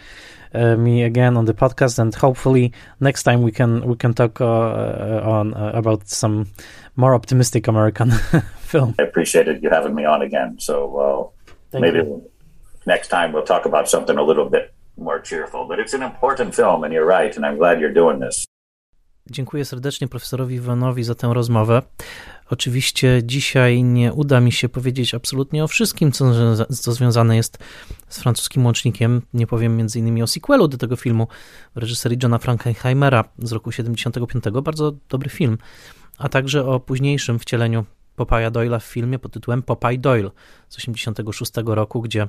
Uh, 0.53 0.75
me 0.75 1.03
again 1.03 1.37
on 1.37 1.45
the 1.45 1.53
podcast, 1.53 1.99
and 1.99 2.15
hopefully 2.15 2.71
next 2.99 3.23
time 3.23 3.41
we 3.41 3.51
can 3.51 3.81
we 3.87 3.95
can 3.95 4.13
talk 4.13 4.41
uh, 4.41 4.45
uh, 4.45 5.21
on 5.25 5.53
uh, 5.53 5.71
about 5.73 6.07
some 6.07 6.45
more 6.95 7.13
optimistic 7.15 7.67
American 7.67 8.11
film. 8.59 8.95
I 8.99 9.03
appreciated 9.03 9.63
you 9.63 9.69
having 9.69 9.95
me 9.95 10.05
on 10.05 10.21
again. 10.21 10.55
So 10.59 11.33
maybe 11.73 11.97
you. 11.97 12.29
next 12.85 13.09
time 13.09 13.33
we'll 13.33 13.45
talk 13.45 13.65
about 13.65 13.89
something 13.89 14.17
a 14.17 14.23
little 14.23 14.49
bit 14.49 14.73
more 14.97 15.19
cheerful. 15.21 15.67
But 15.67 15.79
it's 15.79 15.93
an 15.93 16.03
important 16.03 16.55
film, 16.55 16.83
and 16.83 16.93
you're 16.93 17.05
right, 17.19 17.35
and 17.37 17.45
I'm 17.45 17.57
glad 17.57 17.79
you're 17.79 17.93
doing 17.93 18.19
this. 18.19 18.45
Dziękuję 19.31 19.65
serdecznie 19.65 20.07
profesorowi 20.07 20.55
Iwanowi 20.55 21.03
za 21.03 21.15
tę 21.15 21.33
rozmowę. 21.33 21.81
Oczywiście 22.49 23.21
dzisiaj 23.23 23.83
nie 23.83 24.13
uda 24.13 24.39
mi 24.39 24.51
się 24.51 24.69
powiedzieć 24.69 25.13
absolutnie 25.13 25.63
o 25.63 25.67
wszystkim, 25.67 26.11
co, 26.11 26.25
co 26.65 26.91
związane 26.91 27.35
jest 27.35 27.57
z 28.09 28.19
francuskim 28.19 28.65
łącznikiem. 28.65 29.21
Nie 29.33 29.47
powiem 29.47 29.79
m.in. 29.79 30.23
o 30.23 30.27
sequelu 30.27 30.67
do 30.67 30.77
tego 30.77 30.95
filmu 30.95 31.27
reżyserii 31.75 32.19
Johna 32.23 32.37
Frankenheimera 32.37 33.23
z 33.39 33.51
roku 33.51 33.71
75. 33.71 34.43
Bardzo 34.63 34.93
dobry 35.09 35.29
film. 35.29 35.57
A 36.17 36.29
także 36.29 36.65
o 36.65 36.79
późniejszym 36.79 37.39
wcieleniu 37.39 37.85
Popaja 38.15 38.51
Doyle'a 38.51 38.79
w 38.79 38.83
filmie 38.83 39.19
pod 39.19 39.31
tytułem 39.31 39.63
Popeye 39.63 39.97
Doyle 39.97 40.31
z 40.69 40.77
86 40.77 41.51
roku, 41.65 42.01
gdzie 42.01 42.27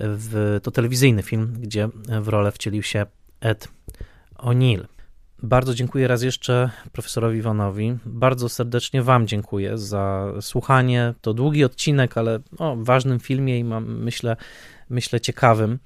w, 0.00 0.60
to 0.62 0.70
telewizyjny 0.70 1.22
film, 1.22 1.52
gdzie 1.60 1.88
w 2.20 2.28
rolę 2.28 2.52
wcielił 2.52 2.82
się 2.82 3.06
Ed 3.40 3.68
O'Neill. 4.38 4.95
Bardzo 5.42 5.74
dziękuję 5.74 6.08
raz 6.08 6.22
jeszcze 6.22 6.70
profesorowi 6.92 7.38
Iwanowi. 7.38 7.98
Bardzo 8.06 8.48
serdecznie 8.48 9.02
Wam 9.02 9.26
dziękuję 9.26 9.78
za 9.78 10.32
słuchanie. 10.40 11.14
To 11.20 11.34
długi 11.34 11.64
odcinek, 11.64 12.18
ale 12.18 12.40
o 12.58 12.76
ważnym 12.76 13.20
filmie 13.20 13.58
i 13.58 13.64
mam, 13.64 13.98
myślę, 13.98 14.36
myślę 14.90 15.20
ciekawym. 15.20 15.78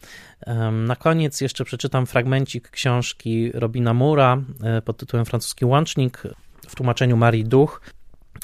Na 0.72 0.96
koniec 0.96 1.40
jeszcze 1.40 1.64
przeczytam 1.64 2.06
fragmencik 2.06 2.70
książki 2.70 3.52
Robina 3.52 3.94
Mura 3.94 4.42
e, 4.62 4.82
pod 4.82 4.96
tytułem 4.96 5.26
Francuski 5.26 5.64
Łącznik 5.64 6.22
w 6.68 6.74
tłumaczeniu 6.74 7.16
Marii 7.16 7.44
Duch. 7.44 7.80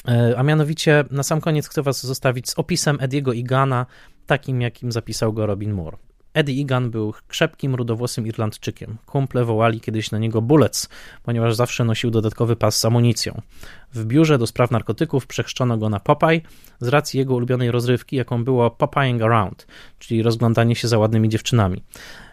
E, 0.08 0.34
a 0.38 0.42
mianowicie 0.42 1.04
na 1.10 1.22
sam 1.22 1.40
koniec 1.40 1.68
chcę 1.68 1.82
Was 1.82 2.06
zostawić 2.06 2.50
z 2.50 2.58
opisem 2.58 2.98
Ediego 3.00 3.32
Igana, 3.32 3.86
takim 4.26 4.60
jakim 4.60 4.92
zapisał 4.92 5.32
go 5.32 5.46
Robin 5.46 5.72
Moore. 5.72 6.05
Eddie 6.36 6.62
Egan 6.62 6.90
był 6.90 7.14
krzepkim, 7.28 7.74
rudowłosym 7.74 8.26
Irlandczykiem. 8.26 8.96
Kumple 9.06 9.44
wołali 9.44 9.80
kiedyś 9.80 10.10
na 10.10 10.18
niego 10.18 10.42
Bullets, 10.42 10.88
ponieważ 11.22 11.54
zawsze 11.54 11.84
nosił 11.84 12.10
dodatkowy 12.10 12.56
pas 12.56 12.78
z 12.78 12.84
amunicją. 12.84 13.42
W 13.94 14.04
biurze 14.04 14.38
do 14.38 14.46
spraw 14.46 14.70
narkotyków 14.70 15.26
przechrzczono 15.26 15.78
go 15.78 15.88
na 15.88 16.00
Popeye 16.00 16.40
z 16.80 16.88
racji 16.88 17.18
jego 17.18 17.34
ulubionej 17.34 17.70
rozrywki, 17.70 18.16
jaką 18.16 18.44
było 18.44 18.70
Popeying 18.70 19.22
Around, 19.22 19.66
czyli 19.98 20.22
rozglądanie 20.22 20.74
się 20.74 20.88
za 20.88 20.98
ładnymi 20.98 21.28
dziewczynami. 21.28 21.82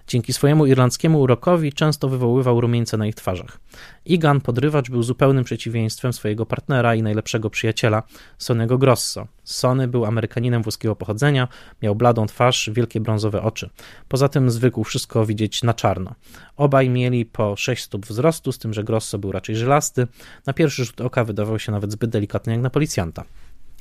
Dzięki 0.07 0.33
swojemu 0.33 0.65
irlandzkiemu 0.65 1.21
urokowi 1.21 1.73
często 1.73 2.09
wywoływał 2.09 2.61
rumieńce 2.61 2.97
na 2.97 3.07
ich 3.07 3.15
twarzach. 3.15 3.59
Igan, 4.05 4.41
podrywacz, 4.41 4.89
był 4.89 5.03
zupełnym 5.03 5.43
przeciwieństwem 5.43 6.13
swojego 6.13 6.45
partnera 6.45 6.95
i 6.95 7.03
najlepszego 7.03 7.49
przyjaciela, 7.49 8.03
Sonego 8.37 8.77
Grosso. 8.77 9.27
Sony 9.43 9.87
był 9.87 10.05
Amerykaninem 10.05 10.63
włoskiego 10.63 10.95
pochodzenia, 10.95 11.47
miał 11.81 11.95
bladą 11.95 12.25
twarz, 12.25 12.69
wielkie 12.73 12.99
brązowe 12.99 13.41
oczy. 13.41 13.69
Poza 14.07 14.29
tym 14.29 14.51
zwykł 14.51 14.83
wszystko 14.83 15.25
widzieć 15.25 15.63
na 15.63 15.73
czarno. 15.73 16.15
Obaj 16.57 16.89
mieli 16.89 17.25
po 17.25 17.55
6 17.55 17.83
stóp 17.83 18.05
wzrostu, 18.05 18.51
z 18.51 18.57
tym, 18.57 18.73
że 18.73 18.83
Grosso 18.83 19.19
był 19.19 19.31
raczej 19.31 19.55
żylasty. 19.55 20.07
Na 20.45 20.53
pierwszy 20.53 20.85
rzut 20.85 21.01
oka 21.01 21.23
wydawał 21.23 21.59
się 21.59 21.71
nawet 21.71 21.91
zbyt 21.91 22.09
delikatny 22.09 22.53
jak 22.53 22.61
na 22.61 22.69
policjanta. 22.69 23.23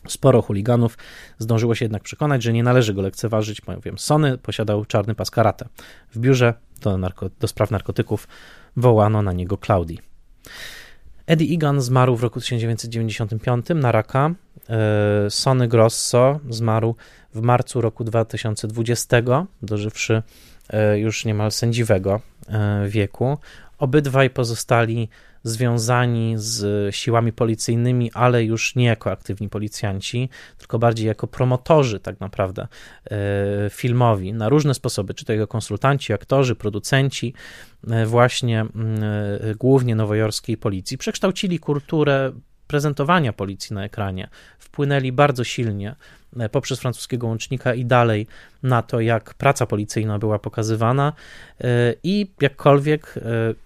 Sporo 0.09 0.43
chuliganów 0.43 0.99
zdążyło 1.39 1.75
się 1.75 1.85
jednak 1.85 2.03
przekonać, 2.03 2.43
że 2.43 2.53
nie 2.53 2.63
należy 2.63 2.95
go 2.95 3.03
lekceważyć, 3.03 3.61
bowiem 3.61 3.99
Sony 3.99 4.39
posiadał 4.39 4.85
czarny 4.85 5.15
pas 5.15 5.31
karate. 5.31 5.69
W 6.15 6.19
biurze 6.19 6.55
do, 6.81 6.91
narko- 6.91 7.31
do 7.41 7.49
spraw 7.49 7.71
narkotyków 7.71 8.29
wołano 8.77 9.23
na 9.23 9.33
niego 9.33 9.57
Claudii. 9.57 9.99
Eddie 11.27 11.55
Egan 11.55 11.81
zmarł 11.81 12.17
w 12.17 12.23
roku 12.23 12.41
1995 12.41 13.67
na 13.75 13.93
raka. 13.93 14.35
Sony 15.29 15.69
Grosso 15.69 16.41
zmarł 16.51 16.97
w 17.35 17.41
marcu 17.41 17.81
roku 17.81 18.05
2020, 18.05 19.17
dożywszy 19.63 20.23
e, 20.71 20.99
już 20.99 21.25
niemal 21.25 21.51
sędziwego 21.51 22.21
e, 22.49 22.89
wieku. 22.89 23.39
Obydwaj 23.79 24.31
pozostali 24.31 25.09
związani 25.45 26.35
z 26.37 26.95
siłami 26.95 27.33
policyjnymi, 27.33 28.11
ale 28.15 28.45
już 28.45 28.75
nie 28.75 28.85
jako 28.85 29.11
aktywni 29.11 29.49
policjanci, 29.49 30.29
tylko 30.59 30.79
bardziej 30.79 31.07
jako 31.07 31.27
promotorzy, 31.27 32.01
tak 32.01 32.21
naprawdę, 32.21 32.69
e, 33.11 33.17
filmowi 33.71 34.33
na 34.33 34.49
różne 34.49 34.75
sposoby, 34.75 35.15
czy 35.15 35.25
to 35.25 35.33
jego 35.33 35.47
konsultanci, 35.47 36.13
aktorzy, 36.13 36.55
producenci, 36.55 37.35
e, 37.91 38.07
właśnie 38.07 38.61
mm, 38.61 39.03
e, 39.03 39.55
głównie 39.55 39.97
nowojorskiej 39.97 40.57
policji, 40.57 40.99
przekształcili 40.99 41.59
kulturę 41.59 42.33
prezentowania 42.73 43.33
policji 43.33 43.75
na 43.75 43.85
ekranie, 43.85 44.29
wpłynęli 44.59 45.13
bardzo 45.13 45.45
silnie 45.45 45.95
E, 46.39 46.49
poprzez 46.49 46.81
francuskiego 46.81 47.27
łącznika 47.27 47.75
i 47.75 47.85
dalej 47.85 48.27
na 48.63 48.83
to, 48.83 49.01
jak 49.01 49.35
praca 49.35 49.67
policyjna 49.67 50.19
była 50.19 50.39
pokazywana 50.39 51.13
e, 51.61 51.95
i 52.03 52.31
jakkolwiek 52.41 53.15
e, 53.17 53.21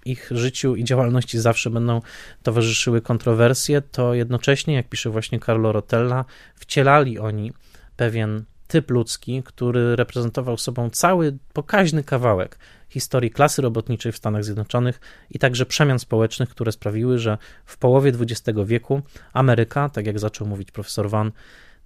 ich 0.05 0.29
życiu 0.31 0.77
i 0.77 0.85
działalności 0.85 1.39
zawsze 1.39 1.71
będą 1.71 2.01
towarzyszyły 2.43 3.01
kontrowersje, 3.01 3.83
to 3.83 4.15
jednocześnie, 4.15 4.75
jak 4.75 4.89
pisze 4.89 5.11
właśnie 5.11 5.41
Carlo 5.41 5.73
Rotella, 5.73 6.25
wcielali 6.55 7.19
oni 7.19 7.53
pewien 7.97 8.45
typ 8.69 8.91
ludzki, 8.91 9.43
który 9.43 9.97
reprezentował 9.97 10.57
sobą 10.59 10.91
cały 10.91 11.37
pokaźny 11.53 12.05
kawałek 12.05 12.59
historii 12.97 13.31
klasy 13.31 13.63
robotniczej 13.63 14.13
w 14.13 14.17
Stanach 14.17 14.45
Zjednoczonych 14.45 15.01
i 15.31 15.39
także 15.39 15.67
przemian 15.67 15.99
społecznych, 15.99 16.49
które 16.49 16.73
sprawiły, 16.73 17.19
że 17.19 17.39
w 17.67 17.79
połowie 17.79 18.13
XX 18.21 18.59
wieku 18.65 19.03
Ameryka, 19.33 19.89
tak 19.89 20.07
jak 20.07 20.19
zaczął 20.19 20.47
mówić 20.47 20.71
profesor 20.71 21.11
Van, 21.11 21.33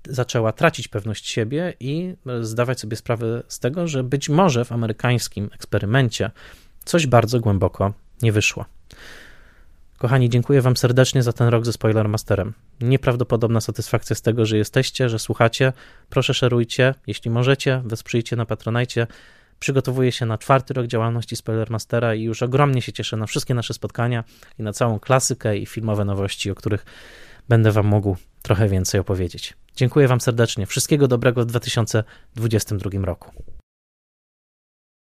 zaczęła 0.08 0.52
tracić 0.52 0.88
pewność 0.88 1.28
siebie 1.28 1.74
i 1.80 2.14
zdawać 2.40 2.80
sobie 2.80 2.96
sprawę 2.96 3.42
z 3.48 3.58
tego, 3.58 3.88
że 3.88 4.04
być 4.04 4.28
może 4.28 4.64
w 4.64 4.72
amerykańskim 4.72 5.50
eksperymencie 5.54 6.30
coś 6.84 7.06
bardzo 7.06 7.40
głęboko 7.40 7.92
nie 8.22 8.32
wyszło. 8.32 8.64
Kochani, 9.98 10.28
dziękuję 10.28 10.62
Wam 10.62 10.76
serdecznie 10.76 11.22
za 11.22 11.32
ten 11.32 11.48
rok 11.48 11.64
ze 11.64 11.72
Spoilermasterem. 11.72 12.52
Nieprawdopodobna 12.80 13.60
satysfakcja 13.60 14.16
z 14.16 14.22
tego, 14.22 14.46
że 14.46 14.56
jesteście, 14.56 15.08
że 15.08 15.18
słuchacie. 15.18 15.72
Proszę 16.10 16.34
szerujcie, 16.34 16.94
jeśli 17.06 17.30
możecie, 17.30 17.82
wesprzyjcie 17.84 18.36
na 18.36 18.46
Patronajcie. 18.46 19.06
Przygotowuję 19.60 20.12
się 20.12 20.26
na 20.26 20.38
czwarty 20.38 20.74
rok 20.74 20.86
działalności 20.86 21.36
Spoilermastera 21.36 22.14
i 22.14 22.22
już 22.22 22.42
ogromnie 22.42 22.82
się 22.82 22.92
cieszę 22.92 23.16
na 23.16 23.26
wszystkie 23.26 23.54
nasze 23.54 23.74
spotkania 23.74 24.24
i 24.58 24.62
na 24.62 24.72
całą 24.72 24.98
klasykę 24.98 25.58
i 25.58 25.66
filmowe 25.66 26.04
nowości, 26.04 26.50
o 26.50 26.54
których 26.54 26.84
będę 27.48 27.72
Wam 27.72 27.86
mógł 27.86 28.16
trochę 28.42 28.68
więcej 28.68 29.00
opowiedzieć. 29.00 29.54
Dziękuję 29.76 30.08
Wam 30.08 30.20
serdecznie. 30.20 30.66
Wszystkiego 30.66 31.08
dobrego 31.08 31.42
w 31.42 31.46
2022 31.46 32.90
roku. 33.04 33.59